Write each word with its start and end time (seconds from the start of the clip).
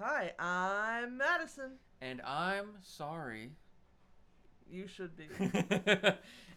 Hi, 0.00 0.32
I'm 0.40 1.16
Madison. 1.16 1.78
And 2.00 2.20
I'm 2.22 2.70
sorry. 2.82 3.52
You 4.68 4.88
should 4.88 5.16
be. 5.16 5.28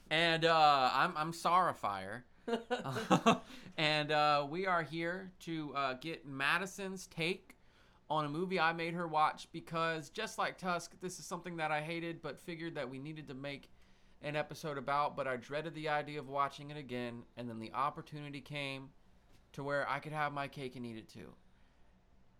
and 0.09 0.43
uh, 0.43 0.89
I'm 0.91 1.13
I'm 1.15 1.31
Sorrifier. 1.31 2.23
and 3.77 4.11
uh, 4.11 4.47
we 4.49 4.65
are 4.65 4.81
here 4.81 5.31
to 5.41 5.71
uh, 5.75 5.93
get 6.01 6.25
Madison's 6.25 7.05
take 7.05 7.57
on 8.09 8.25
a 8.25 8.29
movie 8.29 8.59
I 8.59 8.73
made 8.73 8.95
her 8.95 9.07
watch 9.07 9.47
because 9.51 10.09
just 10.09 10.39
like 10.39 10.57
Tusk, 10.57 10.99
this 10.99 11.19
is 11.19 11.25
something 11.25 11.57
that 11.57 11.71
I 11.71 11.81
hated 11.81 12.23
but 12.23 12.39
figured 12.39 12.73
that 12.73 12.89
we 12.89 12.97
needed 12.97 13.27
to 13.27 13.35
make 13.35 13.69
an 14.23 14.35
episode 14.35 14.79
about, 14.79 15.15
but 15.15 15.27
I 15.27 15.35
dreaded 15.35 15.75
the 15.75 15.89
idea 15.89 16.17
of 16.17 16.27
watching 16.27 16.71
it 16.71 16.77
again, 16.77 17.21
and 17.35 17.47
then 17.47 17.59
the 17.59 17.71
opportunity 17.73 18.41
came 18.41 18.89
to 19.53 19.61
where 19.61 19.87
I 19.87 19.99
could 19.99 20.13
have 20.13 20.33
my 20.33 20.47
cake 20.47 20.75
and 20.75 20.83
eat 20.83 20.97
it 20.97 21.07
too. 21.07 21.33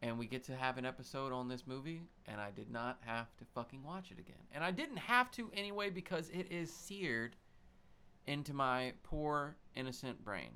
And 0.02 0.20
we 0.20 0.28
get 0.28 0.44
to 0.46 0.56
have 0.56 0.78
an 0.78 0.86
episode 0.86 1.34
on 1.34 1.48
this 1.48 1.66
movie, 1.66 2.02
and 2.28 2.40
I 2.40 2.52
did 2.52 2.70
not 2.70 3.00
have 3.06 3.36
to 3.38 3.46
fucking 3.56 3.84
watch 3.84 4.12
it 4.12 4.20
again. 4.20 4.36
And 4.52 4.64
I 4.64 4.70
didn't 4.70 4.98
have 4.98 5.32
to 5.32 5.50
anyway 5.56 5.90
because 5.90 6.30
it 6.30 6.52
is 6.52 6.72
seared 6.72 7.36
into 8.28 8.54
my 8.54 8.94
poor, 9.04 9.56
innocent 9.76 10.24
brain 10.24 10.50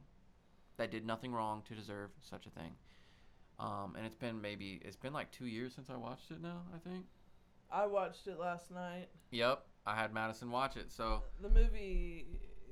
that 0.77 0.91
did 0.91 1.05
nothing 1.07 1.33
wrong 1.33 1.63
to 1.69 1.73
deserve 1.73 2.11
such 2.21 2.45
a 2.45 2.49
thing. 2.51 2.73
Um, 3.59 3.95
and 3.97 4.05
it's 4.05 4.15
been 4.15 4.39
maybe, 4.41 4.79
it's 4.85 4.95
been 4.95 5.13
like 5.13 5.31
two 5.31 5.47
years 5.47 5.73
since 5.73 5.89
I 5.89 5.95
watched 5.95 6.29
it 6.29 6.41
now, 6.41 6.61
I 6.75 6.77
think. 6.87 7.05
I 7.71 7.87
watched 7.87 8.27
it 8.27 8.39
last 8.39 8.69
night. 8.69 9.07
Yep, 9.31 9.63
I 9.87 9.95
had 9.95 10.13
Madison 10.13 10.51
watch 10.51 10.77
it, 10.77 10.91
so 10.91 11.23
The 11.41 11.49
movie 11.49 12.25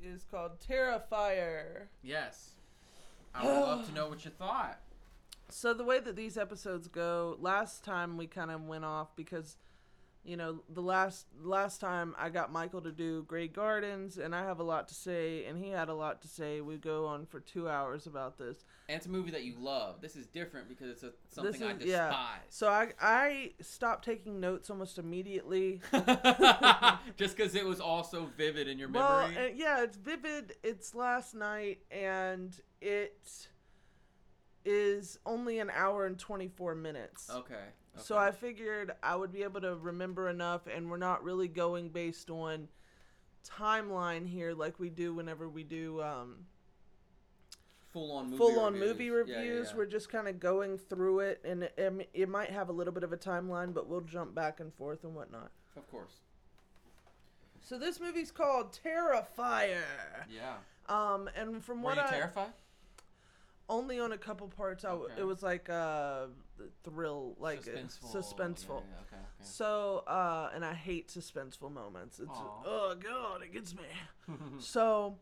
is 0.04 0.24
called 0.30 0.60
Terrifier. 0.60 1.88
yes. 2.04 2.52
I 3.34 3.46
would 3.46 3.54
love 3.54 3.88
to 3.88 3.94
know 3.94 4.08
what 4.10 4.26
you 4.26 4.32
thought. 4.32 4.80
So 5.52 5.74
the 5.74 5.84
way 5.84 6.00
that 6.00 6.16
these 6.16 6.38
episodes 6.38 6.88
go, 6.88 7.38
last 7.40 7.84
time 7.84 8.18
we 8.18 8.28
kind 8.28 8.52
of 8.52 8.66
went 8.68 8.86
off 8.86 9.16
because 9.16 9.58
you 10.26 10.36
know, 10.36 10.60
the 10.70 10.82
last 10.82 11.28
last 11.42 11.80
time 11.80 12.14
I 12.18 12.30
got 12.30 12.52
Michael 12.52 12.82
to 12.82 12.92
do 12.92 13.24
Grey 13.24 13.48
Gardens 13.48 14.18
and 14.18 14.36
I 14.36 14.44
have 14.44 14.60
a 14.60 14.64
lot 14.64 14.90
to 14.90 14.94
say 14.94 15.46
and 15.46 15.58
he 15.58 15.70
had 15.70 15.88
a 15.88 15.94
lot 15.94 16.22
to 16.24 16.28
say. 16.28 16.60
We 16.60 16.76
go 16.76 17.06
on 17.08 17.26
for 17.26 17.40
2 17.40 17.70
hours 17.70 18.06
about 18.06 18.38
this. 18.38 18.66
And 18.90 18.98
it's 18.98 19.06
a 19.06 19.10
movie 19.10 19.32
that 19.32 19.44
you 19.44 19.56
love. 19.58 20.02
This 20.02 20.18
is 20.18 20.28
different 20.28 20.68
because 20.68 20.90
it's 20.90 21.04
a, 21.04 21.14
something 21.30 21.54
this 21.54 21.62
I 21.62 21.74
despise. 21.74 21.88
yeah. 21.88 22.26
So 22.50 22.68
I 22.68 22.90
I 23.00 23.52
stopped 23.62 24.04
taking 24.04 24.40
notes 24.42 24.70
almost 24.70 25.00
immediately. 25.00 25.82
Just 27.18 27.38
because 27.38 27.56
it 27.56 27.66
was 27.66 27.80
all 27.80 28.04
so 28.04 28.28
vivid 28.38 28.68
in 28.68 28.78
your 28.78 28.90
Well, 28.90 29.30
memory. 29.30 29.52
uh, 29.52 29.54
yeah, 29.56 29.84
it's 29.84 29.98
vivid. 29.98 30.54
It's 30.64 30.94
last 30.94 31.34
night, 31.34 31.80
and 31.92 32.56
it 32.82 33.48
is 34.70 35.18
only 35.26 35.60
an 35.60 35.72
hour 35.74 36.06
and 36.06 36.18
24 36.18 36.76
minutes. 36.76 37.30
okay. 37.34 37.56
So. 37.98 38.18
I 38.18 38.32
figured 38.32 38.94
I 39.04 39.16
would 39.16 39.34
be 39.34 39.44
able 39.44 39.60
to 39.60 39.76
remember 39.76 40.30
enough, 40.30 40.68
and 40.74 40.90
we're 40.90 40.96
not 40.96 41.22
really 41.22 41.50
going 41.50 41.90
based 41.90 42.30
on 42.30 42.70
timeline 43.46 44.26
here 44.26 44.54
like 44.54 44.80
we 44.80 44.90
do 44.90 45.14
whenever 45.14 45.50
we 45.50 45.64
do 45.64 46.02
um, 46.02 46.46
full 47.92 48.14
on 48.14 48.26
movie 48.26 48.38
full 48.38 48.60
on 48.60 48.74
reviews. 48.74 48.90
movie 48.90 49.10
reviews. 49.10 49.36
yeah, 49.68 49.72
yeah. 49.72 49.78
We're 49.78 49.86
just 49.86 50.10
kind 50.10 50.30
of 50.30 50.40
going 50.40 50.78
through 50.78 51.20
it, 51.22 51.42
and 51.44 51.64
it, 51.64 51.74
it, 51.78 52.10
it 52.14 52.30
might 52.30 52.52
have 52.52 52.70
a 52.70 52.72
little 52.72 52.94
bit 52.94 53.04
of 53.04 53.12
a 53.12 53.18
timeline, 53.18 53.74
but 53.74 53.88
we'll 53.88 54.02
jump 54.02 54.34
back 54.34 54.62
and 54.62 54.74
forth 54.74 55.04
and 55.04 55.14
whatnot. 55.14 55.52
Of 55.76 55.90
course. 55.92 56.22
So 57.62 57.78
this 57.78 58.00
movie's 58.00 58.32
called 58.32 58.78
Terrifier. 58.86 59.84
Yeah. 60.30 60.56
Um, 60.88 61.30
and 61.36 61.62
from 61.64 61.82
Were 61.82 61.90
what 61.90 61.98
you 61.98 62.04
I 62.04 62.10
terrified? 62.10 62.54
Only 63.70 64.00
on 64.00 64.12
a 64.12 64.18
couple 64.18 64.48
parts, 64.48 64.84
I 64.84 64.90
w- 64.90 65.10
Okay. 65.12 65.22
it 65.22 65.24
was 65.24 65.42
like 65.44 65.70
uh, 65.70 66.26
thrill, 66.84 67.36
like 67.40 67.60
uh, 67.60 67.62
suspenseful. 67.62 68.16
suspenseful. 68.16 68.82
Yeah, 68.82 68.88
yeah, 68.92 69.02
okay, 69.06 69.16
okay. 69.16 69.44
So, 69.44 70.04
uh, 70.08 70.50
and 70.54 70.66
I 70.66 70.74
hate 70.74 71.08
suspenseful 71.10 71.72
moments. 71.72 72.20
It's 72.20 72.30
Aw. 72.30 72.64
oh 72.66 72.96
god, 73.02 73.44
it 73.44 73.54
gets 73.54 73.74
me. 73.76 73.84
so, 74.60 75.18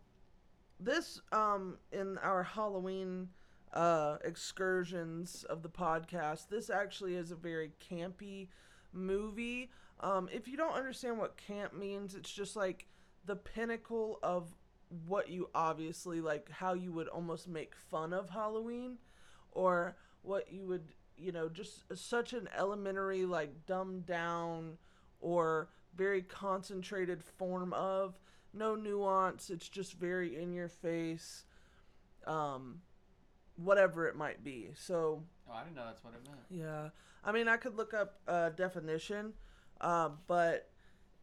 this 0.79 1.21
um 1.31 1.77
in 1.91 2.17
our 2.19 2.43
Halloween 2.43 3.29
uh 3.73 4.17
excursions 4.23 5.43
of 5.49 5.61
the 5.61 5.69
podcast, 5.69 6.47
this 6.49 6.69
actually 6.69 7.15
is 7.15 7.31
a 7.31 7.35
very 7.35 7.71
campy 7.91 8.47
movie. 8.93 9.69
Um, 9.99 10.29
if 10.31 10.47
you 10.47 10.57
don't 10.57 10.73
understand 10.73 11.17
what 11.17 11.37
camp 11.37 11.73
means, 11.73 12.15
it's 12.15 12.31
just 12.31 12.55
like 12.55 12.87
the 13.25 13.35
pinnacle 13.35 14.19
of 14.23 14.55
what 15.07 15.29
you 15.29 15.49
obviously 15.53 16.21
like 16.21 16.49
how 16.49 16.73
you 16.73 16.91
would 16.91 17.07
almost 17.07 17.47
make 17.47 17.75
fun 17.75 18.13
of 18.13 18.29
Halloween 18.29 18.97
or 19.51 19.95
what 20.21 20.51
you 20.51 20.65
would 20.65 20.93
you 21.17 21.31
know 21.31 21.49
just 21.49 21.83
such 21.95 22.33
an 22.33 22.47
elementary 22.57 23.25
like 23.25 23.65
dumbed 23.65 24.05
down 24.05 24.77
or 25.19 25.69
very 25.95 26.21
concentrated 26.21 27.23
form 27.23 27.73
of 27.73 28.15
no 28.53 28.75
nuance 28.75 29.49
it's 29.49 29.67
just 29.67 29.93
very 29.93 30.39
in 30.39 30.53
your 30.53 30.69
face 30.69 31.45
um 32.25 32.81
whatever 33.55 34.07
it 34.07 34.15
might 34.15 34.43
be 34.43 34.69
so 34.75 35.23
oh, 35.49 35.53
I 35.53 35.63
didn't 35.63 35.75
know 35.75 35.85
that's 35.85 36.03
what 36.03 36.13
it 36.13 36.21
meant. 36.27 36.41
yeah 36.49 36.89
i 37.23 37.31
mean 37.31 37.47
i 37.47 37.57
could 37.57 37.75
look 37.75 37.93
up 37.93 38.19
a 38.27 38.51
definition 38.51 39.33
uh, 39.81 40.09
but 40.27 40.69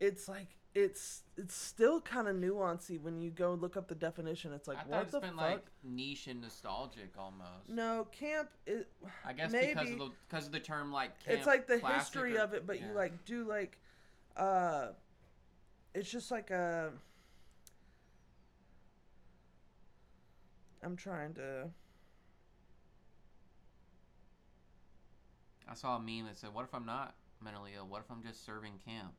it's 0.01 0.29
like 0.29 0.57
it's 0.75 1.23
it's 1.37 1.55
still 1.55 2.01
kind 2.01 2.27
of 2.27 2.35
nuancy 2.35 3.01
when 3.01 3.21
you 3.21 3.31
go 3.31 3.55
look 3.55 3.77
up 3.77 3.87
the 3.87 3.95
definition 3.95 4.53
it's 4.53 4.67
like 4.67 4.79
I 4.79 4.83
what 4.89 5.03
it's 5.03 5.13
the 5.13 5.21
been 5.21 5.31
fuck 5.37 5.41
like 5.41 5.65
niche 5.85 6.27
and 6.27 6.41
nostalgic 6.41 7.13
almost. 7.17 7.69
no 7.69 8.07
camp 8.11 8.49
is 8.67 8.85
I 9.25 9.33
guess 9.33 9.53
because 9.53 9.77
maybe. 9.77 9.93
of 9.93 9.99
the 9.99 10.11
because 10.29 10.47
of 10.47 10.53
the 10.53 10.61
term 10.61 10.93
like 10.93 11.25
camp 11.25 11.39
it's 11.39 11.47
like 11.47 11.67
the 11.69 11.79
history 11.79 12.37
or- 12.37 12.41
of 12.43 12.55
it 12.55 12.67
but 12.67 12.81
yeah. 12.81 12.89
you 12.89 12.95
like 12.95 13.25
do 13.25 13.47
like 13.49 13.79
uh 14.37 14.89
it's 15.95 16.11
just 16.11 16.33
like 16.33 16.51
a 16.51 16.91
i'm 20.83 20.97
trying 20.97 21.35
to 21.35 21.69
I 25.67 25.73
saw 25.73 25.97
a 25.97 25.99
meme 25.99 26.27
that 26.27 26.37
said, 26.37 26.53
"What 26.53 26.65
if 26.65 26.75
I'm 26.75 26.85
not 26.85 27.15
mentally 27.41 27.73
ill? 27.75 27.87
What 27.87 28.01
if 28.01 28.11
I'm 28.11 28.23
just 28.23 28.45
serving 28.45 28.75
camp?" 28.85 29.15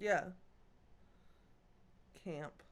Yeah 0.00 0.24
camp 2.24 2.62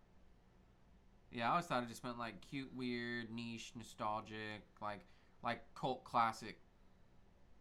Yeah, 1.31 1.47
I 1.49 1.50
always 1.50 1.66
thought 1.66 1.83
it 1.83 1.89
just 1.89 2.03
meant 2.05 2.19
like 2.19 2.41
cute, 2.50 2.71
weird, 2.75 3.31
niche, 3.31 3.72
nostalgic, 3.77 4.62
like 4.81 5.05
like 5.43 5.62
cult 5.75 6.03
classic, 6.05 6.59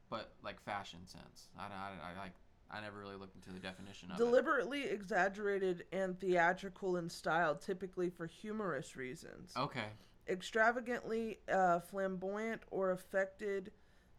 but 0.10 0.34
like 0.44 0.60
fashion 0.62 1.00
sense. 1.06 1.50
I, 1.60 1.64
I, 1.66 2.12
I 2.12 2.20
like 2.20 2.34
I 2.72 2.82
never 2.82 2.98
really 2.98 3.16
looked 3.16 3.36
into 3.36 3.52
the 3.52 3.60
definition 3.60 4.10
of 4.12 4.16
it. 4.16 4.20
deliberately 4.20 4.84
exaggerated 4.86 5.86
and 5.94 6.20
theatrical 6.20 6.98
in 6.98 7.10
style 7.10 7.56
typically 7.56 8.10
for 8.10 8.26
humorous 8.26 8.96
reasons 8.98 9.54
Okay. 9.58 9.86
extravagantly 10.28 11.40
uh, 11.52 11.80
flamboyant 11.80 12.62
or 12.72 12.92
affected 12.92 13.72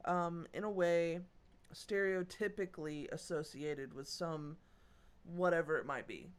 um, 0.07 0.47
in 0.55 0.65
a 0.65 0.71
way 0.71 1.21
stereotypically 1.75 3.07
associated 3.13 3.93
with 3.93 4.09
some 4.09 4.57
whatever 5.37 5.79
it 5.79 5.87
might 5.87 6.07
be 6.07 6.31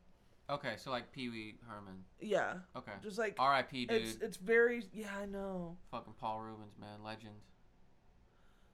Okay, 0.49 0.73
so 0.77 0.89
like 0.89 1.11
Pee 1.11 1.29
Wee 1.29 1.55
Herman. 1.67 2.03
yeah 2.19 2.55
Okay. 2.75 2.93
just 3.03 3.17
like 3.19 3.35
R.I.P. 3.37 3.85
Dude. 3.85 4.01
it's 4.01 4.17
it's 4.21 4.37
very 4.37 4.83
yeah 4.93 5.07
i 5.21 5.25
know 5.25 5.77
Fucking 5.91 6.13
Paul 6.19 6.41
Reubens, 6.41 6.73
man, 6.79 7.03
legend. 7.03 7.35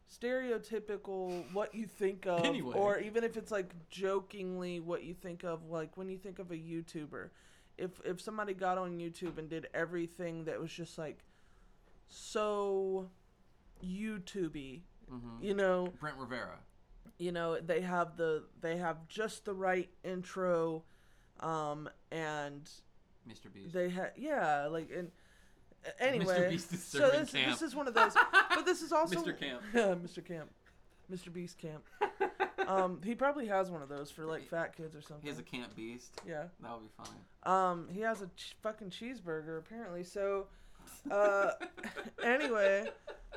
stereotypical 0.10 1.44
what 1.52 1.74
you 1.76 1.86
think 1.86 2.26
of 2.28 2.46
Anyway. 2.46 2.76
or 2.78 3.00
even 3.00 3.24
if 3.24 3.36
it's 3.38 3.52
like 3.52 3.74
jokingly 3.90 4.80
what 4.80 5.04
you 5.04 5.14
think 5.14 5.44
of 5.44 5.70
like 5.70 5.98
when 5.98 6.10
you 6.10 6.18
think 6.18 6.40
of 6.40 6.52
a 6.52 6.56
youtuber 6.56 7.30
if 7.78 8.00
if 8.06 8.22
somebody 8.22 8.54
got 8.54 8.78
on 8.78 8.98
youtube 8.98 9.38
and 9.38 9.50
did 9.50 9.68
everything 9.74 10.46
that 10.46 10.60
was 10.60 10.72
just 10.72 10.98
like 10.98 11.20
so 12.08 13.10
youtubey 13.84 14.82
hmm 15.10 15.42
you 15.42 15.54
know 15.54 15.92
Brent 16.00 16.18
Rivera. 16.18 16.60
You 17.18 17.32
know 17.32 17.60
they 17.60 17.82
have 17.82 18.18
the 18.18 18.44
they 18.62 18.78
have 18.78 19.08
just 19.08 19.46
the 19.46 19.54
right 19.54 19.90
intro 20.04 20.84
um 21.40 21.90
and 22.12 22.70
Mr. 23.30 23.52
Beast. 23.54 23.74
they 23.74 23.90
had 23.90 24.12
yeah 24.18 24.68
like 24.68 24.90
and 24.96 25.12
anyway 26.00 26.50
Beast 26.50 26.74
is 26.74 26.84
so 26.84 27.10
this, 27.10 27.32
camp. 27.32 27.52
this 27.52 27.62
is 27.62 27.76
one 27.76 27.88
of 27.88 27.94
those 27.94 28.14
but 28.54 28.66
this 28.66 28.82
is 28.82 28.92
also 28.94 29.22
Mr. 29.22 29.38
Camp. 29.40 29.62
mr 29.74 30.24
camp 30.26 30.50
mr 31.12 31.32
beast 31.32 31.58
camp 31.60 31.84
um 32.68 33.00
he 33.04 33.14
probably 33.14 33.46
has 33.48 33.70
one 33.70 33.82
of 33.84 33.90
those 33.90 34.10
for 34.10 34.26
like 34.26 34.44
fat 34.48 34.76
kids 34.76 34.96
or 34.96 35.02
something 35.02 35.22
He 35.22 35.30
has 35.30 35.38
a 35.40 35.44
camp 35.44 35.76
beast. 35.76 36.20
yeah 36.28 36.46
That 36.62 36.72
would 36.74 36.82
be 36.84 36.94
funny. 36.98 37.20
um 37.44 37.88
he 37.92 38.02
has 38.02 38.22
a 38.22 38.28
ch- 38.36 38.56
fucking 38.64 38.90
cheeseburger 38.90 39.60
apparently 39.60 40.04
so 40.04 40.48
uh 41.12 41.52
anyway 42.24 42.88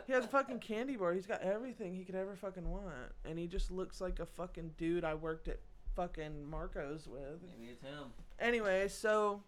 he 0.07 0.13
has 0.13 0.25
a 0.25 0.29
fucking 0.29 0.59
candy 0.59 0.97
bar 0.97 1.13
he's 1.13 1.27
got 1.27 1.41
everything 1.43 1.95
he 1.95 2.05
could 2.05 2.15
ever 2.15 2.37
fucking 2.37 2.69
want 2.71 3.13
and 3.25 3.39
he 3.39 3.47
just 3.47 3.71
looks 3.71 4.01
like 4.01 4.19
a 4.21 4.27
fucking 4.27 4.71
dude 4.79 5.05
i 5.05 5.15
worked 5.15 5.49
at 5.49 5.59
fucking 5.97 6.49
marco's 6.49 7.07
with 7.09 7.43
Maybe 7.59 7.73
it's 7.73 7.83
him. 7.83 8.05
anyway, 8.39 8.87
so 8.89 9.43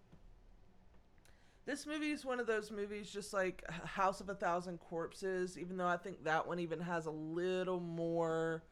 This 1.67 1.87
movie 1.87 2.11
is 2.11 2.25
one 2.25 2.41
of 2.41 2.47
those 2.49 2.71
movies, 2.73 3.09
just 3.11 3.33
like 3.33 3.63
House 3.71 4.21
of 4.21 4.29
a 4.29 4.35
Thousand 4.35 4.79
Corpses. 4.81 5.57
Even 5.57 5.77
though 5.77 5.87
I 5.87 5.97
think 5.97 6.25
that 6.25 6.47
one 6.49 6.59
even 6.59 6.81
has 6.81 7.07
a 7.07 7.11
little 7.13 7.79
more 7.79 8.65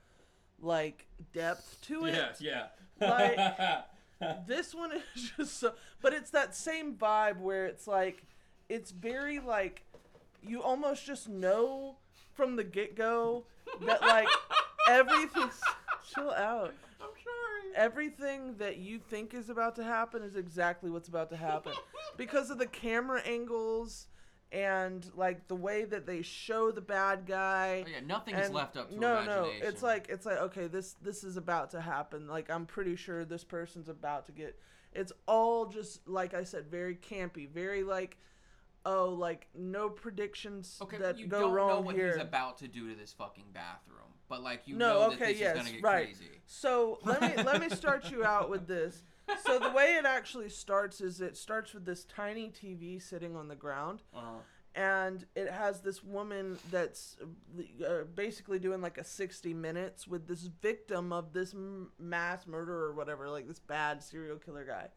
like 0.61 1.07
depth 1.33 1.79
to 1.83 2.07
it. 2.07 2.15
Yes, 2.15 2.41
yeah. 2.41 2.67
Like 3.01 4.47
this 4.49 4.75
one 4.75 4.93
is 5.15 5.31
just 5.37 5.61
so, 5.61 5.75
but 6.03 6.13
it's 6.13 6.31
that 6.31 6.57
same 6.57 6.95
vibe 6.97 7.39
where 7.39 7.67
it's 7.67 7.87
like, 7.87 8.25
it's 8.69 8.91
very 8.91 9.39
like, 9.39 9.85
you 10.43 10.63
almost 10.63 11.05
just 11.07 11.29
know 11.29 11.97
from 12.35 12.57
the 12.57 12.65
get 12.65 12.97
go 12.97 13.45
that 13.87 14.01
like 14.03 14.29
everything. 14.89 15.51
Chill 16.15 16.31
out. 16.31 16.73
I'm 17.01 17.07
sorry. 17.09 17.75
Everything 17.77 18.57
that 18.57 18.79
you 18.79 18.99
think 18.99 19.35
is 19.35 19.51
about 19.51 19.77
to 19.77 19.85
happen 19.85 20.23
is 20.23 20.37
exactly 20.37 20.91
what's 20.91 21.09
about 21.09 21.29
to 21.31 21.37
happen 21.37 21.73
because 22.17 22.51
of 22.51 22.59
the 22.59 22.67
camera 22.67 23.21
angles 23.27 24.07
and 24.51 25.05
like 25.15 25.47
the 25.49 25.55
way 25.55 25.85
that 25.85 26.07
they 26.07 26.23
show 26.23 26.71
the 26.71 26.81
bad 26.81 27.27
guy. 27.27 27.85
Oh, 27.87 27.91
yeah, 27.91 28.01
nothing 28.07 28.35
is 28.35 28.47
And 28.47 28.55
left 28.55 28.77
up 28.79 28.89
to 28.91 28.99
no, 28.99 29.19
imagination. 29.21 29.61
no, 29.61 29.69
it's 29.69 29.83
like 29.83 30.07
it's 30.09 30.25
like 30.25 30.39
okay, 30.39 30.67
this 30.67 30.95
this 31.03 31.23
is 31.25 31.37
about 31.37 31.71
to 31.73 31.81
happen. 31.83 32.27
Like 32.27 32.51
I'm 32.51 32.65
pretty 32.65 32.97
sure 32.97 33.25
this 33.27 33.45
person's 33.45 33.89
about 33.91 34.25
to 34.27 34.33
get. 34.33 34.59
It's 34.95 35.13
all 35.27 35.67
just 35.67 36.09
like 36.09 36.33
I 36.33 36.45
said, 36.45 36.69
very 36.71 36.97
campy, 36.97 37.47
very 37.47 37.83
like, 37.83 38.17
oh, 38.89 39.11
like 39.11 39.47
no 39.55 39.89
predictions 39.91 40.79
okay, 40.83 40.97
that 40.99 41.19
you 41.19 41.27
go 41.27 41.41
don't 41.41 41.53
wrong 41.53 41.69
know 41.69 41.81
what 41.81 41.95
here. 41.95 42.09
he's 42.13 42.21
about 42.23 42.59
to 42.59 42.69
do 42.69 42.89
to 42.89 42.95
this 42.97 43.13
fucking 43.13 43.45
bathroom, 43.53 44.13
but 44.29 44.43
like 44.43 44.63
you 44.67 44.75
No, 44.77 44.89
know 44.95 45.11
that 45.11 45.19
this 45.19 45.39
yes, 45.39 45.57
is 45.57 45.63
gonna 45.63 45.75
get 45.77 45.83
right. 45.83 46.07
crazy. 46.07 46.41
So 46.47 46.99
let 47.05 47.21
me 47.21 47.43
let 47.43 47.61
me 47.61 47.69
start 47.69 48.11
you 48.11 48.25
out 48.25 48.49
with 48.51 48.67
this. 48.77 49.03
So 49.45 49.59
the 49.59 49.71
way 49.71 49.97
it 49.97 50.07
actually 50.07 50.49
starts 50.49 51.01
is 51.03 51.21
it 51.21 51.37
starts 51.37 51.75
with 51.75 51.85
this 51.85 52.05
tiny 52.05 52.49
TV 52.51 53.01
sitting 53.01 53.37
on 53.37 53.49
the 53.49 53.57
ground, 53.57 54.03
Uh-huh. 54.15 54.39
and 54.75 55.27
it 55.37 55.51
has 55.51 55.83
this 55.83 56.03
woman 56.03 56.59
that's 56.71 57.17
uh, 57.87 58.05
basically 58.15 58.59
doing 58.59 58.81
like 58.81 58.97
a 58.97 59.05
60 59.05 59.53
minutes 59.53 60.09
with 60.09 60.27
this 60.27 60.45
victim 60.45 61.13
of 61.13 61.35
this 61.35 61.53
m- 61.53 61.93
mass 61.99 62.47
murder 62.47 62.85
or 62.87 62.95
whatever, 62.95 63.29
like 63.29 63.47
this 63.47 63.59
bad 63.61 64.03
serial 64.03 64.39
killer 64.39 64.65
guy. 64.65 64.89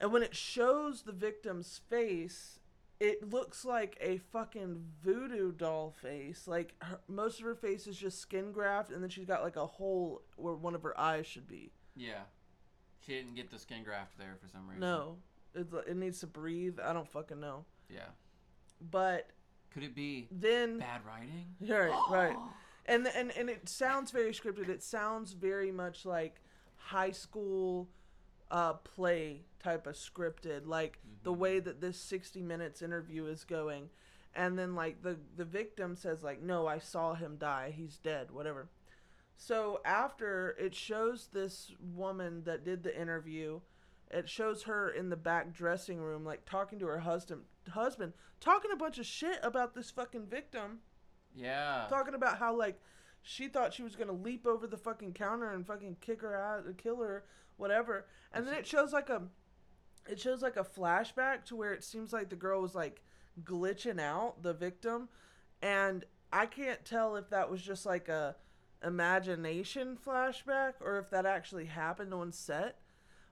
And 0.00 0.12
when 0.12 0.22
it 0.22 0.36
shows 0.36 1.02
the 1.02 1.12
victim's 1.12 1.80
face, 1.88 2.60
it 2.98 3.30
looks 3.30 3.64
like 3.64 3.96
a 4.00 4.18
fucking 4.18 4.82
voodoo 5.02 5.52
doll 5.52 5.94
face. 6.02 6.46
Like 6.46 6.74
her, 6.80 6.98
most 7.08 7.38
of 7.38 7.44
her 7.44 7.54
face 7.54 7.86
is 7.86 7.96
just 7.96 8.20
skin 8.20 8.52
graft, 8.52 8.90
and 8.90 9.02
then 9.02 9.10
she's 9.10 9.26
got 9.26 9.42
like 9.42 9.56
a 9.56 9.66
hole 9.66 10.22
where 10.36 10.54
one 10.54 10.74
of 10.74 10.82
her 10.82 10.98
eyes 10.98 11.26
should 11.26 11.46
be. 11.46 11.72
Yeah, 11.94 12.22
she 13.00 13.12
didn't 13.12 13.34
get 13.34 13.50
the 13.50 13.58
skin 13.58 13.82
graft 13.82 14.18
there 14.18 14.36
for 14.40 14.48
some 14.48 14.66
reason. 14.68 14.80
No, 14.80 15.16
it, 15.54 15.66
it 15.86 15.96
needs 15.96 16.20
to 16.20 16.26
breathe. 16.26 16.78
I 16.82 16.92
don't 16.92 17.08
fucking 17.08 17.40
know. 17.40 17.64
Yeah. 17.88 18.08
But 18.90 19.30
Could 19.72 19.82
it 19.84 19.94
be 19.94 20.28
then, 20.30 20.78
bad 20.78 21.02
writing? 21.06 21.46
right, 21.60 22.02
right. 22.10 22.36
and 22.86 23.06
and 23.08 23.30
and 23.36 23.50
it 23.50 23.68
sounds 23.68 24.10
very 24.10 24.32
scripted. 24.32 24.68
It 24.68 24.82
sounds 24.82 25.32
very 25.32 25.70
much 25.70 26.04
like 26.04 26.40
high 26.76 27.10
school 27.10 27.88
uh, 28.50 28.74
play 28.74 29.44
type 29.66 29.86
of 29.88 29.96
scripted, 29.96 30.66
like 30.66 31.00
the 31.24 31.32
Mhm. 31.32 31.38
way 31.38 31.60
that 31.60 31.80
this 31.80 31.98
sixty 32.00 32.40
minutes 32.40 32.82
interview 32.82 33.26
is 33.26 33.44
going, 33.44 33.90
and 34.34 34.56
then 34.58 34.74
like 34.76 35.02
the 35.02 35.18
the 35.36 35.44
victim 35.44 35.96
says 35.96 36.22
like, 36.22 36.40
"No, 36.40 36.66
I 36.68 36.78
saw 36.78 37.14
him 37.14 37.36
die. 37.36 37.70
He's 37.70 37.98
dead. 37.98 38.30
Whatever." 38.30 38.68
So 39.36 39.80
after 39.84 40.50
it 40.58 40.74
shows 40.74 41.28
this 41.28 41.72
woman 41.80 42.44
that 42.44 42.64
did 42.64 42.84
the 42.84 42.96
interview, 42.98 43.60
it 44.10 44.28
shows 44.28 44.62
her 44.62 44.88
in 44.88 45.08
the 45.10 45.16
back 45.16 45.52
dressing 45.52 46.00
room, 46.00 46.24
like 46.24 46.44
talking 46.46 46.78
to 46.78 46.86
her 46.86 47.00
husband, 47.00 47.44
husband, 47.70 48.12
talking 48.38 48.70
a 48.70 48.76
bunch 48.76 48.98
of 48.98 49.06
shit 49.06 49.38
about 49.42 49.74
this 49.74 49.90
fucking 49.90 50.26
victim 50.26 50.80
Yeah. 51.34 51.86
talking 51.90 52.14
about 52.14 52.38
how 52.38 52.54
like 52.54 52.80
she 53.20 53.48
thought 53.48 53.74
she 53.74 53.82
was 53.82 53.96
gonna 53.96 54.12
leap 54.12 54.46
over 54.46 54.66
the 54.68 54.78
fucking 54.78 55.12
counter 55.14 55.50
and 55.50 55.66
fucking 55.66 55.96
kick 55.96 56.20
her 56.22 56.34
out, 56.36 56.64
kill 56.78 57.02
her, 57.02 57.24
whatever. 57.56 58.06
And 58.32 58.46
then 58.46 58.54
it 58.54 58.66
shows 58.66 58.92
like 58.92 59.10
a, 59.10 59.28
it 60.08 60.20
shows 60.20 60.42
like 60.42 60.56
a 60.56 60.64
flashback 60.64 61.44
to 61.46 61.56
where 61.56 61.72
it 61.72 61.84
seems 61.84 62.12
like 62.12 62.28
the 62.30 62.36
girl 62.36 62.62
was 62.62 62.74
like 62.74 63.02
glitching 63.44 64.00
out 64.00 64.42
the 64.42 64.54
victim, 64.54 65.08
and 65.62 66.04
I 66.32 66.46
can't 66.46 66.84
tell 66.84 67.16
if 67.16 67.30
that 67.30 67.50
was 67.50 67.62
just 67.62 67.86
like 67.86 68.08
a 68.08 68.36
imagination 68.84 69.96
flashback 70.04 70.74
or 70.80 70.98
if 70.98 71.10
that 71.10 71.26
actually 71.26 71.66
happened 71.66 72.12
on 72.12 72.32
set. 72.32 72.78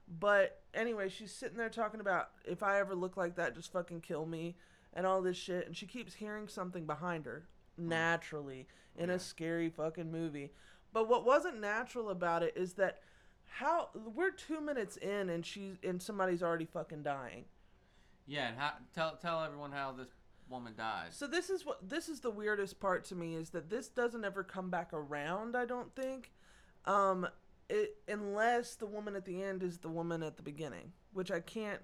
But 0.07 0.61
anyway, 0.73 1.09
she's 1.09 1.31
sitting 1.31 1.57
there 1.57 1.69
talking 1.69 1.99
about 1.99 2.29
if 2.45 2.61
I 2.61 2.79
ever 2.79 2.95
look 2.95 3.17
like 3.17 3.35
that, 3.35 3.55
just 3.55 3.71
fucking 3.71 4.01
kill 4.01 4.25
me 4.25 4.55
and 4.93 5.05
all 5.05 5.21
this 5.21 5.37
shit. 5.37 5.65
And 5.65 5.75
she 5.75 5.87
keeps 5.87 6.15
hearing 6.15 6.47
something 6.47 6.85
behind 6.85 7.25
her 7.25 7.47
hmm. 7.77 7.89
naturally 7.89 8.67
in 8.95 9.09
Yeah. 9.09 9.15
a 9.15 9.19
scary 9.19 9.69
fucking 9.69 10.11
movie. 10.11 10.51
But 10.93 11.09
what 11.09 11.25
wasn't 11.25 11.59
natural 11.59 12.09
about 12.09 12.43
it 12.43 12.53
is 12.55 12.73
that 12.73 12.99
how 13.55 13.87
we're 14.13 14.31
two 14.31 14.59
minutes 14.59 14.97
in 14.97 15.29
and 15.29 15.45
she's 15.45 15.77
and 15.81 16.01
somebody's 16.01 16.43
already 16.43 16.65
fucking 16.65 17.03
dying. 17.03 17.45
Yeah, 18.27 18.49
and 18.49 18.57
how, 18.57 18.73
tell 18.93 19.15
tell 19.15 19.43
everyone 19.43 19.71
how 19.71 19.93
this 19.93 20.09
woman 20.49 20.73
dies. 20.77 21.15
So 21.15 21.25
this 21.25 21.49
is 21.49 21.65
what 21.65 21.87
this 21.87 22.09
is 22.09 22.19
the 22.19 22.29
weirdest 22.29 22.81
part 22.81 23.05
to 23.05 23.15
me 23.15 23.33
is 23.33 23.51
that 23.51 23.69
this 23.69 23.87
doesn't 23.87 24.25
ever 24.25 24.43
come 24.43 24.69
back 24.69 24.91
around. 24.91 25.55
I 25.55 25.63
don't 25.63 25.95
think, 25.95 26.33
um, 26.83 27.27
it 27.69 27.95
unless 28.09 28.75
the 28.75 28.87
woman 28.87 29.15
at 29.15 29.23
the 29.23 29.41
end 29.41 29.63
is 29.63 29.77
the 29.77 29.89
woman 29.89 30.21
at 30.21 30.35
the 30.35 30.43
beginning, 30.43 30.91
which 31.13 31.31
I 31.31 31.39
can't. 31.39 31.81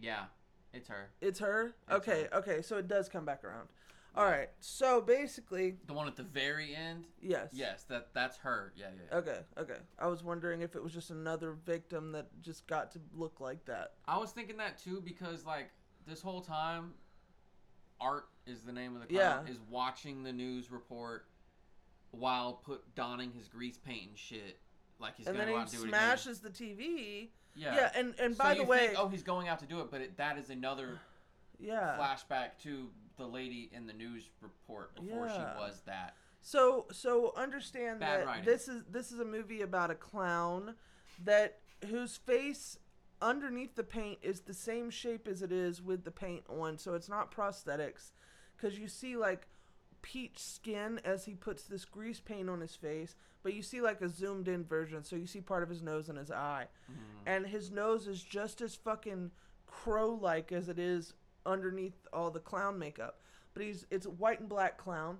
Yeah, 0.00 0.26
it's 0.72 0.88
her. 0.88 1.10
It's 1.20 1.40
her. 1.40 1.74
It's 1.88 1.96
okay, 1.96 2.28
her. 2.30 2.38
okay, 2.38 2.62
so 2.62 2.76
it 2.76 2.86
does 2.86 3.08
come 3.08 3.24
back 3.24 3.42
around. 3.42 3.68
All 4.14 4.26
right, 4.26 4.50
so 4.60 5.00
basically, 5.00 5.76
The 5.86 5.94
one 5.94 6.06
at 6.06 6.16
the 6.16 6.22
very 6.22 6.74
end. 6.74 7.06
yes. 7.22 7.48
Yes, 7.52 7.84
that 7.84 8.08
that's 8.12 8.36
her. 8.38 8.72
Yeah, 8.76 8.86
yeah. 8.94 9.02
yeah. 9.10 9.16
Okay, 9.18 9.38
okay. 9.56 9.78
I 9.98 10.06
was 10.06 10.22
wondering 10.22 10.60
if 10.60 10.76
it 10.76 10.82
was 10.82 10.92
just 10.92 11.10
another 11.10 11.52
victim 11.52 12.12
that 12.12 12.28
just 12.42 12.66
got 12.66 12.90
to 12.92 13.00
look 13.14 13.40
like 13.40 13.64
that. 13.64 13.94
I 14.06 14.18
was 14.18 14.32
thinking 14.32 14.58
that 14.58 14.76
too 14.78 15.00
because 15.02 15.46
like 15.46 15.70
this 16.06 16.20
whole 16.20 16.42
time, 16.42 16.92
Art 18.02 18.26
is 18.46 18.60
the 18.62 18.72
name 18.72 18.94
of 18.96 19.08
the 19.08 19.14
Yeah. 19.14 19.34
clown 19.34 19.48
is 19.48 19.58
watching 19.70 20.22
the 20.24 20.32
news 20.32 20.70
report 20.70 21.26
while 22.10 22.52
put 22.54 22.94
donning 22.94 23.32
his 23.32 23.48
grease 23.48 23.78
paint 23.78 24.08
and 24.10 24.18
shit. 24.18 24.58
Like 24.98 25.16
he's 25.16 25.26
and 25.26 25.36
gonna 25.36 25.46
then 25.46 25.54
go 25.54 25.58
he 25.58 25.62
and 25.62 25.70
do 25.70 25.84
it 25.84 25.88
smashes 25.88 26.40
the 26.40 26.50
TV. 26.50 27.28
Yeah. 27.54 27.74
Yeah, 27.74 27.90
and 27.94 28.14
and 28.20 28.36
So 28.36 28.42
by 28.44 28.52
you 28.52 28.62
the 28.62 28.64
way, 28.68 28.88
think, 28.88 28.98
oh, 28.98 29.08
he's 29.08 29.22
going 29.22 29.48
out 29.48 29.60
to 29.60 29.66
do 29.66 29.80
it, 29.80 29.90
but 29.90 30.02
it, 30.02 30.18
that 30.18 30.36
is 30.36 30.50
another 30.50 31.00
yeah. 31.58 31.96
flashback 31.98 32.58
to 32.64 32.88
the 33.16 33.26
lady 33.26 33.70
in 33.72 33.86
the 33.86 33.92
news 33.92 34.30
report 34.40 34.94
before 34.94 35.26
Yeah. 35.26 35.32
she 35.54 35.60
was 35.60 35.82
that. 35.86 36.16
So 36.40 36.86
so 36.92 37.32
understand 37.36 38.00
Bad 38.00 38.20
that 38.20 38.26
writing. 38.26 38.44
this 38.44 38.68
is 38.68 38.82
this 38.90 39.12
is 39.12 39.20
a 39.20 39.24
movie 39.24 39.62
about 39.62 39.90
a 39.90 39.94
clown 39.94 40.74
that 41.24 41.60
whose 41.86 42.16
face 42.16 42.78
underneath 43.20 43.76
the 43.76 43.84
paint 43.84 44.18
is 44.22 44.40
the 44.40 44.54
same 44.54 44.90
shape 44.90 45.28
as 45.28 45.42
it 45.42 45.52
is 45.52 45.80
with 45.82 46.04
the 46.04 46.10
paint 46.10 46.44
on. 46.48 46.78
So 46.78 46.94
it's 46.94 47.08
not 47.08 47.30
prosthetics 47.34 48.12
cuz 48.58 48.78
you 48.78 48.88
see 48.88 49.16
like 49.16 49.46
peach 50.02 50.38
skin 50.40 51.00
as 51.04 51.26
he 51.26 51.34
puts 51.34 51.62
this 51.62 51.84
grease 51.84 52.18
paint 52.18 52.50
on 52.50 52.60
his 52.60 52.74
face, 52.74 53.14
but 53.44 53.54
you 53.54 53.62
see 53.62 53.80
like 53.80 54.00
a 54.00 54.08
zoomed 54.08 54.48
in 54.48 54.64
version 54.64 55.04
so 55.04 55.14
you 55.14 55.26
see 55.28 55.40
part 55.40 55.62
of 55.62 55.68
his 55.68 55.80
nose 55.82 56.08
and 56.08 56.18
his 56.18 56.30
eye. 56.32 56.66
Mhm. 56.90 56.96
And 57.26 57.46
his 57.46 57.70
nose 57.70 58.08
is 58.08 58.20
just 58.24 58.60
as 58.60 58.74
fucking 58.74 59.30
crow 59.66 60.10
like 60.12 60.50
as 60.50 60.68
it 60.68 60.78
is 60.80 61.14
underneath 61.46 62.06
all 62.12 62.30
the 62.30 62.40
clown 62.40 62.78
makeup. 62.78 63.20
But 63.54 63.62
he's 63.64 63.86
it's 63.90 64.06
a 64.06 64.10
white 64.10 64.40
and 64.40 64.48
black 64.48 64.78
clown 64.78 65.18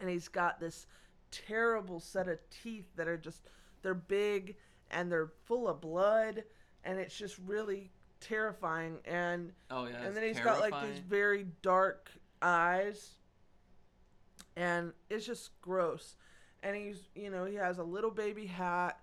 and 0.00 0.08
he's 0.10 0.28
got 0.28 0.60
this 0.60 0.86
terrible 1.30 2.00
set 2.00 2.28
of 2.28 2.38
teeth 2.50 2.86
that 2.96 3.08
are 3.08 3.16
just 3.16 3.42
they're 3.82 3.94
big 3.94 4.56
and 4.90 5.10
they're 5.10 5.30
full 5.44 5.68
of 5.68 5.80
blood 5.80 6.44
and 6.84 6.98
it's 6.98 7.16
just 7.16 7.36
really 7.46 7.90
terrifying 8.20 8.98
and 9.04 9.52
Oh 9.70 9.86
yeah. 9.86 10.02
and 10.02 10.16
then 10.16 10.24
he's 10.24 10.40
got 10.40 10.60
like 10.60 10.72
these 10.88 10.98
very 10.98 11.46
dark 11.62 12.10
eyes 12.42 13.12
and 14.56 14.92
it's 15.10 15.26
just 15.26 15.50
gross 15.60 16.16
and 16.62 16.74
he's 16.76 17.08
you 17.14 17.30
know 17.30 17.44
he 17.44 17.54
has 17.56 17.78
a 17.78 17.82
little 17.84 18.10
baby 18.10 18.46
hat 18.46 18.98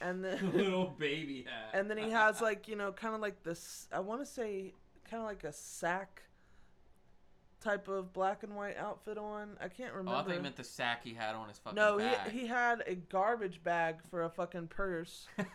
and 0.00 0.24
then 0.24 0.52
little 0.54 0.94
baby 0.98 1.44
hat. 1.48 1.78
and 1.78 1.90
then 1.90 1.98
he 1.98 2.10
has 2.10 2.40
like 2.40 2.68
you 2.68 2.76
know 2.76 2.92
kind 2.92 3.14
of 3.14 3.20
like 3.20 3.42
this 3.42 3.88
i 3.92 4.00
want 4.00 4.20
to 4.20 4.26
say 4.26 4.72
kind 5.08 5.22
of 5.22 5.28
like 5.28 5.44
a 5.44 5.52
sack 5.52 6.22
type 7.60 7.88
of 7.88 8.12
black 8.12 8.42
and 8.42 8.54
white 8.54 8.76
outfit 8.76 9.18
on 9.18 9.56
i 9.60 9.68
can't 9.68 9.92
remember. 9.92 10.12
Oh, 10.12 10.20
I 10.20 10.22
thought 10.24 10.34
you 10.34 10.42
meant 10.42 10.56
the 10.56 10.64
sack 10.64 11.02
he 11.02 11.14
had 11.14 11.34
on 11.34 11.48
his 11.48 11.58
fucking 11.58 11.76
no 11.76 11.98
back. 11.98 12.30
he, 12.30 12.40
he 12.40 12.46
had 12.46 12.82
a 12.86 12.94
garbage 12.94 13.62
bag 13.62 13.96
for 14.10 14.24
a 14.24 14.30
fucking 14.30 14.68
purse 14.68 15.26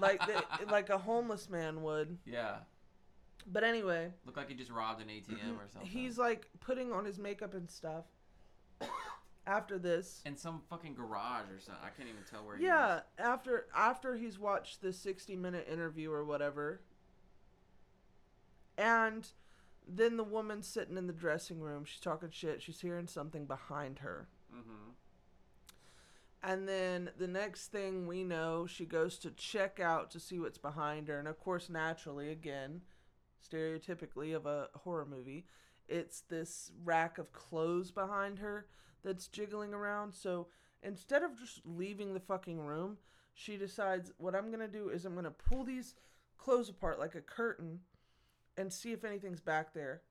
like 0.00 0.24
the, 0.26 0.42
like 0.70 0.90
a 0.90 0.98
homeless 0.98 1.48
man 1.48 1.82
would 1.82 2.18
yeah, 2.24 2.56
but 3.46 3.62
anyway 3.62 4.10
looked 4.24 4.38
like 4.38 4.48
he 4.48 4.54
just 4.54 4.70
robbed 4.70 5.02
an 5.02 5.08
ATM 5.08 5.30
or 5.30 5.34
mm-hmm. 5.34 5.58
something. 5.72 5.90
he's 5.90 6.18
like 6.18 6.48
putting 6.60 6.92
on 6.92 7.04
his 7.04 7.18
makeup 7.18 7.54
and 7.54 7.70
stuff 7.70 8.04
after 9.46 9.78
this 9.78 10.22
in 10.24 10.36
some 10.36 10.60
fucking 10.70 10.94
garage 10.94 11.46
or 11.54 11.60
something. 11.60 11.84
I 11.84 11.90
can't 11.90 12.08
even 12.08 12.22
tell 12.30 12.44
where. 12.44 12.56
He 12.56 12.64
Yeah 12.64 13.00
after 13.18 13.66
after 13.76 14.16
he's 14.16 14.38
watched 14.38 14.80
this 14.82 14.98
60 14.98 15.36
minute 15.36 15.68
interview 15.70 16.10
or 16.10 16.24
whatever 16.24 16.80
And 18.82 19.28
then 19.86 20.16
the 20.16 20.24
woman 20.24 20.60
sitting 20.60 20.96
in 20.96 21.06
the 21.06 21.12
dressing 21.12 21.60
room, 21.60 21.84
she's 21.84 22.00
talking 22.00 22.30
shit. 22.32 22.60
She's 22.60 22.80
hearing 22.80 23.06
something 23.06 23.46
behind 23.46 24.00
her. 24.00 24.26
Mm-hmm. 24.52 24.90
And 26.42 26.68
then 26.68 27.10
the 27.16 27.28
next 27.28 27.68
thing 27.68 28.08
we 28.08 28.24
know, 28.24 28.66
she 28.66 28.84
goes 28.84 29.18
to 29.18 29.30
check 29.30 29.78
out 29.78 30.10
to 30.10 30.18
see 30.18 30.40
what's 30.40 30.58
behind 30.58 31.06
her. 31.06 31.20
And 31.20 31.28
of 31.28 31.38
course, 31.38 31.70
naturally, 31.70 32.32
again, 32.32 32.80
stereotypically 33.48 34.34
of 34.34 34.46
a 34.46 34.66
horror 34.74 35.06
movie, 35.08 35.46
it's 35.88 36.22
this 36.22 36.72
rack 36.84 37.18
of 37.18 37.32
clothes 37.32 37.92
behind 37.92 38.40
her 38.40 38.66
that's 39.04 39.28
jiggling 39.28 39.72
around. 39.72 40.12
So 40.12 40.48
instead 40.82 41.22
of 41.22 41.38
just 41.38 41.60
leaving 41.64 42.14
the 42.14 42.20
fucking 42.20 42.58
room, 42.58 42.98
she 43.32 43.56
decides 43.56 44.10
what 44.18 44.34
I'm 44.34 44.48
going 44.48 44.58
to 44.58 44.66
do 44.66 44.88
is 44.88 45.04
I'm 45.04 45.14
going 45.14 45.24
to 45.24 45.30
pull 45.30 45.62
these 45.62 45.94
clothes 46.36 46.68
apart 46.68 46.98
like 46.98 47.14
a 47.14 47.20
curtain 47.20 47.78
and 48.56 48.72
see 48.72 48.92
if 48.92 49.04
anything's 49.04 49.40
back 49.40 49.74
there. 49.74 50.02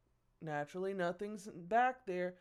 Naturally, 0.41 0.93
nothing's 0.93 1.47
back 1.47 2.05
there. 2.05 2.35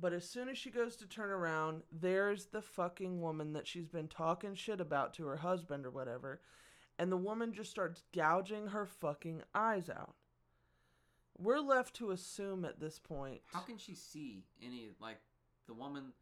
But 0.00 0.12
as 0.14 0.28
soon 0.28 0.48
as 0.48 0.56
she 0.56 0.70
goes 0.70 0.96
to 0.96 1.06
turn 1.06 1.30
around, 1.30 1.82
there's 1.92 2.46
the 2.46 2.62
fucking 2.62 3.20
woman 3.20 3.52
that 3.52 3.66
she's 3.66 3.88
been 3.88 4.08
talking 4.08 4.54
shit 4.54 4.80
about 4.80 5.12
to 5.14 5.26
her 5.26 5.36
husband 5.36 5.84
or 5.84 5.90
whatever. 5.90 6.40
And 6.98 7.12
the 7.12 7.18
woman 7.18 7.52
just 7.52 7.70
starts 7.70 8.02
gouging 8.14 8.68
her 8.68 8.86
fucking 8.86 9.42
eyes 9.54 9.90
out. 9.90 10.14
We're 11.38 11.60
left 11.60 11.96
to 11.96 12.10
assume 12.10 12.64
at 12.64 12.80
this 12.80 12.98
point. 12.98 13.40
How 13.52 13.60
can 13.60 13.78
she 13.78 13.94
see 13.94 14.44
any 14.62 14.90
like 15.00 15.18
the 15.66 15.74
woman, 15.74 16.12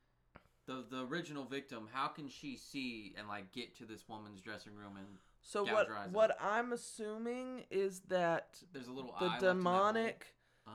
the 0.66 0.84
the 0.88 1.04
original 1.04 1.44
victim? 1.44 1.88
How 1.92 2.08
can 2.08 2.28
she 2.28 2.56
see 2.56 3.14
and 3.18 3.26
like 3.28 3.52
get 3.52 3.76
to 3.78 3.84
this 3.84 4.08
woman's 4.08 4.40
dressing 4.40 4.74
room 4.74 4.96
and 4.96 5.06
So 5.48 5.64
what 5.64 5.88
what 6.12 6.36
I'm 6.42 6.74
assuming 6.74 7.64
is 7.70 8.00
that 8.08 8.58
there's 8.74 8.86
a 8.86 8.92
little 8.92 9.14
the 9.18 9.26
left 9.28 9.42
in 9.42 9.48
that 9.48 9.54
demonic 9.54 10.26
Ah. 10.66 10.72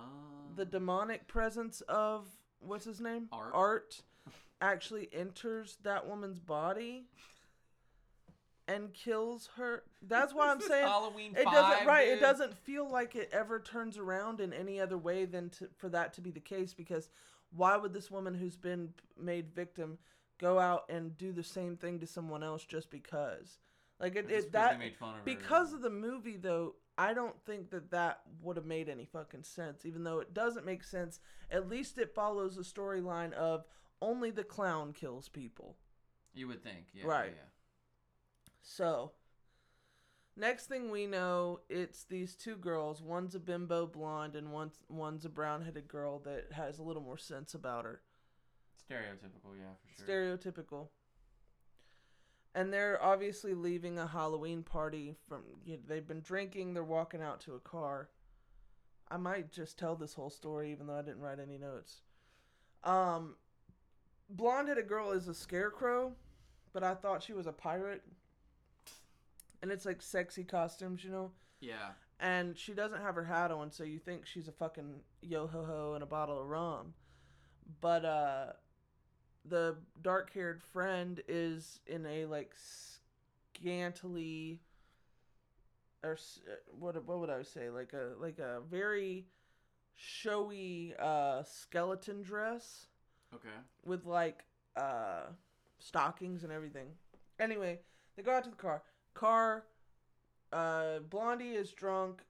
the 0.56 0.66
demonic 0.66 1.28
presence 1.28 1.82
of 1.82 2.26
what's 2.60 2.84
his 2.86 3.00
name? 3.00 3.28
Art. 3.32 3.52
art 3.54 4.02
actually 4.62 5.10
enters 5.14 5.78
that 5.84 6.08
woman's 6.08 6.40
body 6.40 7.06
and 8.68 8.92
kills 8.96 9.50
her. 9.58 9.84
That's 10.02 10.34
why 10.34 10.50
i'm 10.50 10.60
saying 10.62 10.88
Halloween 10.88 11.36
it 11.38 11.44
doesn't 11.44 11.86
right 11.86 12.08
it 12.08 12.20
doesn't 12.20 12.58
feel 12.58 12.90
like 12.90 13.16
it 13.16 13.30
ever 13.32 13.60
turns 13.60 14.00
around 14.00 14.40
in 14.40 14.54
any 14.54 14.80
other 14.82 14.98
way 14.98 15.26
than 15.26 15.52
to, 15.52 15.68
for 15.78 15.90
that 15.90 16.14
to 16.14 16.22
be 16.22 16.32
the 16.32 16.40
case 16.40 16.74
because 16.74 17.10
why 17.56 17.78
would 17.78 17.94
this 17.94 18.10
woman 18.10 18.34
who's 18.34 18.56
been 18.56 18.94
made 19.22 19.54
victim 19.54 20.00
go 20.40 20.58
out 20.60 20.86
and 20.90 21.16
do 21.16 21.32
the 21.32 21.44
same 21.44 21.78
thing 21.78 22.00
to 22.00 22.08
someone 22.08 22.42
else 22.42 22.66
just 22.66 22.90
because 22.90 23.60
like 24.00 24.16
it, 24.16 24.30
it 24.30 24.52
that 24.52 24.80
made 24.80 24.96
fun 24.96 25.12
of 25.12 25.16
her. 25.18 25.22
because 25.24 25.74
of 25.74 25.82
the 25.82 25.90
movie 25.90 26.38
though 26.38 26.76
i 26.98 27.14
don't 27.14 27.40
think 27.46 27.70
that 27.70 27.92
that 27.92 28.22
would 28.42 28.58
have 28.58 28.66
made 28.66 28.90
any 28.90 29.06
fucking 29.06 29.44
sense 29.44 29.86
even 29.86 30.04
though 30.04 30.20
it 30.20 30.34
doesn't 30.34 30.66
make 30.66 30.84
sense 30.84 31.20
at 31.52 31.70
least 31.70 31.98
it 31.98 32.14
follows 32.14 32.56
the 32.56 32.64
storyline 32.64 33.34
of 33.34 33.66
only 34.02 34.32
the 34.32 34.44
clown 34.44 34.94
kills 34.94 35.30
people 35.30 35.78
you 36.36 36.48
would 36.48 36.64
think, 36.64 36.88
yeah, 36.94 37.06
Right. 37.06 37.34
Yeah, 37.36 37.44
so 38.64 39.12
next 40.36 40.66
thing 40.66 40.90
we 40.90 41.06
know 41.06 41.60
it's 41.70 42.06
these 42.06 42.36
two 42.36 42.56
girls 42.56 43.02
one's 43.04 43.36
a 43.36 43.40
bimbo 43.40 43.86
blonde 43.86 44.36
and 44.36 44.52
one's 44.52 44.80
one's 44.90 45.26
a 45.26 45.30
brown-headed 45.30 45.88
girl 45.88 46.20
that 46.20 46.52
has 46.54 46.80
a 46.80 46.84
little 46.84 47.04
more 47.04 47.20
sense 47.20 47.54
about 47.54 47.86
her 47.86 48.02
stereotypical, 48.90 49.54
yeah, 49.60 49.74
for 49.80 50.06
sure. 50.06 50.08
stereotypical 50.08 50.88
and 52.56 52.72
they're 52.72 53.02
obviously 53.02 53.54
leaving 53.54 53.98
a 53.98 54.08
halloween 54.08 54.64
party 54.64 55.16
from 55.28 55.42
you 55.66 55.74
know, 55.74 55.82
they've 55.88 56.08
been 56.08 56.22
drinking 56.22 56.74
they're 56.74 56.84
walking 56.84 57.22
out 57.22 57.40
to 57.42 57.54
a 57.54 57.60
car. 57.60 58.10
I 59.10 59.18
might 59.18 59.52
just 59.52 59.78
tell 59.78 59.96
this 59.96 60.14
whole 60.14 60.30
story 60.30 60.72
even 60.72 60.88
though 60.88 60.98
i 60.98 61.02
didn't 61.02 61.22
write 61.22 61.40
any 61.40 61.58
notes. 61.58 62.02
Um 62.84 63.36
blonde-headed 64.30 64.88
girl 64.88 65.12
is 65.12 65.28
a 65.28 65.34
scarecrow 65.34 66.14
but 66.72 66.84
i 66.84 66.94
thought 66.96 67.24
she 67.24 67.34
was 67.34 67.48
a 67.48 67.52
pirate. 67.52 68.04
And 69.62 69.72
it's 69.72 69.86
like 69.86 70.02
sexy 70.02 70.44
costumes 70.44 71.04
you 71.04 71.12
know? 71.12 71.32
Yeah, 71.60 71.92
and 72.20 72.58
she 72.58 72.74
doesn't 72.74 73.02
have 73.02 73.16
her 73.16 73.24
hat 73.26 73.52
on, 73.52 73.72
so 73.72 73.84
you 73.84 74.00
think 74.00 74.26
she's 74.26 74.48
a 74.48 74.52
fucking 74.52 75.02
yo 75.22 75.48
ho 75.48 75.64
ho 75.64 75.94
and 75.94 76.04
a 76.04 76.08
bottle 76.08 76.40
of 76.40 76.48
rum. 76.48 76.94
But 77.82 78.06
uh 78.06 78.46
the 79.46 79.76
dark 80.02 80.34
haired 80.34 80.62
friend 80.62 81.22
is 81.28 81.80
in 81.88 82.06
a 82.06 82.26
like 82.26 82.54
scantily 83.54 84.62
or 86.04 86.14
uh, 86.14 86.54
what 86.78 87.04
what 87.06 87.20
would 87.20 87.30
I 87.30 87.44
say 87.44 87.70
like 87.70 87.94
a 87.94 88.12
like 88.20 88.40
a 88.40 88.62
very 88.70 89.26
showy 89.96 90.94
uh 91.00 91.44
skeleton 91.44 92.22
dress 92.22 92.88
okay. 93.34 93.50
with 93.86 94.06
like 94.06 94.44
uh 94.76 95.28
stockings 95.80 96.44
and 96.44 96.52
everything. 96.52 96.88
Anyway, 97.40 97.80
they 98.16 98.24
go 98.24 98.32
out 98.34 98.44
to 98.46 98.50
the 98.50 98.56
car. 98.56 98.82
Car 99.14 99.66
uh 100.52 101.00
Blondie 101.10 101.52
is 101.52 101.72
drunk. 101.72 102.24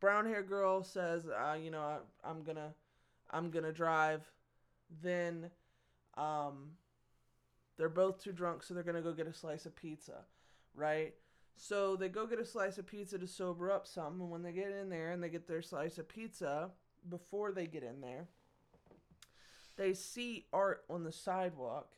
Brown 0.00 0.26
hair 0.26 0.42
girl 0.42 0.82
says, 0.82 1.26
uh, 1.28 1.54
you 1.54 1.70
know, 1.70 1.80
I, 1.80 1.98
I'm 2.28 2.42
gonna 2.42 2.74
I'm 3.30 3.50
gonna 3.50 3.72
drive. 3.72 4.22
Then 5.02 5.50
um 6.16 6.72
they're 7.76 7.88
both 7.88 8.22
too 8.22 8.32
drunk, 8.32 8.62
so 8.62 8.72
they're 8.72 8.84
gonna 8.84 9.02
go 9.02 9.12
get 9.12 9.26
a 9.26 9.32
slice 9.32 9.66
of 9.66 9.74
pizza, 9.74 10.24
right? 10.74 11.14
So 11.56 11.96
they 11.96 12.08
go 12.08 12.26
get 12.26 12.38
a 12.38 12.44
slice 12.44 12.78
of 12.78 12.86
pizza 12.86 13.18
to 13.18 13.26
sober 13.26 13.70
up 13.70 13.86
some, 13.86 14.20
and 14.20 14.30
when 14.30 14.42
they 14.42 14.52
get 14.52 14.70
in 14.70 14.88
there 14.90 15.10
and 15.10 15.22
they 15.22 15.28
get 15.28 15.46
their 15.46 15.62
slice 15.62 15.98
of 15.98 16.08
pizza, 16.08 16.70
before 17.08 17.52
they 17.52 17.66
get 17.66 17.82
in 17.82 18.00
there, 18.00 18.28
they 19.76 19.94
see 19.94 20.46
art 20.52 20.84
on 20.88 21.04
the 21.04 21.12
sidewalk 21.12 21.94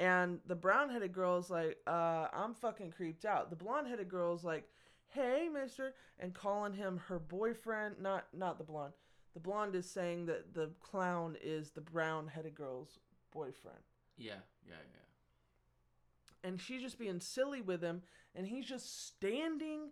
and 0.00 0.40
the 0.46 0.54
brown 0.54 0.88
headed 0.88 1.12
girl 1.12 1.38
is 1.38 1.50
like 1.50 1.76
uh 1.86 2.26
i'm 2.32 2.54
fucking 2.54 2.90
creeped 2.90 3.24
out 3.24 3.50
the 3.50 3.56
blonde 3.56 3.86
headed 3.86 4.08
girl 4.08 4.34
is 4.34 4.42
like 4.42 4.64
hey 5.08 5.48
mister 5.52 5.94
and 6.18 6.32
calling 6.34 6.72
him 6.72 7.00
her 7.06 7.18
boyfriend 7.18 7.94
not 8.00 8.26
not 8.32 8.58
the 8.58 8.64
blonde 8.64 8.94
the 9.34 9.40
blonde 9.40 9.76
is 9.76 9.88
saying 9.88 10.26
that 10.26 10.54
the 10.54 10.70
clown 10.80 11.36
is 11.42 11.70
the 11.70 11.80
brown 11.80 12.26
headed 12.26 12.54
girl's 12.54 12.98
boyfriend 13.32 13.78
Yeah, 14.16 14.34
yeah, 14.66 14.74
yeah. 14.74 16.48
and 16.48 16.60
she's 16.60 16.82
just 16.82 16.98
being 16.98 17.20
silly 17.20 17.60
with 17.60 17.82
him 17.82 18.02
and 18.34 18.46
he's 18.46 18.66
just 18.66 19.06
standing 19.06 19.90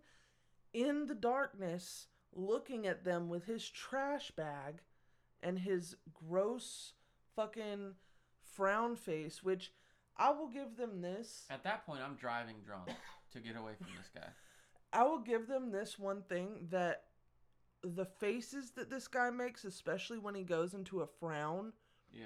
in 0.73 1.07
the 1.07 1.15
darkness 1.15 2.07
looking 2.33 2.85
at 2.87 3.03
them 3.03 3.27
with 3.29 3.45
his 3.45 3.67
trash 3.69 4.31
bag 4.31 4.75
and 5.41 5.59
his 5.59 5.95
gross 6.27 6.93
fucking 7.35 7.93
frown 8.55 8.95
face 8.95 9.41
which 9.43 9.71
i 10.17 10.29
will 10.29 10.47
give 10.47 10.75
them 10.77 11.01
this 11.01 11.45
At 11.49 11.63
that 11.63 11.85
point, 11.85 12.01
I'm 12.05 12.15
driving 12.15 12.55
drunk 12.65 12.89
to 13.33 13.39
get 13.39 13.55
away 13.55 13.71
from 13.77 13.87
this 13.97 14.09
guy. 14.13 14.29
i 14.93 15.03
will 15.03 15.19
give 15.19 15.47
them 15.47 15.71
this 15.71 15.97
one 15.97 16.21
thing 16.23 16.67
that 16.71 17.03
the 17.83 18.05
faces 18.05 18.71
that 18.71 18.89
this 18.89 19.07
guy 19.07 19.29
makes 19.29 19.63
especially 19.63 20.17
when 20.19 20.35
he 20.35 20.43
goes 20.43 20.73
into 20.73 21.01
a 21.01 21.07
frown 21.07 21.71
Yeah. 22.11 22.25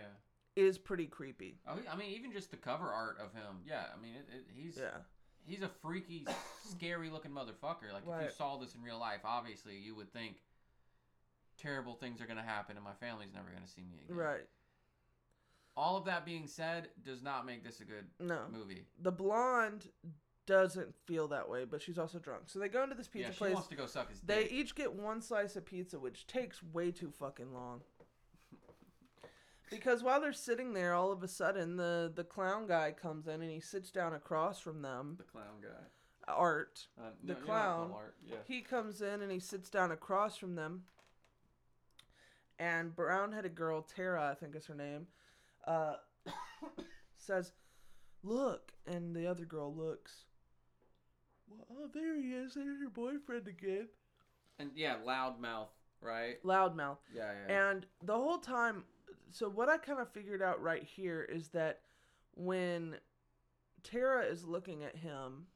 Is 0.55 0.77
pretty 0.77 1.07
creepy 1.07 1.57
Oh, 1.67 1.77
I 1.91 1.95
mean, 1.95 2.11
even 2.11 2.31
just 2.31 2.51
the 2.51 2.57
cover 2.57 2.87
art 2.87 3.17
of 3.19 3.33
him. 3.33 3.61
Yeah, 3.67 3.85
I 3.95 4.01
mean, 4.01 4.13
it, 4.15 4.27
it, 4.35 4.45
he's 4.55 4.77
yeah 4.77 4.99
he's 5.45 5.61
a 5.61 5.69
freaky, 5.81 6.25
scary 6.69 7.09
looking 7.09 7.31
motherfucker. 7.31 7.91
Like 7.93 8.03
if 8.07 8.25
you 8.25 8.31
saw 8.37 8.57
this 8.57 8.75
in 8.75 8.81
real 8.81 8.99
life, 8.99 9.21
obviously 9.25 9.77
you 9.77 9.95
would 9.95 10.11
think 10.11 10.37
terrible 11.57 11.95
things 11.95 12.21
are 12.21 12.25
gonna 12.25 12.41
happen 12.43 12.75
and 12.75 12.83
my 12.83 12.93
family's 12.99 13.33
never 13.33 13.49
gonna 13.53 13.67
see 13.67 13.83
me 13.83 13.99
again. 14.05 14.17
right 14.17 14.47
All 15.77 15.97
of 15.97 16.05
that 16.05 16.25
being 16.25 16.47
said, 16.47 16.89
does 17.03 17.21
not 17.21 17.45
make 17.45 17.63
this 17.63 17.79
a 17.79 17.85
good 17.85 18.05
no 18.19 18.39
movie. 18.51 18.85
the 19.01 19.11
blonde 19.11 19.87
doesn't 20.45 20.93
feel 21.05 21.29
that 21.29 21.47
way, 21.49 21.63
but 21.63 21.81
she's 21.81 21.97
also 21.97 22.19
drunk. 22.19 22.43
So 22.47 22.59
they 22.59 22.67
go 22.67 22.83
into 22.83 22.95
this 22.95 23.07
pizza 23.07 23.29
yeah, 23.29 23.33
she 23.33 23.37
place. 23.37 23.53
wants 23.53 23.69
to 23.69 23.75
go 23.75 23.85
suck 23.85 24.09
his 24.09 24.19
They 24.19 24.43
dick. 24.43 24.51
each 24.51 24.75
get 24.75 24.93
one 24.93 25.21
slice 25.21 25.55
of 25.55 25.65
pizza, 25.65 25.97
which 25.99 26.27
takes 26.27 26.61
way 26.61 26.91
too 26.91 27.11
fucking 27.11 27.53
long. 27.53 27.81
Because 29.73 30.03
while 30.03 30.21
they're 30.21 30.33
sitting 30.33 30.73
there, 30.73 30.93
all 30.93 31.11
of 31.11 31.23
a 31.23 31.27
sudden 31.27 31.77
the 31.77 32.11
the 32.13 32.23
clown 32.23 32.67
guy 32.67 32.91
comes 32.91 33.27
in 33.27 33.41
and 33.41 33.51
he 33.51 33.59
sits 33.59 33.89
down 33.91 34.13
across 34.13 34.59
from 34.59 34.81
them. 34.81 35.15
the 35.17 35.23
clown 35.23 35.61
guy. 35.61 35.85
Art. 36.27 36.87
Uh, 36.97 37.09
The 37.23 37.33
no, 37.33 37.39
know 37.39 37.45
clown. 37.45 37.91
Art, 37.93 38.15
Yeah. 38.25 38.37
He 38.45 38.61
comes 38.61 39.01
in 39.01 39.21
and 39.21 39.31
he 39.31 39.39
sits 39.39 39.69
down 39.69 39.91
across 39.91 40.37
from 40.37 40.55
them. 40.55 40.83
And 42.59 42.95
brown-headed 42.95 43.55
girl 43.55 43.81
Tara, 43.81 44.29
I 44.31 44.35
think 44.35 44.55
is 44.55 44.67
her 44.67 44.75
name, 44.75 45.07
uh, 45.65 45.95
says, 47.17 47.51
"Look," 48.21 48.73
and 48.85 49.15
the 49.15 49.27
other 49.27 49.43
girl 49.43 49.73
looks. 49.75 50.25
Well, 51.49 51.65
oh, 51.71 51.89
there 51.93 52.15
he 52.15 52.33
is. 52.33 52.53
There's 52.53 52.79
your 52.79 52.89
boyfriend 52.91 53.47
again. 53.47 53.87
And 54.59 54.71
yeah, 54.75 54.95
loudmouth, 55.05 55.69
right? 55.99 56.41
Loudmouth. 56.43 56.99
Yeah, 57.13 57.31
yeah. 57.47 57.69
And 57.69 57.85
the 58.03 58.13
whole 58.15 58.37
time, 58.37 58.83
so 59.33 59.49
what 59.49 59.67
I 59.69 59.77
kind 59.77 59.99
of 59.99 60.09
figured 60.09 60.41
out 60.41 60.61
right 60.61 60.83
here 60.83 61.21
is 61.23 61.49
that 61.49 61.81
when 62.35 62.97
Tara 63.83 64.23
is 64.25 64.45
looking 64.45 64.83
at 64.83 64.95
him, 64.95 65.47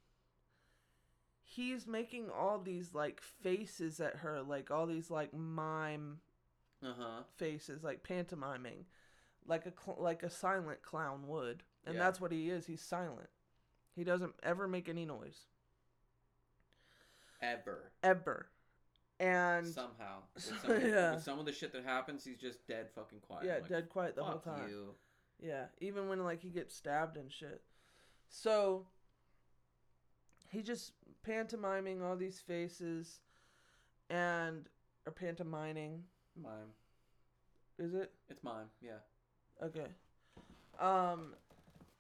he's 1.44 1.88
making 1.88 2.30
all 2.30 2.60
these 2.60 2.94
like 2.94 3.22
faces 3.22 4.00
at 4.02 4.18
her, 4.18 4.42
like 4.42 4.70
all 4.72 4.86
these 4.88 5.10
like 5.10 5.34
mime 5.34 6.20
Uh 6.84 6.94
huh. 6.98 7.24
faces, 7.38 7.84
like 7.84 8.04
pantomiming, 8.04 8.86
like 9.46 9.66
a 9.66 9.72
cl- 9.84 9.98
like 10.02 10.24
a 10.24 10.30
silent 10.30 10.82
clown 10.82 11.28
would, 11.28 11.64
and 11.86 11.96
Yeah. 11.96 12.04
that's 12.04 12.20
what 12.20 12.32
he 12.32 12.50
is. 12.50 12.66
He's 12.66 12.82
silent. 12.82 13.30
He 13.96 14.04
doesn't 14.04 14.36
ever 14.44 14.68
make 14.68 14.90
any 14.90 15.06
noise, 15.06 15.46
Ever. 17.42 17.92
ever. 18.04 18.50
And 19.20 19.66
Somehow. 19.68 20.20
With 20.36 20.44
some, 20.44 20.58
of 20.72 20.82
the, 20.82 20.90
yeah. 20.90 21.16
with 21.16 21.24
some 21.24 21.40
of 21.40 21.46
the 21.46 21.52
shit 21.54 21.74
that 21.74 21.84
happens, 21.84 22.24
he's 22.24 22.38
just 22.38 22.68
dead 22.68 22.88
fucking 22.94 23.20
quiet. 23.22 23.46
yeah, 23.46 23.54
like, 23.56 23.68
dead 23.70 23.90
quiet 23.90 24.16
the 24.16 24.24
whole 24.24 24.40
"Fuck 24.40 24.58
time. 24.58 24.70
You. 24.70 24.94
Yeah, 25.42 25.66
even 25.82 26.08
when 26.08 26.24
like 26.24 26.42
he 26.42 26.50
gets 26.50 26.76
stabbed 26.76 27.18
and 27.18 27.32
shit. 27.32 27.62
So 28.30 28.86
he 30.50 30.62
just 30.62 30.94
pantomiming 31.24 32.02
all 32.02 32.16
these 32.16 32.40
faces 32.40 33.20
and 34.10 34.68
or 35.06 35.12
pantomiming, 35.12 36.04
Mime. 36.42 36.74
is 37.80 37.94
it? 37.94 38.12
It's 38.30 38.44
mime. 38.44 38.68
Yeah. 38.82 39.00
Okay. 39.64 39.88
Um 40.80 41.34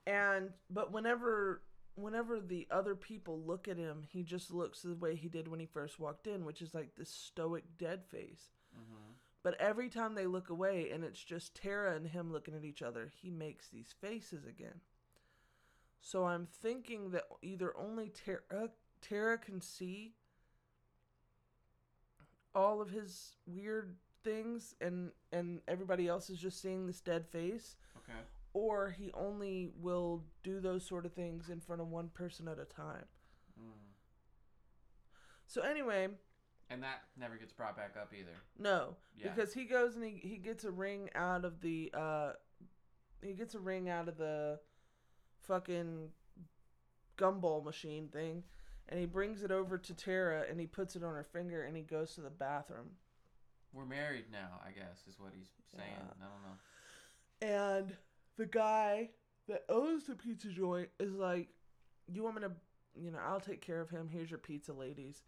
and 0.05 0.51
but 0.69 0.91
whenever 0.91 1.61
whenever 1.97 2.39
the 2.39 2.67
other 2.69 2.95
people 2.95 3.41
look 3.45 3.67
at 3.67 3.77
him, 3.77 4.03
he 4.07 4.23
just 4.23 4.51
looks 4.51 4.81
the 4.81 4.95
way 4.95 5.15
he 5.15 5.27
did 5.27 5.47
when 5.47 5.59
he 5.59 5.65
first 5.65 5.99
walked 5.99 6.27
in, 6.27 6.45
which 6.45 6.61
is 6.61 6.73
like 6.73 6.95
this 6.95 7.09
stoic 7.09 7.63
dead 7.77 8.05
face. 8.05 8.51
Mm-hmm. 8.75 9.11
But 9.43 9.55
every 9.59 9.89
time 9.89 10.15
they 10.15 10.27
look 10.27 10.49
away 10.49 10.89
and 10.91 11.03
it's 11.03 11.23
just 11.23 11.55
Tara 11.55 11.95
and 11.95 12.07
him 12.07 12.31
looking 12.31 12.55
at 12.55 12.65
each 12.65 12.81
other, 12.81 13.11
he 13.21 13.29
makes 13.29 13.67
these 13.69 13.93
faces 13.99 14.45
again. 14.45 14.81
So 16.01 16.25
I'm 16.25 16.47
thinking 16.61 17.11
that 17.11 17.23
either 17.41 17.73
only 17.77 18.09
Tara, 18.09 18.69
Tara 19.01 19.37
can 19.37 19.61
see 19.61 20.13
all 22.53 22.81
of 22.81 22.89
his 22.89 23.35
weird 23.45 23.95
things 24.23 24.75
and 24.81 25.11
and 25.31 25.61
everybody 25.67 26.07
else 26.07 26.29
is 26.29 26.39
just 26.39 26.61
seeing 26.61 26.87
this 26.87 26.99
dead 26.99 27.25
face 27.27 27.75
Okay. 27.97 28.19
Or 28.57 28.89
he 28.89 29.11
only 29.13 29.69
will 29.79 30.23
do 30.43 30.59
those 30.59 30.83
sort 30.83 31.05
of 31.05 31.13
things 31.13 31.47
in 31.49 31.59
front 31.59 31.79
of 31.79 31.87
one 31.89 32.09
person 32.09 32.47
at 32.47 32.57
a 32.57 32.65
time. 32.65 33.05
Mm. 33.61 33.69
So 35.45 35.61
anyway, 35.61 36.07
And 36.71 36.81
that 36.81 37.03
never 37.19 37.35
gets 37.37 37.53
brought 37.53 37.77
back 37.77 37.93
up 38.01 38.11
either. 38.19 38.35
No, 38.57 38.95
Yeah. 39.15 39.29
because 39.31 39.53
he 39.53 39.65
goes 39.65 39.93
and 39.95 40.03
he, 40.03 40.19
he 40.23 40.37
gets 40.37 40.63
a 40.63 40.71
ring 40.71 41.11
out 41.13 41.45
of 41.45 41.61
the 41.61 41.91
uh 41.93 42.31
he 43.21 43.33
gets 43.33 43.53
a 43.53 43.59
ring 43.59 43.89
out 43.89 44.07
of 44.07 44.17
the 44.17 44.59
fucking 45.43 46.09
gumball 47.15 47.63
machine 47.63 48.07
thing 48.07 48.43
and 48.89 48.99
he 48.99 49.05
brings 49.05 49.43
it 49.43 49.51
over 49.51 49.77
to 49.77 49.93
Tara 49.93 50.45
and 50.49 50.59
he 50.59 50.65
puts 50.65 50.95
it 50.95 51.03
on 51.03 51.13
her 51.13 51.23
finger 51.31 51.61
and 51.63 51.77
he 51.77 51.83
goes 51.83 52.15
to 52.15 52.21
the 52.21 52.31
bathroom. 52.31 52.89
We're 53.71 53.85
married 53.85 54.25
now, 54.31 54.61
I 54.65 54.71
guess, 54.71 55.05
is 55.07 55.19
what 55.19 55.33
he's 55.35 55.49
saying. 55.71 55.83
Yeah. 55.91 56.25
I 56.25 56.27
don't 56.27 56.43
know. 56.43 57.77
And 57.79 57.95
the 58.37 58.45
guy 58.45 59.09
that 59.47 59.63
owns 59.69 60.05
the 60.05 60.15
pizza 60.15 60.49
joint 60.49 60.89
is 60.99 61.13
like, 61.13 61.49
You 62.11 62.23
want 62.23 62.35
me 62.35 62.41
to 62.41 62.51
you 62.99 63.11
know, 63.11 63.19
I'll 63.25 63.39
take 63.39 63.61
care 63.61 63.81
of 63.81 63.89
him. 63.89 64.09
Here's 64.11 64.31
your 64.31 64.39
pizza 64.39 64.73
ladies. 64.73 65.21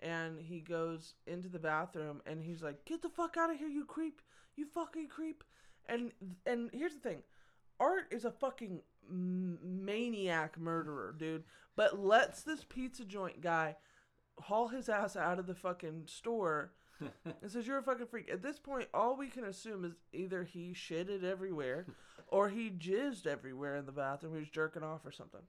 And 0.00 0.40
he 0.40 0.60
goes 0.60 1.14
into 1.26 1.48
the 1.48 1.58
bathroom 1.58 2.20
and 2.26 2.42
he's 2.42 2.62
like, 2.62 2.84
Get 2.84 3.02
the 3.02 3.08
fuck 3.08 3.36
out 3.36 3.50
of 3.50 3.58
here, 3.58 3.68
you 3.68 3.84
creep. 3.84 4.20
You 4.56 4.66
fucking 4.66 5.08
creep. 5.08 5.44
And 5.86 6.12
and 6.46 6.70
here's 6.72 6.94
the 6.94 7.00
thing. 7.00 7.22
Art 7.80 8.06
is 8.10 8.24
a 8.24 8.30
fucking 8.30 8.82
maniac 9.10 10.58
murderer, 10.58 11.14
dude. 11.16 11.44
But 11.76 11.98
lets 11.98 12.42
this 12.42 12.64
pizza 12.68 13.04
joint 13.04 13.40
guy 13.40 13.76
haul 14.38 14.68
his 14.68 14.88
ass 14.88 15.16
out 15.16 15.38
of 15.38 15.46
the 15.46 15.54
fucking 15.54 16.04
store 16.06 16.72
and 17.24 17.50
says 17.50 17.66
you're 17.66 17.78
a 17.78 17.82
fucking 17.82 18.06
freak. 18.06 18.30
At 18.30 18.42
this 18.42 18.58
point, 18.58 18.88
all 18.92 19.16
we 19.16 19.28
can 19.28 19.44
assume 19.44 19.84
is 19.84 19.92
either 20.12 20.44
he 20.44 20.74
shitted 20.74 21.24
everywhere, 21.24 21.86
or 22.28 22.48
he 22.48 22.70
jizzed 22.70 23.26
everywhere 23.26 23.76
in 23.76 23.86
the 23.86 23.92
bathroom. 23.92 24.34
He 24.34 24.40
was 24.40 24.48
jerking 24.48 24.82
off 24.82 25.04
or 25.04 25.12
something. 25.12 25.42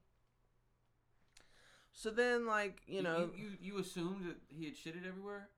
So 1.92 2.09
then, 2.09 2.46
like 2.46 2.81
you 2.87 3.01
know, 3.01 3.29
you, 3.35 3.46
you, 3.61 3.74
you 3.74 3.79
assumed 3.79 4.25
that 4.25 4.37
he 4.48 4.66
had 4.66 4.75
shitted 4.75 5.07
everywhere? 5.07 5.50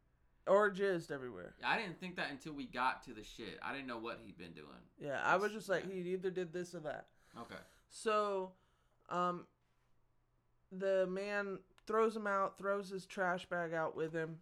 or 0.48 0.70
jizzed 0.70 1.12
everywhere. 1.12 1.56
I 1.64 1.78
didn't 1.78 2.00
think 2.00 2.16
that 2.18 2.30
until 2.30 2.54
we 2.54 2.66
got 2.66 3.04
to 3.04 3.14
the 3.14 3.24
shit. 3.24 3.60
I 3.64 3.74
didn't 3.74 3.88
know 3.88 3.98
what 3.98 4.20
he'd 4.24 4.38
been 4.38 4.54
doing. 4.54 4.68
Yeah, 5.00 5.20
I 5.24 5.38
was 5.38 5.52
just 5.52 5.70
like 5.70 5.86
yeah. 5.88 6.04
he 6.04 6.14
either 6.14 6.30
did 6.30 6.54
this 6.54 6.76
or 6.76 6.80
that. 6.82 7.08
Okay. 7.38 7.60
So, 7.90 8.52
um, 9.10 9.46
the 10.72 11.08
man 11.08 11.60
throws 11.88 12.16
him 12.16 12.28
out, 12.28 12.58
throws 12.58 12.90
his 12.90 13.06
trash 13.06 13.46
bag 13.46 13.74
out 13.74 13.96
with 13.96 14.14
him, 14.14 14.38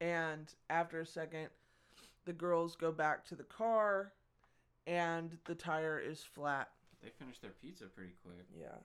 and 0.00 0.52
after 0.68 1.00
a 1.00 1.06
second, 1.06 1.48
the 2.24 2.32
girls 2.32 2.76
go 2.76 2.92
back 2.92 3.24
to 3.26 3.34
the 3.34 3.44
car, 3.44 4.12
and 4.86 5.36
the 5.44 5.54
tire 5.54 5.98
is 5.98 6.22
flat. 6.22 6.70
They 7.02 7.10
finished 7.18 7.42
their 7.42 7.52
pizza 7.62 7.84
pretty 7.84 8.12
quick. 8.22 8.46
Yeah. 8.58 8.78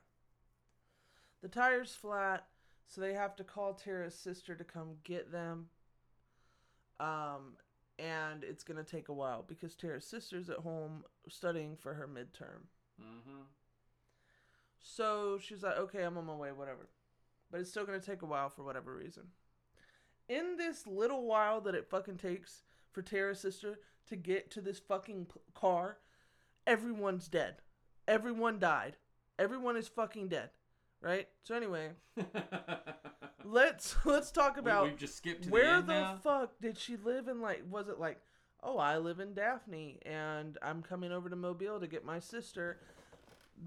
The 1.41 1.49
tire's 1.49 1.93
flat, 1.93 2.45
so 2.87 3.01
they 3.01 3.13
have 3.13 3.35
to 3.37 3.43
call 3.43 3.73
Tara's 3.73 4.15
sister 4.15 4.55
to 4.55 4.63
come 4.63 4.95
get 5.03 5.31
them. 5.31 5.67
Um, 6.99 7.57
and 7.99 8.43
it's 8.43 8.63
gonna 8.63 8.83
take 8.83 9.09
a 9.09 9.13
while 9.13 9.43
because 9.47 9.75
Tara's 9.75 10.05
sister's 10.05 10.49
at 10.49 10.59
home 10.59 11.03
studying 11.29 11.75
for 11.75 11.93
her 11.93 12.07
midterm. 12.07 12.67
Mm-hmm. 13.01 13.41
So 14.79 15.37
she's 15.41 15.63
like, 15.63 15.77
okay, 15.77 16.03
I'm 16.03 16.17
on 16.17 16.25
my 16.25 16.35
way, 16.35 16.51
whatever. 16.51 16.87
But 17.51 17.61
it's 17.61 17.69
still 17.69 17.85
gonna 17.85 17.99
take 17.99 18.21
a 18.21 18.25
while 18.25 18.49
for 18.49 18.63
whatever 18.63 18.93
reason. 18.93 19.23
In 20.27 20.57
this 20.57 20.87
little 20.87 21.23
while 21.25 21.61
that 21.61 21.75
it 21.75 21.89
fucking 21.89 22.17
takes 22.17 22.63
for 22.91 23.01
Tara's 23.01 23.39
sister 23.39 23.79
to 24.07 24.15
get 24.15 24.49
to 24.51 24.61
this 24.61 24.79
fucking 24.79 25.25
p- 25.25 25.39
car, 25.53 25.97
everyone's 26.65 27.27
dead. 27.27 27.55
Everyone 28.07 28.59
died. 28.59 28.97
Everyone 29.37 29.77
is 29.77 29.87
fucking 29.87 30.29
dead. 30.29 30.49
Right? 31.01 31.27
So 31.43 31.55
anyway, 31.55 31.91
let's 33.45 33.95
let's 34.05 34.31
talk 34.31 34.57
about 34.57 34.85
we 34.85 34.95
just 34.95 35.17
skipped 35.17 35.43
to 35.43 35.49
where 35.49 35.81
the 35.81 35.93
end 35.93 36.17
the 36.17 36.21
fuck 36.23 36.59
did 36.59 36.77
she 36.77 36.97
live 36.97 37.27
in 37.27 37.41
like 37.41 37.63
was 37.69 37.87
it 37.87 37.99
like 37.99 38.19
oh 38.63 38.77
i 38.77 38.97
live 38.97 39.19
in 39.19 39.33
daphne 39.33 39.99
and 40.05 40.57
i'm 40.63 40.81
coming 40.81 41.11
over 41.11 41.29
to 41.29 41.35
mobile 41.35 41.79
to 41.79 41.87
get 41.87 42.03
my 42.03 42.19
sister 42.19 42.79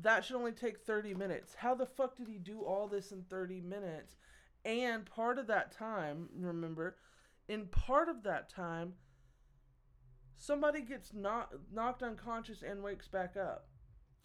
that 0.03 0.25
should 0.25 0.37
only 0.37 0.53
take 0.53 0.79
30 0.79 1.15
minutes 1.15 1.55
how 1.57 1.75
the 1.75 1.87
fuck 1.87 2.17
did 2.17 2.29
he 2.29 2.39
do 2.39 2.61
all 2.61 2.89
this 2.89 3.13
in 3.13 3.23
30 3.31 3.61
minutes 3.61 4.17
and 4.65 5.07
part 5.07 5.39
of 5.39 5.47
that 5.47 5.73
time 5.73 6.29
remember 6.39 6.97
in 7.49 7.67
part 7.67 8.09
of 8.09 8.23
that 8.23 8.49
time 8.49 8.95
somebody 10.39 10.81
gets 10.81 11.13
knock, 11.13 11.53
knocked 11.73 12.03
unconscious 12.03 12.63
and 12.63 12.83
wakes 12.83 13.09
back 13.09 13.37
up. 13.37 13.67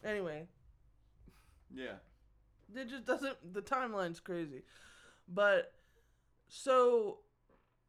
Anyway. 0.06 0.48
Yeah. 1.74 1.96
it 2.76 2.88
just 2.88 3.06
doesn't 3.06 3.54
the 3.54 3.62
timeline's 3.62 4.19
crazy. 4.19 4.63
But 5.28 5.74
so 6.48 7.19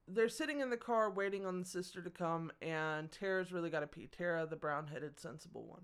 they're 0.09 0.29
sitting 0.29 0.61
in 0.61 0.71
the 0.71 0.77
car 0.77 1.11
waiting 1.11 1.47
on 1.47 1.61
the 1.61 1.67
sister 1.67 2.03
to 2.03 2.11
come 2.11 2.51
and 2.63 3.11
tara's 3.13 3.53
really 3.53 3.71
got 3.71 3.81
to 3.81 3.87
pee. 3.87 4.07
Tara 4.07 4.47
the 4.47 4.57
brown-headed 4.57 5.21
sensible 5.21 5.67
one. 5.67 5.83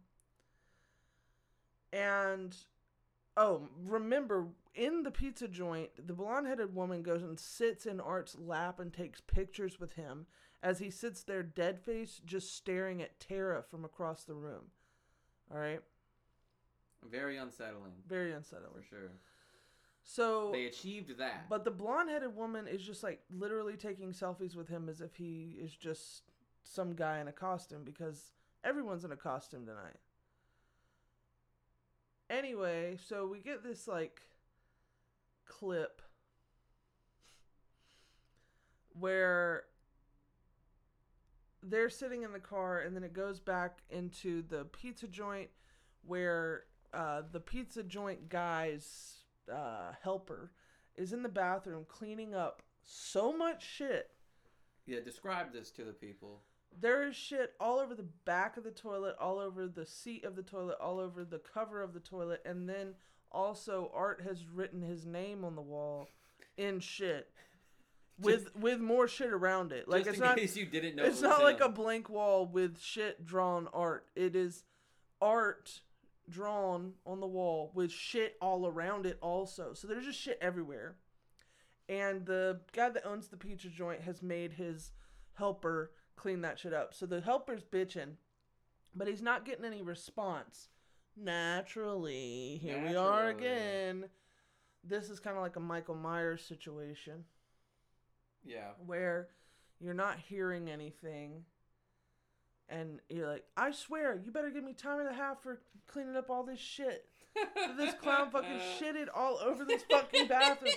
And 1.92 2.56
oh 3.40 3.62
remember 3.84 4.46
in 4.74 5.02
the 5.02 5.10
pizza 5.10 5.48
joint 5.48 5.90
the 6.06 6.12
blonde-headed 6.12 6.74
woman 6.74 7.02
goes 7.02 7.22
and 7.22 7.40
sits 7.40 7.86
in 7.86 7.98
art's 8.00 8.36
lap 8.38 8.78
and 8.78 8.92
takes 8.92 9.20
pictures 9.20 9.80
with 9.80 9.94
him 9.94 10.26
as 10.62 10.78
he 10.78 10.90
sits 10.90 11.22
there 11.22 11.42
dead 11.42 11.80
face 11.80 12.20
just 12.24 12.54
staring 12.54 13.00
at 13.02 13.18
tara 13.18 13.62
from 13.62 13.84
across 13.84 14.24
the 14.24 14.34
room 14.34 14.64
all 15.52 15.58
right 15.58 15.80
Very 17.10 17.36
unsettling. 17.38 17.92
very 18.06 18.32
unsettling. 18.32 18.74
For 18.74 18.82
sure. 18.82 19.10
so 20.04 20.50
They 20.52 20.66
achieved 20.66 21.16
that. 21.18 21.48
But 21.48 21.64
the 21.64 21.70
blonde-headed 21.70 22.36
woman 22.36 22.68
is 22.68 22.82
just 22.82 23.02
like 23.02 23.20
literally 23.30 23.76
taking 23.76 24.12
selfies 24.12 24.54
with 24.54 24.68
him 24.68 24.88
as 24.88 25.00
if 25.00 25.16
he 25.16 25.56
is 25.58 25.74
just 25.74 26.22
some 26.62 26.94
guy 26.94 27.18
in 27.20 27.26
a 27.28 27.32
costume 27.32 27.84
because 27.84 28.32
everyone's 28.62 29.04
in 29.04 29.12
a 29.12 29.16
costume 29.16 29.64
tonight. 29.66 29.96
Anyway, 32.30 32.96
so 33.08 33.26
we 33.26 33.40
get 33.40 33.64
this 33.64 33.88
like 33.88 34.22
clip 35.44 36.00
where 38.92 39.64
they're 41.60 41.90
sitting 41.90 42.22
in 42.22 42.32
the 42.32 42.38
car 42.38 42.80
and 42.80 42.94
then 42.94 43.02
it 43.02 43.12
goes 43.12 43.40
back 43.40 43.80
into 43.90 44.42
the 44.42 44.64
pizza 44.66 45.08
joint 45.08 45.50
where 46.06 46.64
uh, 46.94 47.22
the 47.32 47.40
pizza 47.40 47.82
joint 47.82 48.28
guy's 48.28 49.16
uh, 49.52 49.92
helper 50.00 50.52
is 50.96 51.12
in 51.12 51.24
the 51.24 51.28
bathroom 51.28 51.84
cleaning 51.88 52.34
up 52.34 52.62
so 52.82 53.36
much 53.36 53.66
shit. 53.66 54.10
yeah, 54.86 55.00
describe 55.04 55.52
this 55.52 55.70
to 55.72 55.84
the 55.84 55.92
people. 55.92 56.42
There 56.78 57.06
is 57.06 57.16
shit 57.16 57.52
all 57.60 57.78
over 57.78 57.94
the 57.94 58.06
back 58.24 58.56
of 58.56 58.64
the 58.64 58.70
toilet, 58.70 59.16
all 59.20 59.38
over 59.38 59.66
the 59.66 59.84
seat 59.86 60.24
of 60.24 60.36
the 60.36 60.42
toilet, 60.42 60.76
all 60.80 60.98
over 60.98 61.24
the 61.24 61.38
cover 61.40 61.82
of 61.82 61.92
the 61.92 62.00
toilet, 62.00 62.40
and 62.44 62.68
then 62.68 62.94
also 63.32 63.90
Art 63.94 64.22
has 64.26 64.46
written 64.46 64.82
his 64.82 65.04
name 65.06 65.44
on 65.44 65.56
the 65.56 65.62
wall 65.62 66.08
in 66.56 66.80
shit 66.80 67.28
with 68.18 68.54
with 68.56 68.80
more 68.80 69.08
shit 69.08 69.32
around 69.32 69.72
it. 69.72 69.88
Like 69.88 70.04
Just 70.04 70.10
it's 70.10 70.18
in 70.18 70.24
not 70.24 70.36
case 70.36 70.56
you 70.56 70.66
didn't 70.66 70.96
know. 70.96 71.04
it's 71.04 71.20
it 71.22 71.26
was 71.26 71.30
not 71.30 71.42
like 71.42 71.60
a 71.60 71.66
him. 71.66 71.74
blank 71.74 72.08
wall 72.08 72.46
with 72.46 72.80
shit 72.80 73.24
drawn 73.24 73.68
art. 73.72 74.06
It 74.14 74.36
is 74.36 74.64
art 75.20 75.80
drawn 76.28 76.92
on 77.04 77.20
the 77.20 77.26
wall 77.26 77.72
with 77.74 77.90
shit 77.90 78.36
all 78.40 78.66
around 78.66 79.06
it 79.06 79.18
also. 79.20 79.74
So 79.74 79.86
there's 79.88 80.04
just 80.06 80.20
shit 80.20 80.38
everywhere. 80.40 80.96
And 81.88 82.24
the 82.24 82.60
guy 82.72 82.88
that 82.90 83.04
owns 83.04 83.28
the 83.28 83.36
pizza 83.36 83.68
joint 83.68 84.02
has 84.02 84.22
made 84.22 84.52
his 84.52 84.92
helper 85.34 85.90
clean 86.20 86.42
that 86.42 86.58
shit 86.58 86.74
up. 86.74 86.92
So 86.92 87.06
the 87.06 87.20
helper's 87.20 87.64
bitching, 87.64 88.16
but 88.94 89.08
he's 89.08 89.22
not 89.22 89.46
getting 89.46 89.64
any 89.64 89.80
response. 89.80 90.68
Naturally, 91.16 92.58
here 92.62 92.82
we 92.86 92.94
are 92.94 93.28
again. 93.28 94.04
This 94.84 95.08
is 95.10 95.18
kind 95.18 95.36
of 95.36 95.42
like 95.42 95.56
a 95.56 95.60
Michael 95.60 95.94
Myers 95.94 96.42
situation 96.42 97.24
yeah. 98.44 98.72
where 98.84 99.28
you're 99.80 99.94
not 99.94 100.18
hearing 100.18 100.70
anything 100.70 101.44
and 102.68 103.00
you're 103.08 103.26
like, 103.26 103.44
I 103.56 103.72
swear, 103.72 104.20
you 104.24 104.30
better 104.30 104.50
give 104.50 104.62
me 104.62 104.74
time 104.74 105.00
and 105.00 105.08
a 105.08 105.12
half 105.12 105.42
for 105.42 105.60
cleaning 105.86 106.16
up 106.16 106.30
all 106.30 106.44
this 106.44 106.60
shit. 106.60 107.06
This 107.76 107.94
clown 107.94 108.30
fucking 108.30 108.60
shitted 108.78 109.06
all 109.14 109.38
over 109.38 109.64
this 109.64 109.82
fucking 109.90 110.26
bathroom. 110.26 110.72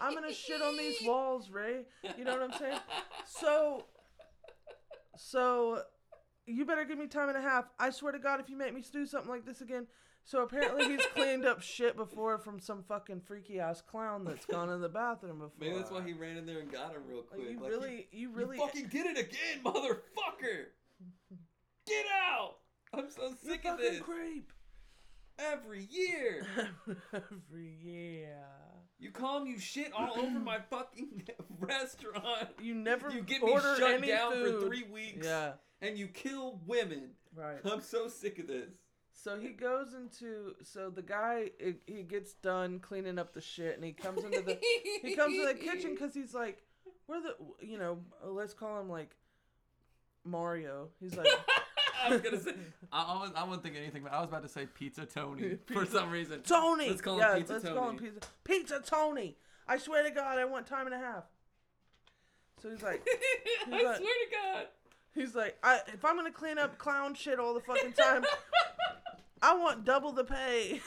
I'm 0.00 0.12
gonna 0.12 0.32
shit 0.32 0.60
on 0.60 0.76
these 0.76 0.96
walls, 1.04 1.48
Ray. 1.48 1.84
You 2.18 2.24
know 2.24 2.32
what 2.32 2.42
I'm 2.42 2.58
saying? 2.58 2.78
So, 3.24 3.84
so, 5.16 5.82
you 6.46 6.64
better 6.64 6.84
give 6.84 6.98
me 6.98 7.06
time 7.06 7.28
and 7.28 7.38
a 7.38 7.42
half. 7.42 7.64
I 7.78 7.90
swear 7.90 8.12
to 8.12 8.18
God, 8.18 8.40
if 8.40 8.48
you 8.50 8.56
make 8.56 8.74
me 8.74 8.82
do 8.92 9.06
something 9.06 9.30
like 9.30 9.44
this 9.46 9.60
again. 9.60 9.86
So 10.24 10.42
apparently 10.42 10.84
he's 10.84 11.04
cleaned 11.14 11.44
up 11.44 11.62
shit 11.62 11.96
before 11.96 12.38
from 12.38 12.60
some 12.60 12.84
fucking 12.84 13.22
freaky 13.22 13.58
ass 13.58 13.80
clown 13.80 14.24
that's 14.24 14.46
gone 14.46 14.70
in 14.70 14.80
the 14.80 14.88
bathroom 14.88 15.38
before. 15.40 15.50
Maybe 15.58 15.74
that's 15.76 15.90
why 15.90 16.02
he 16.02 16.12
ran 16.12 16.36
in 16.36 16.46
there 16.46 16.60
and 16.60 16.70
got 16.70 16.92
him 16.92 17.02
real 17.08 17.24
Like, 17.30 17.30
quick. 17.30 17.50
you 17.50 17.60
Like, 17.60 17.70
really, 17.70 18.08
you 18.12 18.28
you 18.28 18.30
really, 18.30 18.56
fucking 18.56 18.86
did 18.86 19.06
it 19.06 19.18
again, 19.18 19.62
motherfucker! 19.64 20.66
Get 21.86 22.06
out! 22.30 22.58
I'm 22.94 23.10
so 23.10 23.30
you 23.30 23.36
sick 23.44 23.64
of 23.64 23.78
fucking 23.78 23.92
this. 23.94 24.00
creep. 24.00 24.52
Every 25.38 25.88
year, 25.90 26.46
Every 27.12 27.76
year. 27.82 28.44
You 29.02 29.10
come, 29.10 29.46
you 29.46 29.58
shit 29.58 29.92
all 29.92 30.12
over 30.18 30.38
my 30.38 30.58
fucking 30.70 31.24
restaurant. 31.60 32.48
You 32.60 32.74
never 32.74 33.10
You 33.10 33.22
get 33.22 33.42
me 33.42 33.52
shut 33.52 34.06
down 34.06 34.32
food. 34.32 34.60
for 34.62 34.66
three 34.68 34.84
weeks. 34.84 35.26
Yeah, 35.26 35.52
And 35.80 35.98
you 35.98 36.06
kill 36.06 36.60
women. 36.66 37.10
right. 37.36 37.58
I'm 37.64 37.80
so 37.80 38.06
sick 38.08 38.38
of 38.38 38.46
this. 38.46 38.70
So 39.12 39.38
he 39.38 39.48
goes 39.50 39.92
into 39.94 40.54
so 40.62 40.88
the 40.88 41.02
guy 41.02 41.50
he- 41.58 41.74
he 41.94 42.02
gets 42.02 42.32
done 42.34 42.78
cleaning 42.78 43.18
up 43.18 43.34
the 43.34 43.40
shit 43.42 43.74
and 43.76 43.84
he 43.84 43.92
comes 43.92 44.24
into 44.24 44.40
the 44.40 44.58
he 45.02 45.14
comes 45.14 45.36
to 45.36 45.46
the 45.46 45.54
kitchen 45.54 45.90
because 45.94 46.14
he's 46.14 46.32
like, 46.34 46.62
where 47.06 47.20
the 47.20 47.34
you 47.60 47.78
know 47.78 47.98
let's 48.24 48.54
call 48.54 48.80
him 48.80 48.88
like 48.88 49.14
Mario. 50.24 50.88
He's 51.00 51.16
like 51.16 51.26
I 52.02 52.08
was 52.10 52.20
gonna 52.20 52.40
say 52.40 52.52
I, 52.92 53.02
I 53.02 53.20
was 53.20 53.30
I 53.36 53.44
wasn't 53.44 53.62
think 53.64 53.76
anything, 53.76 54.02
but 54.02 54.12
I 54.12 54.20
was 54.20 54.28
about 54.28 54.42
to 54.42 54.48
say 54.48 54.66
Pizza 54.66 55.06
Tony 55.06 55.56
for 55.72 55.86
some 55.86 56.10
reason. 56.10 56.42
Tony. 56.42 56.88
Let's 56.88 57.00
call 57.00 57.14
him 57.14 57.20
yeah, 57.20 57.36
Pizza 57.36 57.52
let's 57.54 57.64
Tony. 57.64 57.76
call 57.78 57.90
him 57.90 57.96
pizza 57.98 58.20
Pizza 58.44 58.80
Tony. 58.84 59.36
I 59.68 59.78
swear 59.78 60.02
to 60.02 60.10
God, 60.10 60.38
I 60.38 60.44
want 60.44 60.66
time 60.66 60.86
and 60.86 60.94
a 60.94 60.98
half. 60.98 61.24
So 62.62 62.70
he's 62.70 62.82
like, 62.82 63.06
I 63.66 63.70
like- 63.70 63.96
swear 63.96 63.96
to 63.96 64.30
God. 64.54 64.66
he's 65.14 65.34
like, 65.34 65.56
I 65.62 65.80
if 65.88 66.04
I'm 66.04 66.16
gonna 66.16 66.30
clean 66.32 66.58
up 66.58 66.78
clown 66.78 67.14
shit 67.14 67.38
all 67.38 67.54
the 67.54 67.60
fucking 67.60 67.92
time, 67.92 68.24
I 69.40 69.54
want 69.56 69.84
double 69.84 70.12
the 70.12 70.24
pay. 70.24 70.80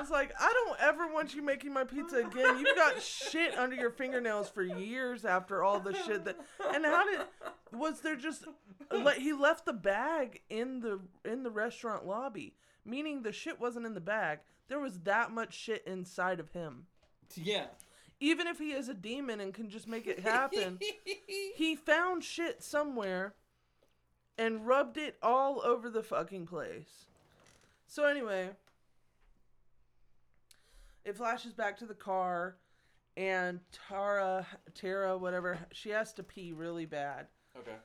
It's 0.00 0.10
like 0.10 0.32
I 0.38 0.52
don't 0.52 0.80
ever 0.80 1.12
want 1.12 1.34
you 1.34 1.42
making 1.42 1.72
my 1.72 1.84
pizza 1.84 2.16
again. 2.16 2.58
You've 2.58 2.76
got 2.76 3.00
shit 3.00 3.56
under 3.56 3.76
your 3.76 3.90
fingernails 3.90 4.48
for 4.48 4.62
years 4.62 5.24
after 5.24 5.62
all 5.62 5.80
the 5.80 5.94
shit 5.94 6.24
that. 6.24 6.36
And 6.74 6.84
how 6.84 7.04
did 7.04 7.20
was 7.72 8.00
there 8.00 8.16
just 8.16 8.44
like 8.90 9.18
he 9.18 9.32
left 9.32 9.66
the 9.66 9.72
bag 9.72 10.42
in 10.48 10.80
the 10.80 11.00
in 11.24 11.42
the 11.42 11.50
restaurant 11.50 12.06
lobby, 12.06 12.54
meaning 12.84 13.22
the 13.22 13.32
shit 13.32 13.60
wasn't 13.60 13.86
in 13.86 13.94
the 13.94 14.00
bag. 14.00 14.40
There 14.68 14.80
was 14.80 15.00
that 15.00 15.30
much 15.30 15.54
shit 15.54 15.84
inside 15.86 16.40
of 16.40 16.50
him. 16.50 16.86
Yeah. 17.34 17.66
Even 18.20 18.46
if 18.46 18.58
he 18.58 18.72
is 18.72 18.88
a 18.88 18.94
demon 18.94 19.40
and 19.40 19.52
can 19.52 19.68
just 19.68 19.86
make 19.88 20.06
it 20.06 20.20
happen, 20.20 20.78
he 21.56 21.76
found 21.76 22.24
shit 22.24 22.62
somewhere 22.62 23.34
and 24.38 24.66
rubbed 24.66 24.96
it 24.96 25.16
all 25.22 25.60
over 25.64 25.90
the 25.90 26.02
fucking 26.02 26.46
place. 26.46 27.06
So 27.86 28.06
anyway, 28.06 28.50
it 31.04 31.16
flashes 31.16 31.52
back 31.52 31.76
to 31.78 31.86
the 31.86 31.94
car 31.94 32.56
and 33.16 33.60
Tara 33.88 34.46
Tara 34.74 35.16
whatever 35.16 35.58
she 35.72 35.90
has 35.90 36.12
to 36.14 36.22
pee 36.22 36.52
really 36.52 36.86
bad. 36.86 37.26
okay. 37.58 37.76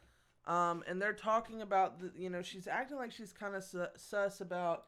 Um 0.47 0.83
and 0.87 1.01
they're 1.01 1.13
talking 1.13 1.61
about 1.61 1.99
the 1.99 2.11
you 2.15 2.29
know 2.29 2.41
she's 2.41 2.67
acting 2.67 2.97
like 2.97 3.11
she's 3.11 3.31
kind 3.31 3.55
of 3.55 3.63
su- 3.63 3.85
sus 3.95 4.41
about 4.41 4.85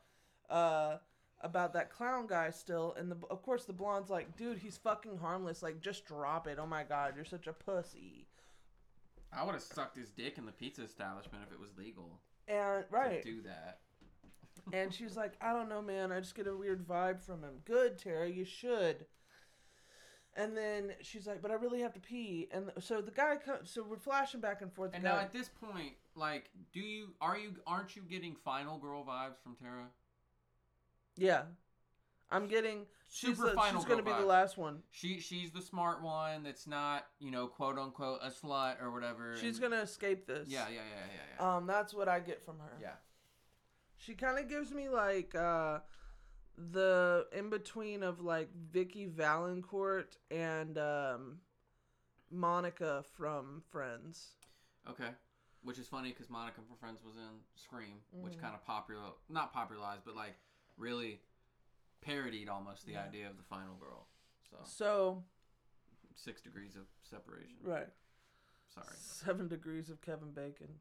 uh 0.50 0.98
about 1.42 1.74
that 1.74 1.90
clown 1.92 2.28
guy 2.28 2.50
still 2.52 2.96
and 2.98 3.12
the 3.12 3.18
of 3.30 3.42
course 3.42 3.66
the 3.66 3.74
blonde's 3.74 4.10
like 4.10 4.38
dude 4.38 4.58
he's 4.60 4.78
fucking 4.78 5.18
harmless 5.18 5.62
like 5.64 5.82
just 5.82 6.06
drop 6.06 6.48
it 6.48 6.58
oh 6.60 6.68
my 6.68 6.84
god 6.84 7.14
you're 7.16 7.26
such 7.26 7.48
a 7.48 7.54
pussy 7.54 8.28
I 9.34 9.44
would 9.46 9.54
have 9.54 9.62
sucked 9.64 9.96
his 9.98 10.10
dick 10.10 10.38
in 10.38 10.46
the 10.46 10.52
pizza 10.52 10.84
establishment 10.84 11.44
if 11.48 11.54
it 11.54 11.60
was 11.60 11.70
legal 11.78 12.20
and 12.48 12.84
right 12.92 13.24
to 13.24 13.32
do 13.32 13.42
that. 13.44 13.80
And 14.74 14.94
she's 14.94 15.16
like 15.18 15.34
i 15.42 15.52
don't 15.54 15.70
know 15.70 15.82
man 15.82 16.12
i 16.12 16.20
just 16.20 16.36
get 16.36 16.48
a 16.48 16.56
weird 16.56 16.86
vibe 16.88 17.20
from 17.22 17.42
him 17.44 17.54
good 17.66 17.98
tara 17.98 18.28
you 18.30 18.46
should 18.46 19.06
and 20.36 20.56
then 20.56 20.92
she's 21.02 21.28
like 21.28 21.42
but 21.42 21.52
i 21.52 21.56
really 21.56 21.82
have 21.82 21.94
to 21.94 22.00
pee 22.00 22.48
and 22.52 22.72
so 22.80 23.02
the 23.02 23.12
guy 23.12 23.36
comes 23.36 23.70
so 23.70 23.84
we're 23.84 23.98
flashing 23.98 24.40
back 24.40 24.62
and 24.62 24.72
forth 24.74 24.92
And 24.94 25.04
now 25.04 25.18
at 25.18 25.34
this 25.34 25.50
point, 25.50 25.94
like, 26.16 26.50
do 26.74 26.80
you 26.80 27.10
are 27.20 27.38
you 27.38 27.54
aren't 27.68 27.96
you 27.96 28.02
getting 28.04 28.36
final 28.36 28.78
girl 28.78 29.04
vibes 29.06 29.42
from 29.44 29.56
Tara? 29.56 29.88
yeah 31.18 31.44
i'm 32.30 32.48
getting 32.48 32.86
she's, 33.10 33.36
Super 33.38 33.50
the, 33.50 33.56
final 33.56 33.82
she's 33.82 33.90
gonna 33.90 34.02
girl 34.02 34.14
be 34.16 34.22
the 34.22 34.26
vibes. 34.26 34.30
last 34.30 34.58
one 34.58 34.80
She 34.92 35.20
she's 35.20 35.52
the 35.52 35.62
smart 35.62 36.02
one 36.02 36.44
that's 36.44 36.66
not 36.68 37.08
you 37.20 37.32
know 37.32 37.48
quote 37.48 37.78
unquote 37.78 38.20
a 38.24 38.30
slut 38.30 38.82
or 38.82 38.92
whatever. 38.92 39.36
she's 39.38 39.58
and- 39.60 39.64
gonna 39.72 39.82
escape 39.82 40.26
this 40.28 40.48
Yeah, 40.48 40.66
yeah, 40.70 40.76
yeah, 40.76 40.82
yeah, 41.14 41.22
yeah. 41.46 41.58
um 41.58 41.68
that's 41.68 41.94
what 41.94 42.08
i 42.08 42.20
get 42.22 42.42
from 42.46 42.60
her 42.60 42.72
yeah. 42.82 42.92
She 44.06 44.16
kind 44.16 44.40
of 44.40 44.50
gives 44.50 44.72
me 44.72 44.90
like 44.90 45.36
uh 45.36 45.80
the 46.58 47.28
in 47.32 47.50
between 47.50 48.04
of 48.04 48.20
like 48.22 48.50
Vicky 48.72 49.06
Valancourt 49.06 50.18
and 50.30 50.78
um 50.78 51.38
Monica 52.30 53.04
from 53.18 53.62
Friends. 53.72 54.36
Okay. 54.90 55.10
Which 55.64 55.78
is 55.78 55.88
funny 55.88 56.10
because 56.10 56.30
Monica 56.30 56.62
from 56.68 56.76
Friends 56.78 57.02
was 57.06 57.16
in 57.16 57.42
Scream, 57.56 58.02
which 58.22 58.34
Mm. 58.34 58.42
kind 58.42 58.56
of 58.56 58.64
popular, 58.66 59.12
not 59.30 59.54
popularized, 59.54 60.02
but 60.06 60.16
like 60.16 60.36
really 60.78 61.20
parodied 62.02 62.50
almost 62.50 62.86
the 62.86 62.94
Yeah. 62.94 63.04
idea 63.04 63.30
of 63.30 63.38
the 63.38 63.44
final 63.44 63.76
girl. 63.76 64.08
So 64.50 64.58
So, 64.64 65.24
six 66.16 66.42
degrees 66.42 66.76
of 66.76 66.88
separation. 67.04 67.58
right. 67.62 67.90
Sorry. 68.74 68.88
7 68.96 69.48
degrees 69.48 69.90
of 69.90 70.02
Kevin 70.02 70.32
Bacon. 70.32 70.80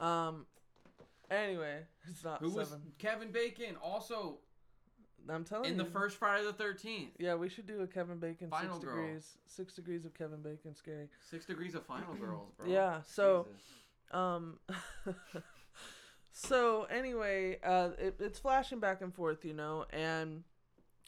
Um 0.00 0.46
anyway, 1.30 1.80
it's 2.10 2.24
not 2.24 2.40
Who 2.40 2.50
was 2.50 2.74
Kevin 2.98 3.30
Bacon? 3.30 3.76
Also 3.82 4.38
I'm 5.28 5.44
telling 5.44 5.64
you 5.66 5.72
in 5.72 5.78
you. 5.78 5.84
the 5.84 5.90
first 5.90 6.16
Friday 6.16 6.44
the 6.44 6.52
Thirteenth. 6.52 7.10
Yeah, 7.18 7.34
we 7.34 7.48
should 7.48 7.66
do 7.66 7.80
a 7.80 7.86
Kevin 7.86 8.18
Bacon 8.18 8.48
Final 8.48 8.76
6 8.76 8.84
girl. 8.84 8.96
degrees. 8.96 9.36
6 9.46 9.74
degrees 9.74 10.04
of 10.04 10.14
Kevin 10.14 10.42
Bacon 10.42 10.74
scary. 10.74 11.08
Six 11.28 11.46
degrees 11.46 11.74
of 11.74 11.84
final 11.84 12.14
girls, 12.20 12.52
bro. 12.56 12.68
Yeah, 12.68 13.00
so 13.06 13.46
Jesus. 13.48 13.62
Um. 14.12 14.58
so 16.32 16.84
anyway, 16.84 17.58
uh, 17.64 17.90
it, 17.98 18.16
it's 18.20 18.38
flashing 18.38 18.78
back 18.78 19.00
and 19.00 19.12
forth, 19.14 19.44
you 19.44 19.52
know, 19.52 19.84
and 19.90 20.44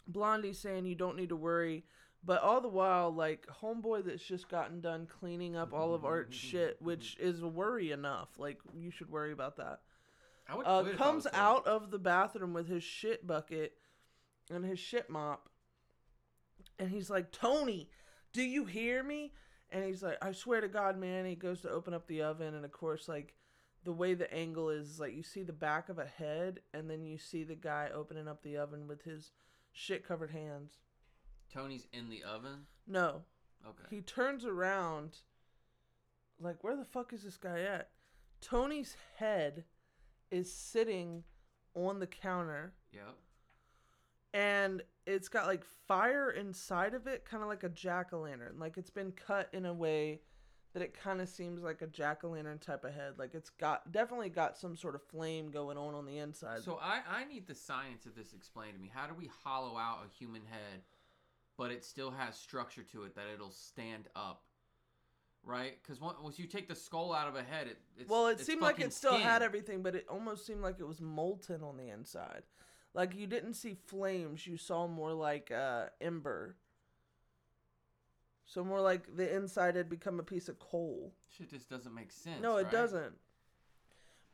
Blondie's 0.08 0.58
saying 0.58 0.86
you 0.86 0.94
don't 0.94 1.16
need 1.16 1.28
to 1.28 1.36
worry, 1.36 1.84
but 2.24 2.42
all 2.42 2.60
the 2.60 2.68
while, 2.68 3.12
like 3.14 3.46
homeboy 3.62 4.04
that's 4.04 4.24
just 4.24 4.48
gotten 4.48 4.80
done 4.80 5.06
cleaning 5.06 5.54
up 5.54 5.72
all 5.72 5.94
of 5.94 6.04
Art's 6.04 6.36
shit, 6.36 6.80
which 6.80 7.16
is 7.20 7.42
worry 7.42 7.92
enough. 7.92 8.30
Like 8.38 8.58
you 8.76 8.90
should 8.90 9.10
worry 9.10 9.32
about 9.32 9.56
that. 9.58 9.80
Would 10.56 10.66
Uh, 10.66 10.82
quit 10.82 10.94
if 10.94 11.00
I 11.00 11.04
comes 11.04 11.24
was 11.24 11.34
out 11.34 11.66
of 11.66 11.90
the 11.90 11.98
bathroom 11.98 12.52
with 12.54 12.68
his 12.68 12.82
shit 12.82 13.26
bucket 13.26 13.76
and 14.50 14.64
his 14.64 14.78
shit 14.78 15.10
mop, 15.10 15.48
and 16.78 16.90
he's 16.90 17.10
like, 17.10 17.30
Tony, 17.32 17.90
do 18.32 18.42
you 18.42 18.64
hear 18.64 19.02
me? 19.02 19.32
And 19.70 19.84
he's 19.84 20.02
like, 20.02 20.16
I 20.22 20.32
swear 20.32 20.60
to 20.62 20.68
God, 20.68 20.96
man. 20.98 21.26
He 21.26 21.34
goes 21.34 21.60
to 21.62 21.70
open 21.70 21.92
up 21.92 22.06
the 22.06 22.22
oven, 22.22 22.54
and 22.54 22.64
of 22.64 22.72
course, 22.72 23.08
like, 23.08 23.34
the 23.84 23.92
way 23.92 24.14
the 24.14 24.32
angle 24.32 24.70
is, 24.70 24.88
is 24.92 25.00
like 25.00 25.14
you 25.14 25.22
see 25.22 25.42
the 25.42 25.52
back 25.52 25.88
of 25.88 25.98
a 25.98 26.06
head, 26.06 26.60
and 26.72 26.88
then 26.90 27.04
you 27.04 27.18
see 27.18 27.44
the 27.44 27.54
guy 27.54 27.90
opening 27.94 28.26
up 28.28 28.42
the 28.42 28.56
oven 28.56 28.86
with 28.88 29.02
his 29.02 29.32
shit 29.72 30.06
covered 30.06 30.30
hands. 30.30 30.78
Tony's 31.52 31.86
in 31.92 32.08
the 32.10 32.22
oven. 32.24 32.66
No, 32.86 33.22
Okay. 33.66 33.84
he 33.90 34.00
turns 34.00 34.44
around, 34.44 35.18
like, 36.40 36.62
where 36.64 36.76
the 36.76 36.84
fuck 36.84 37.12
is 37.12 37.22
this 37.22 37.36
guy 37.36 37.60
at? 37.60 37.90
Tony's 38.40 38.96
head 39.16 39.64
is 40.30 40.52
sitting 40.52 41.24
on 41.74 41.98
the 42.00 42.06
counter, 42.06 42.72
Yep. 42.92 43.14
and 44.34 44.82
it's 45.06 45.28
got 45.28 45.46
like 45.46 45.64
fire 45.86 46.30
inside 46.30 46.94
of 46.94 47.06
it, 47.06 47.24
kind 47.24 47.42
of 47.42 47.48
like 47.48 47.62
a 47.64 47.68
jack 47.68 48.12
o' 48.12 48.20
lantern. 48.20 48.56
Like 48.58 48.76
it's 48.76 48.90
been 48.90 49.12
cut 49.12 49.48
in 49.52 49.64
a 49.66 49.72
way 49.72 50.20
that 50.74 50.82
it 50.82 50.92
kind 50.92 51.20
of 51.20 51.28
seems 51.28 51.62
like 51.62 51.80
a 51.80 51.86
jack 51.86 52.24
o' 52.24 52.28
lantern 52.30 52.58
type 52.58 52.84
of 52.84 52.92
head. 52.92 53.14
Like 53.18 53.34
it's 53.34 53.50
got 53.50 53.90
definitely 53.90 54.28
got 54.28 54.56
some 54.58 54.76
sort 54.76 54.94
of 54.94 55.02
flame 55.02 55.50
going 55.50 55.78
on 55.78 55.94
on 55.94 56.04
the 56.04 56.18
inside. 56.18 56.62
So 56.62 56.78
I, 56.82 57.00
I 57.08 57.24
need 57.24 57.46
the 57.46 57.54
science 57.54 58.04
of 58.06 58.14
this 58.14 58.32
explained 58.34 58.74
to 58.74 58.80
me. 58.80 58.90
How 58.92 59.06
do 59.06 59.14
we 59.14 59.30
hollow 59.44 59.78
out 59.78 60.00
a 60.06 60.14
human 60.14 60.42
head, 60.44 60.82
but 61.56 61.70
it 61.70 61.84
still 61.84 62.10
has 62.10 62.36
structure 62.36 62.82
to 62.92 63.04
it 63.04 63.14
that 63.14 63.24
it'll 63.32 63.50
stand 63.50 64.08
up? 64.14 64.42
Right? 65.44 65.78
Because 65.82 66.00
once 66.00 66.38
you 66.38 66.46
take 66.46 66.68
the 66.68 66.74
skull 66.74 67.14
out 67.14 67.26
of 67.26 67.34
a 67.34 67.42
head, 67.42 67.68
it 67.68 67.78
it's, 67.96 68.10
well, 68.10 68.26
it 68.26 68.40
seemed 68.40 68.60
like 68.60 68.80
it 68.80 68.92
still 68.92 69.16
had 69.16 69.42
everything, 69.42 69.82
but 69.82 69.94
it 69.94 70.06
almost 70.08 70.46
seemed 70.46 70.60
like 70.60 70.78
it 70.78 70.86
was 70.86 71.00
molten 71.00 71.62
on 71.62 71.76
the 71.78 71.88
inside. 71.88 72.42
Like 72.94 73.16
you 73.16 73.26
didn't 73.26 73.54
see 73.54 73.76
flames, 73.86 74.46
you 74.46 74.56
saw 74.56 74.86
more 74.86 75.12
like 75.12 75.50
uh, 75.50 75.86
ember. 76.00 76.56
So 78.44 78.64
more 78.64 78.80
like 78.80 79.14
the 79.14 79.34
inside 79.34 79.76
had 79.76 79.90
become 79.90 80.18
a 80.18 80.22
piece 80.22 80.48
of 80.48 80.58
coal. 80.58 81.12
Shit 81.28 81.50
just 81.50 81.68
doesn't 81.68 81.94
make 81.94 82.10
sense. 82.10 82.40
No, 82.42 82.56
it 82.56 82.64
right? 82.64 82.72
doesn't. 82.72 83.14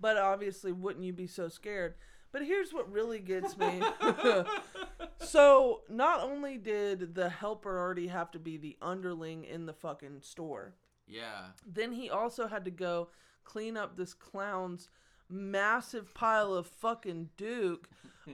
But 0.00 0.16
obviously, 0.16 0.72
wouldn't 0.72 1.04
you 1.04 1.12
be 1.12 1.26
so 1.26 1.48
scared? 1.48 1.94
But 2.30 2.42
here's 2.42 2.72
what 2.72 2.90
really 2.90 3.20
gets 3.20 3.56
me. 3.56 3.80
so, 5.20 5.82
not 5.88 6.20
only 6.20 6.58
did 6.58 7.14
the 7.14 7.28
helper 7.28 7.78
already 7.78 8.08
have 8.08 8.30
to 8.32 8.38
be 8.38 8.56
the 8.56 8.76
underling 8.82 9.44
in 9.44 9.66
the 9.66 9.72
fucking 9.72 10.20
store, 10.20 10.74
yeah. 11.06 11.48
then 11.66 11.92
he 11.92 12.10
also 12.10 12.46
had 12.46 12.64
to 12.64 12.70
go 12.70 13.08
clean 13.44 13.76
up 13.76 13.96
this 13.96 14.14
clown's 14.14 14.88
massive 15.28 16.14
pile 16.14 16.54
of 16.54 16.66
fucking 16.66 17.30
Duke 17.36 17.88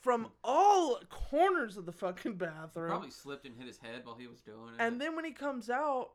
from 0.00 0.28
all 0.44 1.00
corners 1.10 1.76
of 1.76 1.86
the 1.86 1.92
fucking 1.92 2.36
bathroom. 2.36 2.88
Probably 2.88 3.10
slipped 3.10 3.46
and 3.46 3.56
hit 3.56 3.66
his 3.66 3.78
head 3.78 4.02
while 4.04 4.16
he 4.16 4.26
was 4.26 4.40
doing 4.40 4.74
it. 4.78 4.80
And 4.80 5.00
then 5.00 5.16
when 5.16 5.24
he 5.24 5.32
comes 5.32 5.70
out, 5.70 6.10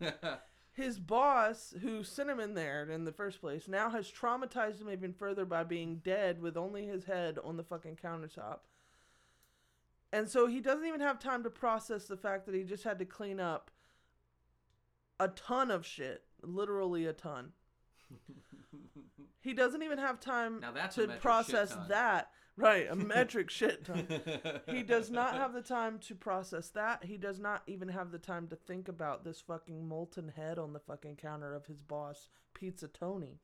his 0.72 0.98
boss, 0.98 1.74
who 1.82 2.02
sent 2.02 2.30
him 2.30 2.40
in 2.40 2.54
there 2.54 2.88
in 2.90 3.04
the 3.04 3.12
first 3.12 3.40
place, 3.40 3.68
now 3.68 3.90
has 3.90 4.10
traumatized 4.10 4.80
him 4.80 4.90
even 4.90 5.12
further 5.12 5.44
by 5.44 5.64
being 5.64 5.96
dead 5.96 6.40
with 6.40 6.56
only 6.56 6.86
his 6.86 7.04
head 7.04 7.38
on 7.42 7.56
the 7.56 7.64
fucking 7.64 7.98
countertop. 8.02 8.60
And 10.12 10.28
so 10.28 10.46
he 10.46 10.60
doesn't 10.60 10.86
even 10.86 11.00
have 11.00 11.18
time 11.18 11.42
to 11.42 11.50
process 11.50 12.04
the 12.04 12.18
fact 12.18 12.46
that 12.46 12.54
he 12.54 12.64
just 12.64 12.84
had 12.84 12.98
to 12.98 13.04
clean 13.04 13.40
up 13.40 13.70
a 15.22 15.28
ton 15.28 15.70
of 15.70 15.86
shit, 15.86 16.22
literally 16.42 17.06
a 17.06 17.12
ton. 17.12 17.52
He 19.42 19.54
doesn't 19.54 19.82
even 19.82 19.98
have 19.98 20.20
time 20.20 20.64
to 20.92 21.08
process 21.20 21.76
that. 21.88 22.30
Right, 22.56 22.86
a 22.88 22.94
metric 22.94 23.50
shit 23.50 23.84
ton. 23.84 24.06
He 24.68 24.84
does 24.84 25.10
not 25.10 25.34
have 25.34 25.52
the 25.52 25.62
time 25.62 25.98
to 26.00 26.14
process 26.14 26.68
that. 26.70 27.02
He 27.02 27.16
does 27.16 27.40
not 27.40 27.62
even 27.66 27.88
have 27.88 28.12
the 28.12 28.18
time 28.18 28.46
to 28.48 28.56
think 28.56 28.88
about 28.88 29.24
this 29.24 29.40
fucking 29.40 29.88
molten 29.88 30.28
head 30.28 30.60
on 30.60 30.72
the 30.72 30.78
fucking 30.78 31.16
counter 31.16 31.54
of 31.54 31.66
his 31.66 31.80
boss, 31.80 32.28
Pizza 32.54 32.86
Tony. 32.86 33.40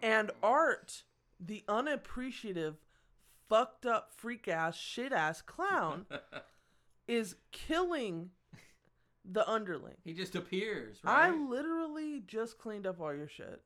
And 0.00 0.30
Art, 0.42 1.02
the 1.38 1.62
unappreciative, 1.68 2.76
fucked 3.48 3.84
up, 3.84 4.10
freak 4.16 4.48
ass, 4.48 4.78
shit 4.78 5.12
ass 5.12 5.42
clown, 5.42 6.06
is 7.08 7.36
killing 7.52 8.30
the 9.30 9.48
underling. 9.48 9.96
he 10.04 10.12
just 10.12 10.34
appears, 10.36 10.98
right? 11.02 11.28
I 11.28 11.30
literally 11.34 12.22
just 12.26 12.58
cleaned 12.58 12.86
up 12.86 13.00
all 13.00 13.14
your 13.14 13.28
shit. 13.28 13.60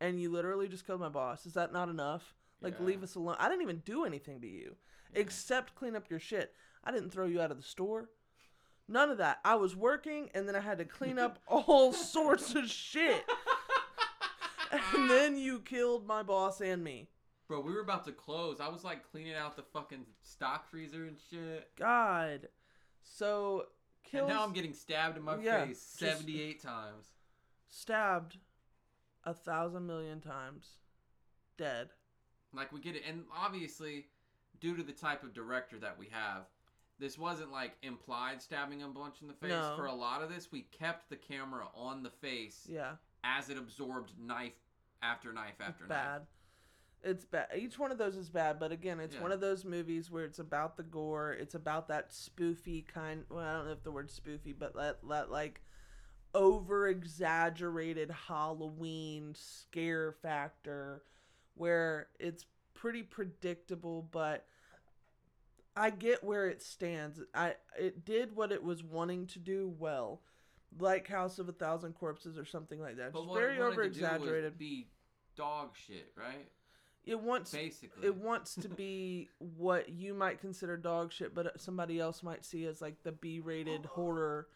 And 0.00 0.20
you 0.20 0.30
literally 0.30 0.68
just 0.68 0.86
killed 0.86 1.00
my 1.00 1.08
boss. 1.08 1.46
Is 1.46 1.54
that 1.54 1.72
not 1.72 1.88
enough? 1.88 2.34
Like, 2.60 2.74
Yeah. 2.78 2.86
leave 2.86 3.02
us 3.02 3.14
alone. 3.14 3.36
I 3.38 3.48
didn't 3.48 3.62
even 3.62 3.78
do 3.84 4.04
anything 4.04 4.40
to 4.40 4.46
you 4.48 4.76
except 5.14 5.74
clean 5.74 5.94
up 5.96 6.10
your 6.10 6.18
shit. 6.18 6.54
I 6.84 6.90
didn't 6.90 7.10
throw 7.10 7.26
you 7.26 7.40
out 7.40 7.50
of 7.50 7.56
the 7.56 7.62
store. 7.62 8.10
None 8.88 9.10
of 9.10 9.18
that. 9.18 9.38
I 9.44 9.54
was 9.54 9.76
working 9.76 10.28
and 10.34 10.48
then 10.48 10.56
I 10.56 10.60
had 10.60 10.78
to 10.78 10.84
clean 10.84 11.18
up 11.18 11.38
all 11.46 11.92
sorts 11.92 12.54
of 12.54 12.66
shit. 12.68 13.24
And 14.94 15.10
then 15.10 15.36
you 15.36 15.60
killed 15.60 16.06
my 16.06 16.22
boss 16.22 16.60
and 16.62 16.82
me. 16.82 17.08
Bro, 17.46 17.60
we 17.60 17.72
were 17.74 17.82
about 17.82 18.04
to 18.06 18.12
close. 18.12 18.58
I 18.58 18.68
was 18.68 18.84
like 18.84 19.10
cleaning 19.10 19.34
out 19.34 19.54
the 19.56 19.62
fucking 19.62 20.06
stock 20.22 20.66
freezer 20.70 21.04
and 21.04 21.16
shit. 21.30 21.68
God. 21.76 22.48
So, 23.02 23.66
kills, 24.04 24.28
And 24.28 24.36
now 24.38 24.44
I'm 24.44 24.52
getting 24.52 24.72
stabbed 24.74 25.16
in 25.16 25.22
my 25.24 25.36
Yeah, 25.38 25.66
face 25.66 25.80
78 25.80 26.60
times. 26.62 27.06
stabbed 27.68 28.38
a 29.24 29.32
thousand 29.34 29.86
million 29.86 30.20
times. 30.20 30.78
Dead. 31.56 31.90
Like 32.52 32.72
we 32.72 32.80
get 32.80 32.96
it, 32.96 33.02
and 33.08 33.24
obviously, 33.34 34.06
due 34.60 34.76
to 34.76 34.82
the 34.82 34.92
type 34.92 35.22
of 35.22 35.32
director 35.32 35.78
that 35.78 35.98
we 35.98 36.08
have, 36.10 36.42
this 36.98 37.16
wasn't 37.18 37.50
like 37.50 37.76
implied 37.82 38.42
stabbing 38.42 38.80
him 38.80 38.90
a 38.90 38.92
bunch 38.92 39.22
in 39.22 39.28
the 39.28 39.34
face. 39.34 39.50
No. 39.50 39.74
For 39.76 39.86
a 39.86 39.94
lot 39.94 40.22
of 40.22 40.28
this, 40.28 40.52
we 40.52 40.62
kept 40.62 41.08
the 41.08 41.16
camera 41.16 41.66
on 41.74 42.02
the 42.02 42.10
face 42.10 42.66
Yeah. 42.68 42.96
as 43.24 43.48
it 43.48 43.56
absorbed 43.56 44.12
knife 44.18 44.52
after 45.02 45.32
knife 45.32 45.60
after 45.60 45.84
knife. 45.84 45.88
bad. 45.88 46.26
It's 47.04 47.24
bad. 47.24 47.48
Each 47.56 47.78
one 47.78 47.90
of 47.90 47.98
those 47.98 48.16
is 48.16 48.30
bad, 48.30 48.60
but 48.60 48.70
again, 48.70 49.00
it's 49.00 49.16
Yeah. 49.16 49.22
one 49.22 49.32
of 49.32 49.40
those 49.40 49.64
movies 49.64 50.10
where 50.10 50.24
it's 50.24 50.38
about 50.38 50.76
the 50.76 50.84
gore. 50.84 51.32
It's 51.32 51.54
about 51.54 51.88
that 51.88 52.10
spoofy 52.10 52.86
kind. 52.86 53.24
Well, 53.28 53.40
I 53.40 53.52
don't 53.54 53.66
know 53.66 53.72
if 53.72 53.82
the 53.82 53.90
word 53.90 54.08
spoofy, 54.08 54.56
but 54.56 54.74
that 54.74 54.98
that 55.08 55.30
like 55.30 55.62
over 56.34 56.86
exaggerated 56.88 58.10
Halloween 58.10 59.34
scare 59.34 60.12
factor, 60.12 61.02
where 61.54 62.08
it's 62.20 62.46
pretty 62.74 63.02
predictable, 63.02 64.02
but 64.02 64.46
I 65.74 65.90
get 65.90 66.22
where 66.22 66.48
it 66.48 66.62
stands. 66.62 67.20
I 67.34 67.56
it 67.78 68.04
did 68.04 68.36
what 68.36 68.52
it 68.52 68.62
was 68.62 68.84
wanting 68.84 69.26
to 69.28 69.38
do 69.40 69.68
well, 69.68 70.22
like 70.78 71.08
House 71.08 71.38
of 71.40 71.48
a 71.48 71.52
Thousand 71.52 71.94
Corpses 71.94 72.38
or 72.38 72.44
something 72.44 72.80
like 72.80 72.96
that. 72.96 73.12
But 73.12 73.20
Just 73.20 73.28
what 73.30 73.40
very 73.40 73.58
over 73.58 73.70
to 73.70 73.74
do 73.74 73.88
was 73.88 73.96
exaggerated. 73.96 74.56
be 74.58 74.88
dog 75.34 75.76
shit, 75.76 76.12
right? 76.16 76.48
It 77.04 77.18
wants 77.20 77.50
Basically. 77.52 78.06
it 78.06 78.16
wants 78.16 78.54
to 78.54 78.68
be 78.68 79.28
what 79.38 79.88
you 79.88 80.14
might 80.14 80.40
consider 80.40 80.76
dog 80.76 81.12
shit, 81.12 81.34
but 81.34 81.60
somebody 81.60 81.98
else 81.98 82.22
might 82.22 82.44
see 82.44 82.64
as 82.66 82.80
like 82.80 83.02
the 83.02 83.12
B-rated 83.12 83.84
horror. 83.90 84.46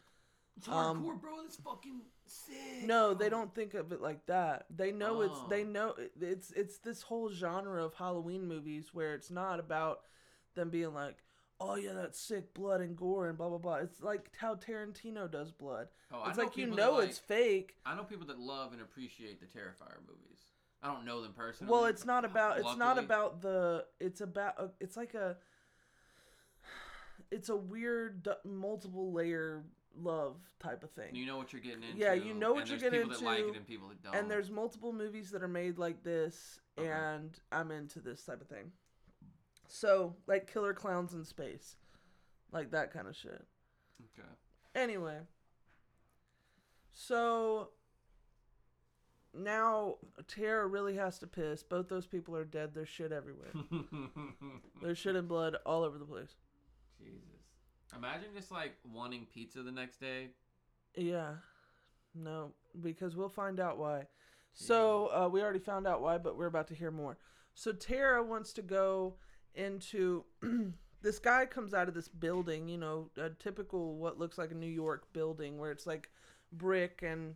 It's 0.57 0.67
um, 0.69 1.03
hardcore, 1.03 1.21
bro. 1.21 1.41
That's 1.43 1.57
fucking 1.57 2.01
sick. 2.25 2.85
No, 2.85 3.13
they 3.13 3.29
don't 3.29 3.53
think 3.53 3.73
of 3.73 3.91
it 3.91 4.01
like 4.01 4.25
that. 4.27 4.65
They 4.75 4.91
know 4.91 5.21
it's 5.21 5.33
Oh. 5.35 5.47
they 5.49 5.63
know 5.63 5.93
it's 6.21 6.51
it's 6.51 6.77
this 6.79 7.01
whole 7.03 7.29
genre 7.29 7.83
of 7.83 7.93
Halloween 7.95 8.47
movies 8.47 8.89
where 8.93 9.13
it's 9.13 9.29
not 9.29 9.59
about 9.59 9.99
them 10.55 10.69
being 10.71 10.93
like, 10.95 11.17
"Oh 11.59 11.75
yeah, 11.75 11.93
that's 11.93 12.19
sick 12.19 12.53
blood 12.55 12.81
and 12.81 12.95
gore 12.97 13.27
and 13.27 13.37
blah 13.37 13.49
blah 13.49 13.57
blah." 13.59 13.75
It's 13.75 14.01
like 14.01 14.31
how 14.39 14.55
Tarantino 14.55 15.29
does 15.29 15.51
blood. 15.51 15.89
Oh, 16.11 16.21
I 16.21 16.29
it's 16.29 16.37
know 16.37 16.43
like 16.45 16.57
you 16.57 16.67
know 16.67 16.93
like- 16.93 17.09
it's 17.09 17.19
fake. 17.19 17.75
I 17.85 17.93
know 17.95 18.03
people 18.05 18.25
that 18.27 18.39
love 18.39 18.71
and 18.73 18.81
appreciate 18.81 19.39
the 19.41 19.45
Terrifier 19.45 19.99
movies. 20.07 20.39
I 20.83 20.93
don't 20.93 21.05
know 21.05 21.21
them 21.21 21.33
personally. 21.35 21.71
Well, 21.71 21.85
it's 21.85 22.05
not 22.05 22.23
about 22.25 22.59
it's 22.59 22.77
not 22.77 22.97
about 22.97 23.41
the 23.41 23.85
it's 23.99 24.21
about 24.21 24.53
uh, 24.59 24.67
it's 24.79 24.95
like 24.95 25.13
a 25.13 25.37
it's 27.31 27.49
a 27.49 27.55
weird 27.55 28.27
multiple 28.45 29.11
layer 29.11 29.63
love 29.99 30.35
type 30.59 30.83
of 30.83 30.91
thing. 30.91 31.15
You 31.15 31.25
know 31.25 31.37
what 31.37 31.51
you're 31.51 31.61
getting 31.61 31.83
into. 31.83 31.97
Yeah, 31.97 32.13
you 32.13 32.33
know 32.33 32.53
what 32.53 32.69
you're 32.69 32.77
getting 32.77 33.01
people 33.01 33.17
that 33.19 33.25
like 33.25 33.39
into, 33.39 33.51
it 33.51 33.57
and 33.57 33.67
people 33.67 33.87
that 33.89 34.03
don't. 34.03 34.15
and 34.15 34.29
there's 34.31 34.51
multiple 34.51 34.93
movies 34.93 35.31
that 35.31 35.41
are 35.43 35.47
made 35.47 35.77
like 35.77 36.03
this 36.03 36.59
Okay. 36.79 36.89
and 36.89 37.31
I'm 37.51 37.71
into 37.71 37.99
this 37.99 38.23
type 38.23 38.41
of 38.41 38.47
thing. 38.47 38.71
So, 39.67 40.15
like 40.27 40.51
killer 40.51 40.73
clowns 40.73 41.13
in 41.13 41.25
space. 41.25 41.75
Like 42.51 42.71
that 42.71 42.93
kind 42.93 43.07
of 43.07 43.15
shit. 43.15 43.45
okay. 44.17 44.27
Anyway. 44.75 45.17
So 46.93 47.69
now 49.37 49.95
Tara 50.27 50.67
really 50.67 50.95
has 50.95 51.19
to 51.19 51.27
piss. 51.27 51.63
Both 51.63 51.89
those 51.89 52.07
people 52.07 52.35
are 52.35 52.45
dead. 52.45 52.71
There's 52.73 52.89
shit 52.89 53.11
everywhere. 53.11 53.51
There's 54.81 54.97
shit 54.97 55.15
and 55.15 55.27
blood 55.27 55.55
all 55.65 55.83
over 55.83 55.97
the 55.97 56.05
place. 56.05 56.35
Jesus. 56.99 57.21
Imagine 57.95 58.29
just 58.35 58.51
like 58.51 58.73
wanting 58.93 59.27
pizza 59.33 59.63
the 59.63 59.71
next 59.71 59.99
day. 59.99 60.29
Yeah. 60.95 61.33
No, 62.15 62.53
because 62.81 63.15
we'll 63.15 63.29
find 63.29 63.59
out 63.59 63.77
why. 63.77 64.07
So 64.53 65.11
uh, 65.13 65.29
we 65.29 65.41
already 65.41 65.59
found 65.59 65.85
out 65.85 66.01
why, 66.01 66.17
but 66.17 66.35
we're 66.35 66.47
about 66.47 66.67
to 66.69 66.73
hear 66.73 66.89
more. 66.89 67.17
So 67.53 67.71
Tara 67.71 68.23
wants 68.23 68.53
to 68.53 68.61
go 68.61 69.15
into. 69.53 70.25
this 71.01 71.19
guy 71.19 71.45
comes 71.45 71.73
out 71.73 71.87
of 71.87 71.93
this 71.93 72.07
building, 72.07 72.67
you 72.67 72.77
know, 72.77 73.09
a 73.17 73.29
typical 73.29 73.95
what 73.95 74.17
looks 74.17 74.37
like 74.37 74.51
a 74.51 74.55
New 74.55 74.65
York 74.65 75.11
building 75.13 75.57
where 75.57 75.71
it's 75.71 75.85
like 75.85 76.09
brick 76.51 77.03
and 77.03 77.35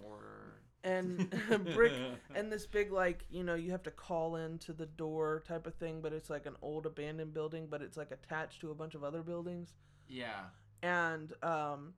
Mortar. 0.00 0.45
And 0.86 1.28
brick 1.74 1.92
and 2.34 2.50
this 2.50 2.66
big 2.66 2.92
like 2.92 3.24
you 3.30 3.42
know 3.44 3.54
you 3.54 3.70
have 3.72 3.82
to 3.82 3.90
call 3.90 4.36
into 4.36 4.72
the 4.72 4.86
door 4.86 5.42
type 5.46 5.66
of 5.66 5.74
thing 5.74 6.00
but 6.00 6.12
it's 6.12 6.30
like 6.30 6.46
an 6.46 6.56
old 6.62 6.86
abandoned 6.86 7.34
building 7.34 7.66
but 7.68 7.82
it's 7.82 7.96
like 7.96 8.10
attached 8.12 8.60
to 8.60 8.70
a 8.70 8.74
bunch 8.74 8.94
of 8.94 9.02
other 9.04 9.22
buildings 9.22 9.74
Yeah. 10.08 10.44
and 10.82 11.32
um 11.42 11.94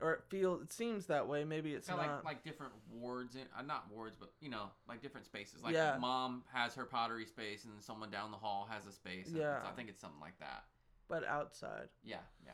or 0.00 0.14
it 0.14 0.22
feels 0.28 0.62
it 0.62 0.72
seems 0.72 1.06
that 1.06 1.28
way. 1.28 1.44
Maybe 1.44 1.74
it's 1.74 1.86
Got 1.86 1.98
not. 1.98 2.06
like 2.16 2.24
like 2.24 2.42
different 2.42 2.72
wards 2.92 3.36
in 3.36 3.42
uh, 3.56 3.62
not 3.62 3.84
wards, 3.88 4.16
but 4.18 4.32
you 4.40 4.48
know, 4.50 4.64
like 4.88 5.00
different 5.00 5.26
spaces. 5.26 5.62
Like 5.62 5.74
Yeah. 5.74 5.96
mom 6.00 6.42
has 6.52 6.74
her 6.74 6.84
pottery 6.84 7.24
space, 7.24 7.62
and 7.64 7.72
then 7.72 7.80
someone 7.80 8.10
down 8.10 8.32
the 8.32 8.36
hall 8.36 8.66
has 8.68 8.84
a 8.86 8.90
space. 8.92 9.28
and 9.28 9.36
Yeah. 9.36 9.58
it's- 9.58 9.68
I 9.72 9.76
think 9.76 9.88
it's 9.88 10.00
something 10.00 10.20
like 10.20 10.36
that. 10.40 10.64
but 11.06 11.24
outside. 11.24 11.88
Yeah, 12.02 12.16
yeah, 12.44 12.50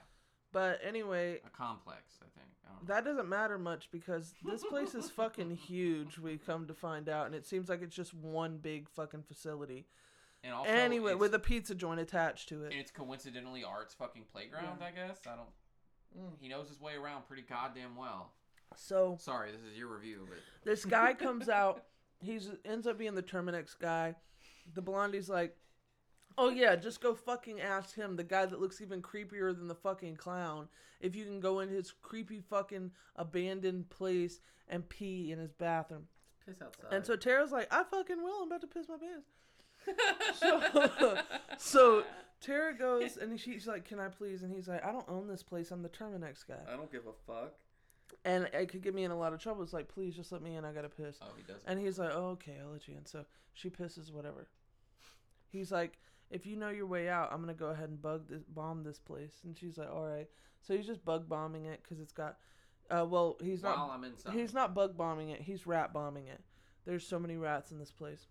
But 0.53 0.81
anyway, 0.83 1.41
a 1.47 1.51
complex. 1.51 2.19
I 2.21 2.27
think. 2.39 2.49
I 2.65 2.87
that 2.87 3.05
doesn't 3.05 3.29
matter 3.29 3.59
much 3.59 3.91
because 3.91 4.35
this 4.45 4.65
place 4.65 4.95
is 4.95 5.11
fucking 5.11 5.51
huge. 5.51 6.19
We 6.19 6.39
come 6.39 6.67
to 6.67 6.75
find 6.75 7.09
out, 7.09 7.27
and 7.27 7.35
it 7.35 7.47
seems 7.47 7.69
like 7.69 7.83
it's 7.83 7.97
just 7.97 8.15
one 8.15 8.59
big 8.59 8.89
fucking 8.89 9.25
facility. 9.25 9.87
And 10.45 10.55
also, 10.55 10.71
anyway, 10.71 11.15
with 11.15 11.35
a 11.35 11.39
pizza 11.39 11.75
joint 11.75 12.01
attached 12.01 12.49
to 12.51 12.65
and 12.65 12.73
it. 12.73 12.77
it's 12.79 12.91
coincidentally 12.91 13.65
Art's 13.65 13.95
fucking 13.95 14.25
playground. 14.33 14.79
I 14.81 14.91
guess 14.93 15.19
I 15.27 15.37
don't. 15.37 15.49
Mm. 16.17 16.37
He 16.41 16.49
knows 16.49 16.69
his 16.69 16.81
way 16.81 16.95
around 16.95 17.27
pretty 17.27 17.43
goddamn 17.43 17.97
well. 17.97 18.33
So 18.77 19.17
Sorry, 19.21 19.51
this 19.51 19.63
is 19.63 19.77
your 19.77 19.89
review, 19.89 20.27
but 20.29 20.39
this 20.65 20.85
guy 20.85 21.15
comes 21.15 21.49
out. 21.49 21.85
He's 22.21 22.51
ends 22.65 22.87
up 22.87 22.99
being 22.99 23.15
the 23.15 23.23
Terminix 23.23 23.79
guy. 23.79 24.15
The 24.75 24.83
blondie's 24.83 25.29
like, 25.29 25.57
"Oh 26.39 26.49
yeah, 26.51 26.77
just 26.77 27.01
go 27.01 27.15
fucking 27.15 27.61
ask 27.61 27.95
him, 27.97 28.17
the 28.17 28.25
guy 28.25 28.47
that 28.47 28.61
looks 28.61 28.81
even 28.81 29.03
creepier 29.03 29.55
than 29.55 29.69
the 29.69 29.75
fucking 29.75 30.17
clown, 30.17 30.69
if 31.01 31.15
you 31.15 31.25
can 31.25 31.41
go 31.41 31.61
in 31.61 31.69
his 31.69 31.93
creepy 32.01 32.41
fucking 32.41 32.93
abandoned 33.17 33.91
place 33.91 34.41
and 34.69 34.89
pee 34.89 35.33
in 35.33 35.39
his 35.39 35.53
bathroom." 35.53 36.09
piss 36.47 36.63
outside. 36.63 36.93
And 36.93 37.05
so 37.05 37.17
Tara's 37.17 37.53
like, 37.53 37.69
"I 37.73 37.85
fucking 37.85 38.23
will. 38.23 38.43
I'm 38.43 38.49
about 38.49 38.61
to 38.63 38.67
piss 38.67 38.89
my 38.89 38.97
pants." 38.97 39.29
So, 40.35 41.19
so 41.59 42.05
Tara 42.41 42.75
goes 42.77 43.17
and 43.17 43.39
she's 43.41 43.67
like, 43.67 43.85
"Can 43.85 43.99
I 43.99 44.09
please?" 44.09 44.43
And 44.43 44.55
he's 44.55 44.69
like, 44.69 44.85
"I 44.85 44.93
don't 44.93 45.09
own 45.09 45.27
this 45.29 45.43
place. 45.43 45.71
I'm 45.71 45.83
the 45.83 45.89
Terminix 45.89 46.47
guy, 46.47 46.61
I 46.71 46.77
don't 46.77 46.91
give 46.93 47.07
a 47.07 47.13
fuck. 47.27 47.55
and 48.25 48.49
it 48.53 48.69
could 48.69 48.83
get 48.83 48.95
me 48.95 49.05
in 49.05 49.11
a 49.11 49.19
lot 49.19 49.33
of 49.33 49.41
trouble." 49.41 49.63
It's 49.63 49.73
like, 49.73 49.89
"Please, 49.89 50.15
just 50.15 50.31
let 50.31 50.43
me 50.43 50.57
in. 50.57 50.65
I 50.65 50.73
gotta 50.73 50.89
piss." 50.89 51.19
Oh, 51.23 51.27
he 51.37 51.43
does. 51.43 51.63
And 51.67 51.81
he's 51.81 51.99
like, 51.99 52.11
oh, 52.13 52.31
"Okay, 52.31 52.57
I'll 52.63 52.73
let 52.73 52.87
you 52.87 52.97
in." 52.97 53.07
So 53.07 53.25
she 53.55 53.71
pisses, 53.71 54.13
whatever. 54.13 54.47
He's 55.51 55.73
like, 55.73 55.99
"If 56.31 56.47
you 56.47 56.57
know 56.57 56.69
your 56.71 56.87
way 56.87 57.09
out, 57.09 57.33
I'm 57.33 57.41
gonna 57.41 57.55
go 57.55 57.67
ahead 57.69 57.89
and 57.89 58.01
bug 58.01 58.29
this, 58.29 58.45
bomb 58.45 58.83
this 58.85 58.99
place." 58.99 59.41
And 59.45 59.57
she's 59.57 59.79
like, 59.79 59.91
"All 59.91 60.07
right." 60.07 60.29
So 60.63 60.77
he's 60.77 60.87
just 60.87 61.05
bug 61.05 61.29
bombing 61.29 61.67
it 61.67 61.81
because 61.83 62.01
it's 62.01 62.13
got, 62.13 62.39
uh, 62.91 63.07
well, 63.09 63.37
he's 63.41 63.63
not. 63.63 63.79
While 63.79 63.91
I'm 63.93 64.05
inside. 64.05 64.35
He's 64.35 64.53
not 64.53 64.75
bug 64.75 64.97
bombing 64.97 65.31
it. 65.31 65.43
He's 65.43 65.67
rat 65.67 65.93
bombing 65.93 66.27
it. 66.27 66.43
There's 66.85 67.07
so 67.07 67.19
many 67.19 67.37
rats 67.37 67.71
in 67.71 67.79
this 67.79 67.93
place. 67.93 68.27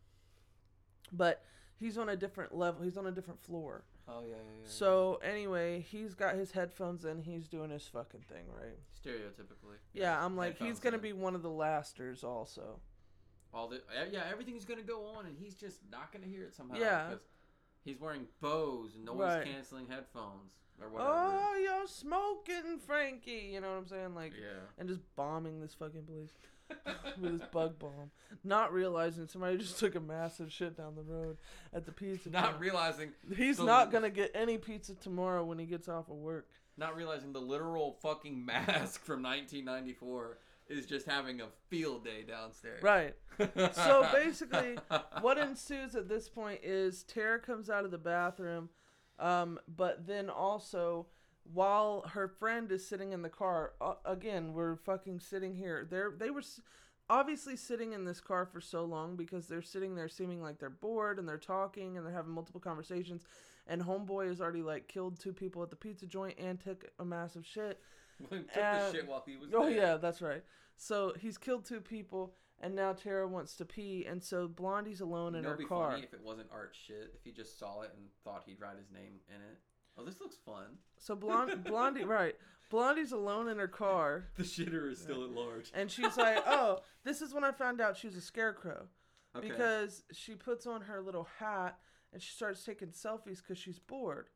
But 1.12 1.44
he's 1.80 1.98
on 1.98 2.10
a 2.10 2.16
different 2.16 2.56
level. 2.56 2.84
He's 2.84 2.98
on 2.98 3.08
a 3.08 3.12
different 3.12 3.40
floor. 3.42 3.84
Oh 4.10 4.22
yeah, 4.22 4.28
yeah, 4.36 4.36
yeah. 4.62 4.68
So 4.68 5.20
anyway, 5.24 5.82
he's 5.82 6.14
got 6.14 6.36
his 6.36 6.52
headphones 6.52 7.06
in. 7.06 7.22
He's 7.22 7.48
doing 7.48 7.70
his 7.70 7.88
fucking 7.88 8.22
thing, 8.30 8.46
right? 8.48 8.78
stereotypically. 9.04 9.78
Yeah, 9.94 10.24
I'm 10.24 10.36
like, 10.36 10.58
he's 10.58 10.80
gonna 10.80 10.98
in. 10.98 11.02
be 11.02 11.14
one 11.14 11.36
of 11.36 11.42
the 11.44 11.50
lasters 11.50 12.24
also. 12.24 12.80
all 13.54 13.68
the 13.70 13.82
yeah 14.12 14.24
everything's 14.30 14.66
gonna 14.66 14.82
go 14.82 15.06
on 15.06 15.26
and 15.26 15.38
he's 15.38 15.56
just 15.56 15.80
not 15.90 16.12
gonna 16.12 16.26
hear 16.26 16.44
it 16.44 16.54
somehow. 16.54 16.78
Yeah. 16.78 17.10
'cause 17.12 17.20
He's 17.88 18.00
wearing 18.02 18.28
Bose 18.42 18.96
and 18.96 19.06
noise 19.06 19.18
Right. 19.18 19.46
canceling 19.46 19.88
headphones 19.88 20.52
or 20.82 20.90
whatever. 20.90 21.12
Oh, 21.14 21.56
you're 21.62 21.88
smoking, 21.88 22.80
Frankie. 22.86 23.50
You 23.54 23.62
know 23.62 23.72
what 23.72 23.78
I'm 23.78 23.88
saying? 23.88 24.14
Like, 24.14 24.34
yeah. 24.40 24.60
and 24.78 24.90
just 24.90 25.00
bombing 25.16 25.62
this 25.62 25.74
fucking 25.74 26.04
place 26.04 26.32
with 27.22 27.40
this 27.40 27.48
bug 27.50 27.80
bomb, 27.80 28.12
not 28.44 28.74
realizing 28.74 29.26
somebody 29.28 29.58
just 29.58 29.80
took 29.80 29.96
a 29.96 30.02
massive 30.02 30.52
shit 30.52 30.76
down 30.76 30.96
the 30.96 31.02
road 31.02 31.38
at 31.74 31.86
the 31.86 31.94
pizza. 31.94 32.30
Not 32.30 32.60
realizing 32.60 33.12
He's 33.36 33.56
the- 33.58 33.64
not 33.64 33.90
gonna 33.92 34.10
get 34.10 34.32
any 34.36 34.58
pizza 34.58 34.94
tomorrow 34.96 35.46
when 35.46 35.60
he 35.60 35.66
gets 35.66 35.88
off 35.88 36.10
of 36.10 36.18
work. 36.18 36.48
not 36.76 36.96
realizing 36.96 37.32
the 37.34 37.40
literal 37.42 37.94
fucking 38.02 38.46
mask 38.46 39.04
from 39.06 39.24
1994 39.24 40.38
is 40.70 40.86
just 40.86 41.06
having 41.06 41.42
a 41.42 41.48
field 41.70 42.04
day 42.04 42.24
downstairs. 42.24 42.82
Right. 42.84 43.16
So 43.74 44.08
basically, 44.14 44.78
what 45.22 45.38
ensues 45.38 45.96
at 45.96 46.10
this 46.10 46.30
point 46.30 46.62
is 46.64 47.04
Tara 47.04 47.40
comes 47.40 47.70
out 47.70 47.86
of 47.86 47.92
the 47.92 47.98
bathroom, 47.98 48.70
um, 49.20 49.60
but 49.68 50.08
then 50.08 50.30
also 50.30 51.08
while 51.54 52.02
her 52.14 52.28
friend 52.28 52.72
is 52.72 52.86
sitting 52.88 53.14
in 53.14 53.22
the 53.22 53.30
car, 53.30 53.74
uh, 53.80 53.94
again 54.06 54.54
we're 54.54 54.76
fucking 54.76 55.20
sitting 55.20 55.56
here. 55.56 55.88
They're 55.90 56.12
they 56.18 56.30
were 56.30 56.42
s- 56.42 56.62
obviously 57.10 57.56
sitting 57.56 57.94
in 57.94 58.04
this 58.06 58.20
car 58.20 58.46
for 58.46 58.60
so 58.60 58.84
long 58.84 59.16
because 59.16 59.48
they're 59.48 59.62
sitting 59.62 59.96
there 59.96 60.10
seeming 60.10 60.42
like 60.42 60.60
they're 60.60 60.70
bored 60.70 61.20
and 61.20 61.28
they're 61.28 61.38
talking 61.38 61.98
and 61.98 62.06
they're 62.06 62.14
having 62.14 62.34
multiple 62.34 62.60
conversations. 62.62 63.24
And 63.70 63.82
homeboy 63.82 64.28
has 64.30 64.40
already 64.42 64.62
like 64.62 64.88
killed 64.88 65.20
two 65.20 65.34
people 65.34 65.62
at 65.64 65.70
the 65.70 65.76
pizza 65.76 66.06
joint 66.06 66.38
and 66.40 66.60
took 66.60 66.86
a 67.00 67.06
massive 67.06 67.46
shit. 67.46 67.80
took 68.30 68.48
the 68.54 68.92
shit 68.92 69.08
while 69.08 69.24
he 69.26 69.38
was 69.38 69.50
Oh 69.54 69.64
there. 69.66 69.72
yeah, 69.72 69.98
that's 69.98 70.22
right. 70.22 70.44
So 70.76 71.14
he's 71.20 71.38
killed 71.38 71.66
two 71.66 71.82
people, 71.82 72.34
and 72.60 72.76
now 72.76 72.94
Tara 72.94 73.28
wants 73.28 73.56
to 73.56 73.66
pee, 73.66 74.06
and 74.08 74.24
so 74.24 74.48
Blondie's 74.48 75.02
alone 75.02 75.34
in 75.36 75.42
You 75.42 75.44
know, 75.44 75.50
her 75.52 75.58
be 75.58 75.66
car. 75.66 75.92
funny 75.92 76.04
if 76.04 76.14
it 76.14 76.22
wasn't 76.24 76.48
art 76.52 76.76
shit. 76.80 77.14
If 77.16 77.24
he 77.24 77.32
just 77.32 77.58
saw 77.60 77.82
it 77.82 77.92
and 77.96 78.06
thought 78.24 78.44
he'd 78.46 78.60
write 78.62 78.78
his 78.78 78.92
name 78.92 79.20
in 79.28 79.36
it. 79.42 79.58
Oh, 79.98 80.06
this 80.06 80.20
looks 80.20 80.36
fun. 80.46 80.78
So 81.00 81.16
Blond- 81.16 81.64
Blondie, 81.66 82.04
right? 82.06 82.36
Blondie's 82.70 83.12
alone 83.14 83.48
in 83.48 83.58
her 83.58 83.68
car, 83.68 84.26
The 84.36 84.44
shitter 84.44 84.92
is 84.92 85.00
still 85.02 85.24
at 85.24 85.32
large. 85.32 85.72
and 85.74 85.90
she's 85.90 86.18
like, 86.18 86.44
"Oh, 86.46 86.82
this 87.04 87.22
is 87.22 87.34
when 87.34 87.44
I 87.44 87.52
found 87.52 87.80
out 87.82 87.98
she 87.98 88.08
was 88.08 88.16
a 88.16 88.22
scarecrow 88.22 88.88
Okay. 89.36 89.48
because 89.48 90.04
she 90.12 90.36
puts 90.36 90.68
on 90.68 90.82
her 90.82 91.02
little 91.02 91.28
hat 91.40 91.80
and 92.14 92.22
she 92.22 92.32
starts 92.34 92.64
taking 92.66 92.90
selfies 92.90 93.38
because 93.42 93.58
she's 93.58 93.80
bored." 93.80 94.30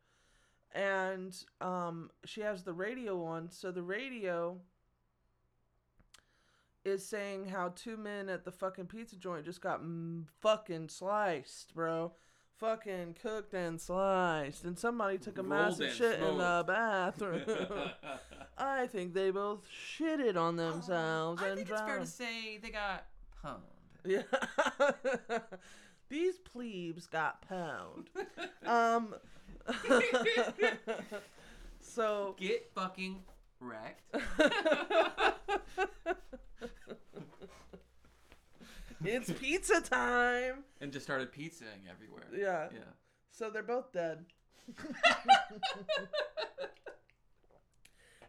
And 0.73 1.35
um, 1.59 2.11
she 2.25 2.41
has 2.41 2.63
the 2.63 2.73
radio 2.73 3.23
on, 3.25 3.49
so 3.51 3.71
the 3.71 3.83
radio 3.83 4.57
is 6.83 7.05
saying 7.05 7.47
how 7.47 7.73
two 7.75 7.97
men 7.97 8.29
at 8.29 8.43
the 8.45 8.51
fucking 8.51 8.85
pizza 8.87 9.15
joint 9.15 9.45
just 9.45 9.61
got 9.61 9.83
mm, 9.83 10.23
fucking 10.41 10.89
sliced, 10.89 11.73
bro. 11.75 12.13
Fucking 12.57 13.15
cooked 13.21 13.53
and 13.53 13.81
sliced. 13.81 14.63
And 14.65 14.77
somebody 14.77 15.17
took 15.17 15.37
a 15.37 15.41
Rolled 15.43 15.49
massive 15.49 15.87
and 15.87 15.95
shit 15.95 16.19
in 16.19 16.37
the 16.37 16.63
smoked. 16.63 16.67
bathroom. 16.67 17.41
I 18.57 18.87
think 18.87 19.13
they 19.13 19.31
both 19.31 19.61
shitted 19.67 20.37
on 20.37 20.55
themselves 20.55 21.41
I 21.41 21.47
and 21.49 21.57
think 21.57 21.69
it's 21.69 21.79
fair 21.79 21.87
to 21.87 21.93
drowned. 21.95 22.07
say 22.07 22.59
they 22.61 22.69
got 22.69 23.05
pwned. 23.43 23.61
Yeah. 24.03 25.39
These 26.09 26.39
plebes 26.39 27.05
got 27.07 27.41
pound. 27.47 28.09
um 28.65 29.13
So 31.83 32.35
Get 32.39 32.71
fucking 32.73 33.23
wrecked. 33.59 34.03
it's 39.03 39.31
pizza 39.31 39.81
time. 39.81 40.63
and 40.79 40.91
just 40.93 41.05
started 41.05 41.33
pizzaing 41.33 41.89
everywhere. 41.89 42.27
Yeah. 42.33 42.67
Yeah. 42.71 42.79
So 43.31 43.49
they're 43.49 43.63
both 43.63 43.91
dead. 43.91 44.25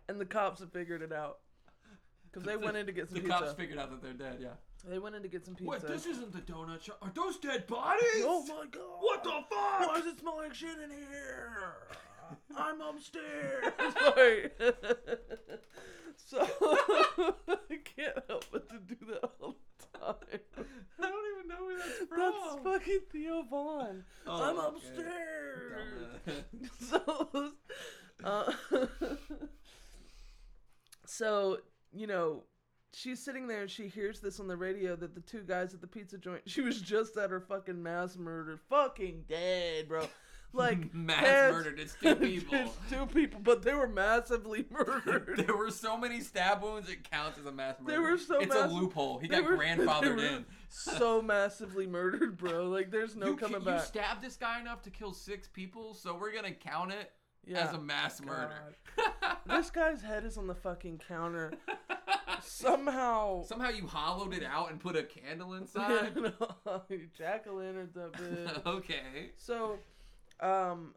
and 0.09 0.21
the 0.21 0.25
cops 0.27 0.61
have 0.61 0.73
figured 0.73 1.03
it 1.03 1.13
out. 1.13 1.39
Because 2.33 2.47
they 2.47 2.57
went 2.57 2.77
in 2.77 2.87
to 2.87 2.93
get 2.93 3.09
some 3.09 3.17
the 3.17 3.21
pizza. 3.21 3.39
cops 3.39 3.53
figured 3.53 3.79
out 3.79 3.91
that 3.91 4.03
they're 4.03 4.13
dead. 4.15 4.39
Yeah. 4.41 4.49
they 4.89 4.99
went 4.99 5.15
in 5.15 5.23
to 5.23 5.29
get 5.29 5.45
some 5.45 5.55
pizza. 5.55 5.67
What? 5.69 5.87
This 5.87 6.07
isn't 6.07 6.33
the 6.33 6.41
donut 6.41 6.83
shop. 6.83 6.99
Are 7.03 7.13
those 7.15 7.37
dead 7.37 7.67
bodies? 7.67 8.03
oh 8.21 8.45
my 8.49 8.65
god! 8.71 8.83
What 9.01 9.23
the 9.23 9.31
fuck? 9.31 9.89
Why 9.89 9.95
does 9.99 10.07
it 10.07 10.21
smell 10.21 10.39
like 10.39 10.55
shit 10.55 10.79
in 10.83 10.91
here? 10.91 11.75
I'm 12.57 12.81
upstairs. 12.81 13.65
Sorry. 13.99 14.51
so 16.17 16.39
I 16.41 17.79
can't 17.85 18.19
help 18.29 18.47
but 18.51 18.69
to 18.71 18.79
do 18.79 18.97
that 19.11 19.31
all 19.41 19.57
the 19.93 19.99
time. 19.99 20.15
I 20.99 21.03
don't 21.03 21.27
even 21.37 21.49
know 21.49 21.65
where 21.67 21.79
that's 21.79 21.99
from. 22.09 22.63
That's 22.65 22.65
fucking 22.65 23.01
Theo 23.13 23.43
Von. 23.51 24.05
Oh, 24.27 24.43
I'm 24.43 24.59
okay. 24.59 24.77
upstairs. 24.77 26.45
so, 26.81 27.53
uh, 28.25 28.53
so 31.05 31.59
you 31.93 32.07
know, 32.07 32.43
she's 32.93 33.21
sitting 33.23 33.47
there 33.47 33.63
and 33.63 33.71
she 33.71 33.89
hears 33.89 34.21
this 34.21 34.39
on 34.41 34.49
the 34.49 34.57
radio 34.57 34.97
that 34.97 35.15
the 35.15 35.21
two 35.21 35.43
guys 35.43 35.75
at 35.75 35.81
the 35.81 35.87
pizza 35.87 36.19
joint. 36.19 36.43
She 36.47 36.61
was 36.61 36.81
just 36.81 37.17
at 37.17 37.31
her 37.31 37.41
fucking 37.41 37.83
mass 37.83 38.17
murder, 38.17 38.59
fucking 38.69 39.25
dead, 39.29 39.89
bro. 39.89 40.07
Like 40.55 40.93
Mass 40.93 41.17
heads- 41.21 41.55
murdered. 41.55 41.81
It's 41.81 41.95
two 41.95 42.15
people. 42.17 42.59
It's 42.59 42.77
two 42.91 43.07
people, 43.07 43.41
but 43.43 43.63
they 43.63 43.73
were 43.73 43.89
massively 43.89 44.67
murdered. 44.71 45.45
there 45.47 45.57
were 45.57 45.71
so 45.71 45.97
many 45.97 46.21
stab 46.21 46.63
wounds 46.63 46.91
it 46.91 47.11
counts 47.11 47.39
as 47.39 47.47
a 47.47 47.51
mass 47.53 47.77
murder. 47.81 47.93
They 47.93 47.99
were 47.99 48.19
so 48.19 48.39
It's 48.39 48.53
massive- 48.53 48.71
a 48.71 48.75
loophole. 48.75 49.17
He 49.19 49.29
got 49.29 49.45
were- 49.45 49.57
grandfathered 49.57 50.21
in. 50.21 50.45
so 50.69 51.23
massively 51.23 51.87
murdered, 51.87 52.37
bro. 52.37 52.69
Like 52.69 52.91
there's 52.91 53.17
no 53.17 53.29
you, 53.29 53.37
coming 53.37 53.61
you 53.63 53.67
back. 53.67 53.81
stabbed 53.81 54.21
this 54.21 54.37
guy 54.37 54.61
enough 54.61 54.83
to 54.83 54.91
kill 54.91 55.15
six 55.15 55.49
people, 55.49 55.95
so 55.95 56.15
we're 56.15 56.35
gonna 56.35 56.53
count 56.53 56.93
it 56.93 57.11
yeah. 57.47 57.67
as 57.69 57.75
a 57.75 57.79
mass 57.79 58.21
murder. 58.21 58.75
this 59.47 59.71
guy's 59.71 60.03
head 60.03 60.25
is 60.25 60.37
on 60.39 60.47
the 60.47 60.55
fucking 60.55 61.01
counter. 61.07 61.53
Somehow. 62.43 63.43
Somehow 63.47 63.71
you 63.71 63.87
hollowed 63.87 64.35
it 64.35 64.43
out 64.45 64.71
and 64.71 64.81
put 64.81 64.97
a 64.97 65.03
candle 65.03 65.55
inside. 65.55 66.13
Jack 67.17 67.47
o' 67.49 67.55
lanterns 67.55 67.97
up 67.97 68.17
bitch. 68.17 68.67
okay. 68.67 69.31
So, 69.37 69.79
um, 70.41 70.95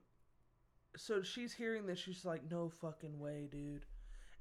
so 0.97 1.21
she's 1.21 1.53
hearing 1.53 1.85
this. 1.85 1.99
She's 1.99 2.25
like, 2.25 2.49
"No 2.49 2.69
fucking 2.81 3.19
way, 3.19 3.47
dude." 3.51 3.85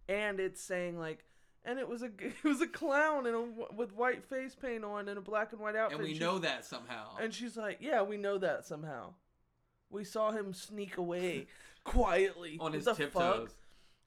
and 0.07 0.39
it's 0.39 0.61
saying 0.61 0.99
like, 0.99 1.25
and 1.65 1.79
it 1.79 1.89
was 1.89 2.03
a 2.03 2.11
it 2.19 2.45
was 2.45 2.61
a 2.61 2.67
clown 2.67 3.27
in 3.27 3.35
a, 3.35 3.73
with 3.75 3.95
white 3.95 4.23
face 4.25 4.55
paint 4.55 4.85
on 4.85 5.09
and 5.09 5.17
a 5.19 5.23
black 5.23 5.53
and 5.53 5.61
white 5.61 5.77
outfit. 5.77 5.99
And 5.99 6.07
we 6.07 6.15
She's- 6.15 6.21
know 6.21 6.39
that 6.41 6.65
somehow. 6.65 7.17
And 7.21 7.33
she's 7.33 7.57
like, 7.57 7.79
yeah, 7.81 8.03
we 8.03 8.17
know 8.17 8.39
that 8.39 8.67
somehow. 8.67 9.15
We 9.91 10.05
saw 10.05 10.33
him 10.33 10.53
sneak 10.53 10.97
away 10.97 11.47
quietly 11.85 12.57
on 12.61 12.73
his 12.73 12.87
tiptoes. 12.97 13.55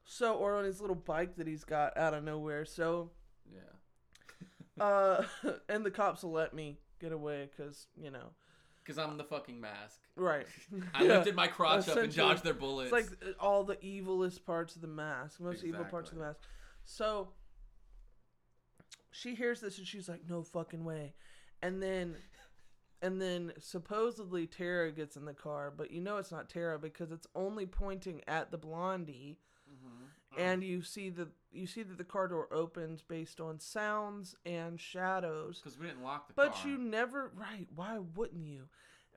So, 0.04 0.34
or 0.34 0.56
on 0.56 0.64
his 0.64 0.80
little 0.80 0.96
bike 0.96 1.36
that 1.36 1.46
he's 1.46 1.64
got 1.64 1.96
out 1.96 2.14
of 2.14 2.24
nowhere. 2.24 2.64
So, 2.64 3.10
Yeah. 3.50 4.82
uh, 4.84 5.24
and 5.68 5.84
the 5.84 5.90
cops 5.90 6.22
will 6.22 6.32
let 6.32 6.54
me 6.54 6.78
get 7.00 7.12
away 7.12 7.48
because 7.50 7.86
you 7.96 8.10
know, 8.10 8.30
Because 8.82 8.98
I'm 8.98 9.16
the 9.18 9.24
fucking 9.24 9.60
mask. 9.60 10.00
right? 10.16 10.46
I 10.94 11.04
Yeah. 11.04 11.08
lifted 11.18 11.34
my 11.36 11.46
crotch 11.56 11.88
up 11.88 11.98
and 11.98 12.14
dodged 12.14 12.42
their 12.44 12.54
bullets. 12.54 12.92
It's 12.92 13.10
like 13.10 13.28
uh, 13.28 13.32
all 13.38 13.64
the 13.64 13.76
evilest 13.76 14.44
parts 14.44 14.76
of 14.76 14.82
the 14.82 14.88
mask, 14.88 15.40
most 15.40 15.62
evil 15.64 15.84
parts 15.84 16.10
of 16.10 16.16
the 16.18 16.24
mask. 16.24 16.40
So 16.84 17.28
she 19.10 19.34
hears 19.34 19.60
this 19.60 19.78
and 19.78 19.86
she's 19.86 20.08
like, 20.08 20.22
"No 20.28 20.42
fucking 20.42 20.84
way," 20.84 21.14
and 21.62 21.82
then. 21.82 22.16
And 23.00 23.20
then 23.22 23.52
supposedly 23.60 24.46
Tara 24.46 24.90
gets 24.90 25.16
in 25.16 25.24
the 25.24 25.32
car, 25.34 25.72
but 25.74 25.90
you 25.92 26.00
know 26.00 26.16
it's 26.16 26.32
not 26.32 26.48
Tara 26.48 26.78
because 26.78 27.12
it's 27.12 27.28
only 27.34 27.64
pointing 27.66 28.22
at 28.26 28.50
the 28.50 28.58
blondie, 28.58 29.38
Mm-hmm. 29.70 30.40
and 30.40 30.64
you 30.64 30.80
see 30.82 31.10
the 31.10 31.28
you 31.52 31.66
see 31.66 31.82
that 31.82 31.98
the 31.98 32.04
car 32.04 32.26
door 32.28 32.48
opens 32.50 33.02
based 33.02 33.38
on 33.40 33.60
sounds 33.60 34.34
and 34.46 34.80
shadows. 34.80 35.60
Because 35.62 35.78
we 35.78 35.86
didn't 35.86 36.02
lock 36.02 36.26
the 36.28 36.32
But 36.34 36.52
car. 36.52 36.62
But 36.62 36.68
you 36.70 36.78
never 36.78 37.30
right, 37.34 37.66
why 37.74 37.98
wouldn't 37.98 38.46
you? 38.46 38.68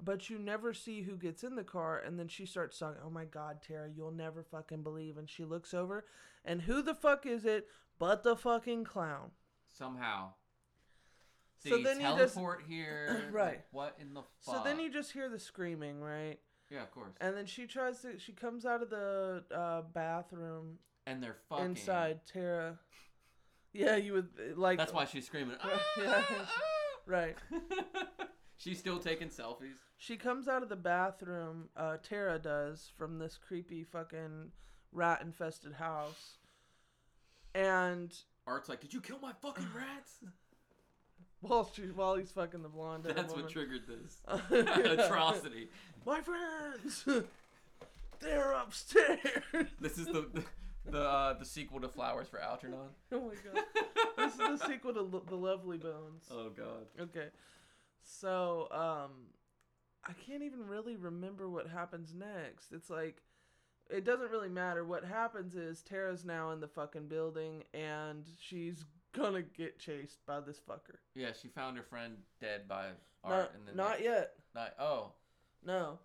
But 0.04 0.30
you 0.30 0.38
never 0.38 0.74
see 0.74 1.04
who 1.04 1.16
gets 1.16 1.44
in 1.44 1.56
the 1.56 1.64
car 1.64 2.00
and 2.00 2.20
then 2.20 2.28
she 2.28 2.46
starts 2.46 2.78
talking, 2.78 3.02
"Oh 3.06 3.10
my 3.10 3.24
god, 3.26 3.62
Tara, 3.62 3.90
you'll 3.90 4.12
never 4.12 4.44
fucking 4.44 4.84
believe." 4.84 5.18
And 5.18 5.30
she 5.30 5.46
looks 5.46 5.74
over 5.74 6.06
and 6.44 6.62
who 6.64 6.82
the 6.82 6.96
fuck 6.96 7.26
is 7.26 7.46
it 7.46 7.68
but 7.98 8.24
the 8.24 8.36
fucking 8.36 8.84
clown? 8.84 9.32
Somehow. 9.70 10.34
So 11.64 11.78
he 11.78 11.84
then 11.84 12.00
you 12.02 12.08
just- 12.18 12.34
teleport 12.34 12.64
here? 12.68 13.22
Right. 13.32 13.46
Like, 13.46 13.66
what 13.72 13.96
in 14.00 14.14
the 14.14 14.24
fuck? 14.42 14.56
So 14.56 14.62
then 14.64 14.80
you 14.80 14.92
just 14.92 15.12
hear 15.12 15.30
the 15.30 15.40
screaming, 15.40 16.02
right? 16.02 16.40
Yeah, 16.70 16.84
of 16.84 16.92
course. 16.92 17.14
And 17.20 17.36
then 17.36 17.46
she 17.46 17.66
tries 17.68 18.02
to 18.02 18.18
she 18.18 18.32
comes 18.32 18.66
out 18.66 18.82
of 18.82 18.90
the 18.90 19.44
uh, 19.54 19.82
bathroom 19.94 20.80
And 21.06 21.22
they're 21.22 21.38
fucking. 21.50 21.66
inside 21.66 22.22
Tara. 22.26 22.80
Yeah, 23.74 23.96
you 23.98 24.14
would 24.14 24.58
like 24.58 24.78
That's 24.78 24.94
why 24.94 25.06
she's 25.06 25.26
screaming. 25.26 25.58
Right. 27.08 27.36
she's 28.58 28.78
still 28.80 29.00
taking 29.00 29.28
selfies. 29.30 29.76
She 29.98 30.18
comes 30.18 30.48
out 30.48 30.62
of 30.64 30.70
the 30.70 30.76
bathroom, 30.76 31.70
uh, 31.76 31.98
Tara 32.02 32.38
does, 32.40 32.92
from 32.96 33.18
this 33.20 33.38
creepy 33.38 33.84
fucking 33.84 34.52
rat 34.92 35.22
infested 35.22 35.74
house. 35.74 36.38
And 37.54 38.16
Art's 38.48 38.70
like, 38.70 38.80
did 38.82 38.94
you 38.94 39.02
kill 39.02 39.20
my 39.20 39.34
fucking 39.42 39.68
rats? 39.76 40.20
While 41.42 41.70
she 41.74 41.84
while 41.84 42.16
he's 42.16 42.32
fucking 42.32 42.62
the 42.64 42.70
blonde 42.70 43.04
That's 43.04 43.34
what 43.34 43.38
woman. 43.38 43.52
triggered 43.52 43.82
this 43.88 44.22
atrocity. 45.06 45.70
My 46.06 46.22
friends 46.22 47.06
They're 48.20 48.52
upstairs. 48.54 49.20
This 49.80 49.98
is 49.98 50.06
the 50.08 50.28
the 50.34 50.44
the, 50.90 51.00
uh, 51.04 51.34
the 51.38 51.46
sequel 51.46 51.80
to 51.82 51.88
Flowers 51.88 52.28
for 52.28 52.40
Algernon. 52.40 52.90
oh 53.12 53.22
my 53.30 53.34
god. 53.36 53.64
This 54.18 54.34
is 54.34 54.38
the 54.60 54.68
sequel 54.68 54.94
to 54.96 55.02
Lo- 55.02 55.24
The 55.28 55.36
Lovely 55.36 55.78
Bones. 55.78 56.26
oh 56.32 56.50
god. 56.50 56.88
Okay. 57.00 57.28
So, 58.04 58.68
um 58.72 59.12
I 60.04 60.14
can't 60.14 60.42
even 60.42 60.66
really 60.68 60.96
remember 60.96 61.48
what 61.48 61.68
happens 61.68 62.14
next. 62.16 62.72
It's 62.72 62.90
like 62.90 63.22
it 63.90 64.06
doesn't 64.06 64.32
really 64.32 64.50
matter. 64.50 64.84
What 64.86 65.04
happens 65.04 65.56
is 65.56 65.82
Tara's 65.84 66.24
now 66.26 66.52
in 66.52 66.60
the 66.62 66.68
fucking 66.68 67.08
building 67.08 67.64
and 67.74 68.26
she's 68.40 68.86
gonna 69.14 69.42
get 69.42 69.80
chased 69.80 70.26
by 70.26 70.40
this 70.40 70.60
fucker. 70.60 70.98
Yeah, 71.16 71.32
she 71.40 71.48
found 71.48 71.78
her 71.78 71.84
friend 71.84 72.18
dead 72.40 72.68
by 72.68 72.88
Not, 73.24 73.32
Art, 73.32 73.52
and 73.56 73.68
then 73.68 73.76
not 73.76 73.98
they- 73.98 74.06
yet. 74.06 74.34
Not, 74.56 74.74
oh, 74.80 75.14
No. 75.64 76.00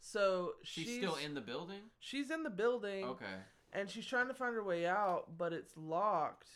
So 0.00 0.52
she's, 0.62 0.86
she's, 0.86 0.96
still 0.98 1.16
in 1.16 1.34
the 1.34 1.40
building. 1.40 1.80
She's 1.98 2.30
in 2.30 2.44
the 2.44 2.50
building 2.50 3.04
Okay, 3.04 3.26
and 3.72 3.90
she's 3.90 4.06
trying 4.06 4.28
to 4.28 4.34
find 4.34 4.54
her 4.54 4.62
way 4.62 4.86
out, 4.86 5.36
but 5.36 5.52
it's 5.52 5.76
locked 5.76 6.48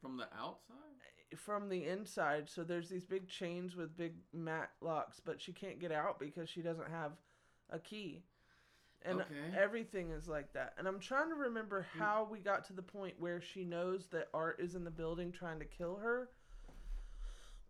from 0.00 0.16
the 0.16 0.24
outside. 0.34 0.76
from 1.36 1.68
the 1.68 1.84
inside. 1.84 2.48
So 2.48 2.64
there's 2.64 2.88
these 2.88 3.04
big 3.04 3.28
chains 3.28 3.76
with 3.76 3.96
big 3.98 4.14
mat 4.32 4.70
locks, 4.80 5.20
but 5.20 5.40
she 5.42 5.52
can't 5.52 5.78
get 5.78 5.92
out 5.92 6.18
because 6.18 6.48
she 6.48 6.62
doesn't 6.62 6.88
have 6.88 7.12
a 7.68 7.78
key. 7.78 8.22
And 9.06 9.20
Okay. 9.20 9.56
everything 9.56 10.10
is 10.10 10.28
like 10.28 10.52
that. 10.54 10.74
And 10.78 10.88
I'm 10.88 10.98
trying 10.98 11.28
to 11.28 11.36
remember 11.36 11.82
mm. 11.82 12.00
how 12.00 12.26
we 12.30 12.38
got 12.38 12.64
to 12.66 12.72
the 12.72 12.82
point 12.82 13.14
where 13.18 13.40
she 13.40 13.64
knows 13.64 14.06
that 14.08 14.28
Art 14.34 14.60
is 14.60 14.74
in 14.74 14.84
the 14.84 14.90
building 14.90 15.32
trying 15.32 15.60
to 15.60 15.64
kill 15.64 15.96
her. 15.96 16.30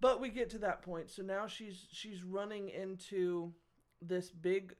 But 0.00 0.20
we 0.20 0.28
get 0.28 0.50
to 0.50 0.58
that 0.58 0.82
point. 0.82 1.10
So 1.10 1.22
now 1.22 1.46
she's 1.46 1.86
she's 1.90 2.22
running 2.22 2.68
into 2.68 3.52
this 4.02 4.30
big 4.30 4.74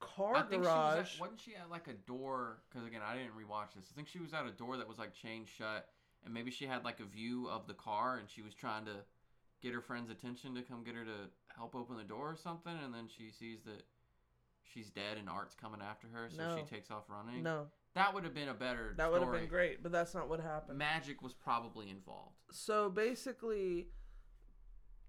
car 0.00 0.36
I 0.36 0.42
think 0.42 0.52
she 0.52 0.58
was 0.58 0.66
garage. 0.66 1.14
at, 1.14 1.20
wasn't 1.20 1.40
she 1.40 1.54
at 1.56 1.70
like 1.70 1.88
a 1.88 1.92
door? 1.92 2.58
Because 2.68 2.86
again, 2.86 3.00
I 3.06 3.14
didn't 3.16 3.32
rewatch 3.32 3.74
this. 3.74 3.86
I 3.92 3.94
think 3.94 4.08
she 4.08 4.18
was 4.18 4.32
at 4.32 4.46
a 4.46 4.50
door 4.50 4.76
that 4.76 4.88
was 4.88 4.98
like 4.98 5.14
chained 5.14 5.48
shut, 5.48 5.88
and 6.24 6.32
maybe 6.32 6.50
she 6.50 6.66
had 6.66 6.84
like 6.84 7.00
a 7.00 7.04
view 7.04 7.48
of 7.48 7.66
the 7.66 7.74
car, 7.74 8.16
and 8.18 8.28
she 8.28 8.42
was 8.42 8.54
trying 8.54 8.84
to 8.86 8.96
get 9.60 9.74
her 9.74 9.80
friend's 9.80 10.10
attention 10.10 10.54
to 10.54 10.62
come 10.62 10.84
get 10.84 10.94
her 10.94 11.04
to 11.04 11.30
help 11.54 11.74
open 11.74 11.96
the 11.96 12.04
door 12.04 12.30
or 12.30 12.36
something, 12.36 12.72
and 12.84 12.94
then 12.94 13.08
she 13.08 13.30
sees 13.30 13.58
that 13.64 13.82
she's 14.72 14.90
dead 14.90 15.16
and 15.18 15.28
Art's 15.28 15.54
coming 15.54 15.80
after 15.82 16.06
her, 16.08 16.28
so 16.30 16.36
No. 16.36 16.56
she 16.56 16.62
takes 16.74 16.90
off 16.90 17.04
running. 17.08 17.42
no, 17.42 17.68
That 17.94 18.14
would 18.14 18.24
have 18.24 18.34
been 18.34 18.48
a 18.48 18.54
better. 18.54 18.94
that 18.96 19.10
would 19.10 19.22
have 19.22 19.32
been 19.32 19.48
great, 19.48 19.82
but 19.82 19.90
that's 19.92 20.14
not 20.14 20.28
what 20.28 20.40
happened. 20.40 20.78
Magic 20.78 21.22
was 21.22 21.32
probably 21.34 21.90
involved. 21.90 22.36
so 22.50 22.88
basically 22.90 23.88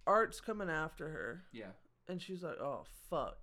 art's 0.08 0.42
coming 0.42 0.70
after 0.70 1.10
her 1.10 1.44
Yeah. 1.52 1.72
and 2.08 2.20
she's 2.22 2.42
like 2.44 2.60
oh 2.60 2.86
fuck 3.10 3.38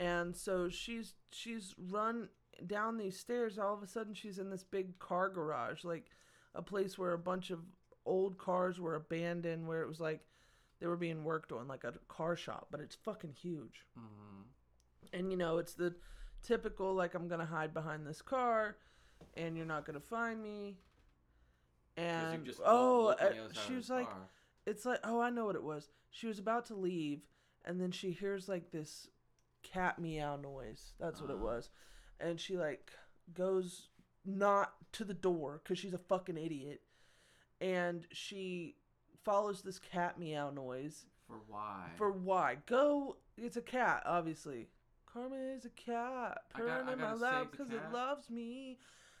and 0.00 0.36
so 0.36 0.68
she's 0.68 1.14
she's 1.30 1.74
run 1.78 2.28
down 2.66 2.96
these 2.96 3.18
stairs 3.18 3.58
all 3.58 3.74
of 3.74 3.82
a 3.82 3.86
sudden 3.86 4.12
she's 4.14 4.38
in 4.38 4.50
this 4.50 4.64
big 4.64 4.98
car 4.98 5.28
garage 5.28 5.84
like 5.84 6.06
a 6.54 6.62
place 6.62 6.98
where 6.98 7.12
a 7.12 7.18
bunch 7.18 7.50
of 7.50 7.60
old 8.06 8.38
cars 8.38 8.80
were 8.80 8.96
abandoned 8.96 9.66
where 9.68 9.82
it 9.82 9.88
was 9.88 10.00
like 10.00 10.20
they 10.84 10.88
were 10.88 10.96
being 10.98 11.24
worked 11.24 11.50
on 11.50 11.66
like 11.66 11.82
a 11.82 11.94
car 12.08 12.36
shop 12.36 12.66
but 12.70 12.78
it's 12.78 12.94
fucking 12.94 13.32
huge. 13.32 13.86
Hmm 13.96 14.42
and 15.14 15.30
you 15.30 15.36
know 15.36 15.56
it's 15.58 15.74
the 15.74 15.94
typical 16.42 16.92
like 16.94 17.14
i'm 17.14 17.26
gonna 17.28 17.44
hide 17.46 17.72
behind 17.72 18.06
this 18.06 18.20
car 18.20 18.76
and 19.34 19.56
you're 19.56 19.64
not 19.66 19.86
gonna 19.86 20.00
find 20.00 20.42
me. 20.42 20.76
And 21.96 22.46
oh 22.66 23.08
uh, 23.08 23.30
she 23.66 23.74
was 23.74 23.88
like 23.90 24.08
it's 24.66 24.84
like 24.84 24.98
oh 25.04 25.20
i 25.20 25.30
know 25.30 25.46
what 25.46 25.56
it 25.56 25.62
was. 25.62 25.88
She 26.10 26.26
was 26.26 26.38
about 26.38 26.66
to 26.66 26.74
leave 26.74 27.20
and 27.64 27.80
then 27.80 27.90
she 27.92 28.10
hears 28.10 28.46
like 28.48 28.70
this 28.72 29.08
cat 29.62 29.98
meow 29.98 30.36
noise. 30.36 30.92
That's 31.00 31.20
what 31.20 31.30
it 31.30 31.36
Uh-huh. 31.36 31.44
was. 31.44 31.70
And 32.20 32.38
she 32.40 32.56
like 32.58 32.92
goes 33.32 33.88
not 34.26 34.74
to 34.92 35.04
the 35.04 35.14
door 35.14 35.60
because 35.62 35.78
she's 35.78 35.94
a 35.94 35.98
fucking 35.98 36.36
idiot. 36.36 36.82
And 37.60 38.06
she 38.12 38.76
follows 39.24 39.62
this 39.62 39.78
cat 39.78 40.18
meow 40.18 40.50
noise. 40.50 41.06
For 41.26 41.40
why? 41.48 41.86
for 41.96 42.12
why? 42.12 42.58
Go 42.66 43.16
it's 43.36 43.56
a 43.56 43.62
cat 43.62 44.02
obviously. 44.04 44.68
Karma 45.10 45.36
is 45.36 45.64
a 45.64 45.70
cat. 45.70 46.42
Purring 46.54 46.88
in 46.92 47.00
my 47.00 47.14
lap 47.14 47.48
because 47.50 47.70
it 47.70 47.82
loves 47.92 48.28
me. 48.28 48.78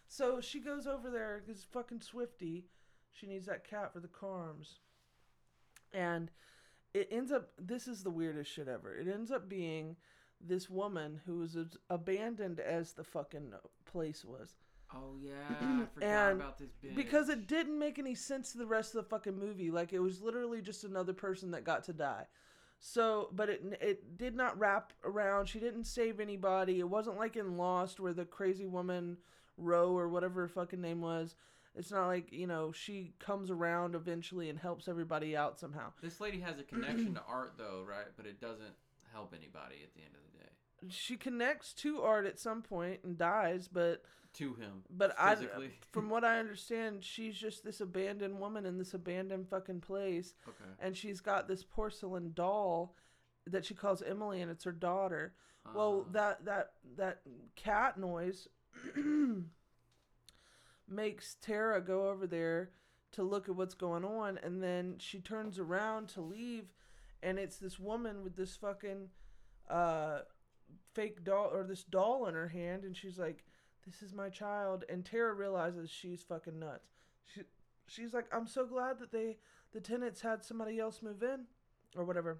So 0.08 0.40
she 0.40 0.60
goes 0.60 0.86
over 0.86 1.08
there 1.10 1.42
because 1.44 1.64
fucking 1.64 2.00
swifty 2.00 2.66
she 3.12 3.26
needs 3.26 3.46
that 3.46 3.68
cat 3.68 3.92
for 3.92 4.00
the 4.00 4.08
carms 4.08 4.80
and 5.92 6.30
it 6.92 7.08
ends 7.10 7.32
up 7.32 7.50
this 7.58 7.88
is 7.88 8.02
the 8.02 8.10
weirdest 8.10 8.52
shit 8.52 8.68
ever. 8.68 8.94
It 8.94 9.08
ends 9.08 9.30
up 9.30 9.48
being 9.48 9.96
this 10.40 10.68
woman 10.68 11.20
who 11.24 11.38
was 11.38 11.56
abandoned 11.88 12.60
as 12.60 12.92
the 12.92 13.04
fucking 13.04 13.52
place 13.86 14.24
was 14.24 14.54
oh 14.94 15.16
yeah, 15.20 15.32
I 15.60 15.64
mm, 15.64 15.88
forgot 15.92 16.08
And 16.08 16.40
about 16.40 16.58
this 16.58 16.70
bitch. 16.84 16.94
because 16.94 17.28
it 17.28 17.46
didn't 17.46 17.78
make 17.78 17.98
any 17.98 18.14
sense 18.14 18.52
to 18.52 18.58
the 18.58 18.66
rest 18.66 18.94
of 18.94 19.02
the 19.02 19.08
fucking 19.08 19.38
movie. 19.38 19.70
Like 19.70 19.92
it 19.92 19.98
was 20.00 20.22
literally 20.22 20.60
just 20.62 20.84
another 20.84 21.12
person 21.12 21.50
that 21.52 21.64
got 21.64 21.84
to 21.84 21.92
die. 21.92 22.26
So, 22.80 23.28
but 23.32 23.48
it 23.48 23.62
it 23.80 24.16
did 24.18 24.34
not 24.36 24.58
wrap 24.58 24.92
around. 25.04 25.46
She 25.46 25.58
didn't 25.58 25.84
save 25.84 26.20
anybody. 26.20 26.80
It 26.80 26.88
wasn't 26.88 27.18
like 27.18 27.36
in 27.36 27.56
Lost 27.56 27.98
where 28.00 28.12
the 28.12 28.24
crazy 28.24 28.66
woman 28.66 29.16
Roe 29.56 29.96
or 29.96 30.08
whatever 30.08 30.42
her 30.42 30.48
fucking 30.48 30.80
name 30.80 31.00
was. 31.00 31.36
It's 31.76 31.90
not 31.90 32.06
like 32.06 32.32
you 32.32 32.46
know 32.46 32.72
she 32.72 33.14
comes 33.18 33.50
around 33.50 33.94
eventually 33.94 34.48
and 34.48 34.58
helps 34.58 34.86
everybody 34.86 35.36
out 35.36 35.58
somehow. 35.58 35.92
This 36.02 36.20
lady 36.20 36.40
has 36.40 36.58
a 36.58 36.62
connection 36.62 37.14
to 37.14 37.22
art, 37.28 37.54
though, 37.56 37.84
right? 37.88 38.06
But 38.16 38.26
it 38.26 38.40
doesn't 38.40 38.74
help 39.12 39.32
anybody 39.36 39.76
at 39.82 39.94
the 39.94 40.00
end 40.00 40.14
of 40.14 40.20
the 40.22 40.28
day. 40.30 40.33
She 40.90 41.16
connects 41.16 41.72
to 41.74 42.02
Art 42.02 42.26
at 42.26 42.38
some 42.38 42.62
point 42.62 43.00
and 43.04 43.16
dies, 43.18 43.68
but 43.68 44.02
To 44.34 44.54
him, 44.54 44.82
But 44.90 45.14
I, 45.18 45.36
from 45.92 46.08
what 46.10 46.24
I 46.24 46.38
understand, 46.38 47.04
she's 47.04 47.36
just 47.36 47.64
this 47.64 47.80
abandoned 47.80 48.38
woman 48.40 48.66
in 48.66 48.78
this 48.78 48.92
abandoned 48.94 49.48
fucking 49.48 49.80
place, 49.80 50.34
okay. 50.48 50.70
and 50.80 50.96
she's 50.96 51.20
got 51.20 51.46
this 51.48 51.62
porcelain 51.64 52.32
doll 52.34 52.96
that 53.46 53.64
she 53.64 53.74
calls 53.74 54.02
Emily, 54.02 54.40
and 54.40 54.50
it's 54.50 54.64
her 54.64 54.72
daughter. 54.72 55.34
Well, 55.74 56.04
Uh, 56.08 56.12
that 56.12 56.44
that 56.44 56.72
that 56.96 57.22
cat 57.56 57.98
noise 57.98 58.48
makes 60.88 61.36
Tara 61.40 61.80
go 61.80 62.08
over 62.08 62.26
there 62.26 62.70
to 63.12 63.22
look 63.22 63.48
at 63.48 63.54
what's 63.54 63.74
going 63.74 64.04
on, 64.04 64.38
and 64.42 64.62
then 64.62 64.96
she 64.98 65.20
turns 65.20 65.58
around 65.58 66.08
to 66.10 66.20
leave, 66.20 66.72
and 67.22 67.38
it's 67.38 67.56
this 67.58 67.78
woman 67.78 68.22
with 68.24 68.36
this 68.36 68.56
fucking 68.56 69.08
uh, 69.70 70.20
fake 70.94 71.24
doll 71.24 71.50
or 71.52 71.64
this 71.64 71.84
doll 71.84 72.26
in 72.26 72.34
her 72.34 72.48
hand, 72.48 72.84
and 72.84 72.96
she's 72.96 73.18
like, 73.18 73.44
"This 73.86 74.02
is 74.02 74.12
my 74.12 74.28
child," 74.28 74.84
and 74.88 75.04
Tara 75.04 75.32
realizes 75.34 75.90
she's 75.90 76.22
fucking 76.22 76.58
nuts. 76.58 76.88
She 77.34 77.42
she's 77.86 78.14
like, 78.14 78.26
"I'm 78.32 78.46
so 78.46 78.66
glad 78.66 78.98
that 79.00 79.12
they 79.12 79.38
the 79.72 79.80
tenants 79.80 80.20
had 80.20 80.44
somebody 80.44 80.78
else 80.78 81.02
move 81.02 81.22
in, 81.22 81.46
or 81.96 82.04
whatever." 82.04 82.38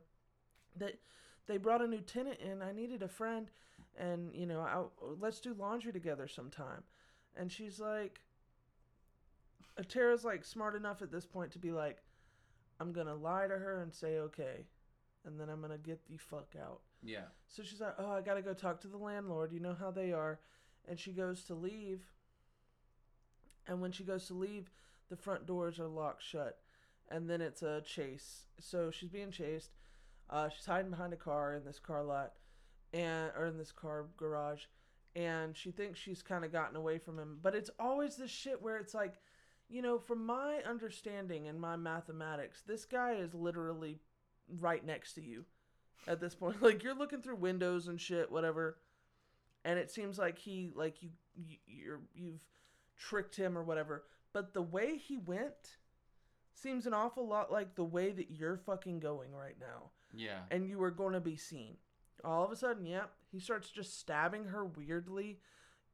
That 0.77 0.99
they 1.47 1.59
brought 1.59 1.83
a 1.83 1.87
new 1.87 2.01
tenant 2.01 2.41
in. 2.41 2.63
I 2.63 2.73
needed 2.73 3.03
a 3.03 3.09
friend, 3.09 3.51
and 3.97 4.35
you 4.35 4.47
know, 4.47 4.61
I, 4.61 4.85
let's 5.21 5.41
do 5.41 5.55
laundry 5.55 5.93
together 5.93 6.29
sometime. 6.29 6.83
And 7.37 7.51
she's 7.51 7.81
like, 7.81 8.21
Tara's 9.89 10.25
like 10.25 10.45
smart 10.45 10.75
enough 10.75 11.03
at 11.03 11.11
this 11.11 11.27
point 11.27 11.51
to 11.53 11.59
be 11.59 11.73
like, 11.73 12.03
I'm 12.81 12.93
gonna 12.93 13.15
lie 13.15 13.47
to 13.47 13.55
her 13.55 13.83
and 13.83 13.93
say 13.93 14.19
okay, 14.19 14.67
and 15.25 15.39
then 15.39 15.49
I'm 15.49 15.61
gonna 15.61 15.79
get 15.79 16.07
the 16.07 16.17
fuck 16.17 16.55
out. 16.61 16.81
Yeah. 17.03 17.27
So 17.47 17.63
she's 17.63 17.81
like, 17.81 17.95
oh, 17.99 18.13
I 18.13 18.21
gotta 18.21 18.43
go 18.43 18.55
talk 18.55 18.81
to 18.83 18.89
the 18.89 18.99
landlord. 18.99 19.53
You 19.53 19.61
know 19.61 19.77
how 19.79 19.91
they 19.91 20.13
are. 20.13 20.41
And 20.89 20.99
she 20.99 21.13
goes 21.13 21.45
to 21.45 21.55
leave. 21.55 22.03
And 23.67 23.81
when 23.81 23.93
she 23.93 24.05
goes 24.05 24.27
to 24.27 24.35
leave, 24.35 24.71
the 25.09 25.17
front 25.17 25.47
doors 25.47 25.81
are 25.81 25.89
locked 25.89 26.23
shut. 26.23 26.59
And 27.11 27.29
then 27.29 27.41
it's 27.41 27.63
a 27.63 27.83
chase. 27.83 28.47
So 28.61 28.91
she's 28.91 29.09
being 29.11 29.31
chased. 29.31 29.71
Uh, 30.31 30.49
she's 30.49 30.67
hiding 30.67 30.91
behind 30.91 31.13
a 31.13 31.17
car 31.17 31.55
in 31.55 31.65
this 31.65 31.79
car 31.79 32.03
lot, 32.03 32.33
and 32.93 33.31
or 33.37 33.47
in 33.47 33.59
this 33.59 33.73
car 33.73 34.07
garage, 34.17 34.63
and 35.15 35.57
she 35.57 35.71
thinks 35.71 36.01
she's 36.01 36.23
kind 36.23 36.45
of 36.45 36.53
gotten 36.53 36.77
away 36.77 36.99
from 36.99 37.19
him. 37.19 37.39
But 37.43 37.55
it's 37.55 37.71
always 37.79 38.17
this 38.17 38.31
shit 38.31 38.63
where 38.63 38.79
it's 38.79 38.95
like, 38.95 39.15
you 39.69 39.83
know, 39.83 39.99
from 39.99 40.25
my 40.25 40.61
understanding 40.69 41.47
and 41.47 41.61
my 41.61 41.77
mathematics, 41.77 42.63
this 42.67 42.85
guy 42.85 43.15
is 43.15 43.35
literally 43.35 44.01
right 44.49 44.85
next 44.85 45.15
to 45.15 45.23
you 45.23 45.45
at 46.07 46.21
this 46.21 46.35
point. 46.35 46.57
Like 46.63 46.83
you're 46.83 46.95
looking 46.95 47.23
through 47.23 47.37
windows 47.37 47.89
and 47.89 48.01
shit, 48.01 48.31
whatever, 48.31 48.79
and 49.65 49.79
it 49.79 49.91
seems 49.91 50.19
like 50.19 50.39
he 50.39 50.71
like 50.75 51.03
you, 51.03 51.11
you 51.35 51.57
you're 51.67 52.01
you've 52.15 52.41
tricked 52.97 53.37
him 53.37 53.57
or 53.59 53.63
whatever. 53.63 54.05
But 54.33 54.53
the 54.55 54.63
way 54.63 54.97
he 54.97 55.17
went 55.19 55.79
seems 56.53 56.87
an 56.87 56.95
awful 56.95 57.27
lot 57.27 57.51
like 57.53 57.75
the 57.75 57.85
way 57.85 58.11
that 58.13 58.31
you're 58.31 58.57
fucking 58.57 59.01
going 59.01 59.33
right 59.33 59.57
now 59.61 59.91
Yeah. 60.15 60.39
and 60.51 60.69
you 60.69 60.79
were 60.79 60.91
going 60.91 61.13
to 61.15 61.21
be 61.21 61.37
seen. 61.37 61.77
All 62.25 62.45
of 62.45 62.51
a 62.53 62.57
sudden, 62.57 62.87
yep, 62.87 63.11
he 63.31 63.39
starts 63.41 63.69
just 63.71 63.99
stabbing 63.99 64.45
her 64.47 64.65
weirdly 64.65 65.41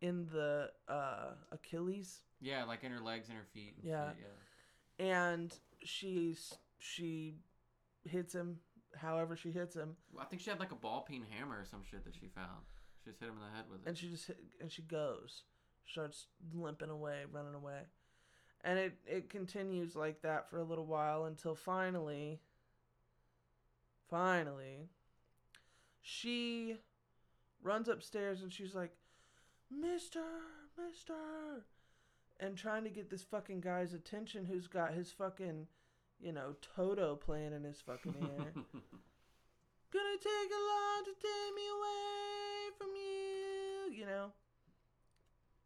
in 0.01 0.27
the 0.33 0.71
uh, 0.89 1.31
Achilles, 1.51 2.21
Yeah, 2.41 2.65
like 2.65 2.85
in 2.85 2.93
her 2.93 3.01
legs 3.01 3.29
and 3.29 3.37
her 3.39 3.45
feet. 3.53 3.75
And 3.81 3.89
Yeah. 3.91 4.09
Shit, 4.11 4.17
yeah. 4.99 5.07
and 5.07 5.59
she's 5.83 6.55
she 6.79 7.37
hits 8.09 8.35
him. 8.35 8.59
However, 8.97 9.37
she 9.37 9.51
hits 9.53 9.77
him, 9.77 9.97
I 10.19 10.25
think 10.25 10.43
she 10.43 10.51
had 10.51 10.59
like 10.59 10.73
a 10.73 10.77
ball 10.77 11.03
peen 11.03 11.25
hammer 11.31 11.61
or 11.61 11.65
some 11.65 11.83
shit 11.89 12.05
that 12.05 12.15
she 12.15 12.27
found. 12.27 12.65
She 13.05 13.11
just 13.11 13.21
hit 13.21 13.29
him 13.29 13.37
in 13.37 13.41
the 13.41 13.57
head 13.57 13.67
with 13.71 13.83
it. 13.83 13.89
and 13.89 13.97
she 13.97 14.09
just 14.09 14.27
hit, 14.27 14.39
and 14.61 14.71
she 14.71 14.83
goes, 14.83 15.45
starts 15.87 16.27
limping 16.53 16.91
away, 16.91 17.21
running 17.31 17.55
away, 17.55 17.83
and 18.65 18.79
it 18.79 18.95
it 19.07 19.31
continues 19.31 19.95
like 19.95 20.23
that 20.23 20.51
for 20.51 20.59
a 20.59 20.65
little 20.65 20.87
while 20.87 21.25
until 21.25 21.55
finally, 21.55 22.41
finally, 24.09 24.89
she 26.03 26.77
runs 27.63 27.89
upstairs 27.89 28.43
and 28.43 28.53
she's 28.53 28.75
like, 28.75 28.93
Mister, 29.71 30.25
Mister, 30.77 31.15
and 32.41 32.57
trying 32.57 32.85
to 32.85 32.91
get 32.91 33.09
this 33.09 33.23
fucking 33.23 33.61
guy's 33.61 33.93
attention 33.95 34.47
who's 34.47 34.67
got 34.67 34.95
his 34.95 35.13
fucking, 35.13 35.69
you 36.21 36.33
know, 36.33 36.55
Toto 36.77 37.17
playing 37.17 37.53
in 37.53 37.65
his 37.65 37.81
fucking 37.81 38.15
ear. 38.21 38.53
Gonna 39.93 40.19
take 40.23 40.51
a 40.51 40.63
lot 40.63 41.05
to 41.05 41.13
take 41.21 41.55
me 41.57 41.67
away 41.67 42.71
from 42.79 42.89
you, 42.95 43.93
you 43.99 44.07
know. 44.07 44.33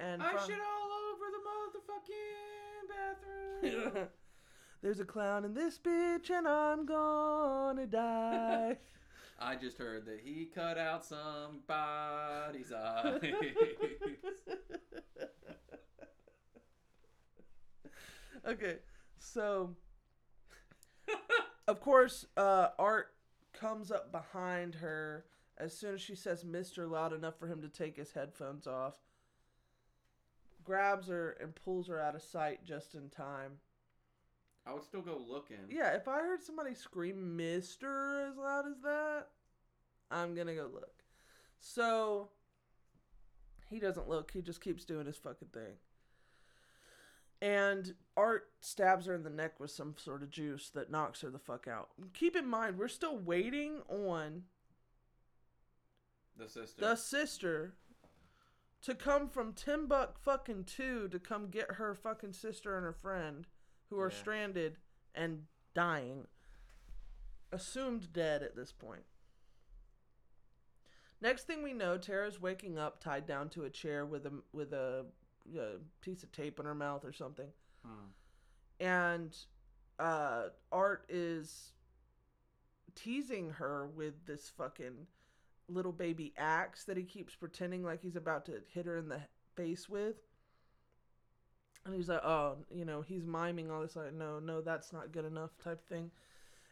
And 0.01 0.23
I 0.23 0.31
from- 0.33 0.47
shit 0.47 0.59
all 0.61 0.91
over 1.13 1.31
the 1.31 1.43
motherfucking 3.63 3.93
bathroom. 3.93 4.09
There's 4.83 5.01
a 5.01 5.05
clown 5.05 5.45
in 5.45 5.55
this 5.55 5.79
bitch, 5.79 6.31
and 6.31 6.47
I'm 6.47 6.85
gonna 6.85 7.87
die. 7.87 8.77
I 9.41 9.57
just 9.57 9.79
heard 9.79 10.07
that 10.07 10.21
he 10.23 10.47
cut 10.55 10.79
out 10.79 11.05
somebody's 11.05 12.71
eyes. 12.73 13.21
okay, 18.47 18.77
so 19.19 19.75
of 21.67 21.81
course, 21.81 22.27
uh, 22.37 22.69
Art 22.79 23.15
comes 23.53 23.91
up 23.91 24.11
behind 24.13 24.77
her 24.77 25.25
as 25.57 25.77
soon 25.77 25.95
as 25.95 26.01
she 26.01 26.15
says 26.15 26.45
"Mister" 26.45 26.87
loud 26.87 27.13
enough 27.13 27.39
for 27.39 27.47
him 27.47 27.63
to 27.63 27.69
take 27.69 27.97
his 27.97 28.13
headphones 28.13 28.67
off. 28.67 28.95
Grabs 30.65 31.09
her 31.09 31.37
and 31.41 31.55
pulls 31.55 31.89
her 31.89 32.01
out 32.01 32.15
of 32.15 32.23
sight 32.23 32.65
just 32.65 32.95
in 32.95 33.11
time. 33.11 33.59
I 34.67 34.73
would 34.73 34.83
still 34.83 35.03
go 35.03 35.23
looking. 35.29 35.59
Yeah, 35.69 35.95
if 35.95 36.09
I 36.09 36.21
heard 36.21 36.43
somebody 36.43 36.75
scream 36.75 37.37
"Mister" 37.37 38.29
as 38.29 38.37
loud 38.37 38.67
as 38.67 38.81
that, 38.83 39.29
I'm 40.11 40.35
gonna 40.35 40.55
go 40.55 40.71
look. 40.73 41.05
So 41.61 42.31
he 43.69 43.79
doesn't 43.79 44.09
look. 44.09 44.31
He 44.31 44.43
just 44.43 44.61
keeps 44.61 44.85
doing 44.85 45.07
his 45.07 45.17
fucking 45.17 45.49
thing. 45.53 45.75
And 47.45 47.95
Art 48.17 48.49
stabs 48.61 49.05
her 49.05 49.15
in 49.15 49.23
the 49.23 49.29
neck 49.29 49.61
with 49.61 49.71
some 49.71 49.97
sort 49.99 50.23
of 50.23 50.31
juice 50.31 50.71
that 50.71 50.91
knocks 50.91 51.21
her 51.21 51.29
the 51.29 51.39
fuck 51.39 51.69
out. 51.69 51.91
Keep 52.15 52.37
in 52.37 52.47
mind, 52.47 52.79
we're 52.79 52.89
still 52.89 53.19
waiting 53.19 53.83
on 53.91 54.45
The 56.39 56.49
sister. 56.49 56.81
the 56.81 56.97
sister 56.97 57.75
to 58.81 58.95
come 58.95 59.29
from 59.29 59.53
Timbuk 59.53 60.17
fucking 60.19 60.65
two 60.65 61.07
to 61.09 61.19
come 61.19 61.49
get 61.51 61.73
her 61.73 61.95
fucking 61.95 62.33
sister 62.33 62.77
and 62.77 62.85
her 62.85 62.95
friend 62.95 63.47
who 63.91 64.01
are 64.01 64.11
Yeah. 64.11 64.17
stranded 64.17 64.79
and 65.15 65.47
dying. 65.75 66.29
Assumed 67.53 68.11
dead 68.15 68.43
at 68.43 68.57
this 68.57 68.73
point. 68.73 69.05
Next 71.21 71.45
thing 71.47 71.63
we 71.63 71.75
know, 71.75 71.99
Tara's 71.99 72.41
waking 72.41 72.79
up 72.79 73.01
tied 73.01 73.27
down 73.27 73.51
to 73.51 73.65
a 73.65 73.71
chair 73.71 74.07
with 74.07 74.25
a 74.25 74.43
with 74.53 74.73
a, 74.73 75.05
a 75.57 75.79
piece 76.01 76.23
of 76.23 76.33
tape 76.33 76.59
in 76.59 76.67
her 76.67 76.75
mouth 76.75 77.05
or 77.05 77.13
something. 77.13 77.49
Hmm. 77.85 78.11
And 78.81 79.37
uh, 79.99 80.45
Art 80.73 81.05
is 81.09 81.73
teasing 82.95 83.51
her 83.51 83.87
with 83.87 84.27
this 84.27 84.51
fucking 84.57 85.07
little 85.69 85.93
baby 85.93 86.33
axe 86.37 86.85
that 86.85 86.97
he 86.97 87.05
keeps 87.05 87.35
pretending 87.35 87.83
like 87.83 88.03
he's 88.03 88.17
about 88.17 88.45
to 88.47 88.61
hit 88.73 88.87
her 88.87 88.97
in 88.97 89.09
the 89.09 89.21
face 89.57 89.89
with. 89.89 90.17
And 91.87 91.95
he's 91.95 92.09
like, 92.09 92.25
oh, 92.25 92.57
you 92.75 92.85
know, 92.85 93.03
he's 93.03 93.27
miming 93.27 93.71
all 93.71 93.83
this, 93.83 93.97
like, 93.97 94.15
no, 94.15 94.39
no, 94.39 94.63
that's 94.63 94.93
not 94.93 95.13
good 95.13 95.27
enough 95.27 95.51
type 95.63 95.87
thing. 95.87 96.11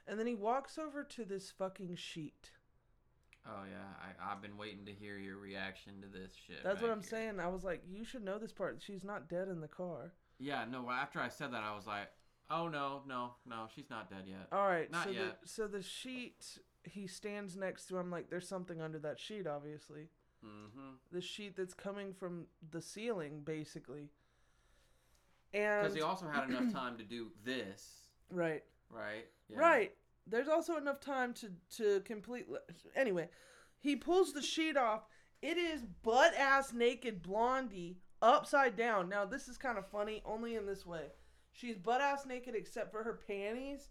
And 0.07 0.19
then 0.19 0.27
he 0.27 0.35
walks 0.35 0.79
over 0.79 1.05
to 1.05 1.25
this 1.25 1.51
fucking 1.51 1.97
sheet. 1.97 2.51
Oh 3.47 3.65
yeah, 3.69 3.89
I, 4.01 4.33
I've 4.33 4.41
been 4.41 4.57
waiting 4.57 4.85
to 4.87 4.93
hear 4.93 5.19
your 5.19 5.37
reaction 5.37 5.95
to 6.03 6.07
this 6.07 6.33
shit. 6.47 6.63
That's 6.63 6.81
what 6.81 6.91
I'm 6.91 7.01
here. 7.01 7.09
saying. 7.09 7.41
I 7.41 7.49
was 7.49 7.65
like, 7.65 7.83
you 7.91 8.05
should 8.05 8.25
know 8.25 8.39
this 8.39 8.53
part. 8.53 8.81
She's 8.85 9.03
not 9.03 9.29
dead 9.29 9.49
in 9.49 9.61
the 9.61 9.69
car. 9.69 10.13
Yeah, 10.39 10.65
no. 10.71 10.89
After 10.91 11.21
I 11.21 11.29
said 11.29 11.53
that, 11.53 11.63
I 11.65 11.75
was 11.75 11.87
like, 11.87 12.09
oh 12.51 12.69
no, 12.69 13.03
no, 13.09 13.35
no, 13.49 13.67
she's 13.75 13.91
not 13.91 14.11
dead 14.11 14.25
yet. 14.27 14.47
All 14.53 14.67
right, 14.67 14.91
Not 14.91 15.05
so 15.05 15.11
yet. 15.11 15.41
the 15.43 15.49
so 15.49 15.67
the 15.67 15.83
sheet 15.83 16.59
he 16.85 17.07
stands 17.07 17.57
next 17.57 17.87
to. 17.87 17.99
I'm 17.99 18.11
like, 18.11 18.31
there's 18.31 18.49
something 18.49 18.81
under 18.81 18.99
that 19.01 19.19
sheet, 19.19 19.47
obviously. 19.47 20.09
Mm-hmm. 20.45 20.95
The 21.13 21.21
sheet 21.21 21.57
that's 21.57 21.75
coming 21.75 22.13
from 22.13 22.47
the 22.71 22.81
ceiling, 22.81 23.43
basically. 23.45 24.11
And 25.55 25.83
Because 25.83 25.95
he 25.95 26.03
also 26.03 26.27
had 26.29 26.49
enough 26.49 26.73
time 26.73 26.97
to 26.99 27.05
do 27.05 27.29
this, 27.45 27.89
right, 28.31 28.63
right? 28.91 29.27
Yeah. 29.49 29.59
right. 29.59 29.93
There's 30.27 30.49
also 30.49 30.77
enough 30.77 31.01
time 31.01 31.35
to 31.35 31.51
to 31.77 32.01
complete. 32.01 32.47
Anyway, 32.95 33.29
he 33.79 33.97
pulls 33.97 34.33
the 34.33 34.43
sheet 34.43 34.77
off. 34.77 35.07
It 35.41 35.59
is 35.59 35.83
butt 35.83 36.35
ass 36.35 36.73
naked 36.73 37.23
Blondie 37.23 37.99
upside 38.21 38.77
down. 38.77 39.09
Now 39.09 39.25
this 39.25 39.49
is 39.49 39.59
kind 39.59 39.79
of 39.79 39.87
funny, 39.87 40.23
only 40.25 40.55
in 40.55 40.67
this 40.67 40.87
way. 40.87 41.07
She's 41.53 41.77
butt 41.77 42.01
ass 42.01 42.25
naked 42.25 42.55
except 42.55 42.93
for 42.93 43.03
her 43.03 43.21
panties, 43.27 43.91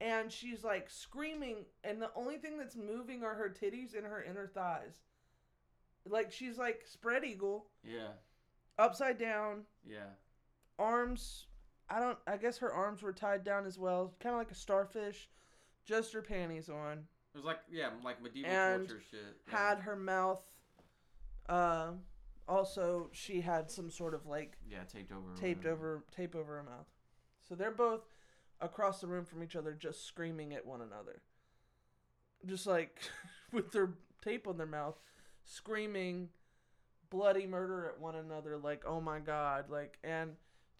and 0.00 0.30
she's 0.30 0.62
like 0.64 0.88
screaming, 0.88 1.66
and 1.82 2.00
the 2.00 2.10
only 2.14 2.36
thing 2.38 2.56
that's 2.56 2.76
moving 2.76 3.24
are 3.24 3.34
her 3.34 3.50
titties 3.50 3.96
and 3.96 4.06
her 4.06 4.22
inner 4.22 4.46
thighs. 4.46 5.00
Like 6.08 6.30
she's 6.30 6.56
like 6.58 6.84
spread 6.86 7.24
eagle, 7.24 7.66
Yeah. 7.82 8.12
upside 8.78 9.18
down, 9.18 9.64
Yeah. 9.84 10.10
arms. 10.78 11.46
I 11.90 11.98
don't. 12.00 12.18
I 12.26 12.36
guess 12.36 12.58
her 12.58 12.72
arms 12.72 13.02
were 13.02 13.12
tied 13.12 13.44
down 13.44 13.66
as 13.66 13.78
well, 13.78 14.14
kind 14.20 14.34
of 14.34 14.38
like 14.38 14.50
a 14.50 14.54
starfish. 14.54 15.28
Just 15.84 16.12
her 16.12 16.22
panties 16.22 16.68
on. 16.68 17.04
It 17.34 17.36
was 17.38 17.44
like 17.44 17.58
yeah, 17.70 17.90
like 18.04 18.22
medieval 18.22 18.50
And 18.50 18.88
torture 18.88 19.02
shit. 19.10 19.20
Yeah. 19.48 19.58
Had 19.68 19.78
her 19.80 19.96
mouth, 19.96 20.42
uh, 21.48 21.92
also, 22.46 23.08
she 23.12 23.40
had 23.40 23.70
some 23.70 23.90
sort 23.90 24.14
of 24.14 24.26
like 24.26 24.56
Yeah, 24.68 24.84
taped 24.84 25.12
over. 25.12 25.34
taped 25.40 25.66
over 25.66 26.04
tape 26.14 26.34
over 26.36 26.56
her 26.56 26.62
mouth. 26.62 26.86
So 27.48 27.54
they're 27.54 27.70
both 27.70 28.02
across 28.60 29.00
the 29.00 29.06
room 29.06 29.24
from 29.24 29.42
each 29.42 29.56
other, 29.56 29.72
just 29.72 30.06
screaming 30.06 30.54
at 30.54 30.64
one 30.64 30.80
another, 30.80 31.22
just 32.46 32.66
like 32.66 32.98
with 33.52 33.72
their 33.72 33.90
tape 34.22 34.46
on 34.46 34.56
their 34.56 34.66
mouth, 34.66 34.98
screaming 35.44 36.28
bloody 37.10 37.46
murder 37.46 37.86
at 37.86 38.00
one 38.00 38.14
another. 38.14 38.56
Like, 38.56 38.84
oh 38.86 39.00
my 39.00 39.18
god! 39.18 39.68
Like, 39.70 39.98
and 40.04 40.32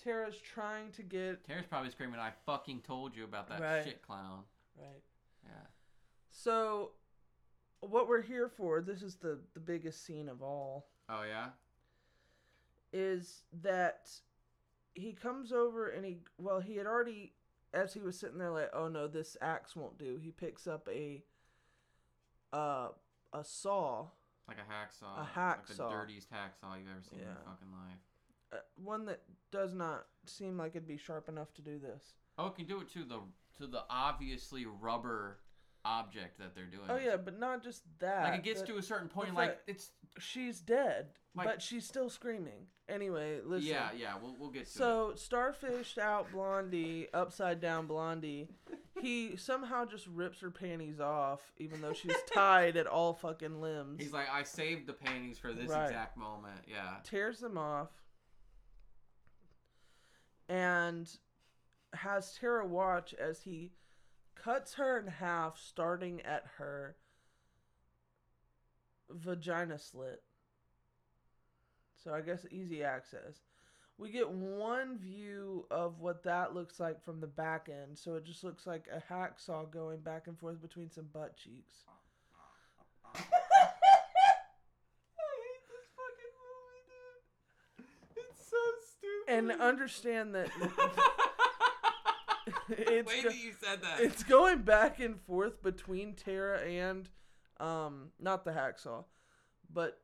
Tara's 0.03 0.37
trying 0.39 0.93
to 0.93 1.03
get 1.03 1.45
Tara's 1.45 1.67
probably 1.69 1.91
screaming, 1.91 2.21
"I 2.21 2.31
fucking 2.47 2.83
told 2.83 3.15
you 3.17 3.25
about 3.25 3.49
that 3.49 3.61
Right. 3.61 3.85
shit 3.85 4.03
clown." 4.03 4.45
Right. 4.77 5.03
Yeah. 5.45 5.67
So, 6.31 6.93
what 7.81 8.09
we're 8.09 8.23
here 8.23 8.49
for, 8.49 8.81
this 8.81 9.03
is 9.03 9.17
the 9.17 9.39
the 9.55 9.61
biggest 9.61 10.05
scene 10.05 10.29
of 10.29 10.43
all, 10.43 10.87
Oh 11.09 11.23
yeah. 11.23 11.49
is 12.93 13.43
that 13.63 14.11
he 14.95 15.13
comes 15.13 15.53
over 15.53 15.89
and 15.89 16.05
he 16.05 16.19
well 16.39 16.61
he 16.61 16.77
had 16.77 16.87
already 16.87 17.33
as 17.73 17.93
he 17.93 18.01
was 18.01 18.17
sitting 18.19 18.39
there 18.39 18.51
like 18.51 18.71
oh 18.73 18.87
no 18.89 19.09
this 19.09 19.37
axe 19.43 19.75
won't 19.75 19.99
do 19.99 20.17
he 20.23 20.31
picks 20.31 20.69
up 20.69 20.89
a 20.89 21.23
uh 22.53 22.89
a 23.33 23.43
saw 23.43 24.07
Like 24.47 24.59
a 24.59 24.61
hacksaw. 24.61 25.17
A 25.17 25.21
Like 25.21 25.35
hacksaw. 25.35 25.77
the 25.77 25.89
dirtiest 25.89 26.31
hacksaw 26.31 26.79
you've 26.79 26.89
ever 26.89 27.03
seen 27.03 27.19
in 27.19 27.25
your 27.25 27.35
fucking 27.45 27.73
life. 27.73 27.99
uh, 28.53 28.57
one 28.77 29.05
that 29.07 29.23
does 29.51 29.75
not 29.75 30.07
seem 30.27 30.57
like 30.57 30.77
it'd 30.77 30.87
be 30.87 30.97
sharp 30.97 31.29
enough 31.29 31.53
to 31.55 31.63
do 31.63 31.79
this 31.79 32.15
Oh, 32.39 32.47
it 32.47 32.55
can 32.57 32.67
do 32.67 32.81
it 32.81 32.89
too 32.89 33.05
the 33.05 33.19
to 33.59 33.67
the 33.67 33.83
obviously 33.91 34.67
rubber 34.67 35.39
object 35.87 36.39
that 36.39 36.55
they're 36.55 36.65
doing. 36.65 36.85
oh 36.89 36.97
yeah 36.97 37.17
but 37.17 37.39
not 37.39 37.63
just 37.63 37.83
that 37.99 38.25
Like 38.31 38.39
it 38.39 38.43
gets 38.43 38.63
to 38.63 38.77
a 38.79 38.83
certain 38.83 39.09
point, 39.09 39.35
like 39.35 39.59
it's 39.67 39.91
she's 40.19 40.61
dead 40.61 41.09
like- 41.35 41.47
but 41.47 41.61
she's 41.63 41.87
still 41.87 42.09
screaming 42.09 42.69
anyway 42.89 43.41
listen 43.45 43.69
yeah, 43.69 43.89
yeah. 43.97 44.15
We'll 44.23 44.35
we'll 44.39 44.49
get 44.51 44.65
to 44.65 44.69
it. 44.71 44.73
So 44.73 45.13
starfished 45.17 45.99
out 45.99 46.31
Blondie, 46.33 47.09
upside 47.13 47.61
down 47.61 47.87
Blondie, 47.87 48.49
he 49.01 49.37
somehow 49.37 49.85
just 49.85 50.07
rips 50.07 50.41
her 50.41 50.51
panties 50.51 51.01
off, 51.01 51.41
even 51.59 51.81
though 51.83 51.93
she's 51.93 52.17
tied 52.33 52.77
at 52.79 52.87
all 52.87 53.13
fucking 53.15 53.61
limbs. 53.61 54.01
He's 54.03 54.13
like, 54.13 54.29
I 54.31 54.43
saved 54.43 54.87
the 54.87 54.93
panties 54.95 55.39
for 55.39 55.53
this 55.53 55.69
Right. 55.71 55.85
exact 55.85 56.17
moment. 56.17 56.61
Yeah. 56.67 56.97
tears 57.05 57.41
them 57.41 57.57
off, 57.59 57.89
and 60.49 61.11
has 61.97 62.35
Tara 62.35 62.67
watch 62.67 63.15
as 63.15 63.43
he 63.43 63.73
cuts 64.35 64.75
her 64.75 64.99
in 64.99 65.07
half, 65.07 65.59
starting 65.59 66.21
at 66.23 66.45
her 66.59 66.97
vagina 69.11 69.79
slit. 69.79 70.23
So 72.03 72.13
I 72.13 72.21
guess 72.21 72.45
easy 72.51 72.83
access. 72.83 73.41
We 73.97 74.11
get 74.11 74.29
one 74.29 74.99
view 74.99 75.67
of 75.71 76.01
what 76.01 76.25
that 76.25 76.53
looks 76.55 76.81
like 76.81 77.03
from 77.05 77.21
the 77.21 77.29
back 77.29 77.69
end, 77.71 77.97
so 77.97 78.17
it 78.17 78.25
just 78.25 78.43
looks 78.43 78.67
like 78.67 78.87
a 78.93 79.01
hacksaw 79.13 79.71
going 79.71 80.01
back 80.01 80.27
and 80.27 80.37
forth 80.39 80.61
between 80.61 80.91
some 80.91 81.07
butt 81.13 81.37
cheeks. 81.37 81.77
I 83.15 83.19
hate 83.21 83.29
this 85.71 85.87
fucking 85.95 86.35
movie, 86.43 86.83
dude. 87.79 87.87
It's 88.17 88.51
so 88.51 88.57
stupid. 88.85 89.33
And 89.33 89.63
understand 89.63 90.35
that 90.35 90.51
it's 92.79 93.09
Wait 93.09 93.25
go- 93.25 93.31
you 93.31 93.53
said 93.61 93.83
that. 93.83 94.01
it's 94.01 94.23
going 94.23 94.63
back 94.63 95.01
and 95.01 95.21
forth 95.21 95.63
between 95.63 96.15
Tara 96.15 96.61
and 96.61 97.09
um 97.61 98.11
not 98.19 98.45
the 98.45 98.53
hacksaw, 98.53 99.05
but 99.73 100.01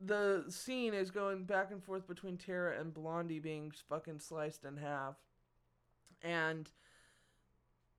the 0.00 0.44
scene 0.48 0.94
is 0.94 1.10
going 1.10 1.44
back 1.44 1.70
and 1.70 1.82
forth 1.82 2.06
between 2.06 2.36
Tara 2.36 2.78
and 2.78 2.92
Blondie 2.92 3.38
being 3.38 3.72
fucking 3.88 4.18
sliced 4.18 4.64
in 4.64 4.76
half. 4.76 5.16
And 6.20 6.70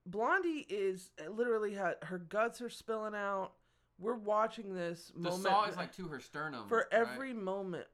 Blondie 0.06 0.66
is 0.70 1.10
literally 1.30 1.74
had 1.74 1.96
her 2.04 2.18
guts 2.18 2.62
are 2.62 2.70
spilling 2.70 3.16
out. 3.16 3.54
We're 4.00 4.16
watching 4.16 4.76
this 4.76 5.12
the 5.16 5.30
moment 5.30 5.44
saw 5.44 5.66
is 5.66 5.78
like 5.78 5.96
to 5.96 6.08
her 6.08 6.20
sternum. 6.20 6.68
for 6.68 6.88
right? 6.92 7.02
every 7.02 7.34
moment 7.34 7.86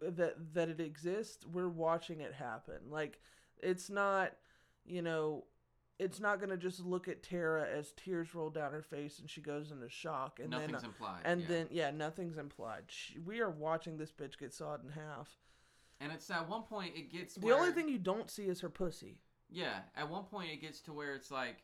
that 0.00 0.54
that 0.54 0.68
it 0.68 0.80
exists 0.80 1.44
we're 1.52 1.68
watching 1.68 2.20
it 2.20 2.32
happen 2.32 2.76
like 2.88 3.18
it's 3.60 3.90
not 3.90 4.32
you 4.86 5.02
know 5.02 5.44
it's 5.98 6.20
not 6.20 6.40
gonna 6.40 6.56
just 6.56 6.84
look 6.84 7.08
at 7.08 7.22
tara 7.22 7.66
as 7.68 7.92
tears 7.92 8.34
roll 8.34 8.50
down 8.50 8.72
her 8.72 8.82
face 8.82 9.18
and 9.18 9.30
she 9.30 9.40
goes 9.40 9.70
into 9.70 9.88
shock 9.88 10.38
and 10.40 10.50
nothing's 10.50 10.72
then 10.82 10.84
implied. 10.90 11.20
and 11.24 11.40
yeah. 11.42 11.46
then 11.48 11.66
yeah 11.70 11.90
nothing's 11.90 12.36
implied 12.36 12.82
she, 12.88 13.18
we 13.18 13.40
are 13.40 13.50
watching 13.50 13.96
this 13.96 14.12
bitch 14.12 14.38
get 14.38 14.52
sawed 14.52 14.84
in 14.84 14.90
half 14.90 15.30
and 16.00 16.12
it's 16.12 16.30
at 16.30 16.48
one 16.48 16.62
point 16.62 16.92
it 16.94 17.10
gets 17.10 17.34
the 17.34 17.46
where, 17.46 17.56
only 17.56 17.72
thing 17.72 17.88
you 17.88 17.98
don't 17.98 18.30
see 18.30 18.44
is 18.44 18.60
her 18.60 18.68
pussy 18.68 19.18
Yeah, 19.50 19.78
at 19.96 20.10
one 20.10 20.24
point 20.24 20.50
it 20.50 20.60
gets 20.60 20.80
to 20.82 20.92
where 20.92 21.14
it's 21.14 21.30
like 21.30 21.56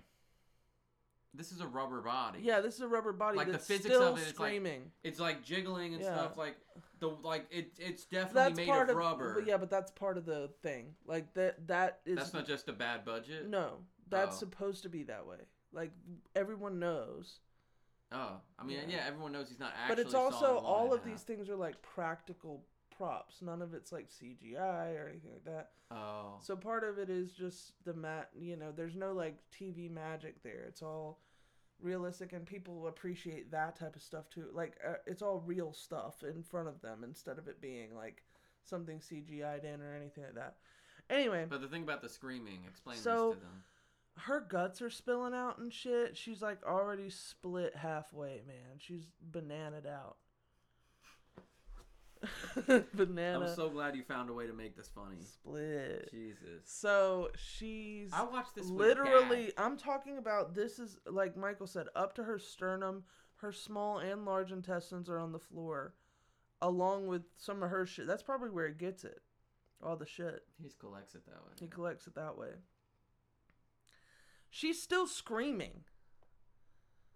this 1.35 1.51
is 1.51 1.61
a 1.61 1.67
rubber 1.67 2.01
body. 2.03 2.41
yeah 2.43 2.61
this 2.61 2.75
is 2.75 2.81
a 2.81 2.89
rubber 2.89 3.13
body 3.13 3.37
Like, 3.39 3.51
the 3.53 3.59
physics 3.59 3.95
of 3.95 4.19
it, 4.19 4.29
it's 4.29 4.39
like- 4.39 4.63
It's 5.03 5.21
like 5.21 5.43
jiggling 5.43 5.95
and 5.95 6.03
Yeah. 6.03 6.15
stuff 6.15 6.37
like 6.37 6.57
the 7.01 7.09
like 7.09 7.47
it 7.51 7.73
it's 7.79 8.05
definitely 8.05 8.35
that's 8.43 8.57
made 8.57 8.69
part 8.69 8.89
of 8.89 8.97
of 8.97 8.97
rubber. 8.97 9.35
but 9.35 9.47
yeah 9.47 9.57
but 9.57 9.69
that's 9.71 9.91
part 9.91 10.17
of 10.17 10.25
the 10.25 10.51
thing 10.63 10.95
like 11.07 11.35
that 11.35 11.67
that 11.67 12.01
is 12.07 12.17
That's 12.17 12.33
not 12.33 12.47
just 12.47 12.69
a 12.69 12.73
bad 12.73 13.05
budget. 13.05 13.49
no 13.49 13.79
that's 14.13 14.37
Oh. 14.37 14.41
supposed 14.41 14.83
to 14.85 14.89
be 14.89 15.03
that 15.05 15.27
way. 15.27 15.39
Like 15.73 15.91
everyone 16.37 16.79
knows. 16.79 17.41
Oh, 18.13 18.41
I 18.59 18.65
mean, 18.65 18.77
Yeah. 18.89 18.97
yeah, 18.99 19.05
everyone 19.07 19.33
knows 19.33 19.49
he's 19.49 19.59
not 19.59 19.73
actually. 19.75 19.97
but 19.97 19.99
it's 20.07 20.15
also 20.15 20.59
all 20.59 20.93
of 20.93 21.03
these 21.05 21.23
things 21.23 21.49
are 21.49 21.57
like 21.57 21.81
practical 21.83 22.67
props. 22.91 23.41
None 23.41 23.63
of 23.63 23.73
it's 23.75 23.91
like 23.91 24.11
cgi 24.11 24.55
or 25.01 25.09
anything 25.09 25.33
like 25.33 25.45
that. 25.45 25.73
Oh, 25.91 26.39
so 26.43 26.55
part 26.57 26.85
of 26.85 26.99
it 26.99 27.09
is 27.11 27.33
just 27.33 27.73
the 27.85 27.95
mat 27.95 28.31
you 28.35 28.57
know 28.57 28.71
there's 28.71 28.97
no 28.97 29.13
like 29.13 29.39
tv 29.51 29.91
magic 29.91 30.43
there. 30.43 30.65
It's 30.69 30.83
all 30.83 31.21
realistic 31.81 32.33
and 32.33 32.47
people 32.47 32.87
appreciate 32.87 33.51
that 33.51 33.77
type 33.77 33.97
of 33.97 34.03
stuff 34.03 34.29
too. 34.29 34.51
Like 34.53 34.77
uh, 34.87 34.95
it's 35.07 35.23
all 35.23 35.41
real 35.41 35.73
stuff 35.73 36.23
in 36.23 36.43
front 36.43 36.69
of 36.69 36.81
them 36.83 37.03
instead 37.05 37.39
of 37.39 37.49
it 37.49 37.61
being 37.63 37.95
like 37.97 38.23
something 38.63 39.01
cgi'd 39.01 39.65
in 39.65 39.81
or 39.81 39.95
anything 39.95 40.25
like 40.25 40.35
that. 40.35 40.59
Anyway. 41.11 41.47
But 41.49 41.61
the 41.63 41.69
thing 41.69 41.83
about 41.83 42.01
the 42.03 42.09
screaming, 42.09 42.65
explain 42.69 42.99
So- 42.99 43.31
this 43.31 43.39
to 43.39 43.45
them. 43.47 43.65
Her 44.19 44.41
guts 44.41 44.83
are 44.83 44.91
spilling 44.91 45.35
out 45.35 45.59
and 45.59 45.73
shit. 45.73 46.17
She's 46.17 46.43
like 46.43 46.59
already 46.67 47.11
split 47.11 47.77
halfway 47.77 48.43
man. 48.47 48.79
She's 48.79 49.07
bananaed 49.31 49.87
out. 49.87 50.17
Banana 52.95 53.47
I'm 53.47 53.55
so 53.57 53.69
glad 53.69 53.97
you 53.97 54.05
found 54.05 54.31
a 54.31 54.33
way 54.33 54.47
to 54.47 54.53
make 54.53 54.77
this 54.77 54.89
funny. 54.95 55.17
split. 55.25 56.09
Jesus, 56.11 56.63
so 56.65 57.31
she's 57.37 58.13
I 58.13 58.23
watched 58.23 58.55
this 58.55 58.69
literally 58.69 59.53
i'm 59.59 59.77
talking 59.77 60.19
about 60.19 60.55
this 60.55 60.79
is 60.79 60.99
like 61.05 61.37
michael 61.37 61.67
said 61.67 61.87
up 61.97 62.15
to 62.17 62.25
her 62.25 62.39
sternum. 62.39 63.05
Her 63.37 63.51
small 63.51 63.99
and 63.99 64.25
large 64.25 64.53
intestines 64.53 65.09
are 65.09 65.19
on 65.19 65.33
the 65.33 65.39
floor 65.41 65.95
along 66.61 67.09
with 67.09 67.23
some 67.39 67.61
of 67.65 67.71
her 67.71 67.85
shit. 67.85 68.07
That's 68.07 68.23
probably 68.23 68.51
where 68.51 68.69
he 68.69 68.75
gets 68.75 69.03
it. 69.03 69.21
All 69.83 69.97
the 69.97 70.07
shit. 70.07 70.45
He 70.63 70.71
collects 70.79 71.17
it 71.17 71.27
that 71.27 71.43
way. 71.45 71.51
he 71.59 71.67
collects 71.67 72.07
it 72.07 72.15
that 72.15 72.39
way 72.39 72.51
she's 74.53 74.81
still 74.81 75.07
screaming 75.09 75.83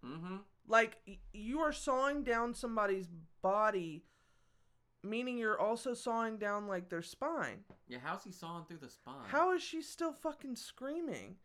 Mm-hmm. 0.05 0.37
like 0.67 0.97
you 1.33 1.59
are 1.59 1.71
sawing 1.73 2.23
down 2.23 2.53
somebody's 2.53 3.07
body 3.41 4.03
meaning 5.03 5.37
you're 5.37 5.59
also 5.59 5.93
sawing 5.95 6.37
down 6.37 6.67
like 6.67 6.89
their 6.89 7.01
spine 7.01 7.63
Yeah, 7.87 7.97
how's 8.03 8.23
he 8.23 8.31
sawing 8.31 8.65
through 8.65 8.77
the 8.77 8.89
spine? 8.89 9.15
How 9.27 9.53
is 9.53 9.61
she 9.63 9.81
still 9.81 10.13
fucking 10.13 10.55
screaming? 10.55 11.37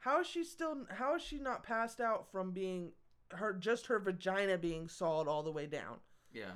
How 0.00 0.20
is 0.20 0.26
she 0.26 0.42
still? 0.44 0.86
How 0.90 1.16
is 1.16 1.22
she 1.22 1.38
not 1.38 1.62
passed 1.64 2.00
out 2.00 2.30
from 2.30 2.52
being 2.52 2.92
her 3.32 3.52
just 3.52 3.86
her 3.88 3.98
vagina 3.98 4.56
being 4.56 4.88
sawed 4.88 5.26
all 5.28 5.42
the 5.42 5.50
way 5.52 5.66
down? 5.66 5.96
Yeah. 6.32 6.52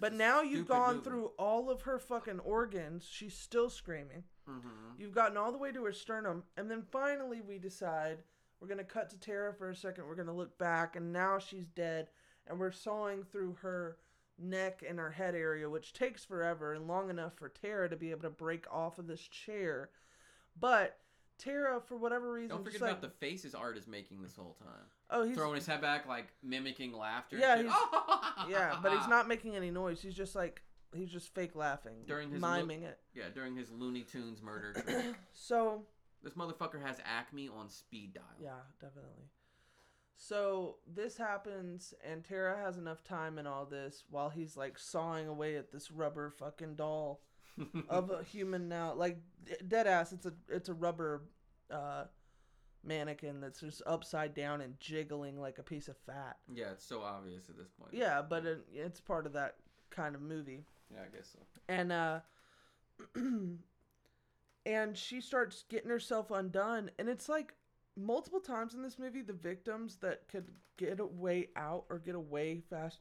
But 0.00 0.12
now 0.14 0.42
you've 0.42 0.68
gone 0.68 0.96
movie. 0.96 1.04
through 1.04 1.26
all 1.38 1.68
of 1.70 1.82
her 1.82 1.98
fucking 1.98 2.38
organs. 2.40 3.04
She's 3.10 3.36
still 3.36 3.68
screaming. 3.68 4.22
Mhm. 4.48 4.98
You've 4.98 5.14
gotten 5.14 5.36
all 5.36 5.52
the 5.52 5.58
way 5.58 5.72
to 5.72 5.84
her 5.84 5.92
sternum, 5.92 6.44
and 6.56 6.70
then 6.70 6.82
finally 6.82 7.40
we 7.40 7.58
decide 7.58 8.24
we're 8.60 8.68
gonna 8.68 8.84
cut 8.84 9.10
to 9.10 9.18
Tara 9.18 9.52
for 9.54 9.70
a 9.70 9.76
second. 9.76 10.06
We're 10.06 10.14
gonna 10.14 10.34
look 10.34 10.56
back, 10.58 10.96
and 10.96 11.12
now 11.12 11.38
she's 11.38 11.66
dead, 11.66 12.10
and 12.46 12.58
we're 12.58 12.70
sawing 12.70 13.24
through 13.24 13.54
her 13.54 13.98
neck 14.38 14.82
and 14.86 14.98
her 14.98 15.10
head 15.10 15.34
area, 15.34 15.68
which 15.68 15.92
takes 15.92 16.24
forever 16.24 16.72
and 16.72 16.86
long 16.88 17.10
enough 17.10 17.34
for 17.34 17.48
Tara 17.48 17.88
to 17.88 17.96
be 17.96 18.10
able 18.10 18.22
to 18.22 18.30
break 18.30 18.66
off 18.72 18.98
of 18.98 19.06
this 19.06 19.20
chair. 19.20 19.90
But 20.58 20.98
Tara, 21.38 21.80
for 21.80 21.96
whatever 21.96 22.32
reason, 22.32 22.56
Don't 22.56 22.64
forget 22.64 22.80
like, 22.80 22.90
about 22.92 23.02
the 23.02 23.10
faces 23.10 23.54
art 23.54 23.76
is 23.76 23.86
making 23.88 24.22
this 24.22 24.36
whole 24.36 24.54
time. 24.54 24.86
oh, 25.10 25.24
he's 25.24 25.36
Throwing 25.36 25.56
his 25.56 25.66
head 25.66 25.80
back, 25.80 26.06
like 26.06 26.32
mimicking 26.42 26.92
laughter. 26.92 27.36
Yeah, 27.36 27.62
yeah, 28.48 28.78
but 28.82 28.92
he's 28.96 29.08
not 29.08 29.26
making 29.28 29.56
any 29.56 29.70
noise. 29.70 30.00
He's 30.00 30.14
just 30.14 30.34
like 30.36 30.62
he's 30.94 31.10
just 31.10 31.34
fake 31.34 31.54
laughing, 31.56 32.04
During 32.06 32.30
his 32.30 32.40
miming 32.40 32.82
it. 32.82 32.98
Yeah, 33.14 33.24
during 33.34 33.56
his 33.56 33.70
Looney 33.70 34.02
Tunes 34.02 34.42
murder 34.42 34.72
trick. 34.72 35.14
So 35.32 35.82
this 36.22 36.34
motherfucker 36.34 36.80
has 36.84 36.98
Acme 37.04 37.48
on 37.48 37.68
speed 37.68 38.14
dial. 38.14 38.24
Yeah, 38.40 38.60
definitely. 38.80 39.24
So 40.16 40.76
this 40.86 41.16
happens, 41.16 41.94
and 42.08 42.22
Tara 42.22 42.56
has 42.56 42.78
enough 42.78 43.02
time 43.02 43.38
in 43.38 43.46
all 43.46 43.64
this 43.64 44.04
while 44.08 44.28
he's 44.28 44.56
like 44.56 44.78
sawing 44.78 45.26
away 45.26 45.56
at 45.56 45.72
this 45.72 45.90
rubber 45.90 46.30
fucking 46.30 46.76
doll 46.76 47.22
of 47.88 48.10
a 48.10 48.22
human 48.22 48.68
now, 48.68 48.94
like 48.94 49.18
dead 49.66 49.86
ass. 49.86 50.12
It's 50.12 50.26
a 50.26 50.32
it's 50.48 50.68
a 50.68 50.74
rubber 50.74 51.22
uh, 51.70 52.04
mannequin 52.84 53.40
that's 53.40 53.60
just 53.60 53.82
upside 53.84 54.32
down 54.34 54.60
and 54.60 54.78
jiggling 54.78 55.40
like 55.40 55.58
a 55.58 55.62
piece 55.62 55.88
of 55.88 55.96
fat. 56.06 56.36
yeah, 56.52 56.70
it's 56.72 56.84
so 56.84 57.00
obvious 57.02 57.48
at 57.48 57.56
this 57.56 57.68
point. 57.70 57.92
Yeah, 57.92 58.22
but 58.22 58.46
it, 58.46 58.64
it's 58.72 59.00
part 59.00 59.26
of 59.26 59.32
that 59.32 59.56
kind 59.90 60.14
of 60.14 60.22
movie. 60.22 60.64
Yeah, 60.92 61.00
I 61.00 61.16
guess 61.16 61.30
so. 61.32 61.38
and 61.68 61.92
uh 61.92 62.20
and 64.66 64.96
she 64.96 65.20
starts 65.20 65.64
getting 65.68 65.90
herself 65.90 66.30
undone 66.30 66.90
and 66.98 67.08
it's 67.08 67.28
like 67.28 67.54
multiple 67.96 68.40
times 68.40 68.74
in 68.74 68.82
this 68.82 68.98
movie 68.98 69.22
the 69.22 69.32
victims 69.32 69.96
that 69.96 70.28
could 70.28 70.48
get 70.76 71.00
away 71.00 71.48
out 71.56 71.84
or 71.90 71.98
get 71.98 72.14
away 72.14 72.62
fast 72.70 73.00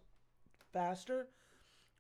faster 0.74 1.28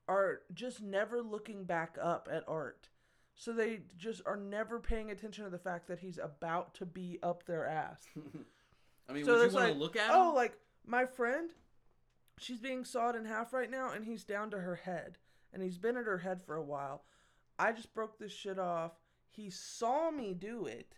are 0.08 0.42
just 0.54 0.82
never 0.82 1.22
looking 1.22 1.64
back 1.64 1.98
up 2.02 2.28
at 2.32 2.44
art 2.48 2.90
so 3.36 3.54
they 3.54 3.82
just 3.98 4.22
are 4.26 4.36
never 4.38 4.80
paying 4.80 5.12
attention 5.12 5.44
to 5.44 5.50
the 5.50 5.58
fact 5.58 5.88
that 5.88 6.00
he's 6.00 6.18
about 6.22 6.74
to 6.74 6.86
be 6.86 7.20
up 7.24 7.46
their 7.46 7.66
ass 7.66 8.08
I 9.10 9.14
mean, 9.14 9.26
so 9.26 9.38
would 9.38 9.52
you 9.52 9.58
want 9.58 9.74
to 9.74 9.80
look 9.80 9.96
at 9.96 10.10
oh 10.12 10.30
him? 10.30 10.36
like 10.36 10.58
my 10.86 11.06
friend 11.06 11.52
she's 12.40 12.60
being 12.60 12.84
sawed 12.84 13.16
in 13.16 13.26
half 13.26 13.54
right 13.54 13.70
now 13.70 13.92
and 13.92 14.06
he's 14.06 14.24
down 14.24 14.50
to 14.52 14.60
her 14.60 14.76
head 14.76 15.18
and 15.54 15.62
he's 15.62 15.78
been 15.78 15.98
at 15.98 16.06
her 16.06 16.18
head 16.20 16.42
for 16.42 16.56
a 16.56 16.64
while. 16.64 17.04
I 17.60 17.72
just 17.72 17.94
broke 17.94 18.18
this 18.18 18.32
shit 18.32 18.58
off. 18.60 18.94
He 19.30 19.50
saw 19.50 20.10
me 20.12 20.34
do 20.34 20.66
it. 20.66 20.98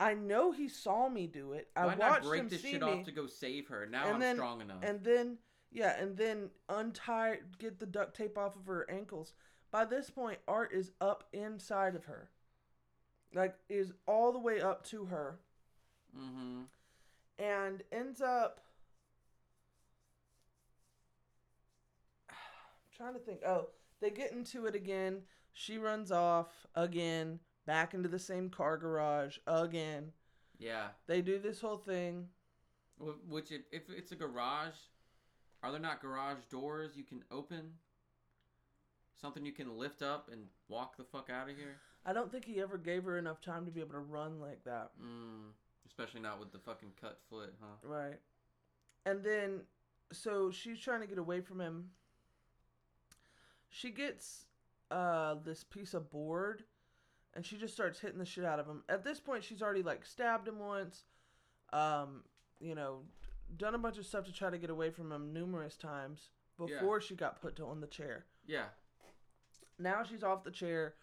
I 0.00 0.14
know 0.14 0.52
he 0.52 0.68
saw 0.68 1.08
me 1.08 1.26
do 1.26 1.52
it. 1.52 1.68
I 1.74 1.86
Why 1.86 1.94
not 1.96 2.22
break 2.22 2.42
him 2.42 2.48
this 2.48 2.62
see 2.62 2.72
shit 2.72 2.82
me. 2.82 2.88
off 2.88 3.04
to 3.06 3.10
go 3.12 3.26
save 3.26 3.66
her? 3.68 3.86
Now 3.86 4.12
I'm 4.12 4.20
then- 4.20 4.36
strong 4.36 4.60
enough. 4.60 4.78
and 4.82 5.02
then 5.02 5.38
yeah 5.70 6.00
and 6.00 6.16
then 6.16 6.50
untie 6.68 7.40
get 7.58 7.78
the 7.78 7.86
duct 7.86 8.16
tape 8.16 8.38
off 8.38 8.54
of 8.56 8.66
her 8.66 8.88
ankles. 8.90 9.32
By 9.70 9.84
this 9.84 10.08
point 10.08 10.38
art 10.46 10.72
is 10.72 10.92
up 11.00 11.24
inside 11.32 11.94
of 11.96 12.04
her. 12.04 12.30
Like 13.34 13.56
is 13.68 13.92
all 14.06 14.32
the 14.32 14.38
way 14.38 14.60
up 14.60 14.84
to 14.86 15.06
her. 15.06 15.40
Mm-hmm. 16.16 16.62
and 17.38 17.82
ends 17.92 18.20
up 18.22 18.60
trying 22.98 23.14
to 23.14 23.20
think. 23.20 23.40
Oh, 23.46 23.68
they 24.00 24.10
get 24.10 24.32
into 24.32 24.66
it 24.66 24.74
again. 24.74 25.22
She 25.52 25.78
runs 25.78 26.12
off 26.12 26.48
again, 26.74 27.40
back 27.66 27.94
into 27.94 28.08
the 28.08 28.18
same 28.18 28.50
car 28.50 28.76
garage 28.76 29.38
again. 29.46 30.12
Yeah. 30.58 30.88
They 31.06 31.22
do 31.22 31.38
this 31.38 31.60
whole 31.60 31.78
thing. 31.78 32.26
Which, 33.28 33.52
if, 33.52 33.62
if 33.72 33.82
it's 33.96 34.12
a 34.12 34.16
garage, 34.16 34.74
are 35.62 35.70
there 35.70 35.80
not 35.80 36.02
garage 36.02 36.44
doors 36.50 36.92
you 36.96 37.04
can 37.04 37.22
open? 37.30 37.70
Something 39.20 39.46
you 39.46 39.52
can 39.52 39.78
lift 39.78 40.02
up 40.02 40.28
and 40.32 40.42
walk 40.68 40.96
the 40.96 41.04
fuck 41.04 41.30
out 41.30 41.48
of 41.48 41.56
here? 41.56 41.76
I 42.04 42.12
don't 42.12 42.30
think 42.30 42.44
he 42.44 42.60
ever 42.60 42.78
gave 42.78 43.04
her 43.04 43.18
enough 43.18 43.40
time 43.40 43.66
to 43.66 43.70
be 43.70 43.80
able 43.80 43.92
to 43.92 43.98
run 43.98 44.40
like 44.40 44.64
that. 44.64 44.90
Mm. 45.00 45.52
Especially 45.86 46.20
not 46.20 46.38
with 46.38 46.52
the 46.52 46.58
fucking 46.58 46.90
cut 47.00 47.18
foot, 47.30 47.54
huh? 47.60 47.76
Right. 47.82 48.18
And 49.06 49.22
then, 49.24 49.60
so 50.12 50.50
she's 50.50 50.78
trying 50.78 51.00
to 51.00 51.06
get 51.06 51.18
away 51.18 51.40
from 51.40 51.60
him. 51.60 51.90
She 53.68 53.90
gets 53.90 54.46
uh 54.90 55.36
this 55.44 55.64
piece 55.64 55.94
of 55.94 56.10
board, 56.10 56.64
and 57.34 57.44
she 57.44 57.56
just 57.56 57.74
starts 57.74 58.00
hitting 58.00 58.18
the 58.18 58.24
shit 58.24 58.44
out 58.44 58.58
of 58.58 58.66
him. 58.66 58.82
At 58.88 59.04
this 59.04 59.20
point, 59.20 59.44
she's 59.44 59.62
already 59.62 59.82
like 59.82 60.04
stabbed 60.04 60.48
him 60.48 60.58
once, 60.58 61.04
um, 61.72 62.22
you 62.60 62.74
know, 62.74 63.00
done 63.56 63.74
a 63.74 63.78
bunch 63.78 63.98
of 63.98 64.06
stuff 64.06 64.24
to 64.26 64.32
try 64.32 64.50
to 64.50 64.58
get 64.58 64.70
away 64.70 64.90
from 64.90 65.12
him 65.12 65.32
numerous 65.32 65.76
times 65.76 66.30
before 66.58 67.00
she 67.00 67.14
got 67.14 67.40
put 67.40 67.56
to, 67.56 67.64
on 67.64 67.80
the 67.80 67.86
chair. 67.86 68.26
Yeah. 68.46 68.66
Now 69.78 70.02
she's 70.02 70.24
off 70.24 70.44
the 70.44 70.50
chair. 70.50 70.94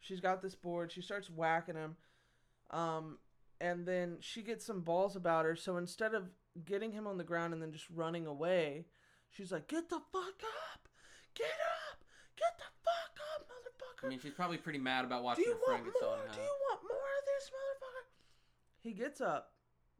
She's 0.00 0.20
got 0.20 0.42
this 0.42 0.54
board. 0.54 0.90
She 0.90 1.02
starts 1.02 1.28
whacking 1.30 1.76
him. 1.76 1.96
Um, 2.70 3.18
and 3.60 3.86
then 3.86 4.16
she 4.20 4.42
gets 4.42 4.64
some 4.64 4.80
balls 4.80 5.14
about 5.14 5.44
her. 5.44 5.54
So 5.54 5.76
instead 5.76 6.14
of 6.14 6.30
getting 6.64 6.92
him 6.92 7.06
on 7.06 7.18
the 7.18 7.24
ground 7.24 7.52
and 7.52 7.62
then 7.62 7.72
just 7.72 7.88
running 7.90 8.26
away, 8.26 8.86
she's 9.30 9.52
like, 9.52 9.68
"Get 9.68 9.88
the 9.88 10.00
fuck 10.12 10.42
up! 10.72 10.88
Get 11.34 11.46
up! 11.46 11.91
Get 12.42 12.58
the 12.58 12.70
fuck 12.84 13.14
up, 13.34 13.48
motherfucker!" 13.48 14.06
I 14.06 14.08
mean, 14.08 14.18
she's 14.18 14.32
probably 14.34 14.58
pretty 14.58 14.78
mad 14.80 15.04
about 15.04 15.18
Do 15.20 15.24
watching 15.24 15.44
you 15.44 15.52
her 15.52 15.58
friend 15.64 15.82
want 15.84 15.94
get 15.94 16.02
more? 16.02 16.16
Do 16.34 16.40
you 16.40 16.56
want 16.70 16.80
more 16.82 16.98
of 16.98 17.24
this, 17.26 17.50
motherfucker? 17.50 18.04
He 18.80 18.92
gets 18.92 19.20
up. 19.20 19.52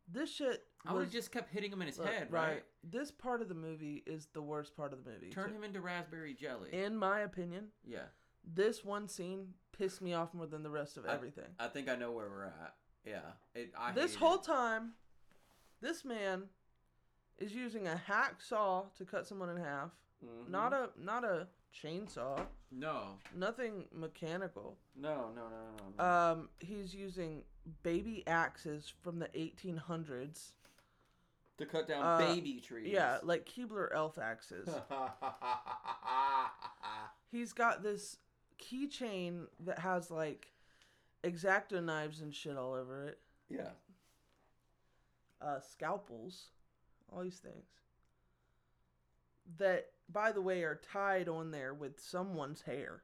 This 0.09 0.35
shit. 0.35 0.67
I 0.85 0.93
would 0.93 0.99
was- 0.99 1.07
have 1.07 1.13
just 1.13 1.31
kept 1.31 1.51
hitting 1.51 1.73
him 1.73 1.81
in 1.81 1.87
his 1.87 1.99
Look, 1.99 2.09
head, 2.09 2.33
right? 2.33 2.65
This 2.83 3.13
part 3.13 3.41
of 3.41 3.49
the 3.49 3.55
movie 3.55 4.03
is 4.05 4.27
the 4.33 4.43
worst 4.43 4.77
part 4.77 4.93
of 4.93 5.05
the 5.05 5.11
movie. 5.11 5.31
Turn 5.31 5.53
him 5.55 5.63
into 5.63 5.81
raspberry 5.81 6.35
jelly. 6.35 6.71
In 6.73 6.97
my 6.97 7.21
opinion, 7.21 7.69
yeah. 7.87 8.07
this 8.45 8.85
one 8.85 9.07
scene 9.07 9.55
pissed 9.71 10.03
me 10.03 10.13
off 10.13 10.35
more 10.35 10.47
than 10.47 10.65
the 10.65 10.71
rest 10.71 10.97
of 10.97 11.07
everything. 11.07 11.47
I 11.61 11.69
think 11.69 11.89
I 11.89 11.95
know 11.95 12.11
where 12.11 12.29
we're 12.29 12.47
at. 12.47 12.75
Yeah. 13.05 13.21
It, 13.55 13.73
I 13.79 13.93
this 13.93 14.17
whole 14.17 14.35
it. 14.39 14.43
time, 14.43 14.95
this 15.81 16.05
man 16.05 16.49
is 17.39 17.55
using 17.55 17.87
a 17.87 18.01
hacksaw 18.09 18.93
to 18.97 19.05
cut 19.05 19.27
someone 19.27 19.49
in 19.51 19.57
half. 19.57 19.91
Mhm. 20.25 20.49
Not 20.49 20.73
a 20.73 20.91
not 20.97 21.25
a 21.25 21.47
chainsaw. 21.73 22.47
No. 22.71 23.19
Nothing 23.37 23.85
mechanical. 23.95 24.77
No, 24.97 25.31
no, 25.35 25.43
no, 25.43 25.95
no. 25.99 25.99
no. 25.99 26.05
Um, 26.33 26.49
he's 26.61 26.95
using 26.95 27.43
baby 27.83 28.23
axes 28.27 28.93
from 29.03 29.19
the 29.19 29.29
1800s. 29.29 30.51
to 31.59 31.67
cut 31.67 31.89
down 31.89 32.05
uh, 32.05 32.19
baby 32.19 32.61
trees. 32.61 32.93
Yeah, 32.93 33.19
like 33.23 33.47
Keebler 33.49 33.89
elf 33.95 34.19
axes. 34.19 34.69
he's 37.31 37.53
got 37.53 37.83
this 37.83 38.19
keychain 38.61 39.47
that 39.61 39.79
has 39.81 40.11
like 40.11 40.53
exacto 41.25 41.83
knives 41.83 42.21
and 42.21 42.35
shit 42.35 42.57
all 42.57 42.75
over 42.75 43.07
it. 43.07 43.19
yeah. 43.49 43.71
uh, 45.41 45.59
scalpels, 45.61 46.49
all 47.13 47.23
these 47.23 47.39
things. 47.39 47.67
That, 49.59 49.87
by 50.13 50.33
the 50.33 50.43
way, 50.43 50.63
are 50.63 50.81
tied 50.93 51.29
on 51.29 51.51
there 51.51 51.75
with 51.75 52.01
someone's 52.01 52.63
hair. 52.63 53.03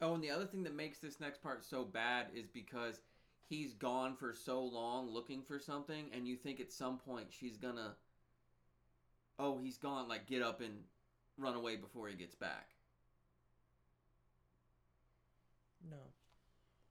Oh, 0.00 0.14
and 0.14 0.22
the 0.22 0.30
other 0.30 0.46
thing 0.46 0.62
that 0.64 0.74
makes 0.74 0.98
this 0.98 1.20
next 1.20 1.42
part 1.42 1.64
so 1.64 1.84
bad 1.84 2.26
is 2.34 2.46
because 2.46 3.00
he's 3.48 3.72
gone 3.72 4.14
for 4.14 4.34
so 4.34 4.62
long 4.62 5.10
looking 5.10 5.42
for 5.42 5.58
something, 5.58 6.10
and 6.12 6.28
you 6.28 6.36
think 6.36 6.60
at 6.60 6.72
some 6.72 6.98
point 6.98 7.28
she's 7.30 7.56
gonna. 7.56 7.94
Oh, 9.38 9.58
he's 9.58 9.78
gone. 9.78 10.08
Like, 10.08 10.26
get 10.26 10.42
up 10.42 10.60
and 10.60 10.74
run 11.38 11.54
away 11.54 11.76
before 11.76 12.08
he 12.08 12.14
gets 12.14 12.34
back. 12.34 12.70
No, 15.90 15.96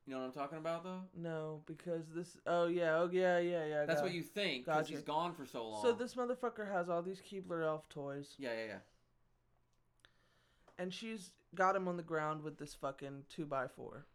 You 0.06 0.14
know 0.14 0.20
what 0.20 0.28
I'm 0.28 0.32
talking 0.34 0.58
about, 0.60 0.84
though? 0.84 1.02
no, 1.16 1.62
because 1.66 2.04
this. 2.14 2.38
Oh 2.46 2.68
yeah, 2.68 2.98
oh 2.98 3.10
yeah, 3.12 3.40
yeah, 3.40 3.66
yeah. 3.66 3.86
That's 3.86 4.02
what 4.04 4.14
you 4.14 4.22
think 4.22 4.66
because 4.66 4.84
Gotcha. 4.84 4.94
he's 4.94 5.02
gone 5.04 5.34
for 5.34 5.46
so 5.48 5.68
long. 5.68 5.82
So 5.82 5.94
this 5.94 6.14
motherfucker 6.14 6.72
has 6.72 6.90
all 6.90 7.02
these 7.02 7.20
Keebler 7.22 7.66
elf 7.66 7.90
toys, 7.90 8.36
Yeah, 8.38 8.52
yeah, 8.54 8.66
yeah. 8.68 8.78
and 10.78 10.94
she's 10.94 11.32
got 11.56 11.76
him 11.76 11.88
on 11.88 11.98
the 11.98 12.04
ground 12.04 12.44
with 12.44 12.58
this 12.60 12.76
fucking 12.76 13.24
two 13.30 13.46
by 13.46 13.68
four. 13.68 14.06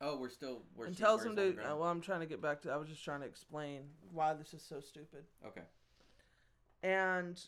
Oh, 0.00 0.16
we're 0.16 0.30
still. 0.30 0.62
We're 0.74 0.86
and 0.86 0.94
still- 0.96 1.06
tells 1.18 1.24
him 1.24 1.36
to. 1.36 1.50
Uh, 1.50 1.76
well, 1.76 1.84
I'm 1.88 2.00
trying 2.00 2.20
to 2.20 2.26
get 2.26 2.42
back 2.42 2.62
to. 2.62 2.70
I 2.72 2.76
was 2.76 2.88
just 2.88 3.04
trying 3.04 3.20
to 3.20 3.26
explain 3.26 3.82
why 4.12 4.34
this 4.34 4.52
is 4.52 4.62
so 4.62 4.80
stupid. 4.80 5.24
okay. 5.46 5.62
And 6.82 7.40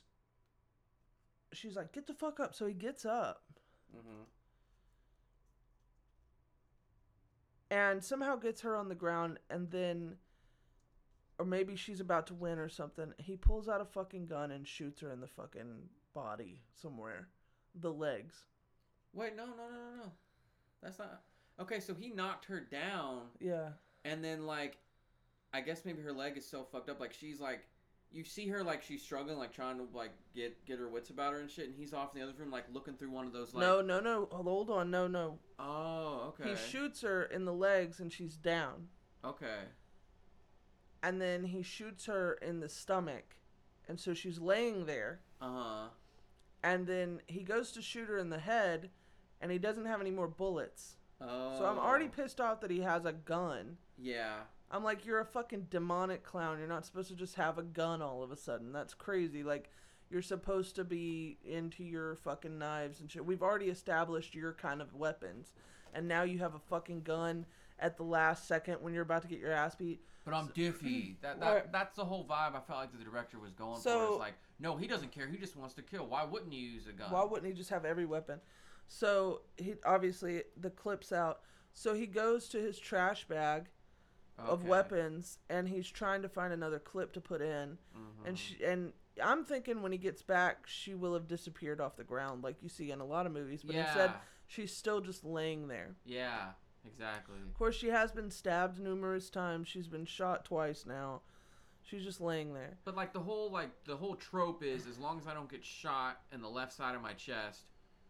she's 1.52 1.74
like, 1.74 1.92
"Get 1.92 2.06
the 2.06 2.14
fuck 2.14 2.38
up!" 2.38 2.54
So 2.54 2.66
he 2.66 2.74
gets 2.74 3.04
up. 3.04 3.42
Mm-hmm. 3.96 4.22
And 7.72 8.04
somehow 8.04 8.36
gets 8.36 8.60
her 8.60 8.76
on 8.76 8.88
the 8.88 8.94
ground 8.94 9.38
and 9.50 9.70
then 9.70 10.16
or 11.38 11.44
maybe 11.44 11.74
she's 11.74 12.00
about 12.00 12.26
to 12.26 12.34
win 12.34 12.58
or 12.58 12.68
something 12.68 13.12
he 13.18 13.36
pulls 13.36 13.68
out 13.68 13.80
a 13.80 13.84
fucking 13.84 14.26
gun 14.26 14.50
and 14.50 14.68
shoots 14.68 15.00
her 15.00 15.10
in 15.10 15.20
the 15.20 15.26
fucking 15.26 15.88
body 16.14 16.60
somewhere 16.80 17.28
the 17.74 17.92
legs 17.92 18.44
Wait, 19.14 19.36
no, 19.36 19.44
no, 19.44 19.52
no, 19.52 19.64
no, 19.64 20.04
no. 20.04 20.12
That's 20.82 20.98
not. 20.98 21.20
Okay, 21.60 21.80
so 21.80 21.92
he 21.92 22.08
knocked 22.08 22.46
her 22.46 22.60
down, 22.60 23.24
yeah 23.40 23.68
and 24.04 24.24
then 24.24 24.46
like, 24.46 24.78
I 25.52 25.60
guess 25.60 25.84
maybe 25.84 26.02
her 26.02 26.12
leg 26.12 26.36
is 26.36 26.46
so 26.46 26.64
fucked 26.64 26.90
up. 26.90 27.00
Like 27.00 27.12
she's 27.12 27.40
like, 27.40 27.60
you 28.12 28.24
see 28.24 28.48
her 28.48 28.62
like 28.62 28.82
she's 28.82 29.02
struggling, 29.02 29.38
like 29.38 29.52
trying 29.52 29.78
to 29.78 29.86
like 29.96 30.12
get 30.34 30.64
get 30.66 30.78
her 30.78 30.88
wits 30.88 31.10
about 31.10 31.32
her 31.32 31.40
and 31.40 31.50
shit, 31.50 31.66
and 31.66 31.74
he's 31.76 31.92
off 31.94 32.14
in 32.14 32.20
the 32.20 32.26
other 32.28 32.36
room 32.38 32.50
like 32.50 32.64
looking 32.72 32.94
through 32.94 33.10
one 33.10 33.26
of 33.26 33.32
those 33.32 33.54
like. 33.54 33.62
no 33.62 33.80
no 33.80 34.00
no 34.00 34.28
hold 34.30 34.70
on 34.70 34.90
no 34.90 35.06
no 35.06 35.38
Oh, 35.58 36.34
okay. 36.38 36.50
he 36.50 36.56
shoots 36.56 37.00
her 37.02 37.22
in 37.24 37.44
the 37.44 37.52
legs 37.52 38.00
and 38.00 38.12
she's 38.12 38.36
down 38.36 38.88
Okay. 39.24 39.60
and 41.02 41.20
then 41.20 41.44
he 41.44 41.62
shoots 41.62 42.06
her 42.06 42.34
in 42.34 42.60
the 42.60 42.68
stomach 42.68 43.36
and 43.88 43.98
so 43.98 44.14
she's 44.14 44.38
laying 44.38 44.86
there 44.86 45.20
Uh 45.40 45.50
huh. 45.52 45.88
and 46.62 46.86
then 46.86 47.20
he 47.26 47.42
goes 47.42 47.72
to 47.72 47.82
shoot 47.82 48.08
her 48.08 48.18
in 48.18 48.30
the 48.30 48.38
head 48.38 48.90
and 49.40 49.50
he 49.50 49.58
doesn't 49.58 49.86
have 49.86 50.00
any 50.00 50.10
more 50.10 50.28
bullets 50.28 50.96
Oh. 51.20 51.54
so 51.56 51.64
i'm 51.66 51.78
already 51.78 52.08
pissed 52.08 52.40
off 52.40 52.60
that 52.62 52.70
he 52.70 52.80
has 52.80 53.04
a 53.04 53.12
gun 53.12 53.76
Yeah. 53.96 54.40
I'm 54.72 54.82
like, 54.82 55.04
you're 55.04 55.20
a 55.20 55.24
fucking 55.26 55.66
demonic 55.70 56.24
clown. 56.24 56.58
You're 56.58 56.66
not 56.66 56.86
supposed 56.86 57.08
to 57.10 57.14
just 57.14 57.34
have 57.34 57.58
a 57.58 57.62
gun 57.62 58.00
all 58.00 58.22
of 58.22 58.30
a 58.32 58.36
sudden. 58.36 58.72
That's 58.72 58.94
crazy. 58.94 59.42
Like, 59.42 59.70
you're 60.10 60.22
supposed 60.22 60.76
to 60.76 60.84
be 60.84 61.38
into 61.44 61.84
your 61.84 62.16
fucking 62.16 62.58
knives 62.58 63.00
and 63.00 63.10
shit. 63.10 63.24
We've 63.24 63.42
already 63.42 63.66
established 63.66 64.34
your 64.34 64.52
kind 64.54 64.80
of 64.80 64.94
weapons, 64.94 65.52
and 65.94 66.08
now 66.08 66.22
you 66.22 66.38
have 66.38 66.54
a 66.54 66.58
fucking 66.58 67.02
gun 67.02 67.44
at 67.78 67.96
the 67.96 68.02
last 68.02 68.48
second 68.48 68.76
when 68.80 68.94
you're 68.94 69.02
about 69.02 69.22
to 69.22 69.28
get 69.28 69.38
your 69.40 69.52
ass 69.52 69.74
beat. 69.74 70.00
But 70.24 70.34
I'm 70.34 70.48
diffy. 70.48 71.16
That, 71.22 71.40
that 71.40 71.72
that's 71.72 71.96
the 71.96 72.04
whole 72.04 72.24
vibe 72.24 72.54
I 72.54 72.60
felt 72.66 72.78
like 72.80 72.96
the 72.96 73.04
director 73.04 73.38
was 73.38 73.52
going 73.52 73.76
for. 73.76 73.82
So- 73.82 74.10
It's 74.12 74.20
like, 74.20 74.34
no, 74.58 74.76
he 74.76 74.86
doesn't 74.86 75.12
care. 75.12 75.26
He 75.28 75.36
just 75.36 75.56
wants 75.56 75.74
to 75.74 75.82
kill. 75.82 76.06
Why 76.06 76.24
wouldn't 76.24 76.52
you 76.52 76.60
use 76.60 76.86
a 76.86 76.92
gun? 76.92 77.10
Why 77.10 77.24
wouldn't 77.24 77.46
he 77.46 77.52
just 77.52 77.70
have 77.70 77.84
every 77.84 78.06
weapon? 78.06 78.38
So 78.88 79.42
he 79.56 79.74
obviously 79.84 80.42
the 80.60 80.70
clips 80.70 81.12
out. 81.12 81.40
So 81.74 81.94
he 81.94 82.06
goes 82.06 82.48
to 82.50 82.58
his 82.58 82.78
trash 82.78 83.26
bag 83.26 83.66
of 84.38 84.64
weapons 84.64 85.38
and 85.48 85.68
he's 85.68 85.88
trying 85.88 86.22
to 86.22 86.28
find 86.28 86.52
another 86.52 86.78
clip 86.78 87.12
to 87.12 87.20
put 87.20 87.40
in. 87.40 87.78
Mhm. 87.96 88.26
And 88.26 88.38
she 88.38 88.62
and 88.64 88.92
I'm 89.22 89.44
thinking 89.44 89.82
when 89.82 89.92
he 89.92 89.98
gets 89.98 90.22
back, 90.22 90.66
she 90.66 90.94
will 90.94 91.14
have 91.14 91.28
disappeared 91.28 91.80
off 91.80 91.96
the 91.96 92.04
ground 92.04 92.42
like 92.42 92.62
you 92.62 92.68
see 92.68 92.90
in 92.90 93.00
a 93.00 93.04
lot 93.04 93.26
of 93.26 93.32
movies. 93.32 93.62
But 93.62 93.74
yeah, 93.76 93.84
instead, 93.86 94.12
she's 94.46 94.74
still 94.74 95.00
just 95.00 95.22
laying 95.24 95.68
there. 95.68 95.94
yeah, 96.04 96.52
exactly. 96.84 97.36
Of 97.46 97.54
course, 97.54 97.76
she 97.76 97.88
has 97.88 98.10
been 98.10 98.30
stabbed 98.30 98.78
numerous 98.80 99.28
times. 99.30 99.68
She's 99.68 99.86
been 99.88 100.06
shot 100.06 100.44
twice 100.44 100.86
now. 100.86 101.22
She's 101.84 102.04
just 102.04 102.20
laying 102.20 102.54
there. 102.54 102.78
But 102.84 102.96
like 102.96 103.12
the 103.12 103.20
whole 103.20 103.50
like 103.50 103.84
the 103.84 103.96
whole 103.96 104.16
trope 104.16 104.62
is 104.62 104.86
as 104.86 104.98
long 104.98 105.18
as 105.18 105.26
I 105.26 105.34
don't 105.34 105.50
get 105.50 105.64
shot 105.64 106.22
in 106.32 106.40
the 106.40 106.48
left 106.48 106.72
side 106.72 106.94
of 106.94 107.02
my 107.02 107.12
chest 107.12 107.66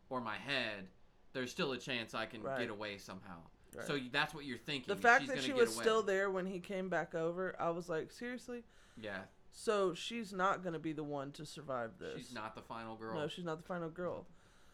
or 0.08 0.20
my 0.20 0.36
head, 0.36 0.88
there's 1.32 1.50
still 1.50 1.72
a 1.72 1.78
chance 1.78 2.14
I 2.14 2.26
can 2.26 2.42
Right. 2.42 2.60
get 2.60 2.70
away 2.70 2.98
somehow. 2.98 3.40
Right. 3.76 3.86
So 3.86 3.98
that's 4.12 4.34
what 4.34 4.44
you're 4.44 4.58
thinking. 4.58 4.94
The 4.94 5.00
fact 5.00 5.26
that 5.28 5.42
she 5.42 5.52
was 5.52 5.74
away. 5.74 5.82
still 5.82 6.02
there 6.02 6.30
when 6.30 6.46
he 6.46 6.58
came 6.60 6.88
back 6.88 7.14
over, 7.14 7.54
I 7.58 7.70
was 7.70 7.88
like, 7.88 8.10
seriously? 8.12 8.64
Yeah, 9.00 9.20
So 9.52 9.94
she's 9.94 10.32
not 10.32 10.62
gonna 10.62 10.78
be 10.78 10.92
the 10.92 11.04
one 11.04 11.32
to 11.32 11.46
survive 11.46 11.92
this. 11.98 12.18
she's 12.18 12.34
not 12.34 12.54
the 12.54 12.60
final 12.62 12.96
girl. 12.96 13.14
No, 13.14 13.28
she's 13.28 13.44
not 13.44 13.56
the 13.58 13.64
final 13.66 13.88
girl. 13.88 14.26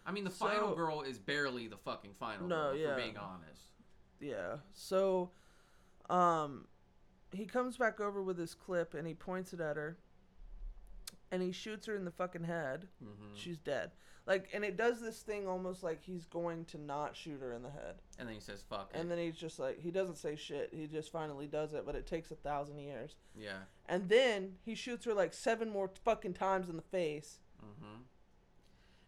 I 0.05 0.11
mean, 0.12 0.24
the 0.24 0.30
So- 0.30 0.46
final 0.46 0.74
girl 0.74 1.03
is 1.03 1.18
barely 1.18 1.68
the 1.68 1.76
fucking 1.76 2.14
final 2.14 2.46
No, 2.49 2.57
girl, 2.70 2.76
yeah. 2.76 2.94
for 2.94 3.01
being 3.01 3.16
honest. 3.16 3.62
Yeah. 4.20 4.57
So, 4.72 5.30
um, 6.11 6.66
he 7.32 7.44
comes 7.46 7.76
back 7.76 8.01
over 8.01 8.22
with 8.22 8.38
his 8.38 8.55
clip 8.55 8.94
and 8.94 9.07
he 9.07 9.14
points 9.14 9.53
it 9.53 9.61
at 9.61 9.76
her, 9.76 9.99
and 11.30 11.42
he 11.42 11.53
shoots 11.53 11.86
her 11.86 11.94
in 11.94 12.05
the 12.05 12.11
fucking 12.11 12.44
head. 12.44 12.88
hmm 13.01 13.34
She's 13.34 13.59
dead. 13.59 13.92
Like, 14.29 14.51
and 14.53 14.62
it 14.62 14.76
does 14.76 15.01
this 15.01 15.20
thing 15.20 15.49
almost 15.49 15.83
like 15.83 16.03
he's 16.03 16.26
going 16.26 16.66
to 16.66 16.79
not 16.79 17.16
shoot 17.16 17.41
her 17.41 17.55
in 17.55 17.62
the 17.62 17.70
head, 17.70 17.95
And 18.18 18.29
then 18.29 18.35
he 18.35 18.41
says, 18.43 18.62
"Fuck 18.68 18.91
it." 18.93 18.99
and 19.01 19.11
then 19.11 19.16
he's 19.16 19.37
just 19.37 19.59
like, 19.59 19.81
he 19.81 19.91
doesn't 19.91 20.16
say 20.18 20.37
shit. 20.37 20.68
He 20.70 20.87
just 20.87 21.11
finally 21.11 21.47
does 21.47 21.72
it, 21.72 21.87
but 21.87 21.95
it 21.95 22.07
takes 22.07 22.31
a 22.31 22.35
thousand 22.35 22.79
years. 22.79 23.16
yeah. 23.35 23.61
And 23.89 24.11
then 24.11 24.57
he 24.66 24.74
shoots 24.74 25.07
her 25.07 25.14
like 25.14 25.33
seven 25.33 25.70
more 25.70 25.91
fucking 26.05 26.35
times 26.35 26.68
in 26.68 26.76
the 26.76 26.83
face. 26.83 27.39
Mm-hmm. 27.64 28.03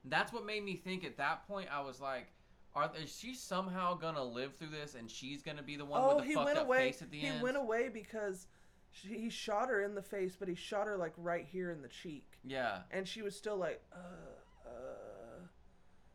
That's 0.06 0.32
what 0.32 0.46
made 0.46 0.64
me 0.64 0.76
think. 0.76 1.04
At 1.04 1.18
that 1.18 1.46
point, 1.46 1.68
I 1.70 1.82
was 1.82 2.00
like, 2.00 2.28
"Are 2.74 2.90
is 3.00 3.14
she 3.14 3.34
somehow 3.34 3.94
gonna 3.94 4.24
live 4.24 4.56
through 4.56 4.70
this, 4.70 4.94
and 4.94 5.10
she's 5.10 5.42
gonna 5.42 5.62
be 5.62 5.76
the 5.76 5.84
one 5.84 6.00
oh, 6.02 6.14
with 6.16 6.24
the 6.24 6.28
he 6.28 6.34
fucked 6.34 6.46
went 6.46 6.58
up 6.58 6.64
away. 6.64 6.78
face 6.92 7.02
at 7.02 7.10
the 7.10 7.18
he 7.18 7.26
end?" 7.26 7.36
He 7.36 7.42
went 7.42 7.58
away 7.58 7.90
because 7.90 8.46
she, 8.90 9.08
he 9.08 9.28
shot 9.28 9.68
her 9.68 9.82
in 9.82 9.94
the 9.94 10.02
face, 10.02 10.34
but 10.34 10.48
he 10.48 10.54
shot 10.54 10.86
her 10.86 10.96
like 10.96 11.12
right 11.18 11.44
here 11.44 11.70
in 11.70 11.82
the 11.82 11.88
cheek, 11.88 12.38
Yeah, 12.42 12.78
and 12.90 13.06
she 13.06 13.20
was 13.20 13.36
still 13.36 13.58
like, 13.58 13.82
uh. 13.92 13.98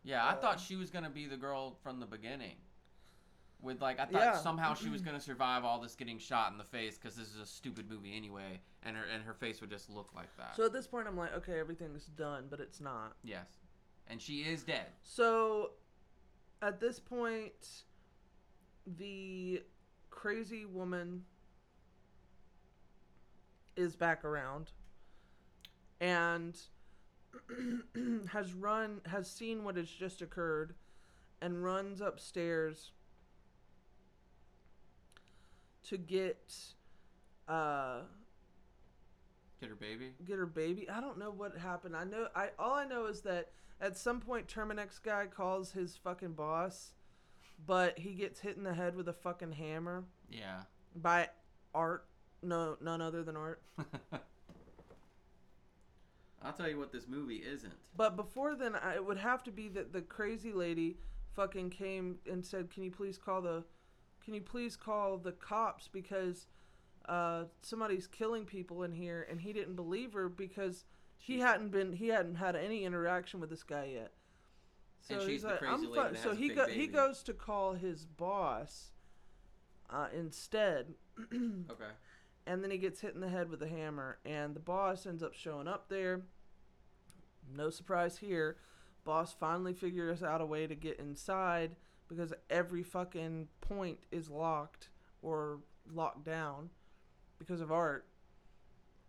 Yeah. 0.06 0.26
I 0.26 0.34
thought 0.36 0.54
um, 0.56 0.60
she 0.60 0.76
was 0.78 0.90
gonna 0.90 1.10
be 1.10 1.26
the 1.26 1.36
girl 1.38 1.76
from 1.84 2.00
the 2.00 2.06
beginning. 2.06 2.56
With 3.62 3.82
like, 3.82 4.00
I 4.00 4.06
thought 4.06 4.22
Yeah. 4.22 4.38
somehow 4.38 4.74
she 4.76 4.90
was 4.90 5.02
gonna 5.02 5.20
survive 5.20 5.66
all 5.66 5.80
this 5.82 5.96
getting 5.96 6.20
shot 6.20 6.52
in 6.52 6.58
the 6.58 6.64
face 6.64 6.98
because 6.98 7.16
this 7.16 7.34
is 7.34 7.40
a 7.42 7.46
stupid 7.46 7.90
movie 7.90 8.16
anyway, 8.16 8.60
and 8.84 8.96
her 8.96 9.04
and 9.14 9.24
her 9.24 9.34
face 9.34 9.60
would 9.62 9.70
just 9.72 9.90
look 9.90 10.14
like 10.16 10.30
that. 10.38 10.56
So 10.56 10.66
at 10.66 10.72
this 10.74 10.88
point, 10.88 11.08
I'm 11.08 11.18
like, 11.18 11.34
okay, 11.36 11.60
everything's 11.60 12.06
done, 12.06 12.46
but 12.50 12.60
it's 12.60 12.80
not. 12.80 13.16
yes, 13.24 13.48
and 14.08 14.22
she 14.22 14.42
is 14.42 14.64
dead. 14.64 14.86
So 15.04 15.72
at 16.62 16.80
this 16.80 17.00
point, 17.00 17.84
the 18.86 19.64
crazy 20.12 20.66
woman 20.66 21.24
is 23.76 23.96
back 23.96 24.24
around 24.24 24.72
and 26.00 26.58
has 28.32 28.54
run 28.54 29.02
has 29.08 29.30
seen 29.30 29.64
what 29.64 29.76
has 29.78 29.90
just 29.90 30.22
occurred 30.22 30.76
and 31.42 31.64
runs 31.64 32.02
upstairs 32.02 32.92
to 35.84 35.98
get 35.98 36.54
uh 37.48 38.00
Get 39.62 39.70
her 39.70 39.76
baby. 39.76 40.14
get 40.26 40.38
her 40.38 40.46
baby. 40.46 40.90
I 40.90 41.00
don't 41.00 41.18
know 41.18 41.32
what 41.32 41.58
happened. 41.58 41.96
I 41.96 42.04
know 42.04 42.28
I 42.36 42.50
all 42.60 42.74
I 42.74 42.86
know 42.86 43.06
is 43.06 43.22
that 43.22 43.52
at 43.80 43.98
some 43.98 44.20
point 44.20 44.48
Terminix 44.48 45.02
guy 45.02 45.28
calls 45.28 45.72
his 45.72 45.96
fucking 45.96 46.34
boss, 46.34 46.92
but 47.66 47.98
he 47.98 48.14
gets 48.14 48.40
hit 48.40 48.58
in 48.58 48.64
the 48.64 48.74
head 48.74 48.96
with 48.96 49.08
a 49.08 49.14
fucking 49.14 49.54
hammer 49.54 50.04
Yeah. 50.30 50.62
by 50.96 51.30
Art. 51.74 52.06
No, 52.44 52.78
none 52.82 53.02
other 53.02 53.24
than 53.24 53.36
Art. 53.38 53.62
I'll 56.46 56.54
tell 56.54 56.70
you 56.70 56.78
what 56.78 56.92
this 56.92 57.08
movie 57.08 57.38
isn't. 57.38 57.74
But 57.98 58.16
before 58.16 58.56
then, 58.56 58.76
I, 58.76 58.96
it 58.96 59.06
would 59.06 59.18
have 59.18 59.44
to 59.46 59.52
be 59.52 59.68
that 59.70 59.94
the 59.94 60.02
crazy 60.02 60.54
lady 60.54 60.98
fucking 61.36 61.72
came 61.72 62.18
and 62.30 62.46
said, 62.46 62.70
"Can 62.70 62.84
you 62.84 62.92
please 62.92 63.18
call 63.18 63.42
the, 63.42 63.64
can 64.24 64.34
you 64.34 64.42
please 64.42 64.76
call 64.76 65.18
the 65.18 65.32
cops 65.32 65.88
because, 65.88 66.48
uh, 67.10 67.46
somebody's 67.62 68.08
killing 68.08 68.46
people 68.46 68.84
in 68.84 68.92
here." 68.92 69.26
And 69.30 69.42
he 69.42 69.54
didn't 69.54 69.76
believe 69.76 70.14
her 70.14 70.30
because 70.30 70.86
he 71.18 71.40
hadn't 71.40 71.70
been, 71.70 71.94
he 71.94 72.10
hadn't 72.10 72.36
had 72.36 72.56
any 72.56 72.84
interaction 72.86 73.40
with 73.40 73.50
this 73.50 73.64
guy 73.64 73.92
yet. 73.94 74.14
And 75.10 75.22
she's 75.22 75.30
he's 75.30 75.42
the 75.42 75.50
like, 75.50 75.60
crazy 75.60 75.74
"I'm 75.74 75.82
lady 75.82 75.96
fi-" 75.96 76.12
that 76.12 76.24
So 76.24 76.36
he 76.36 76.50
go, 76.50 76.68
he 76.68 76.88
goes 76.88 77.24
to 77.24 77.34
call 77.34 77.74
his 77.74 78.06
boss, 78.06 78.92
uh, 79.90 80.08
instead. 80.16 80.94
Okay. 81.34 81.92
and 82.46 82.64
then 82.64 82.72
he 82.72 82.78
gets 82.78 83.02
hit 83.02 83.16
in 83.16 83.22
the 83.22 83.30
head 83.30 83.50
with 83.50 83.62
a 83.64 83.68
hammer 83.68 84.18
and 84.26 84.56
the 84.56 84.60
boss 84.60 85.06
ends 85.06 85.24
up 85.24 85.34
showing 85.34 85.68
up 85.68 85.90
there 85.90 86.22
no 87.54 87.70
surprise 87.70 88.18
here 88.18 88.58
boss 89.04 89.34
finally 89.34 89.74
figures 89.74 90.24
out 90.24 90.42
a 90.42 90.46
way 90.46 90.66
to 90.68 90.76
get 90.76 91.00
inside 91.00 91.76
because 92.08 92.34
every 92.50 92.82
fucking 92.84 93.48
point 93.62 94.00
is 94.12 94.30
locked 94.30 94.90
or 95.22 95.60
locked 95.94 96.24
down 96.24 96.70
because 97.40 97.62
of 97.62 97.72
art 97.72 98.06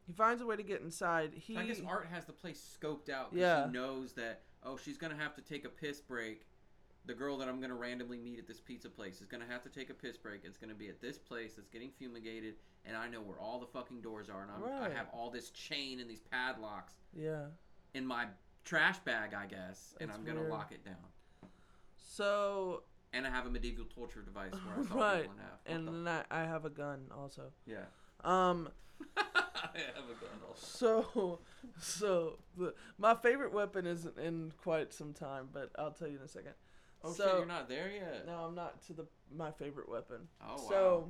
he 0.06 0.12
finds 0.12 0.40
a 0.42 0.46
way 0.46 0.56
to 0.56 0.62
get 0.62 0.80
inside 0.82 1.32
he 1.34 1.56
I 1.56 1.64
guess 1.66 1.80
Art 1.86 2.06
has 2.12 2.24
the 2.26 2.32
place 2.32 2.78
scoped 2.80 3.08
out 3.10 3.30
because 3.32 3.40
Yeah. 3.40 3.66
he 3.66 3.72
knows 3.72 4.12
that 4.12 4.42
oh 4.62 4.76
she's 4.76 4.96
gonna 4.98 5.16
have 5.16 5.34
to 5.36 5.42
take 5.42 5.64
a 5.64 5.68
piss 5.68 6.00
break. 6.00 6.46
The 7.06 7.14
girl 7.14 7.36
that 7.38 7.48
I'm 7.48 7.60
gonna 7.60 7.74
randomly 7.76 8.18
meet 8.18 8.38
at 8.38 8.46
this 8.48 8.60
pizza 8.60 8.88
place 8.90 9.20
is 9.20 9.26
gonna 9.26 9.46
have 9.48 9.62
to 9.62 9.68
take 9.68 9.90
a 9.90 9.94
piss 9.94 10.16
break. 10.16 10.40
It's 10.44 10.56
gonna 10.58 10.74
be 10.74 10.88
at 10.88 11.00
this 11.00 11.18
place 11.18 11.54
that's 11.54 11.68
getting 11.68 11.90
fumigated, 11.90 12.54
and 12.84 12.96
I 12.96 13.08
know 13.08 13.20
where 13.20 13.38
all 13.38 13.58
the 13.60 13.66
fucking 13.66 14.00
doors 14.00 14.28
are, 14.28 14.42
and 14.42 14.50
I'm, 14.50 14.82
I 14.82 14.88
have 14.94 15.06
all 15.12 15.30
this 15.30 15.50
chain 15.50 16.00
and 16.00 16.08
these 16.10 16.20
padlocks 16.32 16.94
yeah 17.12 17.46
in 17.96 18.06
my 18.06 18.26
trash 18.64 18.98
bag, 19.00 19.32
I 19.34 19.46
guess, 19.46 19.94
and 20.00 20.08
That's 20.10 20.18
I'm 20.18 20.24
gonna 20.24 20.40
weird. 20.40 20.50
lock 20.52 20.72
it 20.72 20.84
down. 20.84 20.96
so 21.96 22.82
And 23.12 23.26
I 23.26 23.30
have 23.30 23.46
a 23.46 23.50
medieval 23.50 23.84
torture 23.86 24.22
device 24.22 24.52
where 24.52 24.84
I 24.84 24.84
saw 24.88 24.94
right 25.00 25.22
people 25.22 25.34
in 25.36 25.38
half. 25.40 25.50
What 25.64 25.74
and 25.74 25.88
the- 25.88 25.92
then 25.92 26.24
I, 26.30 26.42
I 26.42 26.44
have 26.44 26.64
a 26.64 26.70
gun 26.70 27.06
also 27.16 27.52
yeah, 27.66 27.84
um 28.24 28.68
I 29.16 29.78
have 29.94 30.04
a 30.04 30.20
gun 30.24 30.40
also. 30.48 31.04
So, 31.12 31.38
so 31.78 32.38
the, 32.56 32.74
my 32.98 33.14
favorite 33.14 33.52
weapon 33.52 33.86
isn't 33.86 34.18
in 34.18 34.52
quite 34.62 34.92
some 34.94 35.12
time, 35.12 35.48
but 35.52 35.70
I'll 35.78 35.90
tell 35.90 36.08
you 36.08 36.16
in 36.16 36.22
a 36.22 36.28
second. 36.28 36.52
Oh 37.04 37.12
so, 37.12 37.24
shit, 37.24 37.36
you're 37.36 37.46
not 37.46 37.68
there 37.68 37.90
yet. 37.94 38.26
No, 38.26 38.32
I'm 38.38 38.54
not 38.54 38.80
to 38.86 38.94
the 38.94 39.06
my 39.34 39.50
favorite 39.50 39.88
weapon. 39.88 40.28
Oh 40.42 40.52
wow. 40.54 40.68
So, 40.68 41.08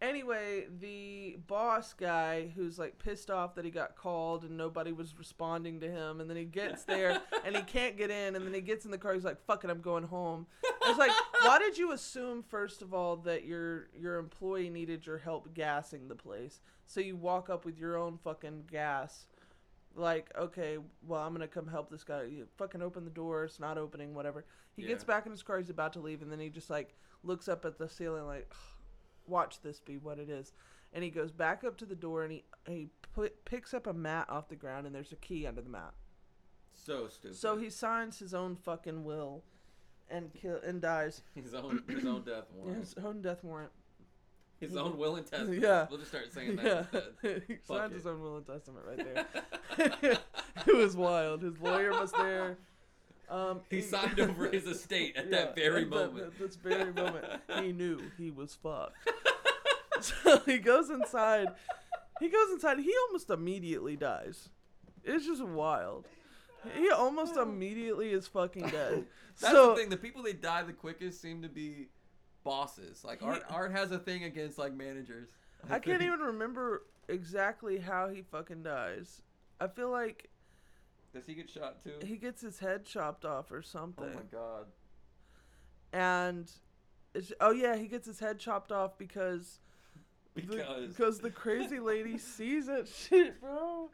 anyway, 0.00 0.66
the 0.80 1.36
boss 1.46 1.92
guy 1.92 2.52
who's 2.54 2.78
like 2.78 2.98
pissed 2.98 3.30
off 3.30 3.54
that 3.54 3.64
he 3.64 3.70
got 3.70 3.96
called 3.96 4.44
and 4.44 4.56
nobody 4.56 4.92
was 4.92 5.18
responding 5.18 5.80
to 5.80 5.90
him, 5.90 6.20
and 6.20 6.28
then 6.28 6.36
he 6.36 6.44
gets 6.44 6.84
there 6.84 7.20
and 7.44 7.56
he 7.56 7.62
can't 7.62 7.96
get 7.96 8.10
in, 8.10 8.36
and 8.36 8.46
then 8.46 8.54
he 8.54 8.60
gets 8.60 8.84
in 8.84 8.90
the 8.90 8.98
car. 8.98 9.14
He's 9.14 9.24
like, 9.24 9.44
"Fuck 9.46 9.64
it, 9.64 9.70
I'm 9.70 9.80
going 9.80 10.04
home." 10.04 10.46
It's 10.88 10.98
like, 10.98 11.10
why 11.42 11.58
did 11.58 11.76
you 11.76 11.92
assume 11.92 12.44
first 12.44 12.80
of 12.80 12.94
all 12.94 13.16
that 13.18 13.44
your 13.44 13.88
your 13.98 14.18
employee 14.18 14.70
needed 14.70 15.06
your 15.06 15.18
help 15.18 15.52
gassing 15.54 16.08
the 16.08 16.14
place? 16.14 16.60
So 16.86 17.00
you 17.00 17.16
walk 17.16 17.50
up 17.50 17.64
with 17.64 17.78
your 17.78 17.96
own 17.96 18.18
fucking 18.22 18.64
gas. 18.70 19.26
Like, 19.96 20.30
okay, 20.38 20.76
well, 21.06 21.22
I'm 21.22 21.32
gonna 21.32 21.48
come 21.48 21.66
help 21.66 21.90
this 21.90 22.04
guy. 22.04 22.24
You 22.24 22.46
fucking 22.58 22.82
open 22.82 23.04
the 23.04 23.10
door. 23.10 23.44
It's 23.44 23.58
not 23.58 23.78
opening. 23.78 24.14
Whatever. 24.14 24.44
He 24.76 24.82
gets 24.82 25.04
back 25.04 25.24
in 25.24 25.32
his 25.32 25.42
car. 25.42 25.56
He's 25.58 25.70
about 25.70 25.94
to 25.94 26.00
leave, 26.00 26.20
and 26.20 26.30
then 26.30 26.38
he 26.38 26.50
just 26.50 26.68
like 26.68 26.94
looks 27.22 27.48
up 27.48 27.64
at 27.64 27.78
the 27.78 27.88
ceiling, 27.88 28.26
like, 28.26 28.52
watch 29.28 29.60
this 29.62 29.80
be 29.80 29.96
what 29.98 30.18
it 30.18 30.28
is. 30.30 30.52
And 30.92 31.02
he 31.04 31.10
goes 31.10 31.30
back 31.32 31.64
up 31.64 31.76
to 31.78 31.84
the 31.84 31.94
door, 31.96 32.22
and 32.22 32.32
he 32.32 32.44
he 32.66 32.88
put, 33.14 33.44
picks 33.44 33.74
up 33.74 33.86
a 33.86 33.92
mat 33.92 34.26
off 34.30 34.48
the 34.48 34.56
ground, 34.56 34.86
and 34.86 34.94
there's 34.94 35.12
a 35.12 35.16
key 35.16 35.46
under 35.46 35.60
the 35.60 35.68
mat. 35.68 35.92
so 36.72 37.08
stupid. 37.08 37.36
So 37.36 37.56
he 37.56 37.68
signs 37.70 38.18
his 38.18 38.32
own 38.34 38.56
fucking 38.56 39.04
will, 39.04 39.42
and 40.08 40.32
kill 40.32 40.60
and 40.64 40.80
dies. 40.80 41.22
His 41.34 41.52
own 41.54 41.82
his 41.88 42.04
own 42.06 42.22
death 42.22 42.44
warrant. 42.54 42.78
His 42.80 42.94
own 43.04 43.20
death 43.22 43.42
warrant. 43.42 43.72
His 44.60 44.74
own 44.76 44.96
will 44.96 45.16
and 45.16 45.26
testament. 45.26 45.60
Yeah. 45.62 45.86
We'll 45.90 45.98
just 45.98 46.10
start 46.12 46.32
saying 46.32 46.56
that 46.56 46.64
Yeah, 46.92 47.00
instead. 47.22 47.42
he 47.46 47.54
Fuck 47.56 47.76
signed 47.78 47.92
it. 47.92 47.96
his 47.96 48.06
own 48.06 48.22
will 48.22 48.36
and 48.38 48.46
testament 48.46 48.86
right 48.86 48.96
there. 49.76 50.18
it 50.66 50.76
was 50.76 50.96
wild. 50.96 51.42
His 51.42 51.58
lawyer 51.60 51.90
was 51.90 52.10
there. 52.12 52.56
Um, 53.28 53.60
He 53.70 53.80
signed 53.80 54.20
over 54.20 54.48
his 54.48 54.66
estate 54.66 55.16
at 55.16 55.24
Yeah, 55.24 55.30
that 55.38 55.56
very 55.56 55.82
at 55.82 55.88
moment. 55.88 56.26
At 56.26 56.38
this 56.38 56.56
very 56.56 56.92
moment, 56.92 57.24
he 57.60 57.72
knew 57.72 58.00
he 58.16 58.30
was 58.30 58.54
fucked. 58.54 58.96
so 60.00 60.38
he 60.46 60.58
goes 60.58 60.90
inside. 60.90 61.48
He 62.20 62.28
goes 62.28 62.50
inside. 62.52 62.78
He 62.78 62.92
almost 63.08 63.30
immediately 63.30 63.96
dies. 63.96 64.48
It's 65.04 65.26
just 65.26 65.42
wild. 65.44 66.06
He 66.76 66.90
almost 66.90 67.36
immediately 67.36 68.10
is 68.10 68.26
fucking 68.26 68.68
dead. 68.68 69.04
That's 69.40 69.52
so 69.52 69.70
the 69.70 69.76
thing. 69.76 69.90
The 69.90 69.96
people 69.96 70.22
that 70.24 70.40
die 70.42 70.62
the 70.62 70.72
quickest 70.72 71.20
seem 71.20 71.42
to 71.42 71.48
be 71.48 71.88
bosses. 72.44 73.04
Like 73.04 73.20
He- 73.20 73.26
Art, 73.26 73.42
Art 73.50 73.72
has 73.72 73.90
a 73.92 73.98
thing 73.98 74.24
against 74.24 74.58
like 74.58 74.74
managers. 74.74 75.28
I 75.68 75.78
can't 75.78 76.02
even 76.02 76.20
remember 76.20 76.82
exactly 77.08 77.78
how 77.78 78.08
he 78.08 78.22
fucking 78.22 78.62
dies. 78.62 79.22
I 79.60 79.66
feel 79.68 79.90
like 79.90 80.28
Does 81.16 81.26
he 81.26 81.32
get 81.34 81.48
shot 81.48 81.82
too? 81.82 81.94
he 82.06 82.16
gets 82.16 82.42
his 82.42 82.58
head 82.58 82.84
chopped 82.84 83.24
off 83.24 83.50
or 83.50 83.62
something. 83.62 84.10
oh 84.12 84.14
my 84.14 84.22
god. 84.30 84.66
and 85.92 86.50
it's, 87.14 87.32
oh 87.40 87.52
yeah, 87.52 87.74
he 87.76 87.86
gets 87.88 88.06
his 88.06 88.20
head 88.20 88.38
chopped 88.38 88.70
off 88.70 88.98
because 88.98 89.60
the, 90.34 90.42
Because 90.42 90.88
because 90.88 91.18
the 91.20 91.30
crazy 91.30 91.80
lady 91.80 92.18
sees 92.36 92.66
that 92.66 92.86
shit, 93.08 93.40
bro. 93.40 93.88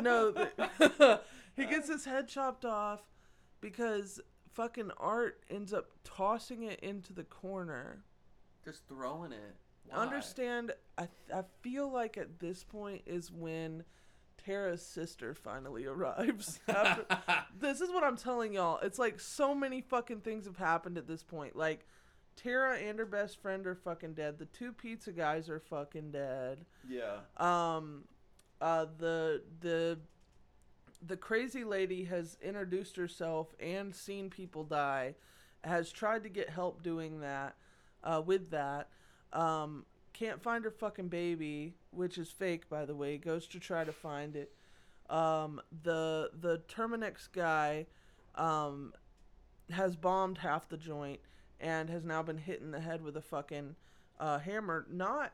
No, 0.00 0.32
the, 0.32 1.20
he 1.56 1.64
gets 1.64 1.88
his 1.88 2.04
head 2.04 2.28
chopped 2.28 2.66
off 2.66 3.00
because 3.62 4.20
fucking 4.52 4.90
Art 4.98 5.42
ends 5.48 5.72
up 5.72 5.86
tossing 6.04 6.64
it 6.64 6.80
into 6.80 7.14
the 7.14 7.24
corner. 7.24 8.04
just 8.64 8.86
throwing 8.86 9.32
it. 9.32 9.56
Why? 9.88 9.96
Understand? 10.02 10.72
I 10.98 11.08
I 11.34 11.44
feel 11.62 11.90
like 11.90 12.18
at 12.18 12.40
this 12.40 12.64
point 12.64 13.02
is 13.06 13.32
when 13.32 13.84
Tara's 14.44 14.84
sister 14.84 15.34
finally 15.34 15.86
arrives. 15.86 16.60
After, 16.68 17.06
this 17.58 17.80
is 17.80 17.90
what 17.90 18.04
I'm 18.04 18.16
telling 18.16 18.52
y'all. 18.54 18.78
It's 18.82 18.98
like 18.98 19.20
so 19.20 19.54
many 19.54 19.80
fucking 19.80 20.20
things 20.20 20.46
have 20.46 20.56
happened 20.56 20.98
at 20.98 21.06
this 21.06 21.22
point. 21.22 21.56
Like 21.56 21.86
Tara 22.36 22.76
and 22.78 22.98
her 22.98 23.06
best 23.06 23.40
friend 23.40 23.66
are 23.66 23.74
fucking 23.74 24.14
dead. 24.14 24.38
The 24.38 24.46
two 24.46 24.72
pizza 24.72 25.12
guys 25.12 25.48
are 25.48 25.60
fucking 25.60 26.10
dead. 26.10 26.64
yeah. 26.88 27.18
Um 27.36 28.04
uh 28.60 28.86
the 28.98 29.42
the 29.60 29.98
the 31.06 31.16
crazy 31.16 31.64
lady 31.64 32.04
has 32.04 32.38
introduced 32.42 32.96
herself 32.96 33.54
and 33.60 33.94
seen 33.94 34.30
people 34.30 34.64
die. 34.64 35.14
Has 35.62 35.90
tried 35.92 36.22
to 36.24 36.28
get 36.28 36.50
help 36.50 36.82
doing 36.82 37.20
that 37.20 37.56
uh 38.02 38.22
with 38.24 38.50
that. 38.50 38.88
Um 39.32 39.86
can't 40.12 40.40
find 40.42 40.64
her 40.64 40.70
fucking 40.70 41.08
baby, 41.08 41.74
which 41.94 42.18
is 42.18 42.30
fake 42.30 42.68
by 42.68 42.84
the 42.84 42.94
way. 42.94 43.18
Goes 43.18 43.46
to 43.48 43.60
try 43.60 43.84
to 43.84 43.92
find 43.92 44.36
it. 44.36 44.52
Um 45.10 45.60
the 45.82 46.30
the 46.38 46.62
Terminix 46.68 47.28
guy 47.32 47.86
um 48.34 48.92
has 49.70 49.96
bombed 49.96 50.38
half 50.38 50.68
the 50.68 50.76
joint 50.76 51.20
and 51.60 51.88
has 51.88 52.04
now 52.04 52.22
been 52.22 52.38
hit 52.38 52.60
in 52.60 52.70
the 52.70 52.80
head 52.80 53.02
with 53.02 53.16
a 53.16 53.22
fucking 53.22 53.74
uh, 54.20 54.38
hammer. 54.38 54.86
Not 54.90 55.32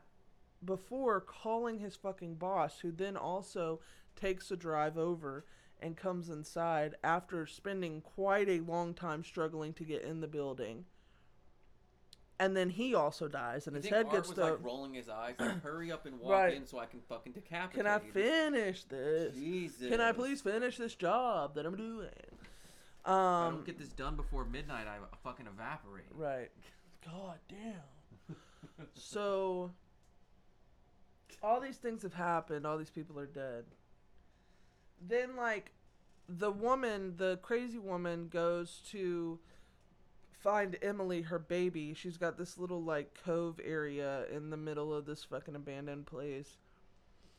before 0.63 1.19
calling 1.19 1.79
his 1.79 1.95
fucking 1.95 2.35
boss, 2.35 2.79
who 2.79 2.91
then 2.91 3.17
also 3.17 3.79
takes 4.15 4.51
a 4.51 4.55
drive 4.55 4.97
over 4.97 5.45
and 5.79 5.97
comes 5.97 6.29
inside 6.29 6.95
after 7.03 7.45
spending 7.45 8.01
quite 8.01 8.47
a 8.47 8.59
long 8.61 8.93
time 8.93 9.23
struggling 9.23 9.73
to 9.73 9.83
get 9.83 10.03
in 10.03 10.21
the 10.21 10.27
building. 10.27 10.85
And 12.41 12.57
then 12.57 12.71
he 12.71 12.95
also 12.95 13.27
dies, 13.27 13.67
and 13.67 13.75
You 13.75 13.81
his 13.83 13.91
head 13.91 14.05
Art 14.07 14.15
gets 14.15 14.29
was 14.29 14.35
the. 14.35 14.43
like 14.45 14.63
rolling 14.63 14.95
his 14.95 15.07
eyes, 15.09 15.35
like 15.37 15.61
hurry 15.63 15.91
up 15.91 16.07
and 16.07 16.19
walk 16.19 16.31
Right. 16.31 16.55
in 16.55 16.65
so 16.65 16.79
I 16.79 16.87
can 16.87 16.99
fucking 17.07 17.33
decapitate. 17.33 17.75
Can 17.77 17.85
I 17.85 18.03
you." 18.03 18.11
finish 18.11 18.83
this? 18.85 19.35
Jesus. 19.35 19.87
Can 19.89 20.01
I 20.01 20.11
please 20.11 20.41
finish 20.41 20.75
this 20.75 20.95
job 20.95 21.53
that 21.53 21.67
I'm 21.67 21.75
doing? 21.77 22.07
If 22.07 23.07
I 23.07 23.45
Um, 23.47 23.53
don't 23.57 23.65
get 23.65 23.77
this 23.77 23.89
done 23.89 24.15
before 24.15 24.43
midnight, 24.43 24.87
I 24.87 24.97
fucking 25.23 25.45
evaporate. 25.45 26.05
Right. 26.15 26.49
God 27.05 27.37
damn. 27.47 28.37
so 28.95 29.69
all 31.43 31.59
these 31.61 31.77
things 31.77 32.01
have 32.01 32.15
happened, 32.15 32.65
all 32.65 32.79
these 32.79 32.89
people 32.89 33.19
are 33.19 33.27
dead. 33.27 33.65
Then 34.99 35.35
like 35.35 35.73
the 36.27 36.49
woman, 36.49 37.17
the 37.17 37.37
crazy 37.43 37.77
woman 37.77 38.29
goes 38.29 38.81
to 38.89 39.39
find 40.41 40.77
Emily 40.81 41.21
her 41.23 41.39
baby. 41.39 41.93
She's 41.93 42.17
got 42.17 42.37
this 42.37 42.57
little 42.57 42.81
like 42.83 43.19
cove 43.23 43.59
area 43.63 44.25
in 44.33 44.49
the 44.49 44.57
middle 44.57 44.93
of 44.93 45.05
this 45.05 45.23
fucking 45.23 45.55
abandoned 45.55 46.05
place. 46.07 46.57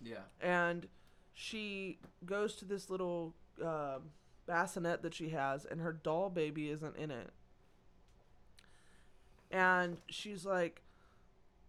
Yeah. 0.00 0.22
And 0.40 0.86
she 1.34 1.98
goes 2.24 2.55
to 2.57 2.64
this 2.64 2.90
little 2.90 3.34
uh, 3.64 3.98
bassinet 4.46 5.03
that 5.03 5.14
she 5.14 5.30
has, 5.30 5.64
and 5.64 5.80
her 5.80 5.92
doll 5.92 6.30
baby 6.30 6.70
isn't 6.70 6.96
in 6.96 7.11
it. 7.11 7.30
And 9.50 9.98
she's 10.09 10.46
like, 10.46 10.82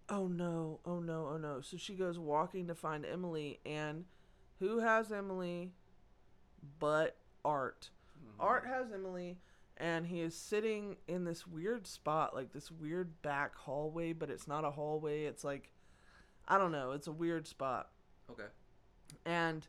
oh 0.10 0.28
no, 0.28 0.80
oh 0.86 1.00
no, 1.00 1.30
oh 1.34 1.38
no. 1.38 1.62
So 1.62 1.78
she 1.78 1.96
goes 1.96 2.18
walking 2.18 2.68
to 2.68 2.76
find 2.76 3.06
Emily, 3.06 3.60
and 3.66 4.06
who 4.60 4.80
has 4.80 5.12
Emily 5.12 5.72
but 6.80 7.18
Art? 7.44 7.90
Mhm. 8.24 8.44
Art 8.44 8.66
has 8.66 8.92
Emily, 8.94 9.38
and 9.78 10.06
he 10.08 10.22
is 10.22 10.36
sitting 10.36 10.98
in 11.08 11.24
this 11.24 11.48
weird 11.48 11.88
spot, 11.88 12.36
like 12.36 12.52
this 12.54 12.70
weird 12.72 13.22
back 13.22 13.56
hallway, 13.56 14.14
but 14.14 14.30
it's 14.30 14.48
not 14.48 14.64
a 14.66 14.72
hallway. 14.72 15.24
It's 15.26 15.44
like, 15.44 15.72
I 16.48 16.58
don't 16.58 16.72
know, 16.72 16.92
it's 16.92 17.08
a 17.08 17.12
weird 17.12 17.48
spot 17.48 17.90
Okay. 18.32 18.48
and 19.26 19.68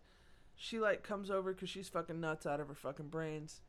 she 0.56 0.78
like 0.78 1.02
comes 1.02 1.30
over 1.30 1.52
because 1.52 1.68
she's 1.70 1.88
fucking 1.88 2.20
nuts 2.20 2.46
out 2.46 2.60
of 2.60 2.68
her 2.68 2.74
fucking 2.74 3.08
brains 3.08 3.60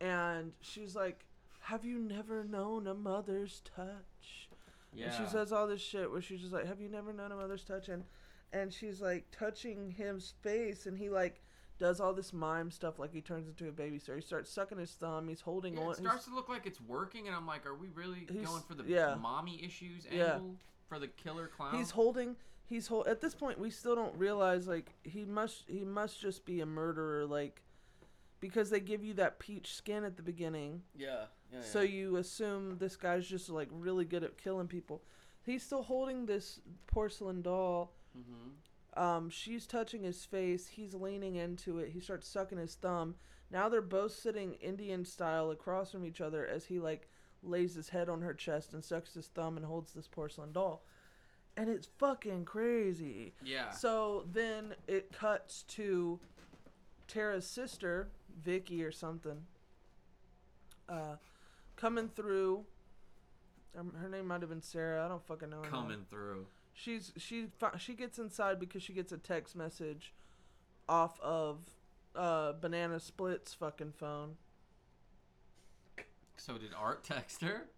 and 0.00 0.52
she's 0.60 0.94
like 0.94 1.24
have 1.60 1.84
you 1.84 1.98
never 1.98 2.44
known 2.44 2.86
a 2.86 2.94
mother's 2.94 3.62
touch 3.64 4.48
Yeah. 4.92 5.06
and 5.06 5.14
she 5.14 5.30
says 5.30 5.52
all 5.52 5.66
this 5.66 5.80
shit 5.80 6.10
where 6.10 6.20
she's 6.20 6.40
just 6.40 6.52
like 6.52 6.66
have 6.66 6.80
you 6.80 6.88
never 6.88 7.12
known 7.12 7.32
a 7.32 7.36
mother's 7.36 7.64
touch 7.64 7.88
and 7.88 8.04
and 8.52 8.72
she's 8.72 9.00
like 9.00 9.26
touching 9.30 9.90
him's 9.96 10.34
face 10.42 10.84
and 10.86 10.98
he 10.98 11.08
like 11.08 11.40
does 11.78 12.00
all 12.00 12.12
this 12.12 12.32
mime 12.32 12.70
stuff 12.70 12.98
like 12.98 13.12
he 13.12 13.20
turns 13.20 13.48
into 13.48 13.68
a 13.68 13.72
baby 13.72 13.98
so 13.98 14.14
he 14.14 14.20
starts 14.20 14.50
sucking 14.50 14.78
his 14.78 14.90
thumb 14.92 15.26
he's 15.28 15.40
holding 15.40 15.74
Yeah, 15.74 15.80
on 15.80 15.92
it 15.92 15.96
starts 15.96 16.24
to 16.26 16.34
look 16.34 16.48
like 16.48 16.66
it's 16.66 16.80
working, 16.80 17.26
and 17.26 17.34
I'm 17.36 17.46
like, 17.46 17.66
are 17.66 17.74
we 17.74 17.88
really 17.88 18.20
going 18.20 18.62
for 18.68 18.74
the 18.74 18.84
yeah. 18.84 19.14
mommy 19.20 19.62
issues 19.64 20.06
Yeah. 20.10 20.34
angle 20.34 20.56
for 20.88 20.98
the 20.98 21.08
killer 21.08 21.48
clown? 21.48 21.76
he's 21.76 21.90
holding 21.90 22.36
he's 22.64 22.86
hold 22.86 23.06
at 23.08 23.20
this 23.20 23.34
point 23.34 23.58
we 23.58 23.70
still 23.70 23.94
don't 23.96 24.14
realize 24.16 24.66
like 24.68 24.94
he 25.02 25.24
must 25.24 25.64
he 25.68 25.84
must 25.84 26.20
just 26.20 26.44
be 26.46 26.60
a 26.60 26.66
murderer 26.66 27.26
like 27.26 27.62
because 28.40 28.70
they 28.70 28.80
give 28.80 29.02
you 29.04 29.14
that 29.14 29.38
peach 29.38 29.74
skin 29.74 30.04
at 30.04 30.16
the 30.16 30.22
beginning 30.22 30.82
yeah. 30.96 31.24
Yeah. 31.52 31.60
so 31.62 31.80
yeah. 31.80 31.90
you 31.90 32.16
assume 32.16 32.78
this 32.78 32.96
guy's 32.96 33.26
just 33.26 33.48
like 33.50 33.68
really 33.72 34.04
good 34.04 34.22
at 34.24 34.38
killing 34.38 34.68
people 34.68 35.02
he's 35.44 35.62
still 35.62 35.82
holding 35.82 36.26
this 36.26 36.60
porcelain 36.86 37.42
doll 37.42 37.92
Mhm. 38.16 38.52
Um 38.96 39.30
she's 39.30 39.66
touching 39.66 40.02
his 40.02 40.24
face 40.24 40.68
he's 40.68 40.94
leaning 40.94 41.36
into 41.36 41.78
it 41.78 41.90
he 41.92 42.00
starts 42.00 42.28
sucking 42.28 42.58
his 42.58 42.74
thumb 42.74 43.14
now 43.50 43.68
they're 43.68 43.80
both 43.80 44.12
sitting 44.12 44.54
indian 44.54 45.04
style 45.04 45.50
across 45.50 45.90
from 45.92 46.04
each 46.04 46.20
other 46.20 46.46
as 46.46 46.66
he 46.66 46.78
like 46.78 47.08
lays 47.42 47.74
his 47.74 47.88
head 47.88 48.08
on 48.08 48.20
her 48.22 48.34
chest 48.34 48.72
and 48.74 48.84
sucks 48.84 49.14
his 49.14 49.28
thumb 49.28 49.56
and 49.56 49.64
holds 49.66 49.92
this 49.92 50.06
porcelain 50.08 50.52
doll 50.52 50.84
and 51.56 51.68
it's 51.68 51.88
fucking 51.98 52.44
crazy 52.44 53.32
Yeah. 53.42 53.70
so 53.70 54.26
then 54.30 54.74
it 54.86 55.12
cuts 55.12 55.62
to 55.68 56.20
Tara's 57.08 57.46
sister, 57.46 58.08
Vicky 58.42 58.82
or 58.82 58.90
something, 58.90 59.42
uh, 60.88 61.16
coming 61.76 62.08
through. 62.08 62.64
Um, 63.78 63.92
her 64.00 64.08
name 64.08 64.28
might 64.28 64.40
have 64.40 64.48
been 64.48 64.62
Sarah. 64.62 65.04
I 65.04 65.08
don't 65.08 65.22
fucking 65.26 65.50
know. 65.50 65.56
Her 65.58 65.62
name. 65.64 65.70
Coming 65.70 66.04
through. 66.08 66.46
She's 66.74 67.12
she 67.16 67.48
she 67.78 67.94
gets 67.94 68.18
inside 68.18 68.58
because 68.58 68.82
she 68.82 68.92
gets 68.92 69.12
a 69.12 69.18
text 69.18 69.54
message 69.54 70.12
off 70.88 71.20
of 71.20 71.58
uh, 72.16 72.52
Banana 72.60 72.98
Split's 72.98 73.54
fucking 73.54 73.92
phone. 73.92 74.36
So 76.36 76.54
did 76.58 76.70
Art 76.76 77.04
text 77.04 77.42
her? 77.42 77.68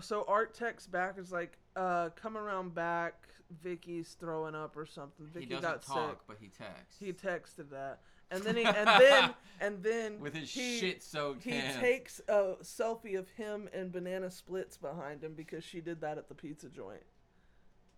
So 0.00 0.24
Art 0.28 0.54
texts 0.54 0.86
back 0.86 1.18
is 1.18 1.32
like, 1.32 1.58
uh, 1.74 2.10
"Come 2.10 2.36
around 2.36 2.74
back. 2.74 3.14
Vicky's 3.62 4.14
throwing 4.20 4.54
up 4.54 4.76
or 4.76 4.84
something. 4.84 5.26
Vicky 5.26 5.46
he 5.46 5.50
doesn't 5.50 5.62
got 5.62 5.82
talk, 5.82 6.10
sick." 6.10 6.18
but 6.28 6.36
he 6.38 6.48
texts. 6.48 6.96
He 7.00 7.12
texted 7.12 7.70
that, 7.70 8.00
and 8.30 8.42
then 8.42 8.56
he 8.56 8.64
and 8.64 8.86
then 8.86 9.34
and 9.60 9.82
then 9.82 10.20
with 10.20 10.34
his 10.34 10.50
he, 10.50 10.78
shit 10.78 11.02
soaked 11.02 11.42
He 11.42 11.52
hands. 11.52 11.80
takes 11.80 12.20
a 12.28 12.56
selfie 12.62 13.18
of 13.18 13.28
him 13.30 13.68
and 13.72 13.90
banana 13.90 14.30
splits 14.30 14.76
behind 14.76 15.24
him 15.24 15.32
because 15.34 15.64
she 15.64 15.80
did 15.80 16.00
that 16.02 16.18
at 16.18 16.28
the 16.28 16.34
pizza 16.34 16.68
joint. 16.68 17.02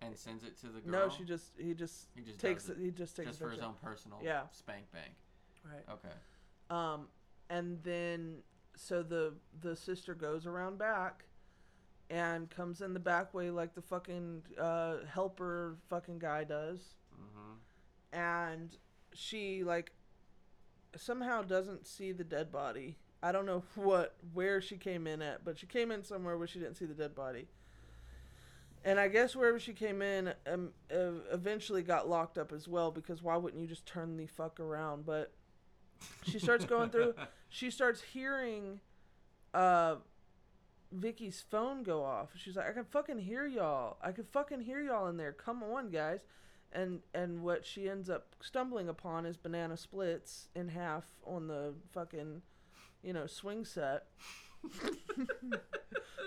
And 0.02 0.16
sends 0.16 0.44
it 0.44 0.58
to 0.60 0.66
the 0.68 0.80
girl. 0.80 1.08
No, 1.08 1.08
she 1.08 1.24
just 1.24 1.52
he 1.58 1.74
just 1.74 2.06
He 2.14 2.22
just 2.22 2.38
takes 2.38 2.68
it. 2.68 2.76
He 2.80 2.90
just 2.90 3.16
takes 3.16 3.28
just 3.28 3.38
for 3.40 3.50
his 3.50 3.60
own 3.60 3.74
personal 3.82 4.18
Yeah. 4.22 4.42
spank 4.50 4.90
bank. 4.92 5.12
Right. 5.64 5.84
Okay. 5.92 6.14
Um, 6.70 7.08
and 7.48 7.82
then 7.82 8.36
so 8.76 9.02
the 9.02 9.34
the 9.60 9.76
sister 9.76 10.14
goes 10.14 10.46
around 10.46 10.78
back 10.78 11.24
and 12.08 12.48
comes 12.50 12.80
in 12.80 12.94
the 12.94 13.00
back 13.00 13.34
way 13.34 13.50
like 13.50 13.74
the 13.74 13.82
fucking 13.82 14.42
uh, 14.58 14.96
helper 15.12 15.76
fucking 15.88 16.18
guy 16.18 16.44
does 16.44 16.94
Mm-hmm. 17.14 18.18
and 18.18 18.76
she 19.12 19.62
like 19.64 19.92
somehow 20.96 21.42
doesn't 21.42 21.86
see 21.86 22.12
the 22.12 22.24
dead 22.24 22.50
body. 22.50 22.96
I 23.22 23.32
don't 23.32 23.44
know 23.44 23.62
what 23.74 24.16
where 24.32 24.62
she 24.62 24.76
came 24.78 25.06
in 25.06 25.20
at, 25.20 25.44
but 25.44 25.58
she 25.58 25.66
came 25.66 25.90
in 25.90 26.02
somewhere 26.04 26.38
where 26.38 26.46
she 26.46 26.58
didn't 26.58 26.76
see 26.76 26.86
the 26.86 26.94
dead 26.94 27.14
body. 27.14 27.46
And 28.84 28.98
I 28.98 29.08
guess 29.08 29.36
wherever 29.36 29.58
she 29.58 29.72
came 29.72 30.00
in, 30.00 30.32
um, 30.46 30.70
uh, 30.90 31.20
eventually 31.32 31.82
got 31.82 32.08
locked 32.08 32.38
up 32.38 32.52
as 32.52 32.66
well 32.66 32.90
because 32.90 33.22
why 33.22 33.36
wouldn't 33.36 33.60
you 33.60 33.68
just 33.68 33.84
turn 33.84 34.16
the 34.16 34.26
fuck 34.26 34.58
around? 34.58 35.04
But 35.04 35.32
she 36.22 36.38
starts 36.38 36.64
going 36.64 36.90
through. 36.90 37.14
She 37.52 37.72
starts 37.72 38.00
hearing, 38.00 38.78
uh, 39.52 39.96
Vicky's 40.92 41.44
phone 41.50 41.82
go 41.82 42.04
off. 42.04 42.28
She's 42.36 42.54
like, 42.54 42.68
I 42.68 42.72
can 42.72 42.84
fucking 42.84 43.18
hear 43.18 43.44
y'all. 43.44 43.96
I 44.00 44.12
can 44.12 44.22
fucking 44.22 44.60
hear 44.60 44.80
y'all 44.80 45.08
in 45.08 45.16
there. 45.16 45.32
Come 45.32 45.64
on, 45.64 45.90
guys 45.90 46.20
and 46.72 47.00
and 47.14 47.42
what 47.42 47.66
she 47.66 47.88
ends 47.88 48.08
up 48.08 48.34
stumbling 48.40 48.88
upon 48.88 49.26
is 49.26 49.36
banana 49.36 49.76
splits 49.76 50.48
in 50.54 50.68
half 50.68 51.04
on 51.26 51.48
the 51.48 51.74
fucking 51.92 52.42
you 53.02 53.12
know 53.12 53.26
swing 53.26 53.64
set 53.64 54.04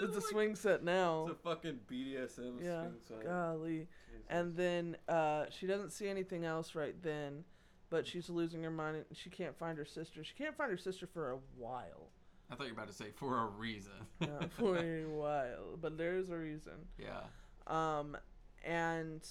it's 0.01 0.17
a 0.17 0.21
swing 0.29 0.55
set 0.55 0.83
now 0.83 1.27
It's 1.29 1.39
a 1.39 1.43
fucking 1.43 1.79
BDSM 1.91 2.63
yeah 2.63 2.81
swing 2.81 2.93
set. 3.07 3.23
golly 3.25 3.87
Jesus. 4.11 4.25
and 4.29 4.55
then 4.55 4.97
uh, 5.07 5.45
she 5.49 5.67
doesn't 5.67 5.91
see 5.91 6.07
anything 6.07 6.45
else 6.45 6.75
right 6.75 6.95
then 7.01 7.43
but 7.89 8.07
she's 8.07 8.29
losing 8.29 8.63
her 8.63 8.71
mind 8.71 8.97
and 8.97 9.05
she 9.17 9.29
can't 9.29 9.57
find 9.57 9.77
her 9.77 9.85
sister 9.85 10.23
she 10.23 10.33
can't 10.35 10.55
find 10.57 10.71
her 10.71 10.77
sister 10.77 11.07
for 11.07 11.31
a 11.31 11.37
while 11.57 12.09
I 12.51 12.55
thought 12.55 12.67
you 12.67 12.73
were 12.73 12.81
about 12.81 12.89
to 12.89 12.93
say 12.93 13.05
for 13.15 13.37
a 13.39 13.45
reason. 13.47 13.93
yeah, 14.19 14.27
for 14.57 14.77
a 14.77 15.03
while 15.05 15.77
but 15.81 15.97
there's 15.97 16.29
a 16.29 16.37
reason 16.37 16.73
yeah. 16.99 17.21
um 17.67 18.17
and 18.65 19.21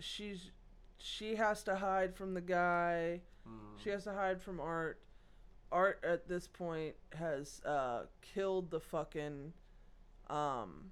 she's 0.00 0.50
she 0.98 1.34
has 1.36 1.62
to 1.64 1.76
hide 1.76 2.14
from 2.14 2.34
the 2.34 2.40
guy 2.40 3.20
Mm. 3.48 3.82
she 3.82 3.90
has 3.90 4.04
to 4.04 4.12
hide 4.12 4.40
from 4.40 4.60
art 4.60 5.00
art 5.72 6.04
at 6.06 6.28
this 6.28 6.46
point 6.46 6.94
has 7.18 7.60
uh 7.64 8.02
killed 8.20 8.70
the 8.70 8.80
fucking 8.80 9.52
um 10.28 10.90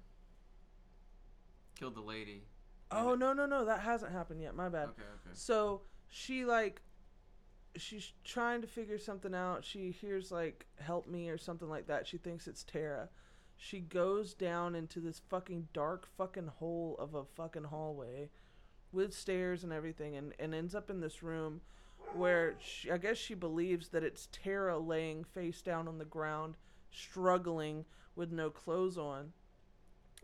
Killed 1.79 1.95
the 1.95 2.01
lady. 2.01 2.43
oh 2.91 3.15
no 3.15 3.33
no 3.33 3.45
no 3.45 3.65
that 3.65 3.79
hasn't 3.79 4.11
happened 4.11 4.41
yet. 4.41 4.55
My 4.55 4.69
bad. 4.69 4.89
Okay, 4.89 5.01
okay. 5.01 5.31
so 5.33 5.81
she 6.09 6.45
like 6.45 6.81
she's 7.77 8.11
trying 8.23 8.61
to 8.61 8.67
figure 8.67 8.97
something 8.97 9.33
out. 9.33 9.63
She 9.63 9.91
hears 9.91 10.31
like 10.31 10.65
help 10.79 11.07
me 11.07 11.29
or 11.29 11.37
something 11.37 11.69
like 11.69 11.87
that. 11.87 12.05
She 12.05 12.17
thinks 12.17 12.47
it's 12.47 12.63
tara. 12.63 13.09
She 13.57 13.79
goes 13.79 14.33
down 14.33 14.75
into 14.75 14.99
this 14.99 15.21
fucking 15.29 15.69
dark 15.73 16.07
fucking 16.17 16.47
hole 16.47 16.95
of 16.99 17.13
a 17.13 17.23
fucking 17.23 17.65
hallway 17.65 18.29
with 18.91 19.13
stairs 19.13 19.63
and 19.63 19.71
everything 19.71 20.17
and, 20.17 20.33
and 20.39 20.53
ends 20.53 20.75
up 20.75 20.89
in 20.89 20.99
this 20.99 21.23
room 21.23 21.61
where 22.13 22.55
she, 22.59 22.91
i 22.91 22.97
guess 22.97 23.17
she 23.17 23.33
believes 23.33 23.89
that 23.89 24.03
it's 24.03 24.27
tara 24.31 24.77
laying 24.77 25.23
face 25.23 25.61
down 25.61 25.87
on 25.87 25.97
the 25.97 26.05
ground 26.05 26.55
struggling 26.91 27.85
with 28.15 28.31
no 28.31 28.49
clothes 28.49 28.97
on. 28.97 29.33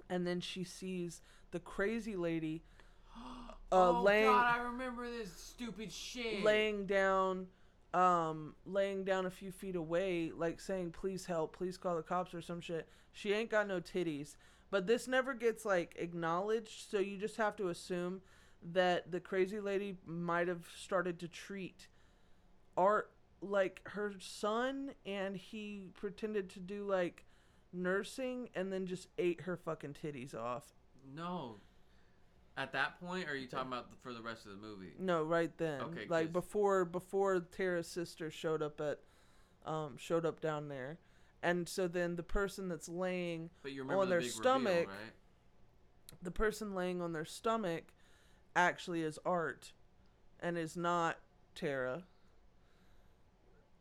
And 0.10 0.26
then 0.26 0.40
she 0.40 0.64
sees 0.64 1.22
the 1.52 1.60
crazy 1.60 2.16
lady 2.16 2.64
uh, 3.72 3.90
oh 3.90 4.02
laying 4.02 4.32
God, 4.32 4.60
I 4.60 4.64
remember 4.64 5.10
this 5.10 5.32
stupid 5.32 5.92
shit. 5.92 6.44
laying 6.44 6.86
down 6.86 7.48
um 7.94 8.54
laying 8.66 9.06
down 9.06 9.26
a 9.26 9.32
few 9.32 9.50
feet 9.50 9.76
away 9.78 10.30
like 10.36 10.60
saying 10.60 10.92
please 10.92 11.26
help 11.26 11.56
please 11.56 11.78
call 11.78 11.96
the 11.96 12.04
cops 12.04 12.34
or 12.34 12.42
some 12.42 12.62
shit. 12.62 12.88
She 13.12 13.34
ain't 13.34 13.50
got 13.50 13.68
no 13.68 13.80
titties. 13.80 14.36
But 14.70 14.86
this 14.86 15.08
never 15.08 15.34
gets 15.34 15.66
like 15.66 15.96
acknowledged 15.98 16.90
so 16.92 17.00
you 17.00 17.18
just 17.18 17.38
have 17.38 17.56
to 17.56 17.70
assume 17.70 18.22
that 18.62 19.12
the 19.12 19.20
crazy 19.20 19.60
lady 19.60 19.98
might 20.06 20.48
have 20.48 20.68
started 20.76 21.20
to 21.20 21.28
treat 21.28 21.88
art 22.76 23.12
like 23.42 23.82
her 23.90 24.14
son 24.20 24.92
and 25.06 25.38
he 25.38 25.88
pretended 25.94 26.50
to 26.50 26.60
do 26.60 26.84
like 26.86 27.26
nursing 27.72 28.50
and 28.56 28.72
then 28.74 28.86
just 28.88 29.08
ate 29.18 29.42
her 29.42 29.56
fucking 29.56 29.94
titties 29.94 30.34
off 30.34 30.74
No. 31.16 31.58
At 32.60 32.72
that 32.74 33.00
point, 33.00 33.30
or 33.30 33.34
are 33.34 33.36
you 33.36 33.48
talking 33.48 33.68
about 33.68 33.90
for 34.02 34.12
the 34.14 34.22
rest 34.24 34.48
of 34.48 34.52
the 34.54 34.58
movie? 34.58 34.94
No, 34.98 35.22
right 35.22 35.56
then. 35.60 35.80
Okay, 35.82 36.08
like 36.10 36.26
'cause- 36.28 36.34
before 36.34 36.86
before 36.86 37.40
Tara's 37.40 37.88
sister 37.88 38.32
showed 38.32 38.64
up 38.64 38.82
at 38.82 39.00
um 39.64 39.96
showed 39.98 40.26
up 40.26 40.42
down 40.42 40.68
there. 40.68 40.98
And 41.44 41.70
so 41.70 41.88
then 41.88 42.16
the 42.16 42.24
person 42.24 42.68
that's 42.68 42.90
laying 42.90 43.52
But 43.62 43.74
you 43.74 43.84
remember 43.84 44.02
On 44.02 44.08
the 44.08 44.16
their 44.16 44.22
big 44.22 44.32
stomach, 44.32 44.74
reveal, 44.88 44.90
right? 44.90 45.14
the 46.24 46.32
person 46.32 46.74
laying 46.74 47.00
on 47.00 47.14
their 47.14 47.26
stomach 47.26 47.94
actually 48.58 49.04
is 49.04 49.18
Art 49.26 49.72
and 50.42 50.58
is 50.58 50.76
not 50.76 51.18
Tara. 51.56 52.04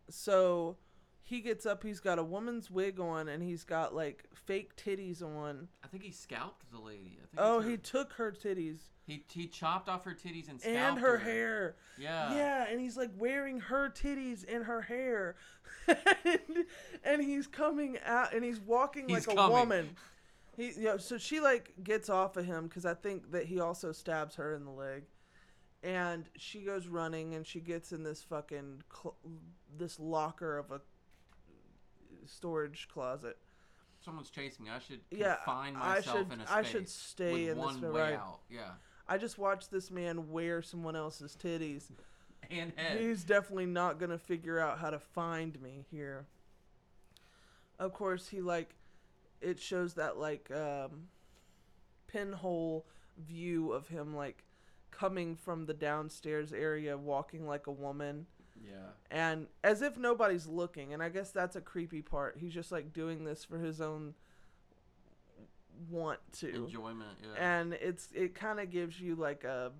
So 0.09 0.77
he 1.22 1.41
gets 1.41 1.66
up, 1.66 1.83
he's 1.83 1.99
got 2.01 2.18
a 2.18 2.22
woman's 2.24 2.70
wig 2.70 3.01
on 3.01 3.29
and 3.29 3.43
he's 3.43 3.64
got 3.64 3.95
like 3.95 4.24
fake 4.35 4.77
titties 4.77 5.22
on. 5.22 5.68
I 5.83 5.89
think 5.89 6.05
he 6.05 6.12
scalped 6.12 6.70
the 6.70 6.79
lady. 6.79 7.18
I 7.20 7.27
think 7.27 7.39
Oh, 7.39 7.61
he 7.61 7.77
took 7.77 8.12
her 8.14 8.31
titties 8.31 8.79
he 9.07 9.24
he 9.33 9.47
chopped 9.47 9.89
off 9.89 10.05
her 10.05 10.14
titties 10.14 10.49
and 10.51 10.61
scalped 10.61 10.77
and 10.77 10.99
her 10.99 11.18
hair. 11.18 11.77
Yeah. 11.97 12.35
Yeah, 12.35 12.66
and 12.68 12.81
he's 12.81 12.97
like 12.97 13.11
wearing 13.16 13.61
her 13.61 13.89
titties 13.89 14.45
in 14.45 14.62
her 14.62 14.83
hair, 14.83 15.37
and, 15.89 16.64
and 17.05 17.22
he's 17.22 17.47
coming 17.47 17.99
out, 18.05 18.35
and 18.35 18.43
he's 18.45 18.59
walking 18.59 19.09
He's 19.09 19.29
like 19.29 19.37
a 19.37 19.41
coming. 19.41 19.53
woman. 19.57 19.91
He, 20.57 20.68
you 20.68 20.84
know, 20.84 20.96
so 20.96 21.18
she 21.18 21.40
like 21.40 21.72
gets 21.82 22.09
off 22.09 22.36
of 22.36 22.46
him 22.46 22.64
because 22.64 22.86
I 22.86 22.94
think 22.94 23.32
that 23.32 23.44
he 23.46 23.61
also 23.61 23.92
stabs 23.92 24.36
her 24.36 24.54
in 24.54 24.64
the 24.64 24.70
leg, 24.70 25.04
and 25.82 26.28
she 26.36 26.61
goes 26.61 26.86
running, 26.86 27.34
and 27.34 27.46
she 27.46 27.61
gets 27.61 27.92
in 27.92 28.02
this 28.02 28.22
fucking 28.22 28.82
cl- 28.92 29.16
this 29.76 30.00
locker 30.00 30.57
of 30.59 30.70
a 30.70 30.80
storage 32.26 32.88
closet. 32.92 33.36
Someone's 34.04 34.30
chasing 34.30 34.64
me. 34.64 34.70
I 34.70 34.78
should 34.78 35.00
Yeah, 35.11 35.36
I 35.46 35.70
myself 35.72 36.18
should 36.18 36.32
in 36.32 36.40
a 36.40 36.46
space 36.46 36.57
I 36.57 36.62
should 36.62 36.88
stay 36.88 37.48
in 37.48 37.59
one 37.59 37.80
this 37.80 37.90
way 37.92 38.00
right. 38.00 38.14
out. 38.14 38.40
Yeah. 38.48 38.70
I 39.09 39.18
just 39.18 39.38
watched 39.38 39.70
this 39.70 39.90
man 39.90 40.30
wear 40.30 40.62
someone 40.62 40.96
else's 40.96 41.36
titties. 41.40 41.90
And 42.48 42.72
head. 42.76 43.00
He's 43.00 43.24
definitely 43.24 43.66
not 43.66 43.98
gonna 43.98 44.18
figure 44.18 44.61
out 44.61 44.78
how 44.78 44.90
to 44.90 45.00
find 45.00 45.61
me 45.61 45.84
here. 45.90 46.26
Of 47.76 47.92
course, 47.92 48.28
he 48.28 48.40
like 48.40 48.76
it 49.41 49.59
shows 49.59 49.95
that 49.95 50.18
like 50.18 50.51
um, 50.51 51.09
pinhole 52.07 52.87
view 53.18 53.72
of 53.72 53.89
him 53.89 54.14
like 54.14 54.45
coming 54.91 55.37
from 55.37 55.66
the 55.66 55.74
downstairs 55.74 56.53
area, 56.53 56.97
walking 56.97 57.47
like 57.47 57.66
a 57.66 57.72
woman, 57.72 58.26
yeah. 58.64 58.91
and 59.11 59.47
as 59.62 59.82
if 59.82 59.99
nobody's 59.99 60.47
looking. 60.47 60.93
And 60.93 61.03
I 61.03 61.09
guess 61.09 61.30
that's 61.30 61.57
a 61.57 61.61
creepy 61.61 62.03
part. 62.03 62.39
He's 62.39 62.55
just 62.55 62.72
like 62.72 62.93
doing 62.93 63.24
this 63.24 63.45
for 63.45 63.59
his 63.59 63.80
own 63.80 64.14
want 65.91 66.20
to 66.32 66.64
Enjoyment. 66.64 67.18
Yeah. 67.22 67.59
and 67.59 67.74
it's 67.74 68.09
it 68.14 68.34
kind 68.34 68.61
of 68.61 68.70
gives 68.70 68.99
you 68.99 69.14
like 69.14 69.45
a 69.45 69.72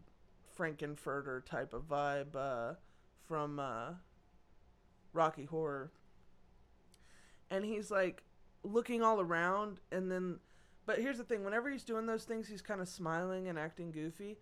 Frank-N-Furter 0.55 1.45
type 1.45 1.73
of 1.75 1.89
vibe 1.89 2.35
uh, 2.35 2.75
from 3.27 3.59
uh, 3.59 3.93
Rocky 5.13 5.45
Horror. 5.45 5.91
And 7.51 7.65
he's 7.65 7.91
like 7.91 8.23
looking 8.63 9.03
all 9.03 9.21
around, 9.21 9.81
and 9.93 10.11
then, 10.11 10.39
but 10.87 10.99
here's 10.99 11.19
the 11.19 11.25
thing: 11.25 11.45
whenever 11.45 11.71
he's 11.71 11.85
doing 11.85 12.07
those 12.07 12.25
things, 12.25 12.49
he's 12.49 12.63
kind 12.63 12.81
of 12.81 12.89
smiling 12.89 13.49
and 13.49 13.59
acting 13.59 13.91
goofy. 13.91 14.39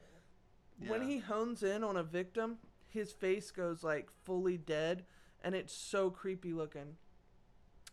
When 0.88 1.02
he 1.08 1.18
hones 1.18 1.62
in 1.62 1.84
on 1.84 1.96
a 1.96 2.02
victim, 2.02 2.58
his 2.88 3.12
face 3.12 3.50
goes 3.50 3.84
like 3.84 4.08
fully 4.24 4.56
dead, 4.58 5.04
and 5.42 5.54
it's 5.54 5.72
so 5.72 6.10
creepy 6.10 6.52
looking. 6.52 6.96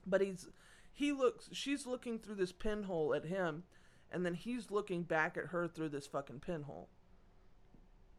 But 0.05 0.21
he's 0.21 0.47
he 0.91 1.11
looks 1.11 1.49
she's 1.51 1.85
looking 1.85 2.17
through 2.19 2.35
this 2.35 2.51
pinhole 2.51 3.13
at 3.13 3.25
him 3.25 3.63
and 4.11 4.25
then 4.25 4.33
he's 4.33 4.71
looking 4.71 5.03
back 5.03 5.37
at 5.37 5.45
her 5.45 5.67
through 5.67 5.87
this 5.89 6.05
fucking 6.05 6.39
pinhole. 6.41 6.89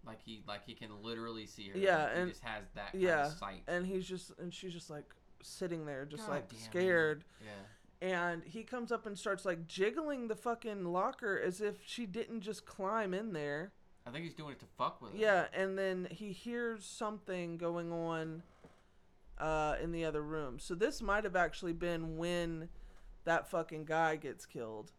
like 0.07 0.21
he 0.25 0.43
like 0.49 0.65
he 0.65 0.75
can 0.75 0.91
literally 1.03 1.45
see 1.47 1.69
her. 1.69 1.79
Yeah, 1.79 2.13
He 2.15 2.21
and- 2.21 2.31
just 2.31 2.43
has 2.45 2.65
that 2.75 2.93
kind 2.93 3.03
Yeah. 3.03 3.27
of 3.27 3.33
sight. 3.33 3.63
And 3.67 3.87
he's 3.87 4.07
just 4.07 4.33
and 4.39 4.53
she's 4.55 4.73
just 4.73 4.89
like 4.91 5.13
sitting 5.43 5.85
there 5.87 6.05
just 6.07 6.27
God 6.27 6.33
like 6.33 6.49
damn 6.49 6.59
it. 6.59 6.63
scared 6.65 7.25
Yeah. 7.45 7.51
And 8.03 8.43
he 8.45 8.65
comes 8.65 8.91
up 8.91 9.07
and 9.07 9.17
starts 9.17 9.45
like 9.45 9.69
jiggling 9.69 10.27
the 10.27 10.35
fucking 10.35 10.85
locker 10.85 11.41
as 11.41 11.61
if 11.61 11.77
she 11.87 12.05
didn't 12.05 12.41
just 12.41 12.67
climb 12.67 13.15
in 13.15 13.33
there. 13.33 13.71
I 14.05 14.11
think 14.11 14.25
he's 14.25 14.35
doing 14.35 14.51
it 14.53 14.59
to 14.59 14.67
fuck 14.77 15.01
with 15.01 15.13
her. 15.13 15.19
Yeah, 15.19 15.45
and 15.55 15.79
then 15.79 16.09
he 16.11 16.33
hears 16.33 16.85
something 16.85 17.57
going 17.57 17.93
on 17.93 18.43
uh, 19.39 19.77
in 19.81 19.93
the 19.93 20.05
other 20.05 20.21
room. 20.21 20.59
So 20.59 20.75
this 20.75 21.01
might 21.01 21.23
have 21.23 21.37
actually 21.37 21.75
been 21.75 22.17
when 22.17 22.69
that 23.25 23.49
fucking 23.49 23.85
guy 23.85 24.17
gets 24.17 24.47
killed. 24.47 24.91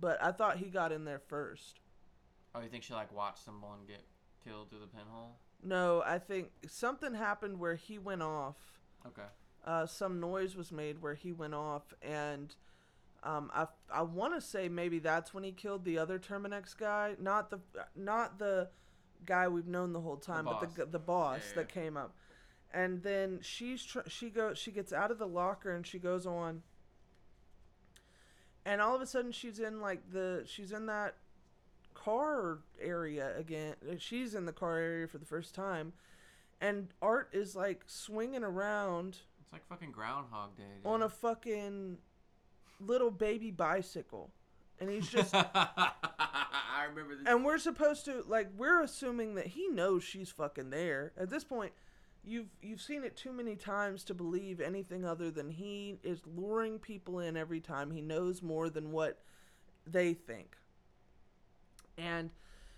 But 0.00 0.20
I 0.22 0.32
thought 0.32 0.56
he 0.56 0.70
got 0.70 0.92
in 0.92 1.04
there 1.04 1.20
first. 1.20 1.80
Oh, 2.54 2.60
you 2.60 2.70
think 2.70 2.84
she 2.84 2.94
like 2.94 3.12
watched 3.14 3.44
someone 3.44 3.80
get 3.86 4.02
killed 4.42 4.70
through 4.70 4.80
the 4.80 4.86
pinhole? 4.86 5.36
No, 5.62 6.02
I 6.06 6.18
think 6.18 6.52
something 6.66 7.12
happened 7.12 7.58
where 7.58 7.74
he 7.74 7.98
went 7.98 8.22
off. 8.22 8.56
Okay. 9.06 9.28
Uh, 9.64 9.86
some 9.86 10.20
noise 10.20 10.56
was 10.56 10.70
made 10.70 11.00
where 11.00 11.14
he 11.14 11.32
went 11.32 11.54
off, 11.54 11.94
and 12.02 12.54
um, 13.22 13.50
I 13.54 13.66
I 13.92 14.02
want 14.02 14.34
to 14.34 14.40
say 14.40 14.68
maybe 14.68 14.98
that's 14.98 15.32
when 15.32 15.42
he 15.44 15.52
killed 15.52 15.84
the 15.84 15.98
other 15.98 16.18
Terminix 16.18 16.76
guy, 16.76 17.16
not 17.18 17.50
the 17.50 17.60
not 17.96 18.38
the 18.38 18.68
guy 19.24 19.48
we've 19.48 19.66
known 19.66 19.92
the 19.92 20.00
whole 20.00 20.18
time, 20.18 20.44
but 20.44 20.60
the 20.60 20.66
boss. 20.66 20.92
the 20.92 20.98
boss 20.98 21.38
Yeah, 21.40 21.48
yeah, 21.48 21.54
that 21.56 21.68
came 21.72 21.96
up. 21.96 22.14
And 22.72 23.02
then 23.02 23.38
she's 23.40 23.84
tr- 23.84 24.08
she 24.08 24.28
goes 24.28 24.58
she 24.58 24.70
gets 24.70 24.92
out 24.92 25.10
of 25.10 25.18
the 25.18 25.26
locker 25.26 25.74
and 25.74 25.86
she 25.86 25.98
goes 25.98 26.26
on. 26.26 26.62
And 28.66 28.80
all 28.82 28.94
of 28.94 29.00
a 29.00 29.06
sudden 29.06 29.32
she's 29.32 29.60
in 29.60 29.80
like 29.80 30.10
the 30.12 30.42
she's 30.46 30.72
in 30.72 30.86
that 30.86 31.14
car 31.94 32.58
area 32.80 33.32
again. 33.38 33.74
Uh, 33.88 33.94
She's 33.98 34.34
in 34.34 34.44
the 34.44 34.52
car 34.52 34.76
area 34.76 35.08
for 35.08 35.18
the 35.18 35.24
first 35.24 35.54
time. 35.54 35.92
And 36.60 36.88
Art 37.00 37.30
is 37.32 37.56
like 37.56 37.84
swinging 37.86 38.44
around 38.44 39.18
It's 39.44 39.52
like 39.52 39.66
fucking 39.68 39.92
Groundhog 39.92 40.56
Day. 40.56 40.62
Dude. 40.82 40.90
on 40.90 41.02
a 41.02 41.08
fucking 41.08 41.98
little 42.80 43.10
baby 43.10 43.50
bicycle. 43.50 44.30
And 44.80 44.90
he's 44.90 45.08
just 45.08 45.32
I 45.34 46.86
remember 46.88 47.14
this. 47.14 47.24
and 47.28 47.44
we're 47.44 47.58
supposed 47.58 48.04
to 48.06 48.24
like 48.26 48.48
we're 48.56 48.82
assuming 48.82 49.36
that 49.36 49.46
he 49.48 49.68
knows 49.68 50.02
she's 50.02 50.30
fucking 50.30 50.70
there. 50.70 51.12
At 51.16 51.30
this 51.30 51.44
point, 51.44 51.72
you've 52.24 52.48
you've 52.60 52.80
seen 52.82 53.04
it 53.04 53.16
too 53.16 53.32
many 53.32 53.54
times 53.54 54.02
to 54.04 54.14
believe 54.14 54.60
anything 54.60 55.04
other 55.04 55.30
than 55.30 55.50
he 55.50 55.98
is 56.02 56.22
luring 56.26 56.78
people 56.80 57.20
in 57.20 57.36
every 57.36 57.60
time. 57.60 57.92
He 57.92 58.00
knows 58.00 58.42
more 58.42 58.68
than 58.68 58.90
what 58.90 59.20
they 59.86 60.12
think. 60.12 60.56
And 61.96 62.30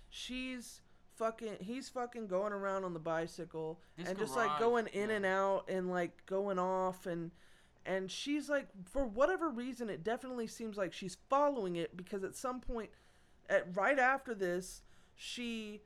she's 0.09 0.81
fucking 1.17 1.57
he's 1.59 1.89
fucking 1.89 2.27
going 2.27 2.53
around 2.53 2.83
on 2.83 2.93
the 2.93 2.99
bicycle 2.99 3.79
This 3.97 4.07
and 4.07 4.17
just 4.17 4.35
like 4.35 4.59
going 4.59 4.87
in 4.87 5.09
yeah. 5.09 5.15
and 5.15 5.25
out 5.25 5.65
and 5.69 5.89
like 5.89 6.25
going 6.25 6.59
off 6.59 7.05
and 7.05 7.31
and 7.85 8.11
she's 8.11 8.49
like 8.49 8.67
for 8.91 9.05
whatever 9.05 9.49
reason 9.49 9.89
it 9.89 10.03
definitely 10.03 10.47
seems 10.47 10.77
like 10.77 10.93
she's 10.93 11.17
following 11.29 11.75
it 11.75 11.95
because 11.97 12.23
at 12.23 12.35
some 12.35 12.59
point 12.59 12.89
at 13.49 13.65
right 13.75 13.97
after 13.97 14.35
this 14.35 14.81
she 15.15 15.81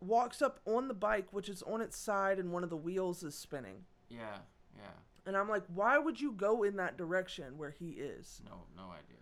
walks 0.00 0.40
up 0.40 0.60
on 0.64 0.88
the 0.88 0.94
bike 0.94 1.26
which 1.32 1.48
is 1.48 1.62
on 1.62 1.80
its 1.82 1.96
side 1.96 2.38
and 2.38 2.50
one 2.52 2.64
of 2.64 2.70
the 2.70 2.76
wheels 2.76 3.22
is 3.22 3.34
spinning 3.34 3.84
yeah, 4.08 4.38
yeah. 4.76 4.84
and 5.26 5.36
i'm 5.36 5.48
like 5.48 5.64
why 5.74 5.98
would 5.98 6.18
you 6.20 6.32
go 6.32 6.62
in 6.62 6.76
that 6.76 6.96
direction 6.96 7.58
where 7.58 7.70
he 7.70 7.90
is 7.90 8.40
No, 8.46 8.62
no 8.76 8.84
idea. 8.90 9.18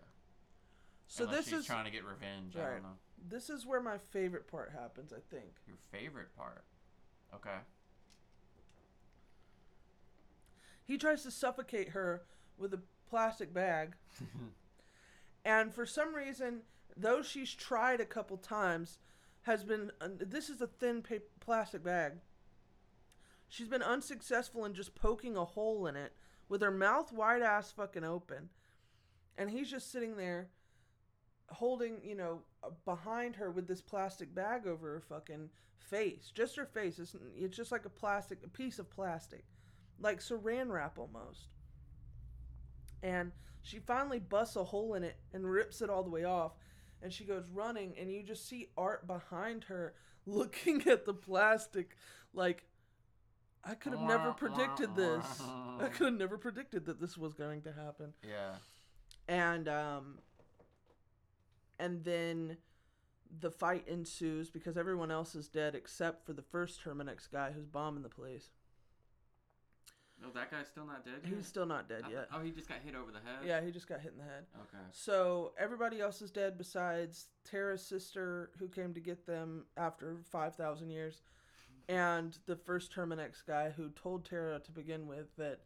So 1.11 1.23
Unless 1.25 1.45
this 1.45 1.53
is 1.61 1.65
trying 1.65 1.85
to 1.85 1.91
get 1.91 2.05
revenge. 2.05 2.55
I 2.55 2.59
Right. 2.61 2.73
don't 2.75 2.83
know. 2.83 2.97
this 3.27 3.49
is 3.49 3.65
where 3.65 3.81
my 3.81 3.97
favorite 3.97 4.47
part 4.47 4.71
happens 4.71 5.11
i 5.11 5.19
think 5.35 5.51
Your 5.67 5.75
favorite 5.91 6.33
part. 6.37 6.63
Okay. 7.35 7.57
he 10.85 10.97
tries 10.97 11.23
to 11.23 11.31
suffocate 11.31 11.89
her 11.89 12.23
with 12.57 12.73
a 12.73 12.79
plastic 13.09 13.53
bag 13.53 13.93
and 15.45 15.73
for 15.73 15.85
some 15.85 16.13
reason 16.15 16.61
though 16.95 17.21
she's 17.21 17.53
tried 17.53 17.99
a 17.99 18.05
couple 18.05 18.37
times 18.37 18.99
has 19.43 19.63
been 19.63 19.91
uh, 20.01 20.07
this 20.19 20.49
is 20.49 20.61
a 20.61 20.67
thin 20.67 21.01
pa- 21.01 21.15
plastic 21.39 21.83
bag 21.83 22.13
she's 23.47 23.67
been 23.67 23.81
unsuccessful 23.81 24.63
in 24.65 24.73
just 24.73 24.95
poking 24.95 25.35
a 25.35 25.45
hole 25.45 25.87
in 25.87 25.95
it 25.95 26.13
with 26.47 26.61
her 26.61 26.71
mouth 26.71 27.11
wide 27.11 27.41
ass 27.41 27.71
fucking 27.71 28.03
open 28.03 28.49
and 29.37 29.49
he's 29.51 29.69
just 29.71 29.91
sitting 29.91 30.15
there 30.17 30.49
holding 31.51 32.01
you 32.03 32.15
know 32.15 32.41
behind 32.85 33.35
her 33.35 33.51
with 33.51 33.67
this 33.67 33.81
plastic 33.81 34.33
bag 34.33 34.67
over 34.67 34.93
her 34.93 35.01
fucking 35.01 35.49
face. 35.79 36.31
Just 36.33 36.55
her 36.55 36.65
face. 36.65 36.99
It's, 36.99 37.15
it's 37.37 37.55
just 37.55 37.71
like 37.71 37.85
a 37.85 37.89
plastic 37.89 38.39
a 38.43 38.47
piece 38.49 38.79
of 38.79 38.89
plastic. 38.89 39.43
Like 39.99 40.19
saran 40.19 40.69
wrap 40.69 40.97
almost. 40.97 41.47
And 43.01 43.31
she 43.61 43.79
finally 43.79 44.19
busts 44.19 44.55
a 44.55 44.63
hole 44.63 44.93
in 44.93 45.03
it 45.03 45.17
and 45.33 45.49
rips 45.49 45.81
it 45.81 45.89
all 45.89 46.03
the 46.03 46.09
way 46.09 46.23
off. 46.23 46.53
And 47.01 47.13
she 47.13 47.23
goes 47.23 47.47
running 47.49 47.95
and 47.97 48.11
you 48.11 48.23
just 48.23 48.47
see 48.47 48.69
art 48.77 49.07
behind 49.07 49.65
her 49.65 49.93
looking 50.25 50.87
at 50.87 51.05
the 51.05 51.13
plastic 51.13 51.95
like 52.33 52.65
i 53.63 53.73
could 53.73 53.93
have 53.93 54.01
never 54.01 54.31
predicted 54.31 54.95
this. 54.95 55.25
i 55.79 55.87
could 55.87 56.05
have 56.05 56.13
never 56.19 56.37
predicted 56.37 56.85
that 56.85 56.99
this 56.99 57.17
was 57.17 57.33
going 57.33 57.61
to 57.63 57.71
happen. 57.71 58.13
Yeah. 58.23 58.51
and 59.27 59.67
um 59.67 60.19
and 61.79 62.03
then 62.03 62.57
the 63.39 63.51
fight 63.51 63.87
ensues 63.87 64.49
because 64.49 64.75
everyone 64.77 65.11
else 65.11 65.35
is 65.35 65.47
dead 65.47 65.75
except 65.75 66.25
for 66.25 66.33
the 66.33 66.41
first 66.41 66.83
terminix 66.83 67.29
guy 67.31 67.51
who's 67.51 67.67
bombing 67.67 68.03
the 68.03 68.09
place 68.09 68.49
No, 70.21 70.29
that 70.33 70.51
guy's 70.51 70.67
still 70.67 70.85
not 70.85 71.05
dead. 71.05 71.21
he's 71.23 71.45
still 71.47 71.65
not 71.65 71.87
dead 71.87 72.03
I- 72.05 72.09
yet 72.09 72.27
Oh, 72.33 72.41
he 72.41 72.51
just 72.51 72.67
got 72.67 72.79
hit 72.83 72.95
over 72.95 73.11
the 73.11 73.19
head. 73.19 73.45
yeah 73.45 73.61
he 73.61 73.71
just 73.71 73.87
got 73.87 74.01
hit 74.01 74.11
in 74.11 74.17
the 74.17 74.23
head 74.23 74.45
Okay. 74.61 74.83
So 74.91 75.53
everybody 75.57 76.01
else 76.01 76.21
is 76.21 76.31
dead 76.31 76.57
besides 76.57 77.27
Tara's 77.45 77.85
sister, 77.85 78.51
who 78.59 78.67
came 78.67 78.93
to 78.93 78.99
get 78.99 79.25
them 79.25 79.65
after 79.77 80.17
five 80.25 80.55
thousand 80.55 80.89
years, 80.89 81.21
and 81.87 82.37
the 82.47 82.55
first 82.55 82.91
Terminix 82.93 83.45
guy 83.45 83.69
who 83.69 83.89
told 83.91 84.25
Tara 84.25 84.59
to 84.59 84.71
begin 84.71 85.07
with 85.07 85.35
that 85.37 85.59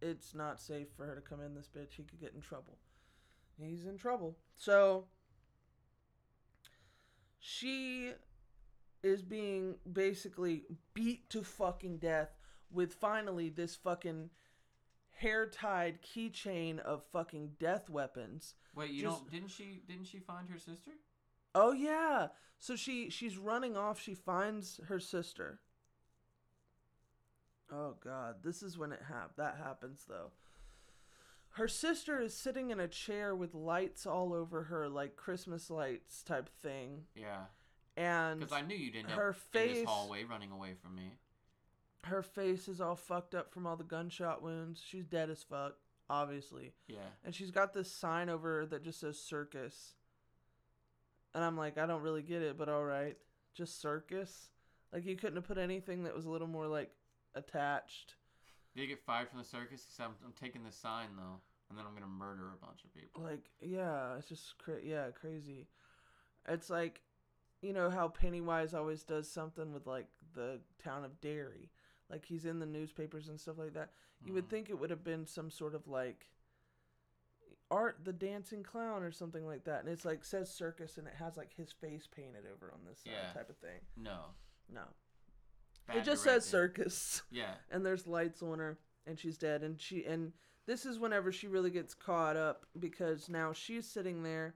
it's 0.00 0.34
not 0.34 0.60
safe 0.60 0.88
for 0.96 1.06
her 1.06 1.14
to 1.14 1.20
come 1.20 1.40
in 1.40 1.54
this 1.54 1.68
bitch. 1.68 1.92
He 1.96 2.02
could 2.02 2.18
get 2.20 2.32
in 2.34 2.40
trouble. 2.40 2.76
He's 3.58 3.84
in 3.86 3.96
trouble. 3.96 4.36
So 4.56 5.04
she 7.44 8.12
is 9.02 9.20
being 9.20 9.74
basically 9.92 10.62
beat 10.94 11.28
to 11.28 11.42
fucking 11.42 11.98
death 11.98 12.30
with 12.70 12.94
finally 12.94 13.48
this 13.48 13.74
fucking 13.74 14.30
hair 15.10 15.46
tied 15.46 15.98
keychain 16.02 16.78
of 16.78 17.02
fucking 17.12 17.50
death 17.58 17.90
weapons. 17.90 18.54
Wait, 18.76 18.92
you 18.92 19.02
Just- 19.02 19.18
don't? 19.18 19.30
Didn't 19.32 19.50
she? 19.50 19.82
Didn't 19.88 20.06
she 20.06 20.20
find 20.20 20.48
her 20.48 20.58
sister? 20.58 20.92
Oh 21.52 21.72
yeah. 21.72 22.28
So 22.60 22.76
she 22.76 23.10
she's 23.10 23.36
running 23.36 23.76
off. 23.76 24.00
She 24.00 24.14
finds 24.14 24.78
her 24.86 25.00
sister. 25.00 25.58
Oh 27.72 27.96
god, 28.04 28.36
this 28.44 28.62
is 28.62 28.78
when 28.78 28.92
it 28.92 29.00
hap- 29.08 29.34
that 29.36 29.56
happens 29.56 30.04
though. 30.08 30.30
Her 31.52 31.68
sister 31.68 32.18
is 32.20 32.34
sitting 32.34 32.70
in 32.70 32.80
a 32.80 32.88
chair 32.88 33.34
with 33.36 33.54
lights 33.54 34.06
all 34.06 34.32
over 34.32 34.64
her, 34.64 34.88
like 34.88 35.16
Christmas 35.16 35.68
lights 35.70 36.22
type 36.22 36.48
thing, 36.48 37.06
Yeah. 37.14 37.44
and 37.96 38.40
Because 38.40 38.52
I 38.54 38.62
knew 38.62 38.74
you'd 38.76 38.96
end 38.96 39.08
up 39.08 39.12
her 39.12 39.28
in 39.28 39.34
face- 39.34 39.76
this 39.80 39.84
hallway 39.88 40.24
running 40.24 40.50
away 40.50 40.74
from 40.74 40.94
me. 40.94 41.18
her 42.04 42.22
face 42.22 42.68
is 42.68 42.80
all 42.80 42.96
fucked 42.96 43.34
up 43.34 43.52
from 43.52 43.66
all 43.66 43.76
the 43.76 43.84
gunshot 43.84 44.42
wounds. 44.42 44.80
She's 44.82 45.04
dead 45.06 45.28
as 45.30 45.42
fuck, 45.42 45.76
obviously. 46.08 46.74
Yeah. 46.88 47.06
And 47.22 47.34
she's 47.34 47.50
got 47.50 47.72
this 47.74 47.92
sign 47.92 48.28
over 48.30 48.60
her 48.60 48.66
that 48.66 48.82
just 48.82 49.00
says 49.00 49.20
circus. 49.20 49.94
And 51.34 51.44
I'm 51.44 51.56
like, 51.56 51.76
I 51.78 51.86
don't 51.86 52.02
really 52.02 52.22
get 52.22 52.42
it, 52.42 52.56
but 52.58 52.68
all 52.68 52.84
right. 52.84 53.16
Just 53.54 53.80
circus? 53.80 54.50
Like, 54.92 55.04
you 55.04 55.16
couldn't 55.16 55.36
have 55.36 55.46
put 55.46 55.58
anything 55.58 56.02
that 56.04 56.14
was 56.14 56.24
a 56.26 56.30
little 56.30 56.48
more, 56.48 56.66
like, 56.66 56.90
attached. 57.34 58.16
Did 58.74 58.82
you 58.82 58.86
get 58.88 59.00
fired 59.04 59.28
from 59.28 59.38
the 59.38 59.44
circus? 59.44 59.84
I'm, 60.00 60.12
I'm 60.24 60.32
taking 60.32 60.64
this 60.64 60.76
sign 60.76 61.08
though, 61.16 61.40
and 61.68 61.78
then 61.78 61.84
I'm 61.86 61.94
gonna 61.94 62.06
murder 62.06 62.48
a 62.54 62.64
bunch 62.64 62.84
of 62.84 62.94
people. 62.94 63.22
Like, 63.22 63.50
yeah, 63.60 64.16
it's 64.16 64.28
just, 64.28 64.56
cra- 64.58 64.82
yeah, 64.82 65.10
crazy. 65.10 65.66
It's 66.48 66.70
like, 66.70 67.02
you 67.60 67.72
know 67.72 67.90
how 67.90 68.08
Pennywise 68.08 68.74
always 68.74 69.02
does 69.04 69.30
something 69.30 69.72
with, 69.72 69.86
like, 69.86 70.06
the 70.34 70.58
town 70.82 71.04
of 71.04 71.20
Derry? 71.20 71.70
Like, 72.10 72.24
he's 72.24 72.44
in 72.46 72.58
the 72.58 72.66
newspapers 72.66 73.28
and 73.28 73.38
stuff 73.38 73.58
like 73.58 73.74
that. 73.74 73.90
You 74.24 74.32
would 74.32 74.46
Mhm. 74.46 74.50
think 74.50 74.70
it 74.70 74.78
would 74.78 74.90
have 74.90 75.04
been 75.04 75.26
some 75.26 75.50
sort 75.50 75.74
of, 75.74 75.86
like, 75.86 76.26
art 77.70 78.00
the 78.04 78.12
dancing 78.12 78.62
clown 78.62 79.02
or 79.02 79.10
something 79.10 79.46
like 79.46 79.64
that 79.64 79.80
and 79.80 79.88
it's 79.88 80.04
like 80.04 80.22
says 80.22 80.52
circus 80.52 80.98
and 80.98 81.06
it 81.08 81.14
has 81.14 81.38
like 81.38 81.54
his 81.54 81.72
face 81.72 82.06
painted 82.06 82.44
over 82.52 82.70
on 82.70 82.84
this 82.84 82.98
side 82.98 83.12
Yeah. 83.14 83.32
type 83.32 83.48
of 83.48 83.56
thing 83.56 83.80
No. 83.96 84.26
no 84.68 84.82
it 85.94 86.04
just 86.04 86.22
says 86.22 86.44
circus. 86.44 87.22
Yeah. 87.30 87.54
and 87.70 87.84
there's 87.84 88.06
lights 88.06 88.42
on 88.42 88.58
her 88.58 88.78
and 89.06 89.18
she's 89.18 89.38
dead 89.38 89.62
and 89.62 89.80
she 89.80 90.04
and 90.04 90.32
this 90.66 90.86
is 90.86 90.98
whenever 90.98 91.32
she 91.32 91.48
really 91.48 91.70
gets 91.70 91.94
caught 91.94 92.36
up 92.36 92.66
because 92.78 93.28
now 93.28 93.52
she's 93.52 93.86
sitting 93.86 94.22
there 94.22 94.54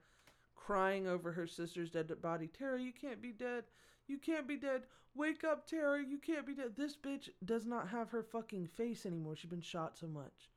crying 0.54 1.06
over 1.06 1.32
her 1.32 1.46
sister's 1.46 1.90
dead 1.90 2.10
body. 2.22 2.46
Tara 2.46 2.80
you 2.80 2.92
can't 2.92 3.20
be 3.20 3.32
dead. 3.32 3.64
You 4.06 4.18
can't 4.18 4.46
be 4.46 4.56
dead. 4.56 4.82
Wake 5.14 5.44
up 5.44 5.66
tara. 5.66 6.04
You 6.04 6.18
can't 6.18 6.46
be 6.46 6.54
dead. 6.54 6.76
This 6.76 6.96
bitch 6.96 7.30
does 7.44 7.66
not 7.66 7.88
have 7.88 8.10
her 8.10 8.22
fucking 8.22 8.66
face 8.66 9.06
anymore. 9.06 9.34
She's 9.34 9.50
been 9.50 9.60
shot 9.60 9.96
so 9.96 10.06
much 10.06 10.50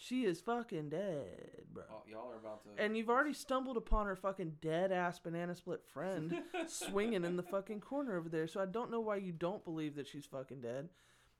she 0.00 0.24
is 0.24 0.40
fucking 0.40 0.88
dead 0.90 1.62
bro 1.72 1.82
Oh, 1.90 2.02
y'all 2.08 2.30
are 2.30 2.36
about 2.36 2.62
to. 2.62 2.82
and 2.82 2.96
you've 2.96 3.10
already 3.10 3.32
stumbled 3.34 3.76
upon 3.76 4.06
her 4.06 4.14
fucking 4.16 4.52
dead 4.62 4.92
ass 4.92 5.18
banana 5.18 5.54
split 5.54 5.82
friend 5.92 6.34
swinging 6.68 7.24
in 7.24 7.36
the 7.36 7.42
fucking 7.42 7.80
corner 7.80 8.16
over 8.16 8.28
there. 8.28 8.46
So 8.46 8.60
I 8.60 8.66
don't 8.66 8.90
know 8.90 9.00
why 9.00 9.16
you 9.16 9.32
don't 9.32 9.64
believe 9.64 9.96
that 9.96 10.06
she's 10.06 10.24
fucking 10.26 10.60
dead. 10.60 10.88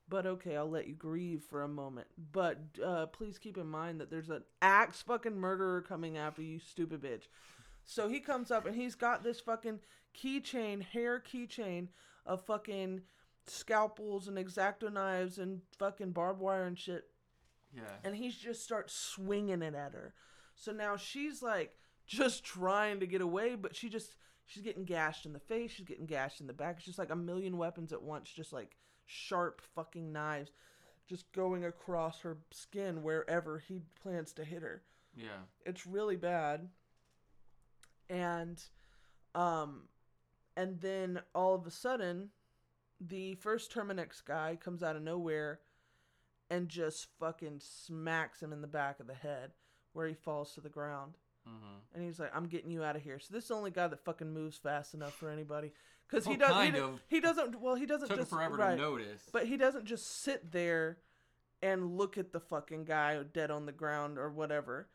But 0.09 0.25
okay, 0.25 0.57
I'll 0.57 0.69
let 0.69 0.87
you 0.87 0.93
grieve 0.95 1.43
for 1.43 1.61
a 1.63 1.67
moment. 1.67 2.07
But 2.31 2.59
uh, 2.83 3.05
please 3.07 3.37
keep 3.37 3.57
in 3.57 3.67
mind 3.67 4.01
that 4.01 4.09
there's 4.11 4.29
an 4.31 4.43
axe 4.61 5.01
fucking 5.03 5.37
murderer 5.37 5.81
coming 5.81 6.17
after 6.17 6.41
you, 6.41 6.59
stupid 6.59 7.01
bitch. 7.01 7.27
So 7.85 8.07
he 8.09 8.19
comes 8.19 8.51
up 8.51 8.65
and 8.65 8.75
he's 8.75 8.95
got 8.95 9.23
this 9.23 9.39
fucking 9.39 9.79
keychain, 10.19 10.81
hair 10.83 11.19
keychain 11.25 11.87
of 12.25 12.41
fucking 12.45 13.01
scalpels 13.47 14.27
and 14.27 14.37
exacto 14.37 14.91
knives 14.91 15.37
and 15.39 15.61
fucking 15.77 16.11
barbed 16.11 16.39
wire 16.39 16.65
and 16.65 16.77
shit 16.77 17.05
Yeah. 17.75 17.83
and 18.03 18.15
he 18.15 18.29
just 18.29 18.63
starts 18.63 18.93
swinging 18.93 19.61
it 19.61 19.75
at 19.75 19.93
her. 19.93 20.13
So 20.55 20.71
now 20.71 20.97
she's 20.97 21.41
like 21.41 21.75
just 22.07 22.43
trying 22.43 22.99
to 22.99 23.07
get 23.07 23.21
away, 23.21 23.55
but 23.55 23.75
she 23.75 23.89
just 23.89 24.15
she's 24.45 24.63
getting 24.63 24.85
gashed 24.85 25.25
in 25.25 25.33
the 25.33 25.39
face, 25.39 25.71
she's 25.71 25.85
getting 25.85 26.05
gashed 26.07 26.41
in 26.41 26.47
the 26.47 26.53
back. 26.53 26.77
It's 26.77 26.85
just 26.85 26.99
like 26.99 27.11
a 27.11 27.15
million 27.15 27.57
weapons 27.57 27.93
at 27.93 28.01
once, 28.01 28.29
just 28.31 28.51
like 28.51 28.75
sharp 29.05 29.61
fucking 29.75 30.11
knives, 30.11 30.51
just 31.07 31.31
going 31.31 31.65
across 31.65 32.21
her 32.21 32.37
skin 32.51 33.03
wherever 33.03 33.59
he 33.59 33.81
plans 34.01 34.33
to 34.33 34.43
hit 34.43 34.63
her. 34.63 34.81
Yeah. 35.15 35.43
It's 35.65 35.85
really 35.85 36.15
bad. 36.15 36.69
And 38.09 38.61
um 39.35 39.83
and 40.57 40.79
then 40.81 41.21
all 41.35 41.53
of 41.53 41.67
a 41.67 41.71
sudden 41.71 42.29
the 42.99 43.35
first 43.35 43.71
Terminix 43.73 44.23
guy 44.25 44.57
comes 44.59 44.83
out 44.83 44.95
of 44.95 45.01
nowhere 45.03 45.59
and 46.49 46.69
just 46.69 47.07
fucking 47.19 47.59
smacks 47.59 48.41
him 48.41 48.51
in 48.53 48.61
the 48.61 48.67
back 48.67 48.99
of 48.99 49.07
the 49.07 49.13
head 49.13 49.51
where 49.93 50.07
he 50.07 50.13
falls 50.13 50.53
to 50.53 50.61
the 50.61 50.69
ground. 50.69 51.13
Mm-hmm. 51.47 51.95
And 51.95 52.03
he's 52.03 52.19
like, 52.19 52.35
"I'm 52.35 52.47
getting 52.47 52.69
you 52.71 52.83
out 52.83 52.95
of 52.95 53.01
here." 53.01 53.19
So 53.19 53.33
this 53.33 53.43
is 53.45 53.47
the 53.49 53.55
only 53.55 53.71
guy 53.71 53.87
that 53.87 54.03
fucking 54.03 54.31
moves 54.33 54.57
fast 54.57 54.93
enough 54.93 55.13
for 55.15 55.29
anybody, 55.29 55.71
because 56.07 56.25
he 56.25 56.35
Well. 56.37 56.47
He, 56.49 56.53
kind 56.53 56.75
do- 56.75 56.83
of. 56.85 56.99
he 57.07 57.19
doesn't. 57.19 57.59
Well, 57.59 57.75
he 57.75 57.85
doesn't 57.85 58.09
Took 58.09 58.17
him 58.17 58.23
just 58.23 58.31
forever 58.31 58.55
right, 58.57 58.71
to 58.75 58.81
notice. 58.81 59.23
but 59.31 59.45
he 59.47 59.57
doesn't 59.57 59.85
just 59.85 60.21
sit 60.21 60.51
there 60.51 60.97
and 61.61 61.97
look 61.97 62.17
at 62.17 62.31
the 62.33 62.39
fucking 62.39 62.85
guy 62.85 63.21
dead 63.33 63.51
on 63.51 63.65
the 63.65 63.71
ground 63.71 64.17
or 64.17 64.29
whatever. 64.29 64.89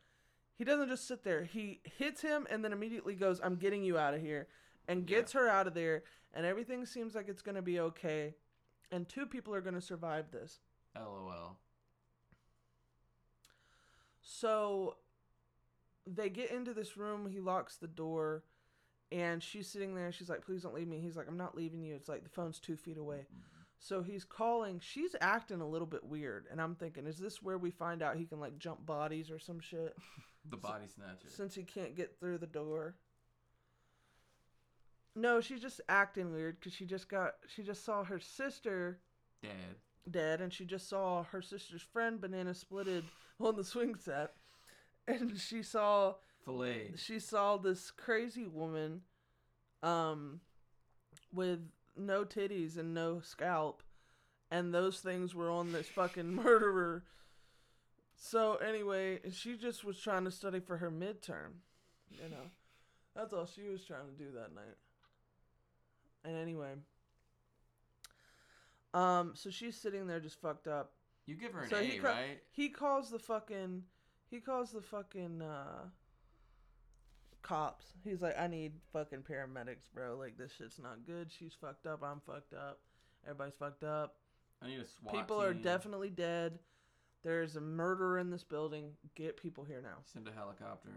He 0.57 0.63
doesn't 0.63 0.87
just 0.87 1.07
sit 1.07 1.23
there. 1.23 1.43
He 1.43 1.81
hits 1.97 2.21
him 2.21 2.47
and 2.49 2.63
then 2.63 2.71
immediately 2.73 3.15
goes, 3.15 3.41
"I'm 3.43 3.55
getting 3.55 3.83
you 3.83 3.97
out 3.97 4.13
of 4.13 4.21
here," 4.21 4.47
and 4.87 5.09
Yeah. 5.09 5.17
gets 5.17 5.33
her 5.33 5.49
out 5.49 5.67
of 5.67 5.73
there. 5.73 6.03
And 6.33 6.45
everything 6.45 6.85
seems 6.85 7.15
like 7.15 7.27
it's 7.27 7.41
gonna 7.41 7.61
be 7.61 7.79
okay. 7.79 8.35
And 8.91 9.09
two 9.09 9.25
people 9.25 9.53
are 9.55 9.61
gonna 9.61 9.81
survive 9.81 10.31
this. 10.31 10.59
LOL. 10.95 11.57
So 14.21 14.97
they 16.07 16.29
get 16.29 16.51
into 16.51 16.73
this 16.73 16.97
room. 16.97 17.27
He 17.29 17.39
locks 17.39 17.77
the 17.77 17.87
door, 17.87 18.43
and 19.11 19.41
she's 19.41 19.67
sitting 19.67 19.95
there. 19.95 20.11
She's 20.11 20.29
like, 20.29 20.45
"Please 20.45 20.63
don't 20.63 20.75
leave 20.75 20.87
me." 20.87 20.99
He's 20.99 21.15
like, 21.15 21.27
"I'm 21.27 21.37
not 21.37 21.55
leaving 21.55 21.83
you." 21.83 21.95
It's 21.95 22.09
like 22.09 22.23
the 22.23 22.29
phone's 22.29 22.59
two 22.59 22.75
feet 22.75 22.97
away. 22.97 23.27
Mm-hmm. 23.27 23.55
So 23.79 24.01
he's 24.01 24.23
calling. 24.23 24.79
She's 24.79 25.15
acting 25.21 25.61
a 25.61 25.67
little 25.67 25.87
bit 25.87 26.03
weird, 26.03 26.47
and 26.51 26.61
I'm 26.61 26.75
thinking, 26.75 27.05
is 27.05 27.17
this 27.17 27.41
where 27.43 27.57
we 27.57 27.71
find 27.71 28.01
out 28.01 28.17
he 28.17 28.25
can 28.25 28.39
like 28.39 28.57
jump 28.57 28.85
bodies 28.85 29.29
or 29.29 29.39
some 29.39 29.59
shit? 29.59 29.95
The 30.47 30.57
body 30.57 30.85
snatcher. 30.85 31.27
Since 31.27 31.55
he 31.55 31.63
can't 31.63 31.95
get 31.95 32.19
through 32.19 32.37
the 32.37 32.45
door. 32.45 32.93
No, 35.15 35.41
she's 35.41 35.59
just 35.59 35.81
acting 35.89 36.31
weird 36.31 36.59
because 36.59 36.71
she 36.71 36.85
just 36.85 37.09
got 37.09 37.33
she 37.47 37.63
just 37.63 37.83
saw 37.83 38.03
her 38.03 38.19
sister 38.19 38.99
Dead. 39.41 39.75
Dead, 40.09 40.41
and 40.41 40.51
she 40.53 40.65
just 40.65 40.89
saw 40.89 41.23
her 41.23 41.41
sister's 41.41 41.81
friend 41.81 42.19
banana 42.19 42.51
splitted 42.51 43.03
on 43.39 43.55
the 43.55 43.63
swing 43.63 43.95
set, 43.95 44.33
and 45.07 45.39
she 45.39 45.63
saw 45.63 46.15
Filet. 46.43 46.91
she 46.95 47.19
saw 47.19 47.57
this 47.57 47.91
crazy 47.91 48.45
woman, 48.45 49.01
um, 49.83 50.41
with 51.33 51.59
no 51.97 52.23
titties 52.23 52.77
and 52.77 52.93
no 52.93 53.19
scalp, 53.19 53.83
and 54.51 54.73
those 54.73 54.99
things 54.99 55.33
were 55.33 55.49
on 55.49 55.71
this 55.71 55.87
fucking 55.87 56.33
murderer. 56.43 57.03
So 58.15 58.55
anyway, 58.55 59.19
she 59.31 59.57
just 59.57 59.83
was 59.83 59.99
trying 59.99 60.23
to 60.25 60.31
study 60.31 60.59
for 60.59 60.77
her 60.77 60.89
midterm, 60.89 61.59
you 62.09 62.29
know. 62.29 62.49
That's 63.15 63.33
all 63.33 63.45
she 63.45 63.69
was 63.69 63.83
trying 63.83 64.07
to 64.07 64.23
do 64.23 64.31
that 64.31 64.53
night. 64.53 64.75
And 66.23 66.35
anyway, 66.35 66.73
um, 68.95 69.31
so 69.35 69.49
she's 69.49 69.75
sitting 69.75 70.07
there 70.07 70.19
just 70.19 70.39
fucked 70.41 70.67
up. 70.67 70.93
You 71.25 71.35
give 71.35 71.53
her 71.53 71.61
an 71.61 71.69
So 71.69 71.77
A, 71.77 71.83
he 71.83 71.97
ca- 71.97 72.07
right? 72.07 72.41
He 72.51 72.69
calls 72.69 73.09
the 73.09 73.19
fucking 73.19 73.83
he 74.29 74.39
calls 74.39 74.71
the 74.71 74.81
fucking 74.81 75.41
uh 75.41 75.89
cops. 77.41 77.85
He's 78.03 78.21
like, 78.21 78.39
I 78.39 78.47
need 78.47 78.73
fucking 78.91 79.23
paramedics, 79.29 79.91
bro. 79.93 80.17
Like 80.17 80.37
this 80.37 80.51
shit's 80.53 80.79
not 80.79 81.05
good. 81.05 81.31
She's 81.31 81.53
fucked 81.59 81.85
up. 81.85 82.03
I'm 82.03 82.21
fucked 82.25 82.53
up. 82.53 82.79
Everybody's 83.23 83.55
fucked 83.55 83.83
up. 83.83 84.15
I 84.61 84.67
need 84.67 84.79
a 84.79 84.85
SWAT 84.85 85.13
people 85.13 85.41
are 85.41 85.53
definitely 85.53 86.09
dead. 86.09 86.59
There's 87.23 87.55
a 87.55 87.61
murderer 87.61 88.19
in 88.19 88.29
this 88.29 88.43
building. 88.43 88.91
Get 89.15 89.35
people 89.37 89.63
here 89.63 89.81
now. 89.81 89.97
Send 90.03 90.27
a 90.27 90.31
helicopter. 90.31 90.89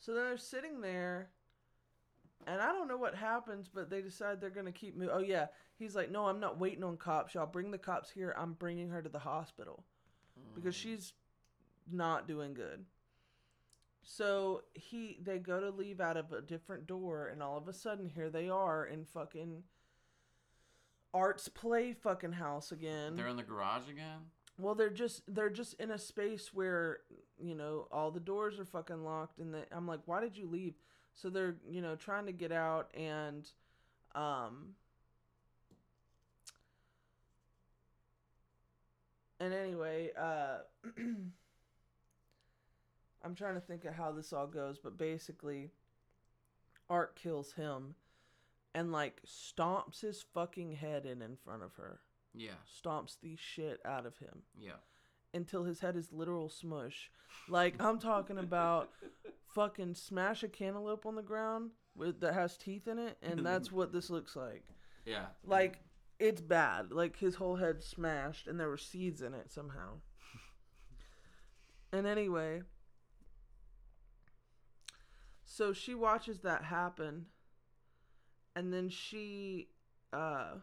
So 0.00 0.12
then 0.12 0.24
they're 0.24 0.36
sitting 0.36 0.80
there, 0.80 1.30
and 2.46 2.60
I 2.60 2.72
don't 2.72 2.88
know 2.88 2.96
what 2.96 3.14
happens, 3.14 3.68
but 3.72 3.90
they 3.90 4.00
decide 4.02 4.40
they're 4.40 4.50
gonna 4.50 4.72
keep 4.72 4.96
moving. 4.96 5.14
Oh 5.14 5.20
yeah, 5.20 5.46
he's 5.78 5.94
like, 5.96 6.10
no, 6.10 6.26
I'm 6.26 6.40
not 6.40 6.58
waiting 6.58 6.84
on 6.84 6.96
cops. 6.96 7.34
Y'all 7.34 7.46
bring 7.46 7.70
the 7.70 7.78
cops 7.78 8.10
here. 8.10 8.34
I'm 8.38 8.52
bringing 8.54 8.90
her 8.90 9.02
to 9.02 9.08
the 9.08 9.18
hospital 9.18 9.84
because 10.54 10.74
Mm. 10.74 10.78
she's 10.78 11.12
not 11.90 12.26
doing 12.28 12.54
good. 12.54 12.84
So 14.02 14.62
he 14.74 15.18
they 15.22 15.38
go 15.38 15.60
to 15.60 15.70
leave 15.70 16.00
out 16.00 16.16
of 16.16 16.32
a 16.32 16.42
different 16.42 16.86
door 16.86 17.28
and 17.28 17.42
all 17.42 17.56
of 17.56 17.68
a 17.68 17.72
sudden 17.72 18.08
here 18.08 18.28
they 18.30 18.48
are 18.50 18.84
in 18.84 19.04
fucking 19.06 19.62
Art's 21.12 21.48
play 21.48 21.92
fucking 21.92 22.32
house 22.32 22.72
again. 22.72 23.14
They're 23.16 23.28
in 23.28 23.36
the 23.36 23.42
garage 23.42 23.88
again. 23.88 24.18
well, 24.58 24.74
they're 24.74 24.90
just 24.90 25.22
they're 25.32 25.50
just 25.50 25.74
in 25.74 25.90
a 25.92 25.98
space 25.98 26.52
where, 26.52 26.98
you 27.38 27.54
know, 27.54 27.86
all 27.92 28.10
the 28.10 28.20
doors 28.20 28.58
are 28.58 28.64
fucking 28.64 29.04
locked 29.04 29.38
and 29.38 29.54
they, 29.54 29.64
I'm 29.72 29.86
like, 29.86 30.00
"Why 30.06 30.20
did 30.20 30.36
you 30.36 30.48
leave?" 30.48 30.74
So 31.14 31.30
they're, 31.30 31.56
you 31.70 31.80
know, 31.80 31.96
trying 31.96 32.26
to 32.26 32.32
get 32.32 32.52
out 32.52 32.90
and 32.94 33.48
um 34.14 34.74
and 39.40 39.54
anyway, 39.54 40.10
uh 40.18 40.58
I'm 43.24 43.34
trying 43.34 43.54
to 43.54 43.60
think 43.60 43.84
of 43.86 43.94
how 43.94 44.12
this 44.12 44.32
all 44.32 44.46
goes, 44.46 44.78
but 44.78 44.98
basically 44.98 45.70
Art 46.90 47.16
kills 47.16 47.52
him 47.52 47.94
and 48.74 48.92
like 48.92 49.22
stomps 49.26 50.00
his 50.00 50.24
fucking 50.34 50.72
head 50.72 51.06
in 51.06 51.22
in 51.22 51.36
front 51.36 51.62
of 51.62 51.74
her. 51.76 52.00
Yeah. 52.34 52.50
Stomps 52.66 53.16
the 53.22 53.36
shit 53.36 53.80
out 53.84 54.06
of 54.06 54.18
him 54.18 54.42
Yeah. 54.58 54.72
Until 55.34 55.64
his 55.64 55.80
head 55.80 55.96
is 55.96 56.12
literal 56.12 56.48
smush. 56.48 57.10
Like 57.48 57.74
I'm 57.80 57.98
talking 57.98 58.38
about 58.38 58.90
fucking 59.54 59.94
smash 59.94 60.42
a 60.42 60.48
cantaloupe 60.48 61.06
on 61.06 61.14
the 61.14 61.22
ground 61.22 61.70
with 61.96 62.20
that 62.20 62.34
has 62.34 62.56
teeth 62.56 62.88
in 62.88 62.98
it 62.98 63.16
and 63.22 63.44
that's 63.44 63.70
what 63.70 63.92
this 63.92 64.10
looks 64.10 64.34
like. 64.36 64.64
Yeah. 65.04 65.26
Like 65.44 65.80
it's 66.18 66.40
bad. 66.40 66.92
Like 66.92 67.18
his 67.18 67.34
whole 67.34 67.56
head 67.56 67.82
smashed 67.82 68.46
and 68.46 68.58
there 68.58 68.68
were 68.68 68.78
seeds 68.78 69.22
in 69.22 69.34
it 69.34 69.52
somehow. 69.52 70.00
and 71.92 72.06
anyway, 72.06 72.62
so 75.44 75.72
she 75.72 75.94
watches 75.94 76.40
that 76.40 76.64
happen 76.64 77.26
and 78.56 78.72
then 78.72 78.88
she 78.88 79.68
uh 80.12 80.54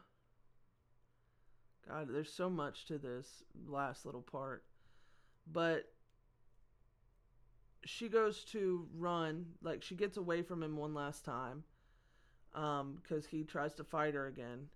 God, 1.92 2.08
there's 2.10 2.32
so 2.32 2.50
much 2.50 2.86
to 2.86 2.98
this 2.98 3.44
last 3.68 4.06
little 4.06 4.22
part. 4.22 4.64
But 5.52 5.92
she 7.84 8.08
goes 8.08 8.44
to 8.46 8.88
run, 8.96 9.46
like 9.62 9.84
she 9.84 9.96
gets 9.96 10.18
away 10.18 10.42
from 10.42 10.64
him 10.64 10.78
one 10.78 10.94
last 10.94 11.26
time. 11.26 11.64
Um, 12.54 12.98
because 13.02 13.26
he 13.26 13.44
tries 13.44 13.76
to 13.76 13.84
fight 13.84 14.14
her 14.14 14.28
again. 14.28 14.68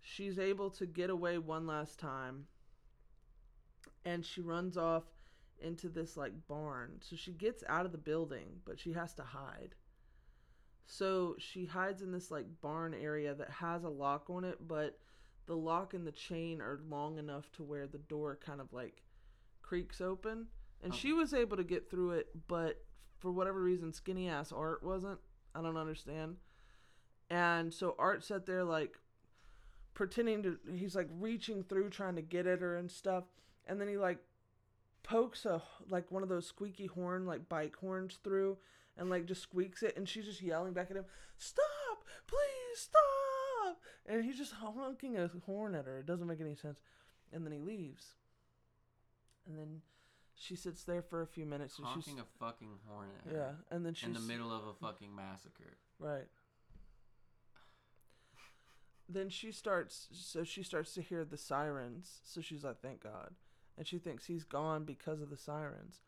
She's 0.00 0.38
able 0.38 0.70
to 0.70 0.86
get 0.86 1.10
away 1.10 1.38
one 1.38 1.66
last 1.66 1.98
time. 1.98 2.46
And 4.04 4.24
she 4.24 4.40
runs 4.40 4.76
off 4.76 5.04
into 5.60 5.88
this 5.88 6.16
like 6.16 6.32
barn. 6.48 7.00
So 7.00 7.16
she 7.16 7.32
gets 7.32 7.62
out 7.68 7.86
of 7.86 7.92
the 7.92 7.98
building, 7.98 8.46
but 8.64 8.78
she 8.78 8.92
has 8.92 9.14
to 9.14 9.22
hide. 9.22 9.74
So 10.86 11.36
she 11.38 11.66
hides 11.66 12.02
in 12.02 12.12
this 12.12 12.30
like 12.30 12.46
barn 12.60 12.94
area 12.94 13.34
that 13.34 13.50
has 13.50 13.84
a 13.84 13.88
lock 13.88 14.28
on 14.28 14.44
it, 14.44 14.58
but 14.66 14.98
the 15.46 15.56
lock 15.56 15.94
and 15.94 16.06
the 16.06 16.12
chain 16.12 16.60
are 16.60 16.80
long 16.88 17.18
enough 17.18 17.50
to 17.52 17.62
where 17.62 17.86
the 17.86 17.98
door 17.98 18.38
kind 18.44 18.60
of 18.60 18.72
like 18.72 19.02
creaks 19.62 20.00
open. 20.00 20.46
And 20.84 20.92
she 20.94 21.12
was 21.12 21.32
able 21.32 21.56
to 21.56 21.64
get 21.64 21.88
through 21.88 22.12
it, 22.12 22.28
but 22.48 22.82
for 23.18 23.30
whatever 23.30 23.62
reason, 23.62 23.92
skinny 23.92 24.28
ass 24.28 24.50
Art 24.50 24.82
wasn't. 24.82 25.20
I 25.54 25.62
don't 25.62 25.76
understand. 25.76 26.36
And 27.30 27.72
so 27.72 27.94
Art 27.98 28.24
sat 28.24 28.46
there 28.46 28.64
like 28.64 28.98
pretending 29.94 30.42
to, 30.42 30.58
he's 30.74 30.96
like 30.96 31.08
reaching 31.20 31.62
through 31.62 31.90
trying 31.90 32.16
to 32.16 32.22
get 32.22 32.48
at 32.48 32.60
her 32.60 32.76
and 32.76 32.90
stuff. 32.90 33.24
And 33.66 33.80
then 33.80 33.88
he 33.88 33.96
like 33.96 34.18
pokes 35.04 35.46
a, 35.46 35.62
like 35.88 36.10
one 36.10 36.24
of 36.24 36.28
those 36.28 36.46
squeaky 36.46 36.86
horn, 36.86 37.26
like 37.26 37.48
bike 37.48 37.76
horns 37.76 38.18
through 38.24 38.58
and 38.98 39.08
like 39.08 39.26
just 39.26 39.42
squeaks 39.42 39.82
it. 39.82 39.96
And 39.96 40.08
she's 40.08 40.24
just 40.24 40.42
yelling 40.42 40.72
back 40.72 40.90
at 40.90 40.96
him, 40.96 41.04
Stop! 41.36 42.04
Please 42.26 42.80
stop! 42.80 43.21
And 44.06 44.24
he's 44.24 44.36
just 44.38 44.52
honking 44.52 45.16
a 45.18 45.30
horn 45.46 45.74
at 45.74 45.84
her. 45.86 45.98
It 45.98 46.06
doesn't 46.06 46.26
make 46.26 46.40
any 46.40 46.54
sense. 46.54 46.80
And 47.32 47.44
then 47.44 47.52
he 47.52 47.60
leaves. 47.60 48.14
And 49.46 49.58
then 49.58 49.80
she 50.34 50.56
sits 50.56 50.84
there 50.84 51.02
for 51.02 51.22
a 51.22 51.26
few 51.26 51.44
minutes 51.46 51.78
and 51.78 51.86
Honking 51.86 52.14
she's 52.14 52.22
a 52.22 52.44
fucking 52.44 52.78
horn 52.88 53.08
at 53.26 53.30
her. 53.32 53.36
yeah, 53.38 53.52
and 53.76 53.84
then 53.86 53.94
she's 53.94 54.08
In 54.08 54.14
the 54.14 54.20
middle 54.20 54.52
of 54.52 54.66
a 54.66 54.74
fucking 54.74 55.14
massacre. 55.14 55.76
right. 55.98 56.26
Then 59.08 59.28
she 59.28 59.52
starts, 59.52 60.08
so 60.12 60.42
she 60.42 60.62
starts 60.62 60.94
to 60.94 61.02
hear 61.02 61.24
the 61.24 61.36
sirens. 61.36 62.20
So 62.24 62.40
she's 62.40 62.64
like, 62.64 62.80
"Thank 62.80 63.02
God," 63.02 63.34
and 63.76 63.86
she 63.86 63.98
thinks 63.98 64.24
he's 64.26 64.44
gone 64.44 64.84
because 64.84 65.20
of 65.20 65.28
the 65.28 65.36
sirens. 65.36 66.00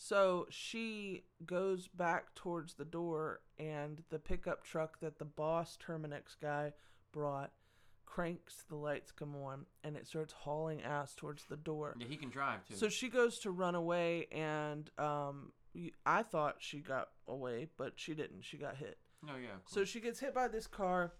So 0.00 0.46
she 0.48 1.24
goes 1.44 1.88
back 1.88 2.32
towards 2.36 2.74
the 2.74 2.84
door, 2.84 3.40
and 3.58 4.02
the 4.10 4.20
pickup 4.20 4.62
truck 4.62 5.00
that 5.00 5.18
the 5.18 5.24
boss 5.24 5.76
Terminix 5.84 6.36
guy 6.40 6.72
brought 7.12 7.50
cranks, 8.06 8.64
the 8.68 8.76
lights 8.76 9.10
come 9.10 9.34
on, 9.34 9.66
and 9.82 9.96
it 9.96 10.06
starts 10.06 10.32
hauling 10.32 10.82
ass 10.82 11.14
towards 11.16 11.46
the 11.46 11.56
door. 11.56 11.96
Yeah, 11.98 12.06
he 12.08 12.16
can 12.16 12.30
drive 12.30 12.64
too. 12.64 12.76
So 12.76 12.88
she 12.88 13.08
goes 13.08 13.40
to 13.40 13.50
run 13.50 13.74
away, 13.74 14.28
and 14.30 14.88
um, 14.98 15.50
I 16.06 16.22
thought 16.22 16.56
she 16.60 16.78
got 16.78 17.08
away, 17.26 17.66
but 17.76 17.94
she 17.96 18.14
didn't. 18.14 18.44
She 18.44 18.56
got 18.56 18.76
hit. 18.76 18.98
oh 19.28 19.36
yeah. 19.36 19.56
So 19.66 19.84
she 19.84 19.98
gets 19.98 20.20
hit 20.20 20.32
by 20.32 20.46
this 20.46 20.68
car. 20.68 21.12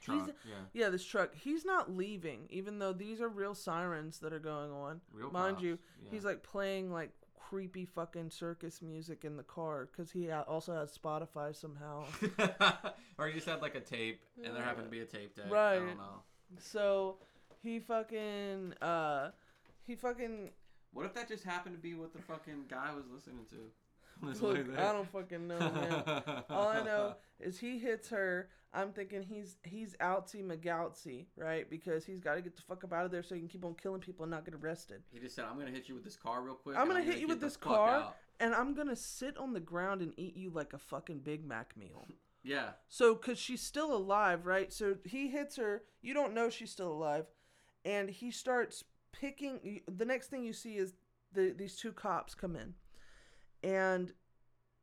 Truck, 0.00 0.26
he's- 0.26 0.36
yeah. 0.48 0.54
Yeah, 0.84 0.88
this 0.90 1.04
truck. 1.04 1.34
He's 1.34 1.64
not 1.64 1.90
leaving, 1.96 2.46
even 2.50 2.78
though 2.80 2.92
these 2.92 3.20
are 3.20 3.28
real 3.28 3.54
sirens 3.54 4.18
that 4.20 4.32
are 4.32 4.38
going 4.40 4.70
on. 4.70 5.00
Real 5.12 5.30
Mind 5.30 5.56
cops, 5.56 5.64
you, 5.64 5.78
yeah. 6.02 6.10
he's 6.10 6.24
like 6.24 6.42
playing 6.42 6.92
like 6.92 7.10
creepy 7.48 7.86
fucking 7.86 8.28
circus 8.30 8.82
music 8.82 9.24
in 9.24 9.36
the 9.38 9.42
car 9.42 9.88
because 9.90 10.10
he 10.12 10.30
also 10.30 10.74
has 10.74 10.96
Spotify 10.96 11.54
somehow. 11.56 12.04
or 13.18 13.26
he 13.26 13.32
just 13.32 13.48
had 13.48 13.62
like 13.62 13.74
a 13.74 13.80
tape, 13.80 14.20
and 14.44 14.54
there 14.54 14.62
happened 14.62 14.84
to 14.84 14.90
be 14.90 15.00
a 15.00 15.06
tape 15.06 15.34
deck. 15.34 15.46
I 15.46 15.50
Right. 15.50 15.78
don't 15.78 15.96
know. 15.96 16.22
so 16.58 17.16
he 17.62 17.80
fucking 17.80 18.74
uh 18.82 19.30
he 19.86 19.94
fucking 19.94 20.50
What 20.92 21.06
if 21.06 21.14
that 21.14 21.28
just 21.28 21.44
happened 21.44 21.74
to 21.74 21.80
be 21.80 21.94
what 21.94 22.12
the 22.12 22.20
fucking 22.20 22.64
guy 22.68 22.90
was 22.94 23.04
listening 23.12 23.46
to? 23.50 23.56
On 24.22 24.28
his 24.28 24.40
way 24.40 24.54
look. 24.54 24.74
there? 24.74 24.86
I 24.86 24.92
don't 24.92 25.10
fucking 25.10 25.46
know, 25.48 25.58
man. 25.58 26.22
All 26.50 26.68
I 26.68 26.82
know 26.84 27.14
is 27.40 27.58
he 27.58 27.78
hits 27.78 28.08
her. 28.10 28.48
I'm 28.72 28.92
thinking 28.92 29.22
he's 29.22 29.56
he's 29.64 29.96
outsy 29.96 30.44
McGoutsy, 30.44 31.26
right? 31.36 31.68
Because 31.68 32.04
he's 32.04 32.20
got 32.20 32.34
to 32.34 32.42
get 32.42 32.54
the 32.54 32.62
fuck 32.62 32.84
up 32.84 32.92
out 32.92 33.06
of 33.06 33.10
there 33.10 33.22
so 33.22 33.34
he 33.34 33.40
can 33.40 33.48
keep 33.48 33.64
on 33.64 33.74
killing 33.74 34.00
people 34.00 34.24
and 34.24 34.30
not 34.30 34.44
get 34.44 34.54
arrested. 34.54 35.02
He 35.10 35.18
just 35.18 35.34
said, 35.34 35.46
"I'm 35.50 35.58
gonna 35.58 35.70
hit 35.70 35.88
you 35.88 35.94
with 35.94 36.04
this 36.04 36.16
car 36.16 36.42
real 36.42 36.54
quick." 36.54 36.76
I'm 36.76 36.82
and 36.82 36.90
gonna 36.90 37.04
hit 37.04 37.18
you 37.18 37.28
with 37.28 37.40
this 37.40 37.56
car. 37.56 37.88
out." 37.88 38.16
And 38.40 38.54
I'm 38.54 38.74
gonna 38.74 38.94
sit 38.96 39.36
on 39.38 39.52
the 39.54 39.60
ground 39.60 40.00
and 40.02 40.12
eat 40.16 40.36
you 40.36 40.50
like 40.50 40.72
a 40.74 40.78
fucking 40.78 41.20
Big 41.20 41.46
Mac 41.46 41.76
meal. 41.76 42.06
Yeah. 42.44 42.70
So, 42.88 43.14
cause 43.16 43.36
she's 43.36 43.60
still 43.60 43.92
alive, 43.94 44.46
right? 44.46 44.72
So 44.72 44.96
he 45.04 45.28
hits 45.28 45.56
her. 45.56 45.82
You 46.00 46.14
don't 46.14 46.32
know 46.34 46.48
she's 46.48 46.70
still 46.70 46.90
alive, 46.92 47.26
and 47.84 48.08
he 48.08 48.30
starts 48.30 48.84
picking. 49.12 49.80
The 49.88 50.04
next 50.04 50.28
thing 50.28 50.44
you 50.44 50.52
see 50.52 50.76
is 50.76 50.94
the 51.32 51.52
these 51.56 51.76
two 51.76 51.92
cops 51.92 52.34
come 52.34 52.54
in, 52.56 52.74
and 53.62 54.12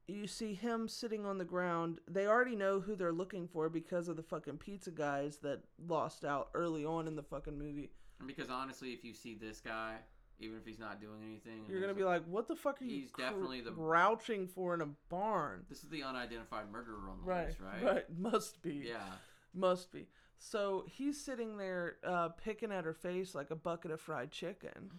you 0.07 0.27
see 0.27 0.53
him 0.53 0.87
sitting 0.87 1.25
on 1.25 1.37
the 1.37 1.45
ground. 1.45 1.99
They 2.07 2.27
already 2.27 2.55
know 2.55 2.79
who 2.79 2.95
they're 2.95 3.11
looking 3.11 3.47
for 3.47 3.69
because 3.69 4.07
of 4.07 4.15
the 4.17 4.23
fucking 4.23 4.57
pizza 4.57 4.91
guys 4.91 5.37
that 5.37 5.61
lost 5.87 6.23
out 6.23 6.49
early 6.53 6.85
on 6.85 7.07
in 7.07 7.15
the 7.15 7.23
fucking 7.23 7.57
movie. 7.57 7.89
And 8.19 8.27
because 8.27 8.49
honestly, 8.49 8.91
if 8.93 9.03
you 9.03 9.13
see 9.13 9.33
this 9.35 9.59
guy, 9.59 9.95
even 10.39 10.57
if 10.57 10.65
he's 10.65 10.79
not 10.79 11.01
doing 11.01 11.21
anything, 11.23 11.65
You're 11.67 11.81
gonna 11.81 11.93
be 11.93 12.03
like, 12.03 12.23
"What 12.25 12.47
the 12.47 12.55
fuck 12.55 12.81
are 12.81 12.85
you 12.85 13.01
He's 13.01 13.11
definitely 13.11 13.61
the- 13.61 13.71
crouching 13.71 14.47
for 14.47 14.73
in 14.73 14.81
a 14.81 14.85
barn?" 15.09 15.65
"This 15.69 15.83
is 15.83 15.89
the 15.89 16.03
unidentified 16.03 16.69
murderer 16.71 17.09
on 17.09 17.19
the 17.19 17.23
Right, 17.23 17.47
list, 17.47 17.59
right?" 17.59 17.83
right, 17.83 18.09
must 18.17 18.61
be. 18.61 18.75
Yeah. 18.87 19.13
Must 19.53 19.91
be. 19.91 20.07
So 20.37 20.83
he's 20.87 21.19
sitting 21.19 21.57
there 21.57 21.97
uh, 22.03 22.29
picking 22.29 22.71
at 22.71 22.83
her 22.85 22.93
face 22.93 23.33
like 23.33 23.49
a 23.51 23.55
bucket 23.55 23.89
of 23.91 24.01
fried 24.01 24.31
chicken. 24.31 24.91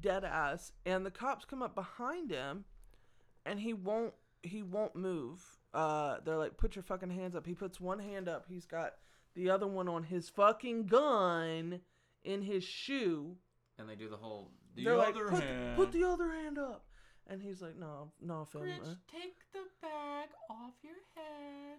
Dead 0.00 0.24
ass. 0.24 0.72
And 0.84 1.04
the 1.04 1.10
cops 1.10 1.44
come 1.44 1.62
up 1.62 1.74
behind 1.74 2.30
him 2.30 2.64
and 3.44 3.60
he 3.60 3.72
won't 3.72 4.14
he 4.42 4.62
won't 4.62 4.94
move. 4.94 5.42
Uh, 5.74 6.18
they're 6.24 6.36
like, 6.36 6.56
put 6.56 6.76
your 6.76 6.82
fucking 6.82 7.10
hands 7.10 7.34
up. 7.34 7.46
He 7.46 7.54
puts 7.54 7.80
one 7.80 7.98
hand 7.98 8.28
up. 8.28 8.46
He's 8.48 8.66
got 8.66 8.94
the 9.34 9.50
other 9.50 9.66
one 9.66 9.88
on 9.88 10.04
his 10.04 10.28
fucking 10.28 10.86
gun 10.86 11.80
in 12.22 12.42
his 12.42 12.64
shoe. 12.64 13.36
And 13.78 13.88
they 13.88 13.94
do 13.96 14.08
the 14.08 14.16
whole 14.16 14.52
the 14.74 14.84
they're 14.84 14.96
like, 14.96 15.14
other 15.14 15.28
put, 15.28 15.42
hand. 15.42 15.76
put 15.76 15.92
the 15.92 16.04
other 16.04 16.30
hand 16.30 16.58
up. 16.58 16.84
And 17.26 17.42
he's 17.42 17.60
like, 17.60 17.76
no, 17.76 18.12
no, 18.20 18.46
film. 18.46 18.64
Grinch, 18.64 18.92
uh, 18.92 18.94
take 19.12 19.36
the 19.52 19.64
bag 19.82 20.28
off 20.48 20.72
your 20.82 20.94
head. 21.14 21.78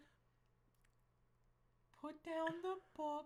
Put 2.02 2.23
down 2.23 2.48
the 2.61 2.76
book. 2.95 3.26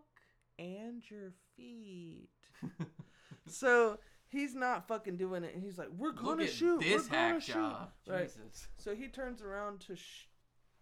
and 0.58 1.04
your 1.10 1.34
feet. 1.56 2.30
so 3.48 4.00
he's 4.34 4.54
not 4.54 4.88
fucking 4.88 5.16
doing 5.16 5.44
it, 5.46 5.54
and 5.54 5.64
he's 5.64 5.78
like, 5.78 5.90
"We're 5.98 6.12
gonna 6.12 6.48
shoot. 6.48 6.82
this 6.82 7.04
We're 7.04 7.10
gonna 7.10 7.34
hack 7.34 7.42
shoot." 7.42 7.54
job. 7.54 7.92
Right. 8.06 8.24
Jesus. 8.26 8.68
So 8.76 8.94
he 8.94 9.08
turns 9.08 9.42
around 9.42 9.80
to, 9.82 9.96
sh- 9.96 10.28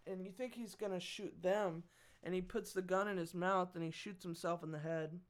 and 0.06 0.20
you 0.24 0.32
think 0.32 0.54
he's 0.54 0.74
gonna 0.74 0.98
shoot 0.98 1.40
them, 1.40 1.84
and 2.24 2.34
he 2.34 2.40
puts 2.40 2.72
the 2.72 2.82
gun 2.82 3.06
in 3.06 3.16
his 3.16 3.34
mouth 3.34 3.74
and 3.74 3.84
he 3.84 3.90
shoots 3.90 4.24
himself 4.24 4.64
in 4.64 4.72
the 4.72 4.78
head. 4.78 5.20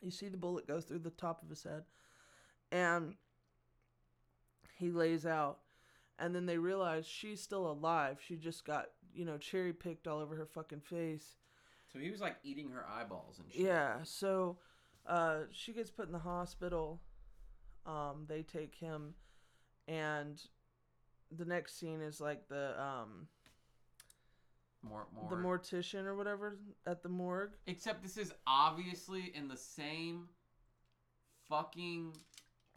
You 0.00 0.10
see 0.10 0.28
the 0.28 0.36
bullet 0.36 0.68
go 0.68 0.80
through 0.80 1.00
the 1.00 1.10
top 1.10 1.42
of 1.42 1.48
his 1.48 1.62
head, 1.64 1.84
and 2.70 3.14
he 4.78 4.90
lays 4.90 5.26
out. 5.26 5.58
And 6.18 6.34
then 6.34 6.46
they 6.46 6.56
realize 6.58 7.06
she's 7.06 7.42
still 7.42 7.70
alive. 7.70 8.18
She 8.26 8.36
just 8.36 8.64
got, 8.64 8.86
you 9.14 9.24
know, 9.26 9.36
cherry 9.36 9.72
picked 9.74 10.06
all 10.08 10.18
over 10.18 10.34
her 10.36 10.46
fucking 10.46 10.80
face. 10.80 11.36
So 11.92 11.98
he 11.98 12.10
was 12.10 12.20
like 12.20 12.36
eating 12.42 12.70
her 12.70 12.86
eyeballs 12.88 13.38
and 13.38 13.52
shit. 13.52 13.62
Yeah, 13.62 13.96
so 14.02 14.56
uh, 15.06 15.40
she 15.52 15.72
gets 15.72 15.90
put 15.90 16.06
in 16.06 16.12
the 16.12 16.18
hospital. 16.18 17.00
Um, 17.86 18.24
they 18.28 18.42
take 18.42 18.74
him, 18.74 19.14
and 19.86 20.40
the 21.36 21.44
next 21.44 21.78
scene 21.78 22.00
is 22.00 22.20
like 22.20 22.48
the 22.48 22.80
um, 22.80 23.28
More, 24.82 25.06
more. 25.14 25.30
the 25.30 25.36
mortician 25.36 26.04
or 26.04 26.16
whatever 26.16 26.58
at 26.86 27.02
the 27.02 27.08
morgue. 27.08 27.52
Except 27.66 28.02
this 28.02 28.16
is 28.16 28.32
obviously 28.46 29.32
in 29.34 29.48
the 29.48 29.56
same 29.56 30.28
fucking 31.48 32.12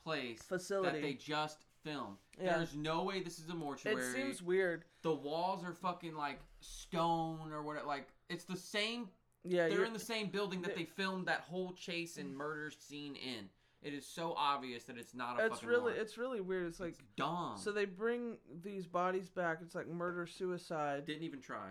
place 0.03 0.41
Facility. 0.43 0.91
that 0.91 1.01
they 1.01 1.13
just 1.13 1.65
filmed. 1.83 2.17
Yeah. 2.41 2.57
There's 2.57 2.75
no 2.75 3.03
way 3.03 3.21
this 3.21 3.39
is 3.39 3.49
a 3.49 3.55
mortuary. 3.55 4.01
It 4.01 4.13
seems 4.13 4.41
weird. 4.41 4.85
the 5.01 5.13
walls 5.13 5.63
are 5.63 5.73
fucking 5.73 6.15
like 6.15 6.39
stone 6.61 7.51
or 7.51 7.63
what 7.63 7.85
like 7.87 8.07
it's 8.29 8.43
the 8.43 8.57
same 8.57 9.07
Yeah, 9.43 9.69
they're 9.69 9.85
in 9.85 9.93
the 9.93 9.99
same 9.99 10.27
building 10.27 10.61
that 10.63 10.75
they 10.75 10.83
filmed 10.83 11.27
that 11.27 11.41
whole 11.41 11.71
chase 11.73 12.17
and 12.17 12.35
murder 12.35 12.71
scene 12.77 13.15
in. 13.15 13.49
It 13.81 13.93
is 13.93 14.05
so 14.05 14.33
obvious 14.37 14.83
that 14.85 14.97
it's 14.97 15.13
not 15.13 15.39
a 15.39 15.45
it's 15.45 15.55
fucking 15.55 15.69
really 15.69 15.93
it's 15.93 16.17
really 16.17 16.41
weird. 16.41 16.67
It's 16.67 16.79
like 16.79 16.89
It's 16.89 17.01
dumb. 17.15 17.53
so 17.57 17.71
they 17.71 17.85
bring 17.85 18.37
these 18.63 18.85
bodies 18.85 19.29
back. 19.29 19.59
It's 19.61 19.73
like 19.75 19.87
murder 19.87 20.25
suicide. 20.27 21.05
didn't 21.05 21.23
even 21.23 21.39
try. 21.41 21.67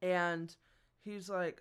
and 0.00 0.54
he's 1.04 1.28
like 1.28 1.60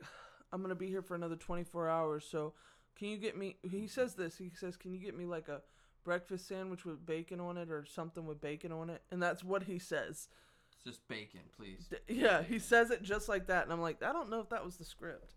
i'm 0.54 0.62
gonna 0.62 0.76
be 0.76 0.88
here 0.88 1.02
for 1.02 1.16
another 1.16 1.36
24 1.36 1.90
hours 1.90 2.26
so 2.30 2.54
can 2.98 3.08
you 3.08 3.18
get 3.18 3.36
me 3.38 3.56
he 3.64 3.88
says 3.88 4.14
this 4.16 4.38
he 4.38 4.50
says 4.54 4.76
can 4.78 4.94
you 4.94 5.00
get 5.00 5.18
me 5.18 5.26
like 5.26 5.48
a 5.48 5.62
breakfast 6.04 6.48
sandwich 6.48 6.86
with 6.86 7.06
bacon 7.06 7.40
on 7.40 7.58
it 7.58 7.72
or 7.72 7.86
something 7.86 8.26
with 8.28 8.40
bacon 8.42 8.72
on 8.72 8.90
it 8.90 9.02
and 9.12 9.22
that's 9.24 9.44
what 9.44 9.64
he 9.64 9.80
says 9.80 10.28
It's 10.74 10.84
just 10.84 11.08
bacon, 11.08 11.40
please. 11.58 11.88
D- 11.90 12.16
yeah 12.22 12.44
he 12.44 12.60
says 12.60 12.92
it 12.92 13.02
just 13.04 13.30
like 13.30 13.48
that 13.48 13.64
and 13.64 13.72
i'm 13.74 13.82
like 13.82 14.04
i 14.04 14.12
don't 14.12 14.30
know 14.30 14.42
if 14.42 14.50
that 14.50 14.64
was 14.66 14.76
the 14.78 14.86
script 14.86 15.34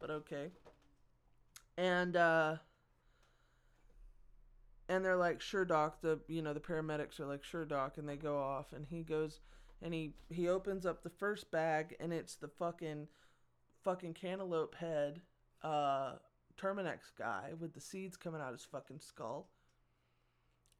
but 0.00 0.10
okay 0.10 0.48
and 1.76 2.16
uh 2.16 2.56
and 4.88 5.04
they're 5.04 5.16
like 5.16 5.40
sure 5.40 5.64
doc 5.64 6.00
the 6.02 6.18
you 6.28 6.42
know 6.42 6.52
the 6.52 6.60
paramedics 6.60 7.18
are 7.20 7.26
like 7.26 7.42
sure 7.44 7.64
doc 7.64 7.96
and 7.98 8.08
they 8.08 8.16
go 8.16 8.38
off 8.38 8.72
and 8.72 8.86
he 8.90 9.02
goes 9.02 9.40
and 9.82 9.94
he 9.94 10.12
he 10.30 10.48
opens 10.48 10.84
up 10.86 11.02
the 11.02 11.10
first 11.10 11.50
bag 11.50 11.96
and 12.00 12.12
it's 12.12 12.36
the 12.36 12.48
fucking 12.48 13.08
fucking 13.82 14.14
cantaloupe 14.14 14.74
head 14.76 15.20
uh 15.62 16.12
terminix 16.60 16.98
guy 17.18 17.50
with 17.58 17.72
the 17.74 17.80
seeds 17.80 18.16
coming 18.16 18.40
out 18.40 18.52
his 18.52 18.64
fucking 18.64 19.00
skull 19.00 19.48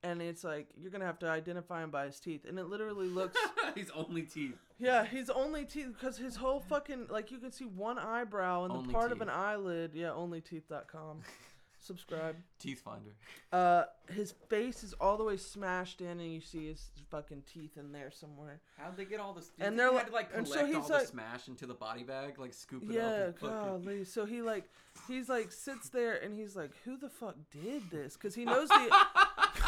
and 0.02 0.20
it's 0.20 0.44
like 0.44 0.68
you're 0.76 0.90
gonna 0.90 1.04
have 1.06 1.18
to 1.18 1.28
identify 1.28 1.82
him 1.82 1.90
by 1.90 2.04
his 2.04 2.20
teeth 2.20 2.44
and 2.46 2.58
it 2.58 2.66
literally 2.66 3.08
looks 3.08 3.38
His 3.74 3.90
only 3.96 4.22
teeth. 4.22 4.54
yeah, 4.78 5.04
his 5.04 5.30
only 5.30 5.64
teeth 5.64 5.88
because 5.98 6.16
his 6.16 6.36
whole 6.36 6.60
fucking 6.60 7.06
like 7.10 7.32
you 7.32 7.38
can 7.38 7.50
see 7.50 7.64
one 7.64 7.98
eyebrow 7.98 8.64
and 8.64 8.72
the 8.74 8.78
Only 8.78 8.92
part 8.92 9.10
of 9.10 9.20
an 9.20 9.28
eyelid. 9.28 9.92
Yeah, 9.94 10.10
onlyteeth.com. 10.10 11.22
Subscribe. 11.84 12.36
Teeth 12.58 12.80
finder. 12.80 13.14
Uh, 13.52 13.84
his 14.10 14.32
face 14.48 14.82
is 14.82 14.94
all 14.94 15.18
the 15.18 15.24
way 15.24 15.36
smashed 15.36 16.00
in, 16.00 16.18
and 16.18 16.32
you 16.32 16.40
see 16.40 16.68
his 16.68 16.88
fucking 17.10 17.42
teeth 17.52 17.76
in 17.76 17.92
there 17.92 18.10
somewhere. 18.10 18.60
How'd 18.78 18.96
they 18.96 19.04
get 19.04 19.20
all 19.20 19.34
this? 19.34 19.50
And 19.58 19.68
And 19.68 19.78
they're 19.78 19.92
like- 19.92 20.10
like 20.10 20.30
and 20.34 20.46
collect 20.46 20.60
so 20.62 20.66
he's 20.66 20.76
all 20.76 20.88
like- 20.88 21.02
the 21.02 21.06
smash 21.08 21.46
into 21.48 21.66
the 21.66 21.74
body 21.74 22.02
bag, 22.02 22.38
like 22.38 22.54
scoop 22.54 22.84
it 22.84 22.90
Yeah, 22.94 23.26
up. 23.28 23.38
Fucking... 23.38 23.82
golly. 23.84 24.04
So 24.04 24.24
he 24.24 24.40
like, 24.40 24.64
he's 25.08 25.28
like 25.28 25.52
sits 25.52 25.90
there 25.90 26.14
and 26.16 26.34
he's 26.34 26.56
like, 26.56 26.70
who 26.86 26.96
the 26.96 27.10
fuck 27.10 27.36
did 27.50 27.90
this? 27.90 28.14
Because 28.14 28.34
he 28.34 28.44
knows 28.46 28.68
the, 28.70 28.90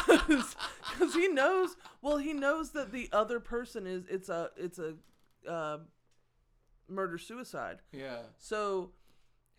because 0.91 1.13
he 1.13 1.27
knows. 1.27 1.75
Well, 2.01 2.17
he 2.17 2.33
knows 2.33 2.71
that 2.71 2.91
the 2.91 3.09
other 3.11 3.39
person 3.39 3.85
is 3.85 4.05
it's 4.09 4.29
a 4.29 4.49
it's 4.57 4.79
a, 4.79 4.95
uh, 5.47 5.77
murder 6.89 7.17
suicide. 7.17 7.79
yeah. 7.91 8.19
So 8.39 8.91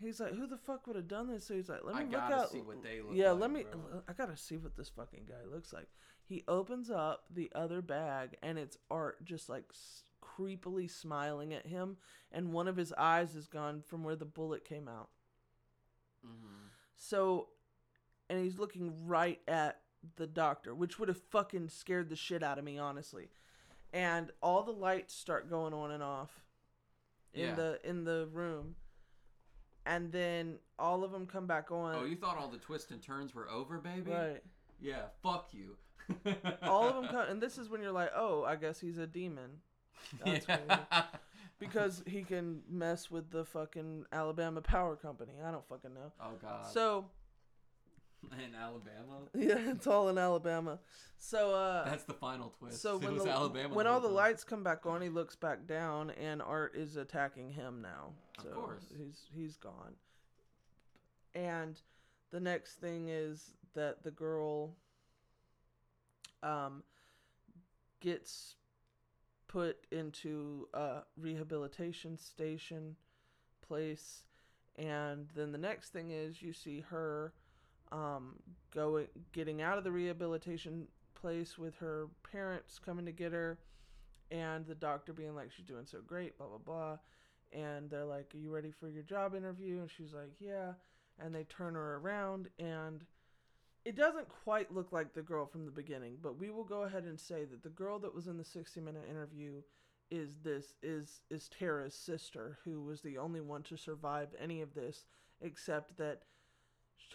he's 0.00 0.20
like, 0.20 0.34
"Who 0.34 0.46
the 0.46 0.56
fuck 0.56 0.86
would 0.86 0.96
have 0.96 1.08
done 1.08 1.28
this?" 1.28 1.46
So 1.46 1.54
he's 1.54 1.68
like, 1.68 1.84
"Let 1.84 1.94
me 1.94 2.00
I 2.00 2.04
look 2.04 2.12
gotta 2.12 2.34
out." 2.36 2.50
see 2.50 2.60
what 2.60 2.82
they 2.82 3.00
look 3.00 3.12
yeah, 3.14 3.30
like, 3.32 3.40
let 3.40 3.50
me. 3.50 3.64
bro. 3.70 4.02
I 4.08 4.12
gotta 4.12 4.36
see 4.36 4.56
what 4.56 4.76
this 4.76 4.88
fucking 4.90 5.26
guy 5.28 5.44
looks 5.50 5.72
like. 5.72 5.88
He 6.24 6.44
opens 6.46 6.90
up 6.90 7.24
the 7.30 7.50
other 7.54 7.80
bag, 7.82 8.36
and 8.42 8.58
it's 8.58 8.76
Art 8.90 9.24
just 9.24 9.48
like 9.48 9.64
s- 9.70 10.04
creepily 10.22 10.90
smiling 10.90 11.54
at 11.54 11.66
him, 11.66 11.96
and 12.30 12.52
one 12.52 12.68
of 12.68 12.76
his 12.76 12.92
eyes 12.94 13.34
is 13.34 13.46
gone 13.48 13.82
from 13.82 14.04
where 14.04 14.16
the 14.16 14.24
bullet 14.26 14.64
came 14.64 14.88
out. 14.88 15.08
Mhm. 16.24 16.68
So, 16.96 17.48
and 18.28 18.42
he's 18.42 18.58
looking 18.58 19.06
right 19.06 19.40
at 19.48 19.80
the 20.16 20.26
doctor, 20.26 20.74
which 20.74 20.98
would 20.98 21.08
have 21.08 21.20
fucking 21.20 21.68
scared 21.70 22.08
the 22.08 22.16
shit 22.16 22.42
out 22.42 22.58
of 22.58 22.64
me, 22.64 22.78
honestly. 22.78 23.30
And 23.92 24.30
all 24.42 24.62
the 24.62 24.72
lights 24.72 25.14
start 25.14 25.48
going 25.48 25.72
on 25.72 25.90
and 25.90 26.02
off 26.02 26.44
in 27.32 27.40
Yeah. 27.48 27.54
the 27.54 27.80
in 27.88 28.04
the 28.04 28.28
room, 28.30 28.76
and 29.88 30.12
then 30.12 30.56
all 30.78 31.02
of 31.02 31.10
them 31.10 31.26
come 31.26 31.46
back 31.46 31.72
on. 31.72 31.96
Oh, 31.96 32.04
you 32.04 32.14
thought 32.14 32.36
all 32.36 32.48
the 32.48 32.58
twists 32.58 32.90
and 32.90 33.02
turns 33.02 33.34
were 33.34 33.50
over, 33.50 33.78
baby? 33.78 34.10
right. 34.10 34.42
Yeah, 34.80 35.06
fuck 35.22 35.48
you. 35.52 35.76
All 36.62 36.88
of 36.88 36.94
them 36.94 37.08
come, 37.08 37.28
and 37.28 37.42
this 37.42 37.58
is 37.58 37.68
when 37.68 37.82
you're 37.82 37.92
like, 37.92 38.12
oh, 38.16 38.44
I 38.44 38.54
guess 38.56 38.80
he's 38.80 38.96
a 38.96 39.06
demon. 39.06 39.50
That's 40.24 40.46
yeah. 40.48 40.78
because 41.58 42.02
he 42.06 42.22
can 42.22 42.62
mess 42.70 43.10
with 43.10 43.30
the 43.30 43.44
fucking 43.44 44.06
Alabama 44.12 44.60
Power 44.62 44.96
Company. 44.96 45.32
I 45.44 45.50
don't 45.50 45.66
fucking 45.68 45.92
know. 45.92 46.12
Oh 46.20 46.30
god. 46.40 46.64
So 46.72 47.06
in 48.32 48.54
Alabama. 48.54 49.20
yeah, 49.34 49.70
it's 49.72 49.86
all 49.86 50.08
in 50.08 50.18
Alabama. 50.18 50.78
So 51.18 51.54
uh, 51.54 51.84
That's 51.84 52.04
the 52.04 52.12
final 52.14 52.50
twist. 52.58 52.80
so 52.80 52.96
it 53.02 53.02
when 53.04 53.14
was 53.14 53.24
the, 53.24 53.30
Alabama. 53.30 53.74
when 53.74 53.86
all 53.86 54.00
the 54.00 54.08
time. 54.08 54.14
lights 54.16 54.44
come 54.44 54.62
back 54.62 54.86
on, 54.86 55.00
he 55.02 55.08
looks 55.08 55.36
back 55.36 55.66
down, 55.66 56.10
and 56.10 56.40
Art 56.42 56.74
is 56.76 56.96
attacking 56.96 57.50
him 57.50 57.82
now. 57.82 58.12
Of 58.38 58.44
So 58.44 58.50
course. 58.50 58.84
he's 58.96 59.24
he's 59.34 59.56
gone. 59.56 59.94
And 61.34 61.80
the 62.30 62.40
next 62.40 62.74
thing 62.80 63.08
is 63.08 63.52
that 63.74 64.02
the 64.02 64.10
girl 64.10 64.74
um 66.42 66.82
gets 68.00 68.54
put 69.48 69.86
into 69.90 70.68
a 70.74 70.98
rehabilitation 71.16 72.16
station 72.16 72.94
place 73.66 74.22
and 74.76 75.28
then 75.34 75.50
the 75.52 75.58
next 75.58 75.88
thing 75.92 76.10
is 76.10 76.40
you 76.42 76.52
see 76.52 76.80
her 76.90 77.32
um 77.92 78.34
going 78.74 79.06
getting 79.32 79.62
out 79.62 79.78
of 79.78 79.84
the 79.84 79.90
rehabilitation 79.90 80.86
place 81.14 81.58
with 81.58 81.76
her 81.76 82.08
parents 82.30 82.78
coming 82.78 83.06
to 83.06 83.12
get 83.12 83.32
her 83.32 83.58
and 84.30 84.66
the 84.66 84.74
doctor 84.74 85.12
being 85.12 85.34
like 85.34 85.50
she's 85.50 85.64
doing 85.64 85.86
so 85.86 85.98
great 86.06 86.36
blah 86.38 86.46
blah 86.46 86.58
blah. 86.58 86.98
And 87.52 87.88
they're 87.88 88.04
like 88.04 88.34
are 88.34 88.38
you 88.38 88.54
ready 88.54 88.70
for 88.70 88.88
your 88.88 89.02
job 89.02 89.34
interview? 89.34 89.80
And 89.80 89.90
she's 89.90 90.12
like 90.12 90.32
yeah. 90.38 90.72
And 91.18 91.34
they 91.34 91.44
turn 91.44 91.74
her 91.74 91.96
around 91.96 92.48
and 92.58 93.04
it 93.84 93.96
doesn't 93.96 94.28
quite 94.28 94.72
look 94.74 94.92
like 94.92 95.14
the 95.14 95.22
girl 95.22 95.46
from 95.46 95.64
the 95.64 95.70
beginning 95.70 96.18
but 96.22 96.38
we 96.38 96.50
will 96.50 96.64
go 96.64 96.82
ahead 96.82 97.04
and 97.04 97.18
say 97.18 97.44
that 97.44 97.62
the 97.62 97.68
girl 97.70 97.98
that 97.98 98.14
was 98.14 98.26
in 98.26 98.36
the 98.36 98.44
60 98.44 98.80
minute 98.80 99.06
interview 99.08 99.62
is 100.10 100.36
this 100.42 100.74
is 100.82 101.20
is 101.30 101.48
Tara's 101.48 101.94
sister 101.94 102.58
who 102.64 102.82
was 102.82 103.00
the 103.00 103.18
only 103.18 103.40
one 103.40 103.62
to 103.64 103.76
survive 103.76 104.28
any 104.40 104.60
of 104.60 104.74
this 104.74 105.06
except 105.40 105.96
that 105.96 106.22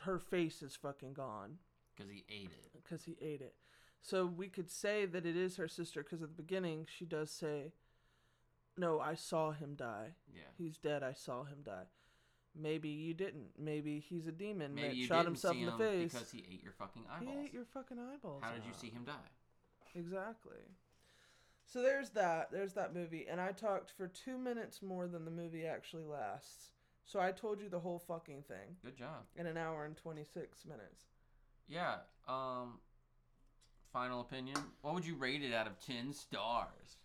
her 0.02 0.20
face 0.20 0.62
is 0.62 0.76
fucking 0.76 1.14
gone 1.14 1.58
because 1.96 2.12
he 2.12 2.24
ate 2.30 2.52
it. 2.52 2.72
because 2.74 3.04
he 3.04 3.18
ate 3.22 3.42
it. 3.42 3.56
So 4.02 4.26
we 4.26 4.48
could 4.50 4.70
say 4.70 5.06
that 5.06 5.26
it 5.26 5.38
is 5.38 5.56
her 5.58 5.68
sister 5.68 6.04
because 6.04 6.22
at 6.22 6.30
the 6.36 6.42
beginning 6.42 6.88
she 6.90 7.06
does 7.06 7.32
say, 7.32 7.72
"No, 8.78 9.00
I 9.00 9.16
saw 9.16 9.52
him 9.52 9.76
die. 9.76 10.16
Yeah. 10.34 10.42
He's 10.58 10.78
dead. 10.78 11.04
I 11.04 11.14
saw 11.14 11.44
him 11.46 11.60
die." 11.64 11.86
Maybe 12.56 12.90
you 12.90 13.14
didn't. 13.14 13.52
Maybe 13.58 14.00
he's 14.00 14.28
a 14.28 14.32
demon 14.32 14.76
Maybe 14.76 15.02
that 15.02 15.08
shot 15.08 15.26
himself 15.26 15.56
in 15.56 15.66
the 15.66 15.72
him 15.72 15.78
face. 15.78 16.14
because 16.14 16.32
he 16.32 16.46
ate 16.52 16.62
your 16.62 16.74
fucking 16.74 17.04
eyeballs. 17.10 17.36
he 17.36 17.46
ate 17.46 17.54
your 17.54 17.66
fucking 17.66 17.98
eyeballs. 17.98 18.44
How 18.44 18.52
did 18.52 18.64
you 18.66 18.74
see 18.74 18.90
him 18.90 19.06
die? 19.06 19.30
Exactly. 19.96 20.58
So 21.66 21.82
there's 21.82 22.10
that. 22.12 22.52
There's 22.52 22.74
that 22.74 22.94
movie, 22.94 23.26
and 23.30 23.40
I 23.42 23.54
talked 23.54 23.92
for 23.92 24.08
two 24.08 24.38
minutes 24.38 24.82
more 24.84 25.08
than 25.08 25.26
the 25.26 25.32
movie 25.32 25.66
actually 25.66 26.04
lasts. 26.04 26.73
So 27.06 27.20
I 27.20 27.32
told 27.32 27.60
you 27.62 27.70
the 27.70 27.80
whole 27.80 28.00
fucking 28.00 28.44
thing 28.48 28.78
Good 28.84 28.98
job. 28.98 29.26
in 29.36 29.46
an 29.48 29.58
hour 29.58 29.86
and 29.86 29.96
twenty 29.96 30.24
six 30.24 30.66
minutes. 30.66 31.06
Yeah. 31.68 31.96
Um. 32.28 32.80
Final 33.92 34.22
opinion. 34.22 34.58
What 34.82 34.96
would 34.96 35.06
you 35.06 35.16
rate 35.16 35.44
it 35.44 35.54
out 35.54 35.68
of 35.68 35.80
ten 35.80 36.14
stars? 36.14 36.98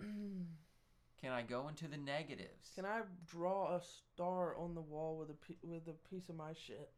Can 0.00 1.32
I 1.32 1.42
go 1.42 1.68
into 1.68 1.88
the 1.88 1.96
negatives? 1.96 2.70
Can 2.74 2.84
I 2.84 3.00
draw 3.26 3.74
a 3.76 3.80
star 3.82 4.56
on 4.58 4.74
the 4.74 4.80
wall 4.80 5.16
with 5.18 5.30
a 5.30 5.66
with 5.66 5.88
a 5.88 6.08
piece 6.10 6.28
of 6.28 6.36
my 6.36 6.52
shit? 6.52 6.90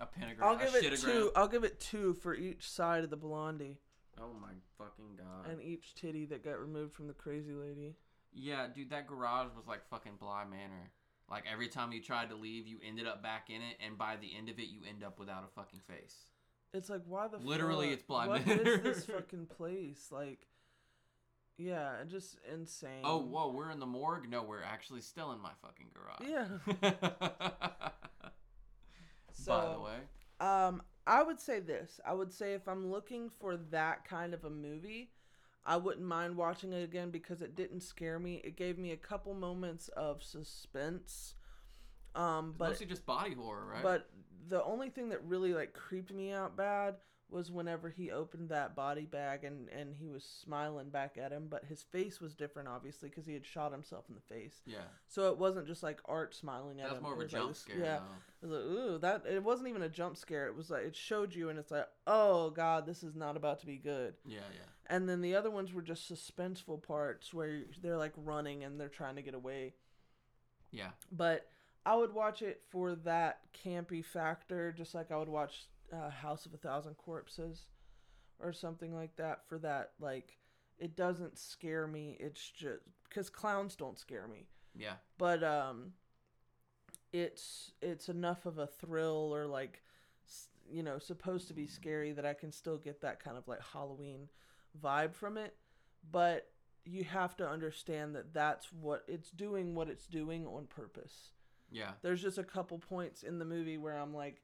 a 0.00 0.06
pentagram. 0.06 0.48
I'll 0.48 0.56
give 0.56 0.74
it 0.74 0.96
two. 1.00 1.30
I'll 1.36 1.48
give 1.48 1.64
it 1.64 1.78
two 1.80 2.14
for 2.14 2.34
each 2.34 2.68
side 2.68 3.04
of 3.04 3.10
the 3.10 3.16
blondie 3.16 3.78
Oh 4.20 4.32
my 4.40 4.48
fucking 4.78 5.16
god. 5.16 5.50
and 5.50 5.62
each 5.62 5.94
titty 5.94 6.24
that 6.26 6.44
got 6.44 6.60
removed 6.60 6.92
from 6.92 7.06
the 7.06 7.12
crazy 7.14 7.52
lady. 7.52 7.94
Yeah, 8.34 8.66
dude, 8.74 8.90
that 8.90 9.06
garage 9.06 9.48
was 9.56 9.66
like 9.66 9.86
fucking 9.90 10.16
Bly 10.18 10.44
Manor. 10.50 10.90
Like 11.30 11.44
every 11.50 11.68
time 11.68 11.92
you 11.92 12.02
tried 12.02 12.30
to 12.30 12.34
leave, 12.36 12.66
you 12.66 12.78
ended 12.86 13.06
up 13.06 13.22
back 13.22 13.48
in 13.50 13.56
it, 13.62 13.76
and 13.84 13.96
by 13.98 14.16
the 14.20 14.30
end 14.36 14.48
of 14.48 14.58
it, 14.58 14.68
you 14.68 14.80
end 14.88 15.02
up 15.04 15.18
without 15.18 15.44
a 15.44 15.48
fucking 15.54 15.80
face. 15.88 16.16
It's 16.74 16.88
like 16.90 17.02
why 17.06 17.28
the 17.28 17.38
Literally, 17.38 17.86
fuck? 17.88 17.94
it's 17.94 18.02
Bly 18.04 18.26
What 18.28 18.46
Manor. 18.46 18.62
is 18.62 18.82
this 18.82 19.04
fucking 19.14 19.46
place? 19.46 20.08
Like, 20.10 20.46
yeah, 21.58 21.92
just 22.08 22.36
insane. 22.52 23.02
Oh, 23.04 23.18
whoa, 23.18 23.50
we're 23.50 23.70
in 23.70 23.78
the 23.80 23.86
morgue? 23.86 24.28
No, 24.28 24.42
we're 24.42 24.62
actually 24.62 25.02
still 25.02 25.32
in 25.32 25.40
my 25.40 25.50
fucking 25.62 25.88
garage. 25.94 26.28
Yeah. 26.30 26.48
By 29.46 29.72
the 29.72 29.80
way, 29.80 29.96
Um, 30.40 30.82
I 31.06 31.22
would 31.22 31.40
say 31.40 31.60
this. 31.60 32.00
I 32.06 32.12
would 32.12 32.32
say 32.32 32.54
if 32.54 32.68
I'm 32.68 32.90
looking 32.90 33.28
for 33.28 33.56
that 33.70 34.04
kind 34.04 34.34
of 34.34 34.44
a 34.44 34.50
movie, 34.50 35.10
I 35.64 35.76
wouldn't 35.76 36.06
mind 36.06 36.36
watching 36.36 36.72
it 36.72 36.82
again 36.82 37.10
because 37.10 37.40
it 37.42 37.54
didn't 37.54 37.80
scare 37.82 38.18
me. 38.18 38.40
It 38.44 38.56
gave 38.56 38.78
me 38.78 38.90
a 38.92 38.96
couple 38.96 39.32
moments 39.34 39.88
of 39.88 40.22
suspense. 40.22 41.34
Um, 42.14 42.48
it's 42.50 42.58
but 42.58 42.68
mostly 42.70 42.86
just 42.86 43.06
body 43.06 43.34
horror, 43.34 43.66
right? 43.72 43.82
but 43.82 44.08
the 44.48 44.62
only 44.64 44.90
thing 44.90 45.08
that 45.10 45.22
really 45.24 45.54
like 45.54 45.72
creeped 45.72 46.12
me 46.12 46.32
out 46.32 46.56
bad 46.56 46.96
was 47.30 47.50
whenever 47.50 47.88
he 47.88 48.10
opened 48.10 48.50
that 48.50 48.76
body 48.76 49.06
bag 49.06 49.42
and 49.44 49.66
and 49.70 49.94
he 49.98 50.06
was 50.08 50.22
smiling 50.22 50.90
back 50.90 51.16
at 51.16 51.32
him, 51.32 51.46
but 51.48 51.64
his 51.64 51.82
face 51.82 52.20
was 52.20 52.34
different 52.34 52.68
obviously 52.68 53.08
because 53.08 53.24
he 53.24 53.32
had 53.32 53.46
shot 53.46 53.72
himself 53.72 54.04
in 54.10 54.14
the 54.14 54.34
face. 54.34 54.60
yeah, 54.66 54.78
So 55.08 55.30
it 55.30 55.38
wasn't 55.38 55.66
just 55.66 55.82
like 55.82 56.00
art 56.04 56.34
smiling 56.34 56.80
at 56.80 56.88
that 56.88 56.90
was 56.90 56.98
him. 56.98 57.02
more 57.04 57.12
of 57.14 57.18
a 57.20 57.22
like 57.22 57.30
jump 57.30 57.48
this- 57.48 57.58
scare. 57.60 57.78
Yeah, 57.78 58.00
though. 58.00 58.42
it 58.42 58.50
was 58.50 58.50
like, 58.50 58.78
ooh, 58.78 58.98
that 58.98 59.22
it 59.26 59.42
wasn't 59.42 59.68
even 59.68 59.80
a 59.82 59.88
jump 59.88 60.18
scare. 60.18 60.46
It 60.48 60.54
was 60.56 60.68
like 60.68 60.82
it 60.84 60.94
showed 60.96 61.34
you, 61.34 61.48
and 61.48 61.58
it's 61.58 61.70
like, 61.70 61.88
oh 62.06 62.50
god, 62.50 62.84
this 62.84 63.02
is 63.02 63.14
not 63.14 63.38
about 63.38 63.60
to 63.60 63.66
be 63.66 63.76
good. 63.78 64.12
Yeah, 64.26 64.40
yeah. 64.52 64.66
And 64.88 65.08
then 65.08 65.20
the 65.20 65.34
other 65.36 65.50
ones 65.50 65.72
were 65.72 65.82
just 65.82 66.10
suspenseful 66.12 66.82
parts 66.82 67.32
where 67.32 67.62
they're 67.82 67.96
like 67.96 68.12
running 68.16 68.64
and 68.64 68.78
they're 68.80 68.88
trying 68.88 69.16
to 69.16 69.22
get 69.22 69.34
away. 69.34 69.74
Yeah. 70.70 70.90
But 71.10 71.46
I 71.86 71.94
would 71.96 72.12
watch 72.12 72.42
it 72.42 72.62
for 72.70 72.94
that 72.96 73.40
campy 73.64 74.04
factor, 74.04 74.72
just 74.72 74.94
like 74.94 75.10
I 75.10 75.16
would 75.16 75.28
watch 75.28 75.66
uh, 75.92 76.10
House 76.10 76.46
of 76.46 76.54
a 76.54 76.58
Thousand 76.58 76.94
Corpses 76.96 77.66
or 78.40 78.52
something 78.52 78.94
like 78.94 79.16
that. 79.16 79.46
For 79.48 79.58
that, 79.58 79.92
like, 80.00 80.38
it 80.78 80.96
doesn't 80.96 81.38
scare 81.38 81.86
me. 81.86 82.16
It's 82.18 82.50
just 82.50 82.80
because 83.08 83.30
clowns 83.30 83.76
don't 83.76 83.98
scare 83.98 84.26
me 84.26 84.46
Yeah. 84.74 84.94
but 85.18 85.44
um 85.44 85.92
it's 87.12 87.72
it's 87.82 88.08
enough 88.08 88.46
of 88.46 88.56
a 88.58 88.66
thrill 88.66 89.30
or 89.34 89.46
like 89.46 89.82
you 90.70 90.82
know 90.82 90.98
supposed 90.98 91.46
to 91.48 91.54
be 91.54 91.66
scary 91.66 92.12
that 92.12 92.24
I 92.24 92.32
can 92.32 92.50
still 92.52 92.78
get 92.78 93.02
that 93.02 93.22
kind 93.22 93.36
of 93.36 93.46
like 93.46 93.60
Halloween 93.74 94.30
vibe 94.80 95.14
from 95.14 95.36
it 95.36 95.54
but 96.10 96.48
you 96.84 97.04
have 97.04 97.36
to 97.36 97.48
understand 97.48 98.14
that 98.14 98.32
that's 98.34 98.72
what 98.72 99.04
it's 99.06 99.30
doing 99.30 99.74
what 99.74 99.88
it's 99.88 100.06
doing 100.06 100.46
on 100.46 100.66
purpose. 100.66 101.30
Yeah. 101.70 101.92
there's 102.02 102.20
just 102.20 102.36
a 102.36 102.44
couple 102.44 102.78
points 102.78 103.22
in 103.22 103.38
the 103.38 103.46
movie 103.46 103.78
where 103.78 103.96
I'm 103.96 104.12
like 104.12 104.42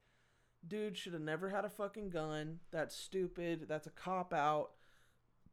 dude 0.67 0.97
should 0.97 1.13
have 1.13 1.23
never 1.23 1.49
had 1.49 1.65
a 1.65 1.69
fucking 1.69 2.11
gun. 2.11 2.59
That's 2.73 2.97
stupid. 2.97 3.67
That's 3.69 3.87
a 3.87 3.91
cop 3.91 4.33
out. 4.33 4.71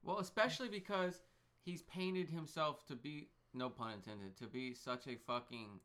Well, 0.03 0.19
especially 0.19 0.69
because 0.69 1.22
he's 1.64 1.84
painted 1.84 2.30
himself 2.30 2.85
to 2.88 2.95
be 2.95 3.30
no 3.53 3.69
pun 3.69 3.93
intended 3.93 4.38
to 4.38 4.47
be 4.47 4.73
such 4.73 5.07
a 5.07 5.15
fucking 5.27 5.80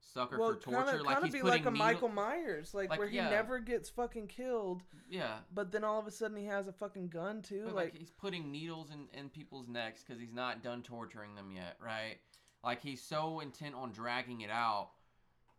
sucker 0.00 0.38
well 0.38 0.54
for 0.54 0.58
torture. 0.60 0.84
kind 0.84 0.98
of 1.00 1.06
like 1.06 1.14
kind 1.14 1.26
of 1.26 1.32
he's 1.34 1.42
be 1.42 1.48
like 1.48 1.60
a 1.66 1.70
needle- 1.70 1.86
Michael 1.86 2.08
Myers 2.08 2.74
like, 2.74 2.90
Like, 2.90 2.98
where 2.98 3.08
he 3.08 3.16
yeah. 3.16 3.30
never 3.30 3.58
gets 3.58 3.88
fucking 3.90 4.26
killed 4.28 4.82
Yeah. 5.08 5.38
But 5.54 5.70
then 5.72 5.84
all 5.84 5.98
of 5.98 6.06
a 6.06 6.10
sudden 6.10 6.36
he 6.36 6.46
has 6.46 6.68
a 6.68 6.72
fucking 6.72 7.08
gun 7.08 7.42
too. 7.42 7.64
Like, 7.66 7.74
like, 7.74 7.96
he's 7.96 8.10
putting 8.10 8.50
needles 8.50 8.90
in, 8.90 9.06
in 9.18 9.28
people's 9.28 9.68
necks 9.68 10.02
because 10.02 10.20
he's 10.20 10.32
not 10.32 10.62
done 10.62 10.82
torturing 10.82 11.34
them 11.34 11.50
yet, 11.52 11.76
right? 11.84 12.16
Like 12.64 12.82
he's 12.82 13.02
so 13.02 13.40
intent 13.40 13.74
on 13.74 13.92
dragging 13.92 14.40
it 14.42 14.50
out 14.50 14.90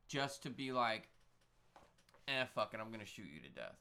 just 0.07 0.43
to 0.43 0.49
be 0.49 0.71
like, 0.71 1.07
eh, 2.27 2.45
fuck 2.53 2.73
it, 2.73 2.79
I'm 2.79 2.91
gonna 2.91 3.05
shoot 3.05 3.27
you 3.33 3.41
to 3.41 3.49
death. 3.49 3.77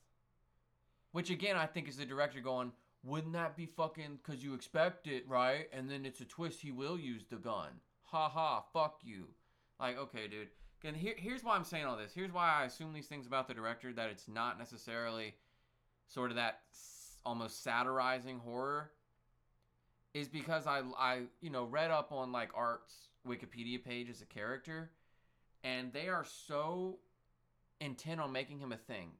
Which 1.13 1.31
again, 1.31 1.57
I 1.57 1.67
think 1.67 1.89
is 1.89 1.97
the 1.97 2.05
director 2.07 2.41
going, 2.41 2.73
wouldn't 3.03 3.33
that 3.33 3.57
be 3.57 3.67
fucking 3.67 4.19
because 4.23 4.45
you 4.45 4.55
expect 4.55 5.07
it, 5.07 5.29
right? 5.29 5.69
And 5.73 5.91
then 5.91 6.05
it's 6.05 6.21
a 6.21 6.25
twist, 6.25 6.61
he 6.61 6.71
will 6.71 6.99
use 6.99 7.25
the 7.29 7.37
gun. 7.37 7.69
Ha 8.05 8.29
ha, 8.29 8.63
fuck 8.73 9.01
you. 9.03 9.29
Like, 9.81 9.99
okay, 9.99 10.29
dude. 10.29 10.49
And 10.85 10.97
here, 10.97 11.15
here's 11.17 11.43
why 11.43 11.57
I'm 11.57 11.65
saying 11.65 11.85
all 11.85 11.97
this. 11.97 12.13
Here's 12.15 12.33
why 12.33 12.51
I 12.51 12.65
assume 12.65 12.93
these 12.93 13.07
things 13.07 13.27
about 13.27 13.49
the 13.49 13.55
director 13.55 13.93
that 13.93 14.11
it's 14.11 14.29
not 14.29 14.59
necessarily 14.59 15.35
sort 16.07 16.31
of 16.31 16.37
that 16.37 16.61
almost 17.25 17.63
satirizing 17.63 18.39
horror 18.39 18.91
is 20.15 20.29
because 20.29 20.67
I 20.67 20.83
I 20.99 21.21
you 21.41 21.51
know 21.51 21.65
read 21.65 21.91
up 21.91 22.13
on 22.13 22.33
like 22.33 22.51
Art's 22.55 23.09
Wikipedia 23.29 23.83
page 23.83 24.09
as 24.09 24.23
a 24.23 24.27
character 24.27 24.91
and 25.63 25.93
they 25.93 26.09
are 26.09 26.25
so 26.25 26.99
intent 27.81 28.21
on 28.21 28.33
making 28.33 28.59
him 28.59 28.73
a 28.73 28.77
thing. 28.77 29.11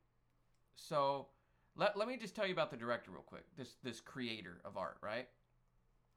So 0.75 1.27
let, 1.77 1.97
let 1.97 2.09
me 2.09 2.17
just 2.17 2.35
tell 2.35 2.47
you 2.47 2.53
about 2.53 2.71
the 2.71 2.77
director 2.77 3.11
real 3.11 3.23
quick. 3.23 3.45
This 3.57 3.77
this 3.83 4.01
creator 4.01 4.61
of 4.65 4.77
art, 4.77 4.97
right? 5.03 5.29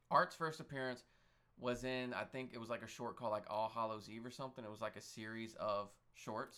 Art's 0.09 0.35
first 0.35 0.59
appearance 0.59 1.03
was 1.59 1.83
in 1.83 2.13
I 2.13 2.23
think 2.23 2.51
it 2.53 2.59
was 2.59 2.69
like 2.69 2.83
a 2.83 2.87
short 2.87 3.15
called 3.15 3.31
like 3.31 3.45
All 3.49 3.71
Hallows 3.73 4.09
Eve 4.09 4.25
or 4.25 4.31
something. 4.31 4.63
It 4.63 4.71
was 4.71 4.81
like 4.81 4.95
a 4.95 5.01
series 5.01 5.55
of 5.55 5.89
shorts. 6.13 6.57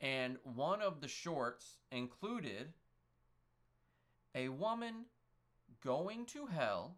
And 0.00 0.36
one 0.44 0.80
of 0.80 1.00
the 1.00 1.08
shorts 1.08 1.78
included 1.90 2.72
a 4.34 4.48
woman 4.48 5.06
going 5.82 6.26
to 6.26 6.46
hell 6.46 6.96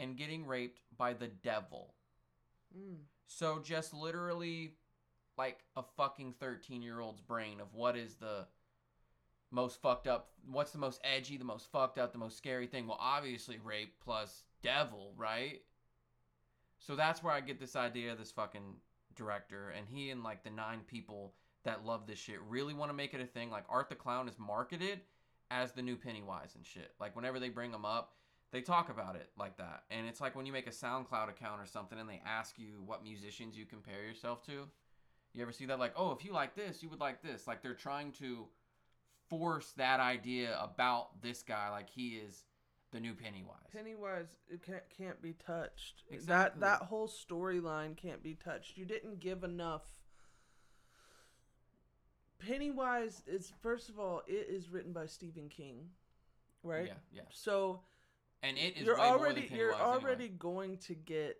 and 0.00 0.16
getting 0.16 0.46
raped 0.46 0.80
by 0.96 1.12
the 1.12 1.28
devil. 1.28 1.94
Mm. 2.76 2.96
So 3.26 3.60
just 3.62 3.94
literally 3.94 4.74
like 5.38 5.60
a 5.76 5.82
fucking 5.96 6.34
13 6.40 6.82
year 6.82 7.00
old's 7.00 7.20
brain 7.20 7.60
of 7.60 7.72
what 7.74 7.96
is 7.96 8.16
the 8.16 8.46
most 9.52 9.80
fucked 9.80 10.08
up 10.08 10.30
what's 10.50 10.72
the 10.72 10.78
most 10.78 11.00
edgy 11.04 11.36
the 11.36 11.44
most 11.44 11.70
fucked 11.70 11.98
up 11.98 12.12
the 12.12 12.18
most 12.18 12.36
scary 12.36 12.66
thing? 12.66 12.86
Well 12.86 12.98
obviously 13.00 13.58
rape 13.62 13.94
plus 14.04 14.44
devil 14.62 15.12
right? 15.16 15.60
So 16.78 16.96
that's 16.96 17.22
where 17.22 17.32
i 17.32 17.40
get 17.40 17.60
this 17.60 17.76
idea 17.76 18.12
of 18.12 18.18
this 18.18 18.32
fucking 18.32 18.76
director 19.14 19.72
and 19.76 19.86
he 19.88 20.10
and 20.10 20.22
like 20.22 20.42
the 20.42 20.50
nine 20.50 20.80
people 20.86 21.34
that 21.64 21.84
love 21.84 22.06
this 22.06 22.18
shit 22.18 22.40
really 22.48 22.74
want 22.74 22.90
to 22.90 22.96
make 22.96 23.14
it 23.14 23.20
a 23.20 23.26
thing. 23.26 23.50
Like 23.50 23.64
art 23.68 23.88
the 23.88 23.94
clown 23.94 24.28
is 24.28 24.38
marketed 24.38 25.00
as 25.50 25.72
the 25.72 25.82
new 25.82 25.96
pennywise 25.96 26.54
and 26.56 26.66
shit. 26.66 26.92
Like 26.98 27.14
whenever 27.14 27.38
they 27.38 27.50
bring 27.50 27.72
him 27.72 27.84
up 27.84 28.14
they 28.52 28.60
talk 28.60 28.90
about 28.90 29.16
it 29.16 29.30
like 29.38 29.56
that. 29.56 29.84
And 29.90 30.06
it's 30.06 30.20
like 30.20 30.36
when 30.36 30.44
you 30.44 30.52
make 30.52 30.66
a 30.66 30.70
soundcloud 30.70 31.30
account 31.30 31.60
or 31.60 31.66
something 31.66 31.98
and 31.98 32.08
they 32.08 32.20
ask 32.26 32.58
you 32.58 32.82
what 32.84 33.02
musicians 33.02 33.56
you 33.56 33.64
compare 33.64 34.04
yourself 34.04 34.44
to. 34.46 34.68
You 35.32 35.42
ever 35.42 35.52
see 35.52 35.66
that? 35.66 35.78
Like 35.78 35.94
oh 35.96 36.12
if 36.12 36.24
you 36.24 36.32
like 36.32 36.54
this 36.54 36.82
you 36.82 36.88
would 36.88 37.00
like 37.00 37.22
this. 37.22 37.46
Like 37.46 37.62
they're 37.62 37.74
trying 37.74 38.12
to 38.12 38.46
force 39.38 39.72
that 39.78 39.98
idea 40.00 40.58
about 40.60 41.22
this 41.22 41.42
guy 41.42 41.70
like 41.70 41.88
he 41.88 42.16
is 42.16 42.44
the 42.90 43.00
new 43.00 43.14
pennywise 43.14 43.56
Pennywise 43.72 44.26
it 44.50 44.62
can't 44.62 44.82
can't 44.94 45.22
be 45.22 45.32
touched. 45.32 46.02
Exactly. 46.10 46.60
That 46.60 46.80
that 46.80 46.86
whole 46.88 47.08
storyline 47.08 47.96
can't 47.96 48.22
be 48.22 48.34
touched. 48.34 48.76
You 48.76 48.84
didn't 48.84 49.18
give 49.20 49.44
enough. 49.44 49.84
Pennywise 52.38 53.22
is 53.26 53.52
first 53.62 53.88
of 53.88 53.98
all, 53.98 54.22
it 54.26 54.46
is 54.50 54.68
written 54.68 54.92
by 54.92 55.06
Stephen 55.06 55.48
King, 55.48 55.88
right? 56.62 56.86
yeah 56.86 56.92
yeah 57.12 57.22
So 57.30 57.80
and 58.42 58.58
it 58.58 58.76
is 58.76 58.84
you're 58.84 58.98
way 58.98 59.08
more 59.08 59.18
already 59.18 59.46
than 59.48 59.56
you're 59.56 59.72
Pennywise 59.72 59.88
anyway. 59.94 60.04
already 60.10 60.28
going 60.28 60.76
to 60.78 60.94
get 60.94 61.38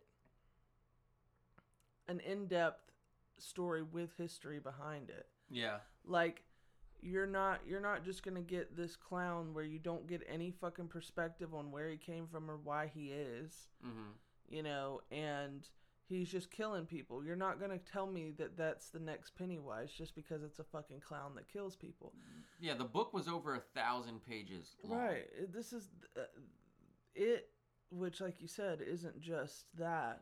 an 2.09 2.20
in-depth 2.20 2.93
story 3.39 3.82
with 3.82 4.16
history 4.16 4.59
behind 4.60 5.10
it. 5.10 5.27
yeah 5.51 5.78
Like 6.06 6.44
you're 7.02 7.26
not 7.26 7.60
you're 7.66 7.80
not 7.80 8.04
just 8.04 8.22
going 8.22 8.36
to 8.36 8.40
get 8.42 8.76
this 8.76 8.94
clown 8.96 9.52
where 9.52 9.64
you 9.64 9.78
don't 9.78 10.06
get 10.06 10.22
any 10.32 10.50
fucking 10.52 10.88
perspective 10.88 11.52
on 11.54 11.70
where 11.72 11.88
he 11.88 11.96
came 11.96 12.26
from 12.26 12.50
or 12.50 12.56
why 12.62 12.90
he 12.94 13.06
is, 13.10 13.68
mm-hmm. 13.84 14.10
you 14.48 14.62
know, 14.62 15.00
and 15.10 15.68
he's 16.08 16.30
just 16.30 16.50
killing 16.50 16.86
people. 16.86 17.24
You're 17.24 17.36
not 17.36 17.58
going 17.58 17.70
to 17.72 17.78
tell 17.92 18.06
me 18.06 18.32
that 18.38 18.56
that's 18.56 18.90
the 18.90 19.00
next 19.00 19.34
Pennywise 19.36 19.90
just 19.90 20.14
because 20.14 20.42
it's 20.44 20.58
a 20.60 20.64
fucking 20.64 21.00
clown 21.00 21.32
that 21.36 21.48
kills 21.48 21.74
people. 21.74 22.12
yeah 22.60 22.74
the 22.74 22.84
book 22.84 23.12
was 23.12 23.26
over 23.28 23.54
a 23.56 23.60
thousand 23.74 24.24
pages 24.24 24.76
long. 24.84 24.98
Right. 25.00 25.24
This 25.52 25.72
is 25.72 25.88
uh, 26.16 26.22
it 27.14 27.48
which 27.90 28.20
like 28.20 28.40
you 28.40 28.48
said 28.48 28.80
isn't 28.80 29.20
just 29.20 29.64
that. 29.78 30.20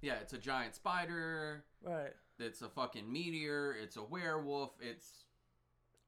yeah 0.00 0.14
it's 0.22 0.32
a 0.32 0.38
giant 0.38 0.74
spider 0.74 1.64
Right. 1.82 2.12
it's 2.38 2.62
a 2.62 2.68
fucking 2.68 3.10
meteor 3.12 3.76
it's 3.82 3.96
a 3.96 4.02
werewolf 4.02 4.70
it's 4.80 5.25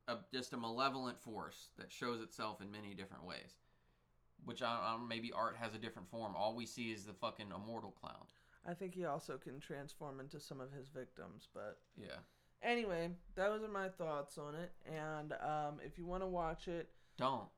a, 0.09 0.18
just 0.32 0.52
a 0.52 0.56
malevolent 0.56 1.20
force 1.20 1.68
that 1.78 1.90
shows 1.90 2.20
itself 2.20 2.60
in 2.60 2.70
many 2.70 2.94
different 2.94 3.24
ways 3.24 3.56
which 4.44 4.62
I, 4.62 4.66
I 4.66 4.93
don't 4.93 5.09
maybe 5.09 5.32
art 5.32 5.56
has 5.60 5.74
a 5.74 5.78
different 5.78 6.09
form 6.09 6.35
all 6.36 6.55
we 6.55 6.66
see 6.66 6.90
is 6.90 7.05
the 7.05 7.12
fucking 7.12 7.52
immortal 7.55 7.94
clown 8.01 8.26
I 8.66 8.74
think 8.74 8.94
he 8.94 9.06
also 9.06 9.39
can 9.39 9.60
transform 9.60 10.20
into 10.20 10.39
some 10.39 10.60
of 10.60 10.70
his 10.72 10.89
victims, 10.89 11.48
but 11.55 11.78
yeah 11.97 12.18
anyway, 12.62 13.10
those 13.35 13.62
are 13.62 13.68
my 13.68 13.89
thoughts 13.89 14.36
on 14.36 14.55
it. 14.55 14.72
And 14.85 15.32
um, 15.32 15.78
if 15.85 15.97
you 15.97 16.05
want 16.05 16.22
to 16.22 16.26
watch 16.26 16.68
it, 16.68 16.89
don't 17.16 17.48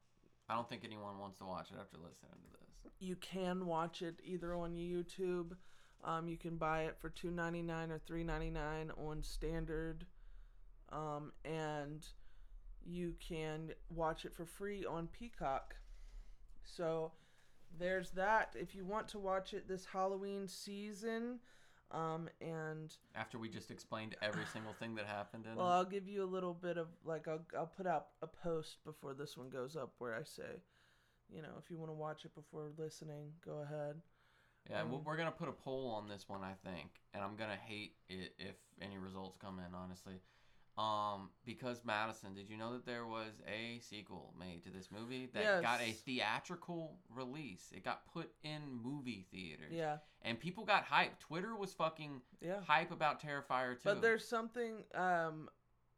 i 0.49 0.55
don't 0.55 0.69
think 0.69 0.83
anyone 0.85 1.19
wants 1.19 1.39
to 1.39 1.45
watch 1.45 1.69
it 1.71 1.77
after 1.81 1.97
listening 1.97 2.33
to 2.43 2.51
this 2.53 2.61
you 3.01 3.17
can 3.17 3.67
watch 3.67 4.03
it 4.03 4.21
either 4.23 4.55
on 4.55 4.75
YouTube. 4.75 5.53
Um, 6.05 6.29
you 6.29 6.37
can 6.37 6.57
buy 6.57 6.83
it 6.83 6.97
for 7.01 7.09
two 7.09 7.31
ninety 7.31 7.63
nine 7.63 7.91
or 7.91 7.99
three 7.99 8.23
ninety 8.23 8.51
nine 8.51 8.91
on 8.97 9.23
standard, 9.23 10.07
um, 10.93 11.33
and 11.45 12.07
you 12.85 13.15
can 13.21 13.73
watch 13.95 14.25
it 14.25 14.35
for 14.35 14.45
free 14.47 14.85
on 14.85 15.09
Peacock. 15.09 15.77
So 16.65 17.13
there's 17.79 18.11
that. 18.13 18.55
If 18.59 18.75
you 18.75 18.85
want 18.85 19.09
to 19.09 19.19
watch 19.19 19.55
it 19.55 19.69
this 19.69 19.87
Halloween 19.87 20.49
season, 20.49 21.41
um, 21.91 22.29
and 22.41 22.95
after 23.15 23.39
we 23.39 23.49
just 23.49 23.71
explained 23.71 24.17
every 24.23 24.45
single 24.53 24.73
thing 24.75 24.95
that 24.95 25.07
happened 25.07 25.47
in 25.51 25.57
well, 25.57 25.67
it. 25.67 25.71
I'll 25.71 25.85
give 25.85 26.07
you 26.09 26.23
a 26.23 26.27
little 26.27 26.55
bit 26.55 26.79
of 26.79 26.89
like 27.05 27.27
I'll 27.27 27.45
I'll 27.57 27.67
put 27.67 27.87
out 27.87 28.09
a 28.23 28.27
post 28.27 28.77
before 28.85 29.13
this 29.15 29.37
one 29.37 29.49
goes 29.49 29.77
up 29.77 29.95
where 29.99 30.15
I 30.15 30.23
say, 30.23 30.63
you 31.35 31.43
know, 31.43 31.51
if 31.63 31.71
you 31.71 31.79
want 31.79 31.91
to 31.91 31.95
watch 31.95 32.25
it 32.25 32.35
before 32.35 32.71
listening, 32.79 33.33
go 33.45 33.61
ahead. 33.63 34.01
Yeah, 34.69 34.83
Um, 34.83 34.91
we're- 34.91 35.03
we're 35.05 35.17
gonna 35.17 35.33
put 35.33 35.49
a 35.49 35.53
poll 35.53 35.91
on 35.91 36.07
this 36.07 36.29
one, 36.29 36.45
I 36.45 36.55
think, 36.55 37.01
and 37.15 37.25
I'm 37.25 37.35
gonna 37.35 37.57
hate 37.57 37.97
it 38.09 38.35
if 38.39 38.57
any 38.81 38.99
results 38.99 39.37
come 39.39 39.59
in, 39.59 39.75
honestly. 39.75 40.21
Um, 40.79 41.31
because 41.45 41.83
Madison, 41.85 42.35
did 42.35 42.49
you 42.49 42.57
know 42.57 42.73
that 42.73 42.87
there 42.87 43.05
was 43.05 43.43
a 43.47 43.81
sequel 43.81 44.33
made 44.39 44.65
to 44.65 44.71
this 44.71 44.89
movie 44.91 45.29
that 45.35 45.63
got 45.63 45.81
a 45.83 45.93
theatrical 45.93 46.97
release? 47.15 47.71
It 47.75 47.85
got 47.85 48.11
put 48.13 48.31
in 48.45 48.61
movie 48.83 49.27
theaters. 49.31 49.73
Yeah, 49.73 49.99
And 50.23 50.39
people 50.39 50.65
got 50.65 50.87
hyped. 50.87 51.19
Twitter 51.21 51.55
was 51.55 51.73
fucking 51.75 52.23
yeah. 52.41 52.61
hype 52.67 52.93
about 52.93 53.21
Terrifier 53.23 53.75
2. 53.75 53.81
But 53.85 54.01
there's 54.01 54.27
something. 54.27 54.85
Um, 54.95 55.51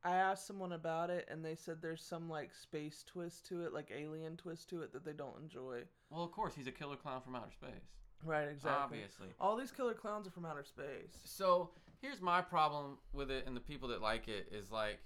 I 0.05 0.17
asked 0.17 0.49
someone 0.49 0.73
about 0.73 1.11
it, 1.11 1.29
and 1.31 1.45
they 1.45 1.55
said 1.55 1.81
there's 1.81 2.03
some 2.03 2.29
like 2.29 2.53
space 2.53 3.05
twist 3.07 3.47
to 3.49 3.63
it, 3.65 3.73
like 3.73 3.93
alien 3.97 4.37
twist 4.37 4.69
to 4.71 4.83
it 4.83 4.93
that 4.95 5.05
they 5.05 5.13
don't 5.13 5.41
enjoy. 5.41 5.83
well, 6.11 6.25
of 6.25 6.33
course, 6.33 6.55
he's 6.57 6.67
a 6.67 6.73
killer 6.73 6.97
clown 6.97 7.21
from 7.23 7.37
outer 7.37 7.53
space. 7.53 7.71
Right. 8.25 8.49
Exactly. 8.49 8.99
Obviously. 8.99 9.29
All 9.41 9.57
these 9.57 9.73
killer 9.73 9.95
clowns 9.95 10.27
are 10.27 10.31
from 10.31 10.45
outer 10.45 10.65
space. 10.65 11.19
So 11.25 11.71
here's 12.03 12.21
my 12.21 12.43
problem 12.43 12.99
with 13.13 13.31
it, 13.31 13.47
and 13.47 13.57
the 13.57 13.61
people 13.61 13.89
that 13.89 14.03
like 14.03 14.29
it 14.29 14.49
is 14.53 14.71
like, 14.71 14.99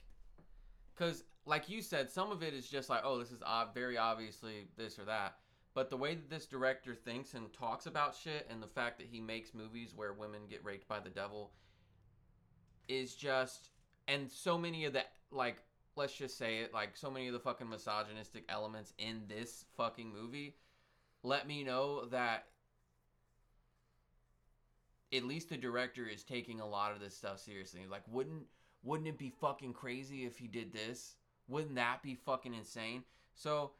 because 0.95 1.23
like 1.45 1.69
you 1.69 1.83
said, 1.83 2.11
some 2.11 2.33
of 2.33 2.43
it 2.43 2.55
is 2.55 2.69
just 2.69 2.91
like, 2.91 3.03
oh, 3.05 3.19
this 3.19 3.31
is 3.31 3.43
ob- 3.43 3.75
very 3.75 3.97
obviously 3.97 4.67
this 4.77 4.99
or 4.99 5.05
that. 5.05 5.37
But 5.75 5.91
the 5.91 5.97
way 5.97 6.15
that 6.15 6.31
this 6.31 6.47
director 6.47 6.95
thinks 6.95 7.35
and 7.35 7.53
talks 7.53 7.85
about 7.85 8.17
shit, 8.17 8.49
and 8.51 8.63
the 8.63 8.67
fact 8.67 8.99
that 8.99 9.07
he 9.07 9.21
makes 9.21 9.55
movies 9.55 9.93
where 9.95 10.15
women 10.15 10.41
get 10.49 10.65
raped 10.65 10.89
by 10.89 10.99
the 10.99 11.11
devil, 11.11 11.53
is 12.89 13.15
just, 13.15 13.71
and 14.09 14.31
so 14.31 14.57
many 14.57 14.87
of 14.87 14.95
the 14.95 15.03
like, 15.31 15.59
let's 15.95 16.17
just 16.17 16.39
say 16.39 16.59
it, 16.59 16.73
like 16.73 16.97
so 16.97 17.11
many 17.11 17.27
of 17.27 17.35
the 17.35 17.41
fucking 17.41 17.69
misogynistic 17.69 18.45
elements 18.49 18.95
in 18.99 19.23
this 19.29 19.67
fucking 19.77 20.11
movie, 20.11 20.57
let 21.23 21.47
me 21.47 21.63
know 21.63 22.07
that 22.07 22.47
at 25.13 25.25
least 25.25 25.49
the 25.49 25.57
director 25.57 26.07
is 26.07 26.25
taking 26.25 26.61
a 26.61 26.67
lot 26.67 26.93
of 26.93 27.01
this 27.01 27.17
stuff 27.17 27.41
seriously. 27.41 27.83
Like, 27.89 28.03
wouldn't 28.09 28.47
wouldn't 28.83 29.09
it 29.09 29.19
be 29.19 29.31
fucking 29.41 29.73
crazy 29.73 30.25
if 30.25 30.39
he 30.39 30.47
did 30.47 30.73
this? 30.73 31.17
Wouldn't 31.49 31.75
that 31.77 32.03
be 32.03 32.15
fucking 32.15 32.55
insane? 32.55 33.05
So, 33.35 33.73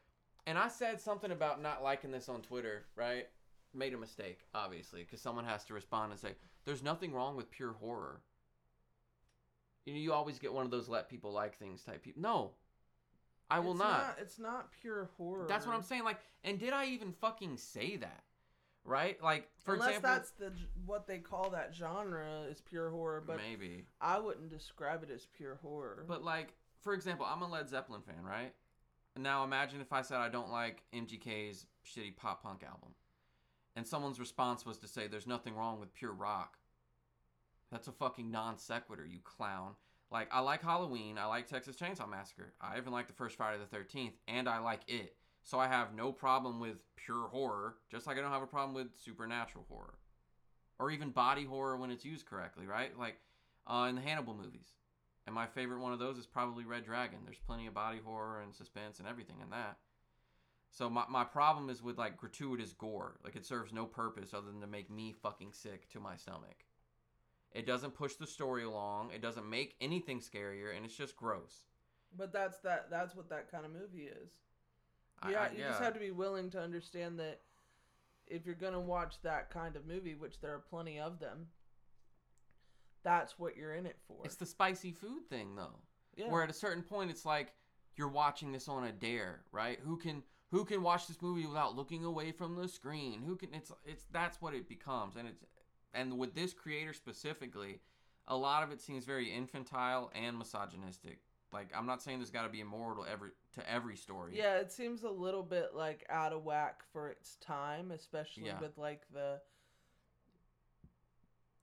and 0.45 0.57
I 0.57 0.67
said 0.67 0.99
something 0.99 1.31
about 1.31 1.61
not 1.61 1.83
liking 1.83 2.11
this 2.11 2.29
on 2.29 2.41
Twitter, 2.41 2.85
right? 2.95 3.27
Made 3.73 3.93
a 3.93 3.97
mistake, 3.97 4.39
obviously, 4.53 5.03
because 5.03 5.21
someone 5.21 5.45
has 5.45 5.63
to 5.65 5.73
respond 5.73 6.11
and 6.11 6.19
say, 6.19 6.35
"There's 6.65 6.83
nothing 6.83 7.13
wrong 7.13 7.35
with 7.35 7.51
pure 7.51 7.73
horror." 7.73 8.21
You 9.85 9.93
know, 9.93 9.99
you 9.99 10.13
always 10.13 10.39
get 10.39 10.53
one 10.53 10.65
of 10.65 10.71
those 10.71 10.89
"let 10.89 11.09
people 11.09 11.31
like 11.31 11.57
things" 11.57 11.83
type 11.83 12.03
people. 12.03 12.21
No, 12.21 12.51
I 13.49 13.59
will 13.59 13.71
It's 13.71 13.79
not. 13.79 14.17
It's 14.19 14.39
not 14.39 14.71
pure 14.81 15.09
horror. 15.17 15.45
That's 15.47 15.65
what 15.65 15.75
I'm 15.75 15.83
saying. 15.83 16.03
Like, 16.03 16.19
and 16.43 16.59
did 16.59 16.73
I 16.73 16.85
even 16.87 17.11
fucking 17.13 17.57
say 17.57 17.97
that? 17.97 18.23
Right? 18.87 19.21
Like, 19.21 19.49
for 19.65 19.73
Unless 19.73 19.97
example, 19.97 20.09
that's 20.09 20.31
the 20.31 20.51
what 20.85 21.07
they 21.07 21.17
call 21.17 21.49
that 21.49 21.75
genre 21.75 22.45
is 22.49 22.61
pure 22.61 22.89
horror, 22.89 23.21
but 23.25 23.37
maybe. 23.37 23.83
I 23.99 24.17
wouldn't 24.17 24.49
describe 24.49 25.03
it 25.03 25.09
as 25.13 25.27
pure 25.35 25.59
horror. 25.61 26.05
But 26.07 26.23
like, 26.23 26.53
for 26.81 26.93
example, 26.93 27.25
I'm 27.29 27.41
a 27.41 27.49
Led 27.49 27.67
Zeppelin 27.67 28.01
fan, 28.01 28.23
right? 28.23 28.53
Now 29.17 29.43
imagine 29.43 29.81
if 29.81 29.91
I 29.91 30.03
said 30.03 30.17
I 30.17 30.29
don't 30.29 30.51
like 30.51 30.83
MGK's 30.93 31.65
shitty 31.85 32.15
pop 32.15 32.43
punk 32.43 32.63
album, 32.63 32.93
and 33.75 33.85
someone's 33.85 34.21
response 34.21 34.65
was 34.65 34.77
to 34.79 34.87
say 34.87 35.07
there's 35.07 35.27
nothing 35.27 35.55
wrong 35.55 35.79
with 35.79 35.93
pure 35.93 36.13
rock. 36.13 36.57
That's 37.71 37.89
a 37.89 37.91
fucking 37.91 38.31
non 38.31 38.57
sequitur, 38.57 39.05
you 39.05 39.19
clown. 39.23 39.73
Like 40.09 40.29
I 40.31 40.39
like 40.39 40.63
Halloween, 40.63 41.17
I 41.17 41.25
like 41.25 41.47
Texas 41.47 41.75
Chainsaw 41.75 42.09
Massacre, 42.09 42.53
I 42.61 42.77
even 42.77 42.93
like 42.93 43.07
the 43.07 43.13
first 43.13 43.35
Friday 43.35 43.57
the 43.59 43.65
Thirteenth, 43.65 44.15
and 44.27 44.47
I 44.47 44.59
like 44.59 44.81
it. 44.87 45.15
So 45.47 45.61
I 45.61 45.69
have 45.69 45.95
no 45.95 46.11
problem 46.11 46.59
with 46.59 46.83
pure 46.97 47.29
horror, 47.29 47.75
just 47.89 48.05
like 48.05 48.17
I 48.17 48.21
don't 48.21 48.33
have 48.33 48.41
a 48.41 48.47
problem 48.47 48.73
with 48.73 48.99
supernatural 49.01 49.63
horror, 49.69 49.93
or 50.77 50.91
even 50.91 51.09
body 51.11 51.45
horror 51.45 51.77
when 51.77 51.89
it's 51.89 52.03
used 52.03 52.25
correctly, 52.25 52.65
right? 52.65 52.91
Like 52.99 53.15
uh, 53.65 53.85
in 53.87 53.95
the 53.95 54.01
Hannibal 54.01 54.33
movies. 54.33 54.73
And 55.25 55.33
my 55.33 55.45
favorite 55.45 55.79
one 55.79 55.93
of 55.93 55.99
those 55.99 56.17
is 56.17 56.25
probably 56.25 56.65
Red 56.65 56.83
Dragon. 56.83 57.19
There's 57.23 57.39
plenty 57.39 57.65
of 57.65 57.73
body 57.73 57.99
horror 58.03 58.41
and 58.41 58.53
suspense 58.53 58.99
and 58.99 59.07
everything 59.07 59.37
in 59.41 59.49
that. 59.51 59.77
So 60.69 60.89
my, 60.89 61.05
my 61.09 61.23
problem 61.23 61.69
is 61.69 61.81
with 61.81 61.97
like 61.97 62.17
gratuitous 62.17 62.73
gore. 62.73 63.15
Like 63.23 63.37
it 63.37 63.45
serves 63.45 63.71
no 63.71 63.85
purpose 63.85 64.33
other 64.33 64.47
than 64.47 64.59
to 64.59 64.67
make 64.67 64.91
me 64.91 65.15
fucking 65.23 65.53
sick 65.53 65.87
to 65.91 66.01
my 66.01 66.17
stomach. 66.17 66.65
It 67.53 67.65
doesn't 67.65 67.95
push 67.95 68.15
the 68.15 68.27
story 68.27 68.65
along. 68.65 69.11
It 69.15 69.21
doesn't 69.21 69.49
make 69.49 69.77
anything 69.79 70.19
scarier, 70.19 70.75
and 70.75 70.85
it's 70.85 70.97
just 70.97 71.15
gross. 71.15 71.67
But 72.17 72.33
that's 72.33 72.59
that. 72.59 72.89
That's 72.91 73.15
what 73.15 73.29
that 73.29 73.49
kind 73.49 73.65
of 73.65 73.71
movie 73.71 74.09
is. 74.09 74.31
I- 75.21 75.31
Yeah, 75.31 75.41
I- 75.43 75.51
you 75.51 75.57
just 75.63 75.81
have 75.81 75.93
to 75.93 75.99
be 75.99 76.11
willing 76.11 76.49
to 76.51 76.61
understand 76.61 77.19
that 77.19 77.41
if 78.27 78.45
you're 78.45 78.55
gonna 78.55 78.79
watch 78.79 79.21
that 79.21 79.49
kind 79.49 79.75
of 79.75 79.85
movie, 79.85 80.15
which 80.15 80.39
there 80.41 80.53
are 80.53 80.59
plenty 80.59 80.99
of 80.99 81.19
them, 81.19 81.47
that's 83.03 83.39
what 83.39 83.55
you're 83.55 83.73
in 83.73 83.85
it 83.85 83.97
for. 84.07 84.17
It's 84.25 84.35
the 84.35 84.45
spicy 84.45 84.91
food 84.91 85.29
thing, 85.29 85.55
though. 85.55 85.79
yeah. 86.15 86.29
Where 86.31 86.43
at 86.43 86.49
a 86.49 86.53
certain 86.53 86.83
point, 86.83 87.09
it's 87.11 87.25
like 87.25 87.53
you're 87.95 88.07
watching 88.09 88.51
this 88.51 88.67
on 88.67 88.83
a 88.83 88.91
dare, 88.91 89.45
right? 89.51 89.79
Who 89.79 89.97
can 89.97 90.23
who 90.49 90.63
can 90.63 90.81
watch 90.81 91.07
this 91.07 91.21
movie 91.21 91.45
without 91.45 91.75
looking 91.75 92.05
away 92.05 92.31
from 92.31 92.55
the 92.55 92.67
screen? 92.67 93.21
Who 93.21 93.35
can? 93.35 93.53
It's 93.53 93.71
it's 93.85 94.05
that's 94.11 94.41
what 94.41 94.53
it 94.53 94.67
becomes, 94.67 95.15
and 95.15 95.27
it's 95.27 95.43
and 95.93 96.17
with 96.17 96.33
this 96.35 96.53
creator 96.53 96.93
specifically, 96.93 97.81
a 98.27 98.35
lot 98.35 98.63
of 98.63 98.71
it 98.71 98.81
seems 98.81 99.05
very 99.05 99.31
infantile 99.31 100.11
and 100.15 100.37
misogynistic. 100.37 101.19
Like 101.53 101.69
I'm 101.75 101.85
not 101.85 102.01
saying 102.01 102.19
there's 102.19 102.29
got 102.29 102.43
to 102.43 102.49
be 102.49 102.59
immortal 102.59 103.05
every 103.09 103.29
to 103.53 103.71
every 103.71 103.95
story. 103.95 104.37
Yeah, 104.37 104.55
it 104.57 104.71
seems 104.71 105.03
a 105.03 105.09
little 105.09 105.43
bit 105.43 105.73
like 105.73 106.05
out 106.09 106.33
of 106.33 106.43
whack 106.43 106.81
for 106.91 107.09
its 107.09 107.35
time, 107.37 107.91
especially 107.91 108.45
Yeah. 108.47 108.59
with 108.59 108.77
like 108.77 109.03
the 109.13 109.39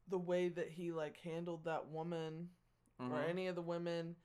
the 0.09 0.19
way 0.19 0.49
that 0.49 0.71
he 0.71 0.93
like 0.93 1.19
handled 1.19 1.65
that 1.65 1.87
woman 1.89 2.49
or 3.01 3.19
Mhm. 3.19 3.29
any 3.29 3.47
of 3.47 3.55
the 3.57 3.63
women 3.63 4.17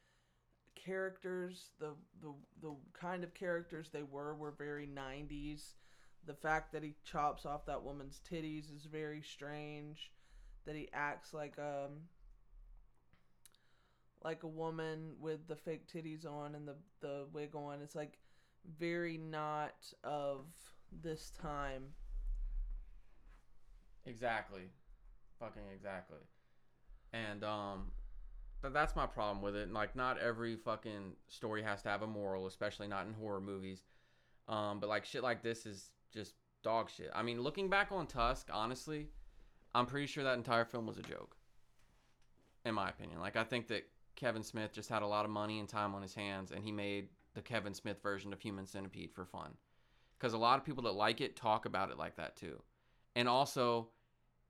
characters 0.76 1.72
the 1.80 1.96
the 2.22 2.34
the 2.62 2.76
kind 2.94 3.24
of 3.24 3.34
characters 3.34 3.90
they 3.90 4.04
were 4.04 4.34
were 4.36 4.52
very 4.52 4.86
90s 4.88 5.76
the 6.26 6.34
fact 6.34 6.72
that 6.72 6.84
he 6.84 6.96
chops 7.04 7.46
off 7.46 7.66
that 7.66 7.84
woman's 7.84 8.20
titties 8.30 8.74
is 8.74 8.86
very 8.86 9.22
strange 9.22 10.12
that 10.66 10.76
he 10.76 10.90
acts 10.94 11.34
like 11.34 11.58
um 11.60 12.08
like 14.24 14.44
a 14.44 14.48
woman 14.48 15.14
with 15.20 15.48
the 15.48 15.56
fake 15.56 15.88
titties 15.88 16.26
on 16.26 16.56
and 16.56 16.68
the 16.68 16.76
the 17.02 17.26
wig 17.34 17.56
on 17.56 17.82
it's 17.82 17.96
like 17.96 18.20
very 18.78 19.18
not 19.18 19.76
of 20.04 20.46
this 21.04 21.32
time 21.42 21.84
Exactly. 24.06 24.64
Fucking 25.40 25.62
exactly. 25.74 26.20
And 27.14 27.44
um 27.44 27.92
th- 28.62 28.74
that's 28.74 28.96
my 28.96 29.06
problem 29.06 29.42
with 29.42 29.56
it. 29.56 29.72
Like 29.72 29.96
not 29.96 30.20
every 30.20 30.56
fucking 30.56 31.14
story 31.28 31.62
has 31.64 31.82
to 31.84 31.90
have 31.90 32.02
a 32.02 32.08
moral, 32.08 32.48
especially 32.48 32.88
not 32.88 33.06
in 33.06 33.14
horror 33.14 33.40
movies. 33.42 33.84
Um 34.48 34.80
but 34.80 34.90
like 34.90 35.06
shit 35.06 35.24
like 35.24 35.44
this 35.44 35.66
is 35.66 35.92
just 36.12 36.34
dog 36.64 36.90
shit. 36.90 37.12
I 37.14 37.22
mean, 37.22 37.42
looking 37.42 37.70
back 37.70 37.92
on 37.92 38.08
Tusk, 38.08 38.50
honestly, 38.52 39.08
I'm 39.74 39.86
pretty 39.86 40.08
sure 40.08 40.24
that 40.24 40.38
entire 40.38 40.66
film 40.66 40.88
was 40.88 40.98
a 40.98 41.04
joke. 41.04 41.36
In 42.66 42.74
my 42.74 42.90
opinion. 42.90 43.20
Like 43.20 43.36
I 43.36 43.44
think 43.44 43.68
that 43.68 43.88
Kevin 44.20 44.44
Smith 44.44 44.74
just 44.74 44.90
had 44.90 45.02
a 45.02 45.08
lot 45.08 45.24
of 45.24 45.32
money 45.32 45.60
and 45.60 45.70
time 45.70 45.96
on 45.96 46.02
his 46.02 46.14
hands 46.14 46.52
and 46.52 46.64
he 46.64 46.72
made 46.72 47.08
the 47.34 47.42
Kevin 47.42 47.74
Smith 47.74 48.02
version 48.04 48.34
of 48.34 48.42
Human 48.42 48.66
Centipede 48.66 49.14
for 49.14 49.26
fun. 49.26 49.56
Cuz 50.20 50.34
a 50.34 50.38
lot 50.38 50.60
of 50.60 50.66
people 50.66 50.84
that 50.84 50.92
like 50.92 51.22
it 51.22 51.36
talk 51.36 51.66
about 51.66 51.90
it 51.90 51.98
like 51.98 52.18
that 52.18 52.36
too. 52.36 52.62
And 53.16 53.30
also 53.30 53.90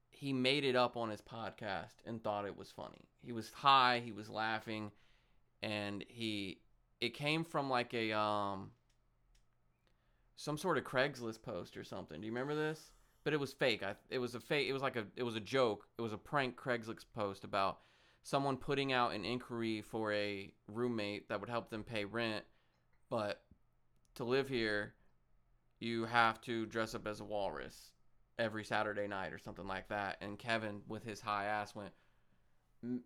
he 0.10 0.34
made 0.34 0.64
it 0.64 0.76
up 0.76 0.98
on 0.98 1.10
his 1.10 1.22
podcast 1.22 1.94
and 2.06 2.24
thought 2.24 2.46
it 2.46 2.58
was 2.58 2.72
funny. 2.72 3.08
He 3.22 3.32
was 3.32 3.52
high, 3.52 4.02
he 4.04 4.12
was 4.12 4.28
laughing, 4.30 4.92
and 5.62 6.04
he 6.08 6.62
it 7.00 7.14
came 7.14 7.44
from 7.44 7.70
like 7.70 7.94
a 7.94 8.12
um 8.12 8.72
some 10.36 10.58
sort 10.58 10.78
of 10.78 10.84
Craigslist 10.84 11.44
post 11.44 11.78
or 11.78 11.84
something. 11.84 12.20
Do 12.20 12.26
you 12.26 12.32
remember 12.32 12.56
this? 12.56 12.92
But 13.24 13.34
it 13.34 13.40
was 13.40 13.54
fake. 13.54 13.84
I, 13.84 13.96
it 14.10 14.18
was 14.18 14.34
a 14.34 14.40
fake. 14.40 14.68
It 14.68 14.74
was 14.74 14.82
like 14.82 14.96
a 14.96 15.06
it 15.16 15.24
was 15.24 15.36
a 15.36 15.42
joke. 15.42 15.88
It 16.00 16.02
was 16.02 16.14
a 16.14 16.18
prank 16.18 16.56
Craigslist 16.56 17.06
post 17.14 17.44
about 17.44 17.82
someone 18.24 18.58
putting 18.58 18.94
out 18.94 19.14
an 19.14 19.26
inquiry 19.26 19.82
for 19.82 20.14
a 20.14 20.52
roommate 20.68 21.30
that 21.30 21.40
would 21.40 21.50
help 21.50 21.70
them 21.70 21.84
pay 21.84 22.06
rent, 22.06 22.46
but 23.10 23.42
to 24.16 24.24
live 24.24 24.50
here, 24.50 24.94
you 25.80 26.06
have 26.06 26.42
to 26.42 26.66
dress 26.66 26.94
up 26.94 27.08
as 27.08 27.22
a 27.22 27.26
walrus 27.26 27.92
every 28.38 28.64
Saturday 28.64 29.08
night 29.08 29.34
or 29.34 29.38
something 29.38 29.68
like 29.68 29.88
that. 29.90 30.18
And 30.22 30.38
Kevin, 30.38 30.82
with 30.88 31.04
his 31.04 31.22
high 31.22 31.46
ass, 31.46 31.74
went 31.76 31.92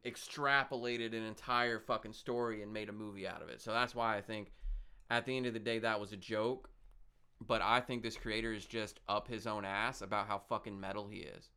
extrapolated 0.06 1.14
an 1.14 1.23
entire 1.23 1.80
fucking 1.80 2.14
story 2.14 2.61
and 2.61 2.72
made 2.72 2.90
a 2.90 2.94
movie 2.94 3.27
out 3.27 3.41
of 3.41 3.49
it. 3.49 3.61
So 3.61 3.72
that's 3.72 3.95
why 3.95 4.15
I 4.15 4.22
think 4.22 4.52
at 5.10 5.26
the 5.26 5.35
end 5.35 5.45
of 5.45 5.53
the 5.53 5.60
day 5.60 5.80
that 5.80 5.99
was 5.99 6.14
a 6.14 6.18
joke. 6.18 6.69
But 7.45 7.61
I 7.61 7.81
think 7.81 8.03
this 8.03 8.15
creator 8.15 8.53
is 8.53 8.65
just 8.65 9.02
up 9.10 9.27
his 9.27 9.48
own 9.48 9.65
ass 9.65 10.02
about 10.02 10.27
how 10.27 10.40
fucking 10.48 10.80
metal 10.80 11.07
he 11.07 11.19
is. 11.19 11.49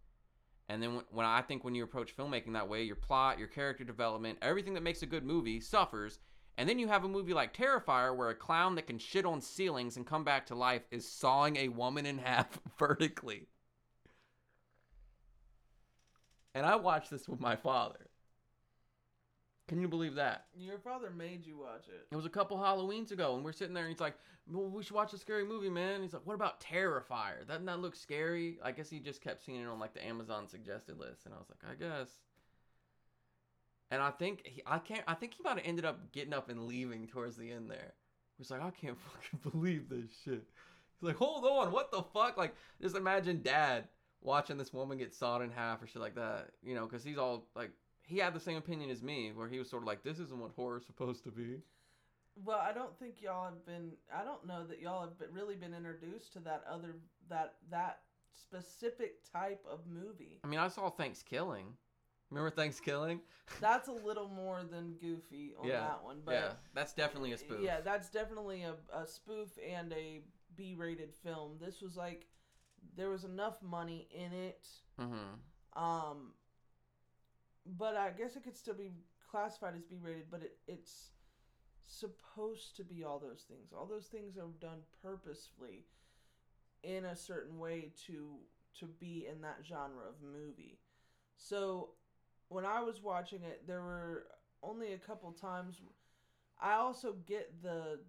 And 0.69 0.83
then 0.83 1.01
when, 1.11 1.25
I 1.25 1.43
think 1.43 1.63
when 1.65 1.75
you 1.75 1.85
approach 1.85 2.17
filmmaking 2.17 2.55
that 2.55 2.69
way, 2.69 2.83
your 2.83 2.97
plot, 2.97 3.39
your 3.39 3.49
character 3.49 3.85
development, 3.85 4.39
everything 4.43 4.75
that 4.75 4.83
makes 4.83 5.03
a 5.03 5.07
good 5.07 5.25
movie 5.25 5.61
suffers. 5.61 6.19
And 6.59 6.69
then 6.69 6.79
you 6.79 6.89
have 6.89 7.05
a 7.05 7.09
movie 7.09 7.35
like 7.35 7.57
Terrifier 7.57 8.17
where 8.17 8.31
a 8.31 8.35
clown 8.35 8.75
that 8.75 8.87
can 8.87 8.99
shit 8.99 9.27
on 9.27 9.41
ceilings 9.41 9.97
and 9.97 10.07
come 10.07 10.25
back 10.25 10.47
to 10.47 10.55
life 10.55 10.83
is 10.91 11.09
sawing 11.09 11.57
a 11.57 11.69
woman 11.69 12.07
in 12.07 12.19
half 12.25 12.59
vertically. 12.79 13.47
And 16.55 16.65
I 16.65 16.77
watched 16.77 17.11
this 17.11 17.29
with 17.29 17.41
my 17.41 17.55
father. 17.55 18.09
Can 19.69 19.81
you 19.81 19.89
believe 19.89 20.15
that? 20.15 20.47
your 20.57 20.79
father 20.79 21.11
made 21.11 21.45
you 21.45 21.59
watch 21.59 21.89
it 21.89 22.07
It 22.11 22.17
was 22.17 22.25
a 22.25 22.31
couple 22.31 22.57
Halloweens 22.57 23.11
ago, 23.11 23.35
and 23.35 23.45
we're 23.45 23.53
sitting 23.53 23.75
there, 23.75 23.85
and 23.85 23.93
he's 23.93 24.01
like, 24.01 24.15
well, 24.49 24.69
"We 24.69 24.83
should 24.83 24.95
watch 24.95 25.13
a 25.13 25.19
scary 25.19 25.45
movie, 25.45 25.69
man." 25.69 26.03
He's 26.03 26.13
like, 26.13 26.25
"What 26.25 26.35
about 26.35 26.61
Terrifier? 26.61 27.47
Doesn't 27.47 27.67
that 27.67 27.81
look 27.81 27.97
scary?" 27.97 28.59
I 28.63 28.71
guess 28.71 28.89
he 28.89 29.01
just 29.01 29.21
kept 29.21 29.45
seeing 29.45 29.61
it 29.61 29.67
on 29.67 29.81
like 29.81 29.93
the 29.93 30.05
Amazon 30.07 30.47
suggested 30.47 30.99
list, 30.99 31.27
and 31.27 31.35
I 31.35 31.39
was 31.39 31.49
like, 31.51 31.71
"I 31.71 31.75
guess." 31.75 32.21
And 33.91 34.03
I 34.03 34.11
think 34.11 34.47
he, 34.47 34.63
I 34.67 34.79
can't. 34.79 35.03
I 35.09 35.15
think 35.15 35.35
he 35.35 35.43
might 35.43 35.59
have 35.59 35.67
ended 35.67 35.85
up 35.85 36.13
getting 36.13 36.33
up 36.33 36.49
and 36.49 36.67
leaving 36.67 37.07
towards 37.07 37.37
the 37.37 37.51
end 37.51 37.71
there. 37.71 37.95
He's 38.39 38.51
like, 38.51 38.63
"I 38.63 38.71
can't 38.71 38.99
fucking 39.33 39.51
believe 39.51 39.89
this 39.89 40.11
shit." 40.25 40.45
He's 41.01 41.09
like, 41.09 41.17
"Hold 41.17 41.45
on, 41.45 41.73
what 41.73 41.91
the 41.91 42.03
fuck?" 42.03 42.37
Like, 42.37 42.55
just 42.81 42.97
imagine 42.97 43.43
Dad 43.43 43.89
watching 44.21 44.59
this 44.59 44.73
woman 44.73 44.99
get 44.99 45.15
sawed 45.15 45.43
in 45.43 45.51
half 45.51 45.83
or 45.83 45.87
shit 45.87 46.03
like 46.03 46.15
that, 46.17 46.51
you 46.63 46.75
know, 46.75 46.87
because 46.87 47.05
he's 47.05 47.19
all 47.19 47.47
like, 47.55 47.71
he 48.07 48.19
had 48.19 48.35
the 48.35 48.41
same 48.41 48.57
opinion 48.57 48.91
as 48.91 49.03
me, 49.03 49.33
where 49.35 49.49
he 49.49 49.59
was 49.59 49.69
sort 49.69 49.83
of 49.83 49.87
like, 49.87 50.03
"This 50.03 50.19
isn't 50.19 50.39
what 50.39 50.53
horror's 50.57 50.87
supposed 50.87 51.25
to 51.25 51.31
be." 51.31 51.59
well 52.45 52.59
i 52.59 52.71
don't 52.71 52.95
think 52.99 53.23
y'all 53.23 53.47
have 53.47 53.65
been 53.65 53.93
i 54.15 54.23
don't 54.23 54.47
know 54.47 54.63
that 54.67 54.79
y'all 54.81 55.01
have 55.01 55.19
been, 55.19 55.33
really 55.33 55.55
been 55.57 55.73
introduced 55.73 56.35
to 56.35 56.39
that 56.39 56.63
other 56.71 56.97
that 57.31 57.55
that 57.71 58.01
specific 58.35 59.15
type 59.33 59.65
of 59.71 59.81
movie 59.87 60.41
I 60.45 60.47
mean, 60.47 60.61
I 60.61 60.69
saw 60.69 60.91
Thanksgiving. 60.91 61.67
Remember 62.31 62.51
Thanksgiving? 62.51 63.21
that's 63.61 63.89
a 63.89 63.93
little 63.93 64.29
more 64.29 64.63
than 64.71 64.95
goofy 65.01 65.55
on 65.59 65.69
Yeah, 65.69 65.81
that 65.81 66.05
one 66.05 66.19
but 66.25 66.35
yeah, 66.35 66.49
that's 66.75 66.93
definitely 66.93 67.33
a 67.33 67.39
spoof. 67.39 67.61
Yeah, 67.63 67.81
that's 67.81 68.11
definitely 68.11 68.63
a, 68.63 68.75
a 68.95 69.07
spoof 69.07 69.49
and 69.67 69.93
a 69.93 70.21
B 70.57 70.75
rated 70.77 71.15
film. 71.15 71.53
This 71.61 71.81
was 71.81 71.97
like 71.97 72.27
there 72.97 73.11
was 73.11 73.25
enough 73.25 73.63
money 73.63 74.09
in 74.13 74.33
it. 74.33 74.67
Mm-hmm. 75.01 75.83
Um 75.83 76.33
but 77.79 77.97
I 77.97 78.11
guess 78.11 78.37
it 78.37 78.45
could 78.45 78.57
still 78.57 78.75
be 78.75 78.93
classified 79.31 79.75
as 79.77 79.85
B 79.85 79.97
rated, 80.01 80.31
but 80.31 80.43
it, 80.43 80.57
it's 80.69 81.11
supposed 81.87 82.77
to 82.77 82.85
be 82.85 83.05
all 83.05 83.19
those 83.19 83.45
things. 83.49 83.73
All 83.77 83.87
those 83.87 84.07
things 84.07 84.37
are 84.37 84.49
done 84.61 84.81
purposefully 85.03 85.85
in 86.83 87.05
a 87.05 87.17
certain 87.17 87.59
way 87.59 87.91
to 88.07 88.37
to 88.81 88.87
be 88.87 89.27
in 89.31 89.41
that 89.41 89.59
genre 89.67 90.05
of 90.07 90.15
movie. 90.23 90.79
So 91.37 91.91
when 92.49 92.65
I 92.65 92.83
was 92.83 93.03
watching 93.03 93.43
it, 93.43 93.67
there 93.67 93.81
were 93.81 94.27
only 94.63 94.93
a 94.93 94.99
couple 94.99 95.33
times. 95.33 95.81
I 96.61 96.75
also 96.75 97.15
get 97.27 97.63
the 97.63 98.01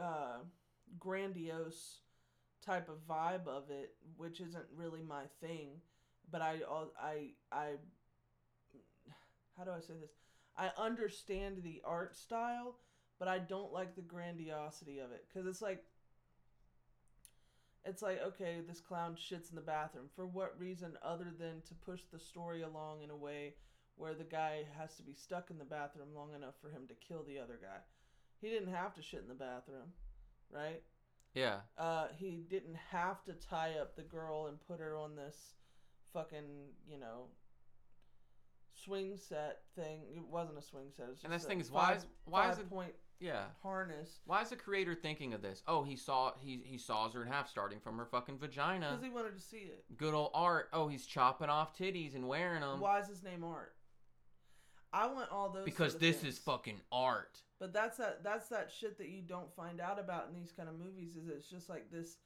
uh, 0.00 0.38
grandiose 0.98 2.00
type 2.64 2.88
of 2.88 3.06
vibe 3.08 3.48
of 3.48 3.70
it, 3.70 3.94
which 4.16 4.40
isn't 4.40 4.64
really 4.76 5.02
my 5.02 5.24
thing. 5.40 5.80
But 6.30 6.42
I, 6.42 6.58
I, 7.00 7.30
I, 7.50 7.70
how 9.56 9.64
do 9.64 9.70
I 9.70 9.80
say 9.80 9.94
this? 10.00 10.12
I 10.56 10.70
understand 10.76 11.62
the 11.62 11.80
art 11.84 12.16
style, 12.16 12.76
but 13.18 13.28
I 13.28 13.38
don't 13.38 13.72
like 13.72 13.94
the 13.94 14.02
grandiosity 14.02 14.98
of 14.98 15.12
it 15.12 15.24
because 15.28 15.46
it's 15.46 15.62
like 15.62 15.84
it's 17.84 18.02
like 18.02 18.20
okay 18.22 18.58
this 18.66 18.80
clown 18.80 19.16
shits 19.16 19.50
in 19.50 19.56
the 19.56 19.60
bathroom 19.60 20.06
for 20.14 20.26
what 20.26 20.58
reason 20.58 20.92
other 21.02 21.32
than 21.38 21.60
to 21.66 21.74
push 21.74 22.00
the 22.12 22.18
story 22.18 22.62
along 22.62 23.02
in 23.02 23.10
a 23.10 23.16
way 23.16 23.54
where 23.96 24.14
the 24.14 24.24
guy 24.24 24.62
has 24.78 24.94
to 24.96 25.02
be 25.02 25.12
stuck 25.14 25.50
in 25.50 25.58
the 25.58 25.64
bathroom 25.64 26.08
long 26.14 26.34
enough 26.34 26.54
for 26.60 26.68
him 26.70 26.82
to 26.88 26.94
kill 26.94 27.24
the 27.24 27.38
other 27.38 27.58
guy 27.60 27.78
he 28.40 28.48
didn't 28.48 28.72
have 28.72 28.94
to 28.94 29.02
shit 29.02 29.20
in 29.20 29.28
the 29.28 29.34
bathroom 29.34 29.92
right 30.50 30.82
Yeah. 31.34 31.60
uh 31.76 32.06
he 32.16 32.44
didn't 32.48 32.76
have 32.90 33.24
to 33.24 33.32
tie 33.32 33.74
up 33.80 33.96
the 33.96 34.02
girl 34.02 34.46
and 34.46 34.58
put 34.66 34.78
her 34.80 34.96
on 34.96 35.16
this 35.16 35.54
fucking 36.12 36.68
you 36.88 36.98
know 37.00 37.26
swing 38.74 39.16
set 39.16 39.62
thing. 39.76 40.02
It 40.14 40.24
wasn't 40.26 40.58
a 40.58 40.62
swing 40.62 40.90
set. 40.96 41.06
And 41.24 41.32
this 41.32 41.44
a 41.44 41.48
thing 41.48 41.60
is, 41.60 41.70
why 41.70 41.94
is- 41.94 42.06
why 42.24 42.50
is 42.50 42.58
it- 42.58 42.68
point 42.68 42.94
Yeah. 43.20 43.46
harness? 43.62 44.20
Why 44.24 44.42
is 44.42 44.50
the 44.50 44.56
creator 44.56 44.94
thinking 44.94 45.34
of 45.34 45.42
this? 45.42 45.62
Oh, 45.66 45.82
he 45.82 45.96
saw 45.96 46.34
he 46.38 46.58
he 46.62 46.78
saws 46.78 47.12
her 47.14 47.22
in 47.22 47.28
half, 47.28 47.48
starting 47.48 47.80
from 47.80 47.98
her 47.98 48.06
fucking 48.06 48.38
vagina. 48.38 48.90
Because 48.90 49.04
he 49.04 49.10
wanted 49.10 49.34
to 49.34 49.40
see 49.40 49.58
it. 49.64 49.84
Good 49.96 50.14
old 50.14 50.30
art. 50.34 50.68
Oh, 50.72 50.88
he's 50.88 51.06
chopping 51.06 51.48
off 51.48 51.76
titties 51.76 52.14
and 52.14 52.26
wearing 52.26 52.60
them 52.62 52.80
Why 52.80 52.98
is 53.00 53.08
his 53.08 53.22
name 53.22 53.44
Art? 53.44 53.76
I 54.92 55.06
want 55.06 55.30
all 55.30 55.48
those. 55.50 55.64
because 55.64 55.96
this 55.96 56.20
things. 56.20 56.34
is 56.34 56.38
fucking 56.40 56.80
art. 56.90 57.42
But 57.58 57.72
that's 57.72 57.96
that. 57.98 58.22
That's 58.24 58.48
that 58.48 58.70
shit 58.70 58.98
that 58.98 59.08
you 59.08 59.22
don't 59.22 59.54
find 59.54 59.80
out 59.80 59.98
about 59.98 60.28
in 60.28 60.34
these 60.34 60.52
kind 60.52 60.68
of 60.68 60.78
movies. 60.78 61.16
Is 61.16 61.28
it's 61.28 61.48
just 61.48 61.68
like 61.68 61.90
this, 61.90 62.18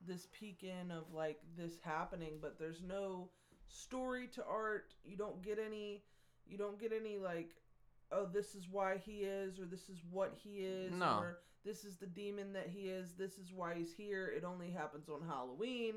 this 0.00 0.26
peek 0.32 0.62
in 0.62 0.90
of 0.92 1.12
like 1.12 1.40
this 1.56 1.78
happening, 1.80 2.38
but 2.40 2.58
there's 2.58 2.82
no 2.82 3.30
story 3.68 4.28
to 4.34 4.44
art. 4.44 4.94
You 5.04 5.16
don't 5.16 5.42
get 5.42 5.58
any. 5.64 6.02
You 6.48 6.58
don't 6.58 6.78
get 6.80 6.92
any 6.92 7.18
like, 7.18 7.50
oh, 8.12 8.26
this 8.32 8.54
is 8.54 8.68
why 8.70 8.98
he 9.04 9.18
is, 9.22 9.58
or 9.58 9.64
this 9.64 9.88
is 9.88 9.98
what 10.10 10.32
he 10.42 10.60
is, 10.60 10.92
No. 10.92 11.18
or 11.18 11.38
this 11.64 11.84
is 11.84 11.96
the 11.96 12.06
demon 12.06 12.52
that 12.52 12.68
he 12.68 12.82
is. 12.88 13.14
This 13.18 13.32
is 13.38 13.52
why 13.52 13.74
he's 13.74 13.92
here. 13.92 14.28
It 14.28 14.44
only 14.44 14.70
happens 14.70 15.08
on 15.08 15.26
Halloween. 15.26 15.94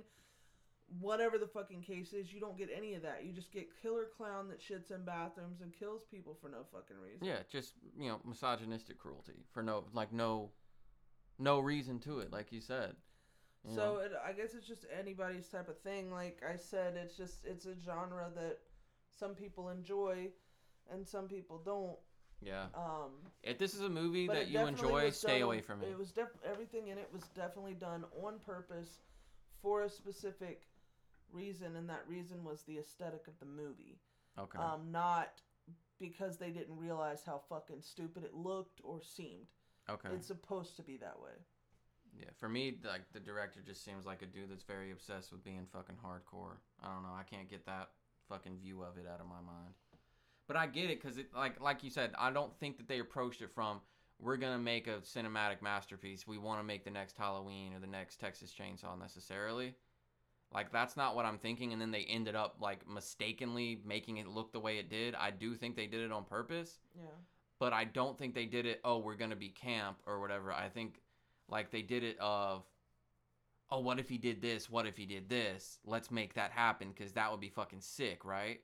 Whatever 1.00 1.38
the 1.38 1.46
fucking 1.46 1.84
case 1.84 2.14
is, 2.14 2.34
you 2.34 2.40
don't 2.40 2.58
get 2.58 2.70
any 2.76 2.96
of 2.96 3.04
that. 3.04 3.24
You 3.24 3.32
just 3.32 3.52
get 3.52 3.68
killer 3.80 4.06
clown 4.18 4.48
that 4.48 4.60
shits 4.60 4.90
in 4.90 5.06
bathrooms 5.06 5.62
and 5.62 5.72
kills 5.72 6.02
people 6.10 6.36
for 6.42 6.50
no 6.50 6.64
fucking 6.74 6.98
reason. 7.00 7.24
Yeah, 7.28 7.44
just 7.48 7.74
you 7.96 8.10
know, 8.10 8.20
misogynistic 8.26 8.98
cruelty 8.98 9.46
for 9.54 9.62
no 9.62 9.84
like 9.94 10.12
no, 10.12 10.50
no 11.38 11.60
reason 11.60 12.00
to 12.00 12.22
it, 12.22 12.32
like 12.34 12.52
you 12.52 12.60
said. 12.60 12.96
So 13.68 13.98
it, 13.98 14.14
I 14.26 14.32
guess 14.32 14.54
it's 14.54 14.68
just 14.68 14.86
anybody's 14.98 15.48
type 15.48 15.68
of 15.68 15.78
thing. 15.82 16.12
Like 16.12 16.42
I 16.48 16.56
said, 16.56 16.96
it's 16.96 17.16
just 17.18 17.46
it's 17.46 17.66
a 17.66 17.76
genre 17.76 18.30
that 18.36 18.60
some 19.12 19.36
people 19.36 19.70
enjoy, 19.70 20.30
and 20.92 21.06
some 21.06 21.28
people 21.28 21.62
don't. 21.64 21.98
yeah, 22.42 22.68
Um, 22.74 23.12
if 23.44 23.58
this 23.58 23.74
is 23.76 23.82
a 23.82 23.90
movie 23.90 24.28
that 24.28 24.48
you 24.48 24.60
enjoy, 24.60 25.10
stay 25.10 25.40
done 25.40 25.42
away 25.42 25.62
from 25.62 25.84
it. 25.84 25.90
It 25.90 25.98
was 25.98 26.12
def- 26.12 26.42
everything 26.46 26.88
in 26.88 26.98
it 26.98 27.10
was 27.12 27.24
definitely 27.36 27.74
done 27.74 28.06
on 28.24 28.40
purpose, 28.40 29.02
for 29.62 29.84
a 29.84 29.90
specific 29.90 30.64
reason, 31.32 31.76
and 31.76 31.90
that 31.90 32.06
reason 32.08 32.44
was 32.44 32.64
the 32.64 32.78
aesthetic 32.78 33.28
of 33.28 33.38
the 33.40 33.46
movie. 33.46 34.00
Okay. 34.38 34.58
Um, 34.58 34.90
not 34.92 35.42
because 36.00 36.38
they 36.38 36.50
didn't 36.50 36.78
realize 36.78 37.24
how 37.26 37.42
fucking 37.50 37.82
stupid 37.82 38.24
it 38.24 38.34
looked 38.34 38.80
or 38.86 39.02
seemed. 39.02 39.48
okay. 39.90 40.10
It's 40.16 40.28
supposed 40.28 40.78
to 40.78 40.82
be 40.82 40.96
that 40.98 41.20
way. 41.22 41.34
Yeah, 42.18 42.30
for 42.38 42.50
me, 42.50 42.76
like 42.86 43.02
the 43.14 43.20
director 43.20 43.60
just 43.66 43.84
seems 43.84 44.06
like 44.06 44.22
a 44.22 44.26
dude 44.26 44.50
that's 44.50 44.64
very 44.64 44.92
obsessed 44.92 45.32
with 45.32 45.44
being 45.44 45.66
fucking 45.72 45.96
hardcore. 46.04 46.58
I 46.84 46.94
don't 46.94 47.04
know. 47.04 47.14
I 47.18 47.24
can't 47.24 47.50
get 47.50 47.66
that 47.66 47.90
fucking 48.28 48.58
view 48.58 48.82
of 48.84 48.98
it 48.98 49.06
out 49.12 49.20
of 49.20 49.28
my 49.28 49.42
mind. 49.42 49.74
But 50.48 50.58
I 50.58 50.68
get 50.68 50.90
it 50.90 51.02
because 51.02 51.18
it, 51.18 51.28
like, 51.36 51.62
like 51.62 51.84
you 51.84 51.90
said, 51.92 52.12
I 52.18 52.32
don't 52.32 52.56
think 52.60 52.78
that 52.78 52.88
they 52.88 53.00
approached 53.00 53.42
it 53.42 53.52
from 53.54 53.82
we're 54.20 54.38
gonna 54.38 54.58
make 54.60 54.88
a 54.88 54.98
cinematic 54.98 55.62
masterpiece. 55.62 56.28
We 56.28 56.38
want 56.38 56.60
to 56.60 56.64
make 56.64 56.84
the 56.84 56.92
next 56.92 57.18
Halloween 57.18 57.74
or 57.74 57.80
the 57.80 57.88
next 57.88 58.20
Texas 58.20 58.54
Chainsaw 58.58 59.00
necessarily. 59.00 59.76
Like 60.54 60.72
that's 60.72 60.98
not 60.98 61.16
what 61.16 61.26
I'm 61.26 61.38
thinking. 61.38 61.72
And 61.72 61.82
then 61.82 61.92
they 61.92 62.02
ended 62.10 62.36
up 62.36 62.58
like 62.60 62.88
mistakenly 62.90 63.80
making 63.86 64.18
it 64.18 64.28
look 64.28 64.52
the 64.52 64.60
way 64.60 64.78
it 64.78 64.90
did. 64.90 65.16
I 65.16 65.32
do 65.32 65.56
think 65.56 65.76
they 65.76 65.88
did 65.88 66.02
it 66.02 66.12
on 66.12 66.26
purpose 66.26 66.80
Yeah. 67.00 67.06
but 67.60 67.72
I 67.72 67.86
don't 67.86 68.18
think 68.18 68.34
they 68.34 68.46
did 68.46 68.66
it. 68.66 68.82
Oh, 68.84 68.98
we're 68.98 69.16
gonna 69.16 69.36
be 69.38 69.50
camp 69.50 70.00
or 70.06 70.20
whatever. 70.20 70.52
I 70.52 70.68
think 70.68 71.00
like 71.50 71.72
they 71.72 71.82
did 71.82 72.04
it 72.04 72.18
of, 72.20 72.64
oh, 73.72 73.80
what 73.80 74.00
if 74.00 74.10
he 74.10 74.18
did 74.18 74.42
this? 74.42 74.70
What 74.70 74.86
if 74.86 74.98
he 74.98 75.06
did 75.06 75.30
this? 75.30 75.80
Let's 75.86 76.12
make 76.12 76.34
that 76.36 76.52
happen 76.52 76.94
because 76.96 77.14
that 77.14 77.32
would 77.32 77.40
be 77.40 77.50
fucking 77.50 77.82
sick, 77.82 78.26
right? 78.26 78.62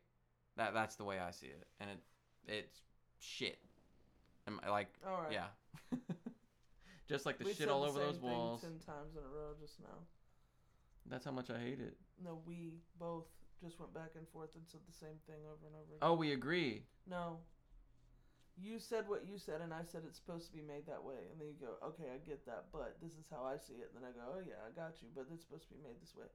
That 0.58 0.74
that's 0.74 0.96
the 0.96 1.04
way 1.04 1.20
I 1.20 1.32
see 1.32 1.48
it, 1.48 1.68
and 1.80 1.90
it 1.90 2.00
it's 2.48 2.82
shit. 3.20 3.60
Am 4.48 4.60
I 4.66 4.70
like 4.70 4.94
All 5.06 5.24
right. 5.24 5.32
yeah, 5.32 5.48
just 7.10 7.26
like 7.26 7.38
the 7.38 7.46
We 7.46 7.54
shit 7.54 7.68
all 7.68 7.82
the 7.82 7.90
over 7.90 8.00
those 8.00 8.20
walls. 8.20 8.62
Ten 8.62 8.80
times 8.86 9.16
in 9.16 9.24
a 9.24 9.28
row 9.28 9.54
just 9.60 9.80
now. 9.82 9.98
That's 11.10 11.26
how 11.26 11.32
much 11.32 11.50
I 11.50 11.60
hate 11.60 11.80
it. 11.80 11.98
No, 12.24 12.40
we 12.46 12.74
both 13.00 13.26
just 13.62 13.80
went 13.80 13.94
back 13.94 14.12
and 14.16 14.28
forth 14.30 14.50
and 14.56 14.64
said 14.66 14.82
the 14.88 14.94
same 14.94 15.18
thing 15.28 15.42
over 15.46 15.66
and 15.66 15.76
over 15.76 15.92
oh, 15.92 15.96
again. 15.96 16.00
Oh, 16.02 16.14
we 16.14 16.32
agree. 16.34 16.84
No. 17.10 17.38
You 18.58 18.80
said 18.80 19.04
what 19.08 19.28
you 19.28 19.38
said, 19.38 19.60
and 19.62 19.74
I 19.74 19.84
said 19.84 20.04
it's 20.08 20.18
supposed 20.18 20.48
to 20.48 20.54
be 20.56 20.62
made 20.64 20.88
that 20.88 21.04
way. 21.04 21.28
And 21.32 21.40
then 21.40 21.48
you 21.48 21.56
go, 21.60 21.76
okay, 21.90 22.08
I 22.14 22.18
get 22.26 22.46
that, 22.46 22.66
but 22.72 22.96
this 23.04 23.12
is 23.14 23.28
how 23.30 23.44
I 23.44 23.58
see 23.58 23.74
it. 23.74 23.92
And 23.94 24.02
then 24.04 24.10
I 24.10 24.14
go, 24.16 24.24
oh, 24.38 24.42
yeah, 24.48 24.64
I 24.66 24.72
got 24.72 25.02
you, 25.02 25.10
but 25.14 25.28
it's 25.34 25.44
supposed 25.44 25.68
to 25.68 25.74
be 25.76 25.84
made 25.84 26.00
this 26.02 26.16
way. 26.16 26.28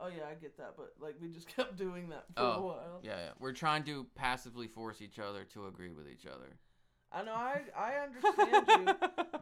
Oh, 0.00 0.08
yeah, 0.08 0.24
I 0.30 0.34
get 0.34 0.56
that, 0.56 0.74
but 0.76 0.94
like 0.98 1.14
we 1.20 1.28
just 1.28 1.46
kept 1.56 1.76
doing 1.76 2.08
that 2.08 2.24
for 2.34 2.42
a 2.42 2.56
Oh, 2.56 2.62
while. 2.62 3.00
Yeah, 3.02 3.16
yeah. 3.18 3.30
We're 3.38 3.52
trying 3.52 3.84
to 3.84 4.06
passively 4.14 4.66
force 4.66 5.00
each 5.00 5.18
other 5.18 5.44
to 5.54 5.66
agree 5.66 5.90
with 5.90 6.08
each 6.08 6.26
other. 6.26 6.58
I 7.12 7.22
know, 7.22 7.34
I, 7.34 7.62
I 7.76 7.92
understand 8.04 8.66
you. 8.68 8.94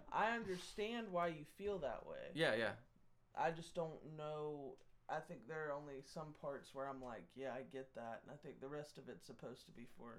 I 0.13 0.31
understand 0.35 1.07
why 1.11 1.29
you 1.29 1.45
feel 1.57 1.79
that 1.79 2.05
way. 2.07 2.33
yeah, 2.35 2.55
yeah. 2.55 2.73
I 3.37 3.51
just 3.53 3.75
don't 3.75 4.01
know. 4.17 4.75
I 5.09 5.21
think 5.21 5.47
there 5.47 5.69
are 5.69 5.73
only 5.73 6.03
some 6.05 6.35
parts 6.43 6.75
where 6.75 6.89
I'm 6.89 7.01
like, 7.03 7.25
yeah, 7.37 7.51
I 7.55 7.63
get 7.73 7.95
that, 7.95 8.21
and 8.25 8.33
I 8.33 8.37
think 8.43 8.61
the 8.61 8.69
rest 8.69 8.99
of 8.99 9.09
it's 9.09 9.27
supposed 9.27 9.65
to 9.67 9.73
be 9.73 9.87
for 9.97 10.19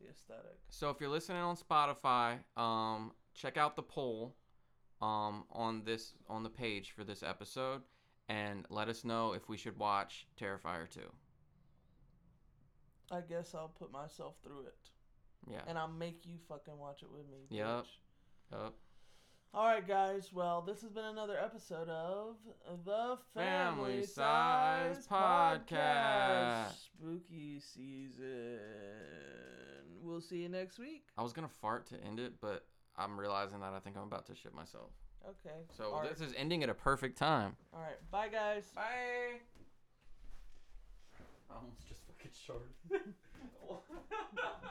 the 0.00 0.08
aesthetic. 0.10 0.58
So 0.68 0.90
if 0.90 1.00
you're 1.00 1.10
listening 1.10 1.42
on 1.42 1.56
Spotify, 1.56 2.38
um, 2.56 3.12
check 3.34 3.56
out 3.56 3.76
the 3.76 3.82
poll 3.82 4.34
um, 5.00 5.44
on 5.52 5.82
this 5.84 6.14
on 6.28 6.42
the 6.42 6.50
page 6.50 6.90
for 6.92 7.04
this 7.04 7.22
episode, 7.22 7.82
and 8.28 8.66
let 8.70 8.88
us 8.88 9.04
know 9.04 9.32
if 9.32 9.48
we 9.48 9.56
should 9.56 9.78
watch 9.78 10.26
Terrifier 10.40 10.88
2. 10.88 11.00
I 13.12 13.20
guess 13.22 13.54
I'll 13.54 13.68
put 13.76 13.90
myself 13.90 14.36
through 14.44 14.66
it, 14.66 14.90
Yeah. 15.50 15.62
and 15.66 15.76
I'll 15.78 15.88
make 15.88 16.24
you 16.26 16.36
fucking 16.48 16.78
watch 16.78 17.02
it 17.02 17.10
with 17.10 17.26
me. 17.28 17.46
Yep. 17.50 17.66
bitch. 17.66 17.86
Yup. 18.52 18.74
All 19.52 19.64
right, 19.66 19.86
guys. 19.86 20.32
Well, 20.32 20.62
this 20.62 20.80
has 20.82 20.92
been 20.92 21.06
another 21.06 21.36
episode 21.36 21.88
of 21.88 22.36
the 22.84 23.18
Family 23.34 23.94
Family 23.94 24.06
Size 24.06 24.94
Size 24.96 25.08
Podcast. 25.08 25.66
Podcast. 25.68 26.72
Spooky 26.84 27.58
season. 27.58 28.60
We'll 30.02 30.20
see 30.20 30.38
you 30.38 30.48
next 30.48 30.78
week. 30.78 31.04
I 31.18 31.22
was 31.22 31.32
gonna 31.32 31.48
fart 31.48 31.86
to 31.88 31.96
end 32.02 32.18
it, 32.20 32.34
but 32.40 32.66
I'm 32.96 33.18
realizing 33.18 33.60
that 33.60 33.72
I 33.72 33.78
think 33.80 33.96
I'm 33.96 34.04
about 34.04 34.26
to 34.26 34.34
shit 34.34 34.54
myself. 34.54 34.90
Okay. 35.28 35.56
So 35.76 35.92
All 35.92 36.02
this 36.02 36.20
right. 36.20 36.28
is 36.28 36.34
ending 36.36 36.62
at 36.62 36.68
a 36.70 36.74
perfect 36.74 37.18
time. 37.18 37.56
All 37.74 37.80
right. 37.80 37.98
Bye, 38.10 38.28
guys. 38.28 38.64
Bye. 38.74 39.40
I 41.50 41.54
almost 41.56 41.86
just 41.88 42.00
fucking 42.06 42.30
shorted. 42.46 42.70